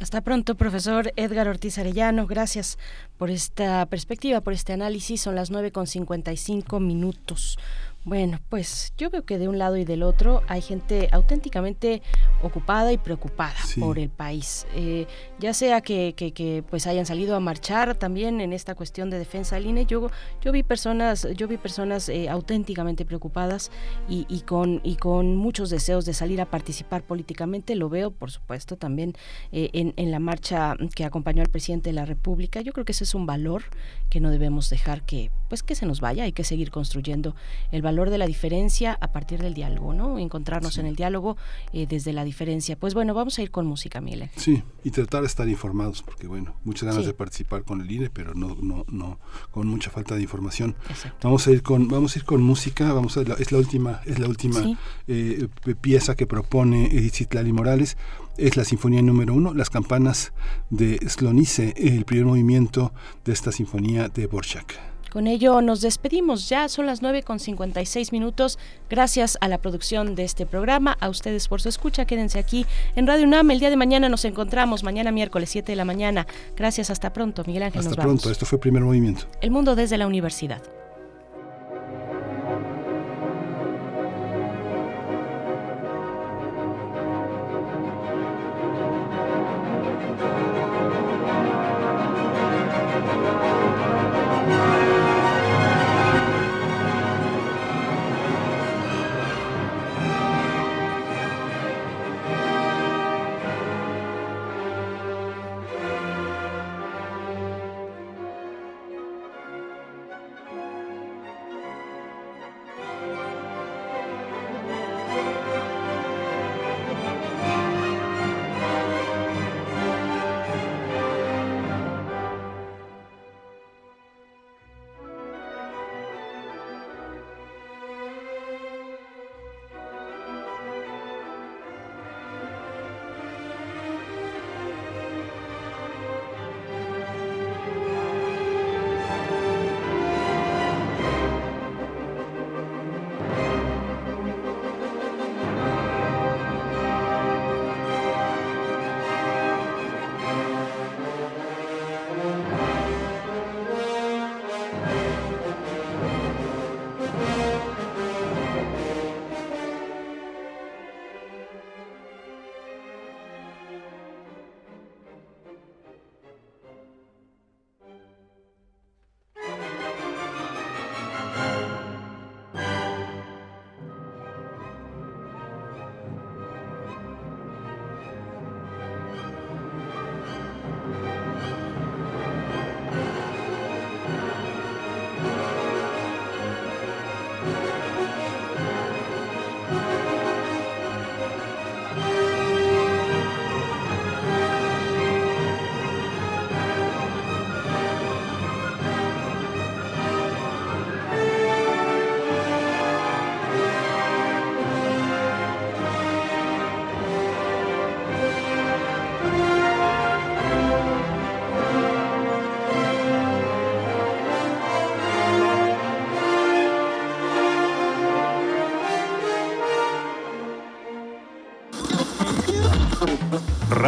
Hasta 0.00 0.22
pronto, 0.22 0.54
profesor 0.54 1.12
Edgar 1.16 1.46
Ortiz 1.46 1.76
Arellano. 1.76 2.26
Gracias 2.26 2.78
por 3.18 3.28
esta 3.28 3.84
perspectiva, 3.84 4.40
por 4.40 4.54
este 4.54 4.72
análisis. 4.72 5.20
Son 5.20 5.34
las 5.34 5.50
9 5.50 5.72
con 5.72 5.86
55 5.86 6.80
minutos. 6.80 7.58
Bueno, 8.02 8.40
pues 8.48 8.94
yo 8.96 9.10
veo 9.10 9.26
que 9.26 9.36
de 9.36 9.46
un 9.46 9.58
lado 9.58 9.76
y 9.76 9.84
del 9.84 10.02
otro 10.02 10.42
hay 10.48 10.62
gente 10.62 11.10
auténticamente 11.12 12.00
ocupada 12.42 12.90
y 12.94 12.96
preocupada 12.96 13.58
por 13.78 13.98
el 13.98 14.08
país, 14.08 14.66
eh, 14.74 15.06
ya 15.38 15.52
sea 15.52 15.82
que, 15.82 16.14
que, 16.16 16.64
pues 16.70 16.86
hayan 16.86 17.04
salido 17.04 17.36
a 17.36 17.40
marchar 17.40 17.94
también 17.96 18.40
en 18.40 18.54
esta 18.54 18.74
cuestión 18.74 19.10
de 19.10 19.18
defensa 19.18 19.56
del 19.56 19.66
INE. 19.66 19.84
Yo, 19.84 20.10
yo 20.40 20.50
vi 20.50 20.62
personas, 20.62 21.28
yo 21.36 21.46
vi 21.46 21.58
personas 21.58 22.08
eh, 22.08 22.30
auténticamente 22.30 23.04
preocupadas 23.04 23.70
y, 24.08 24.24
y, 24.30 24.40
con 24.40 24.80
y 24.82 24.96
con 24.96 25.36
muchos 25.36 25.68
deseos 25.68 26.06
de 26.06 26.14
salir 26.14 26.40
a 26.40 26.46
participar 26.46 27.02
políticamente. 27.02 27.74
Lo 27.74 27.90
veo, 27.90 28.10
por 28.10 28.30
supuesto, 28.30 28.76
también 28.76 29.14
eh, 29.52 29.68
en, 29.74 29.92
en 29.96 30.10
la 30.10 30.20
marcha 30.20 30.74
que 30.94 31.04
acompañó 31.04 31.42
al 31.42 31.50
presidente 31.50 31.90
de 31.90 31.94
la 31.94 32.06
República. 32.06 32.62
Yo 32.62 32.72
creo 32.72 32.86
que 32.86 32.92
ese 32.92 33.04
es 33.04 33.14
un 33.14 33.26
valor 33.26 33.64
que 34.08 34.20
no 34.20 34.30
debemos 34.30 34.70
dejar 34.70 35.02
que 35.02 35.30
pues 35.50 35.62
que 35.62 35.74
se 35.74 35.84
nos 35.84 36.00
vaya. 36.00 36.24
Hay 36.24 36.32
que 36.32 36.44
seguir 36.44 36.70
construyendo 36.70 37.34
el 37.72 37.82
valor 37.82 37.89
de 37.90 38.18
la 38.18 38.26
diferencia 38.26 38.96
a 39.00 39.12
partir 39.12 39.40
del 39.40 39.54
diálogo, 39.54 39.92
¿no? 39.94 40.18
Encontrarnos 40.18 40.78
en 40.78 40.86
el 40.86 40.96
diálogo 40.96 41.36
eh, 41.72 41.86
desde 41.88 42.12
la 42.12 42.24
diferencia. 42.24 42.76
Pues 42.76 42.94
bueno, 42.94 43.14
vamos 43.14 43.38
a 43.38 43.42
ir 43.42 43.50
con 43.50 43.66
música, 43.66 44.00
Mile. 44.00 44.30
Sí, 44.36 44.62
y 44.84 44.90
tratar 44.90 45.22
de 45.22 45.26
estar 45.26 45.48
informados, 45.48 46.02
porque 46.02 46.26
bueno, 46.26 46.54
muchas 46.64 46.88
ganas 46.88 47.06
de 47.06 47.12
participar 47.14 47.64
con 47.64 47.80
el 47.80 47.90
INE, 47.90 48.10
pero 48.10 48.34
no, 48.34 48.56
no, 48.60 48.84
no, 48.88 49.18
con 49.50 49.66
mucha 49.66 49.90
falta 49.90 50.14
de 50.14 50.22
información. 50.22 50.76
Vamos 51.22 51.46
a 51.46 51.50
ir 51.50 51.62
con, 51.62 51.88
vamos 51.88 52.16
a 52.16 52.18
ir 52.18 52.24
con 52.24 52.42
música, 52.42 52.92
vamos 52.92 53.16
a 53.16 53.22
es 53.22 53.52
la 53.52 53.58
última, 53.58 54.00
es 54.06 54.18
la 54.18 54.28
última 54.28 54.60
eh, 55.06 55.48
pieza 55.80 56.14
que 56.14 56.26
propone 56.26 56.86
Edith 56.86 57.32
Lali 57.34 57.52
Morales 57.52 57.96
es 58.40 58.56
la 58.56 58.64
sinfonía 58.64 59.02
número 59.02 59.34
uno, 59.34 59.52
las 59.52 59.70
campanas 59.70 60.32
de 60.70 60.98
Slonice, 61.06 61.74
el 61.76 62.04
primer 62.04 62.26
movimiento 62.26 62.92
de 63.24 63.32
esta 63.32 63.52
sinfonía 63.52 64.08
de 64.08 64.26
Borchak. 64.26 64.89
Con 65.10 65.26
ello 65.26 65.60
nos 65.60 65.80
despedimos. 65.80 66.48
Ya 66.48 66.68
son 66.68 66.86
las 66.86 67.02
9 67.02 67.22
con 67.22 67.40
56 67.40 68.12
minutos. 68.12 68.58
Gracias 68.88 69.36
a 69.40 69.48
la 69.48 69.58
producción 69.58 70.14
de 70.14 70.24
este 70.24 70.46
programa, 70.46 70.96
a 71.00 71.08
ustedes 71.08 71.48
por 71.48 71.60
su 71.60 71.68
escucha. 71.68 72.04
Quédense 72.04 72.38
aquí 72.38 72.66
en 72.94 73.06
Radio 73.06 73.26
UNAM. 73.26 73.50
El 73.50 73.60
día 73.60 73.70
de 73.70 73.76
mañana 73.76 74.08
nos 74.08 74.24
encontramos, 74.24 74.84
mañana 74.84 75.12
miércoles 75.12 75.50
7 75.50 75.72
de 75.72 75.76
la 75.76 75.84
mañana. 75.84 76.26
Gracias, 76.56 76.90
hasta 76.90 77.12
pronto. 77.12 77.42
Miguel 77.46 77.64
Ángel, 77.64 77.80
hasta 77.80 78.00
pronto. 78.00 78.30
Esto 78.30 78.46
fue 78.46 78.58
Primer 78.58 78.82
Movimiento. 78.82 79.26
El 79.40 79.50
mundo 79.50 79.74
desde 79.74 79.98
la 79.98 80.06
universidad. 80.06 80.62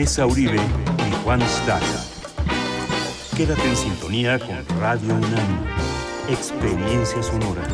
Tessa 0.00 0.24
Uribe 0.24 0.56
y 0.56 1.24
Juan 1.24 1.42
Staca. 1.42 1.84
Quédate 3.36 3.68
en 3.68 3.76
sintonía 3.76 4.38
con 4.38 4.80
Radio 4.80 5.14
UNAM. 5.14 5.66
Experiencia 6.30 7.22
sonora. 7.22 7.68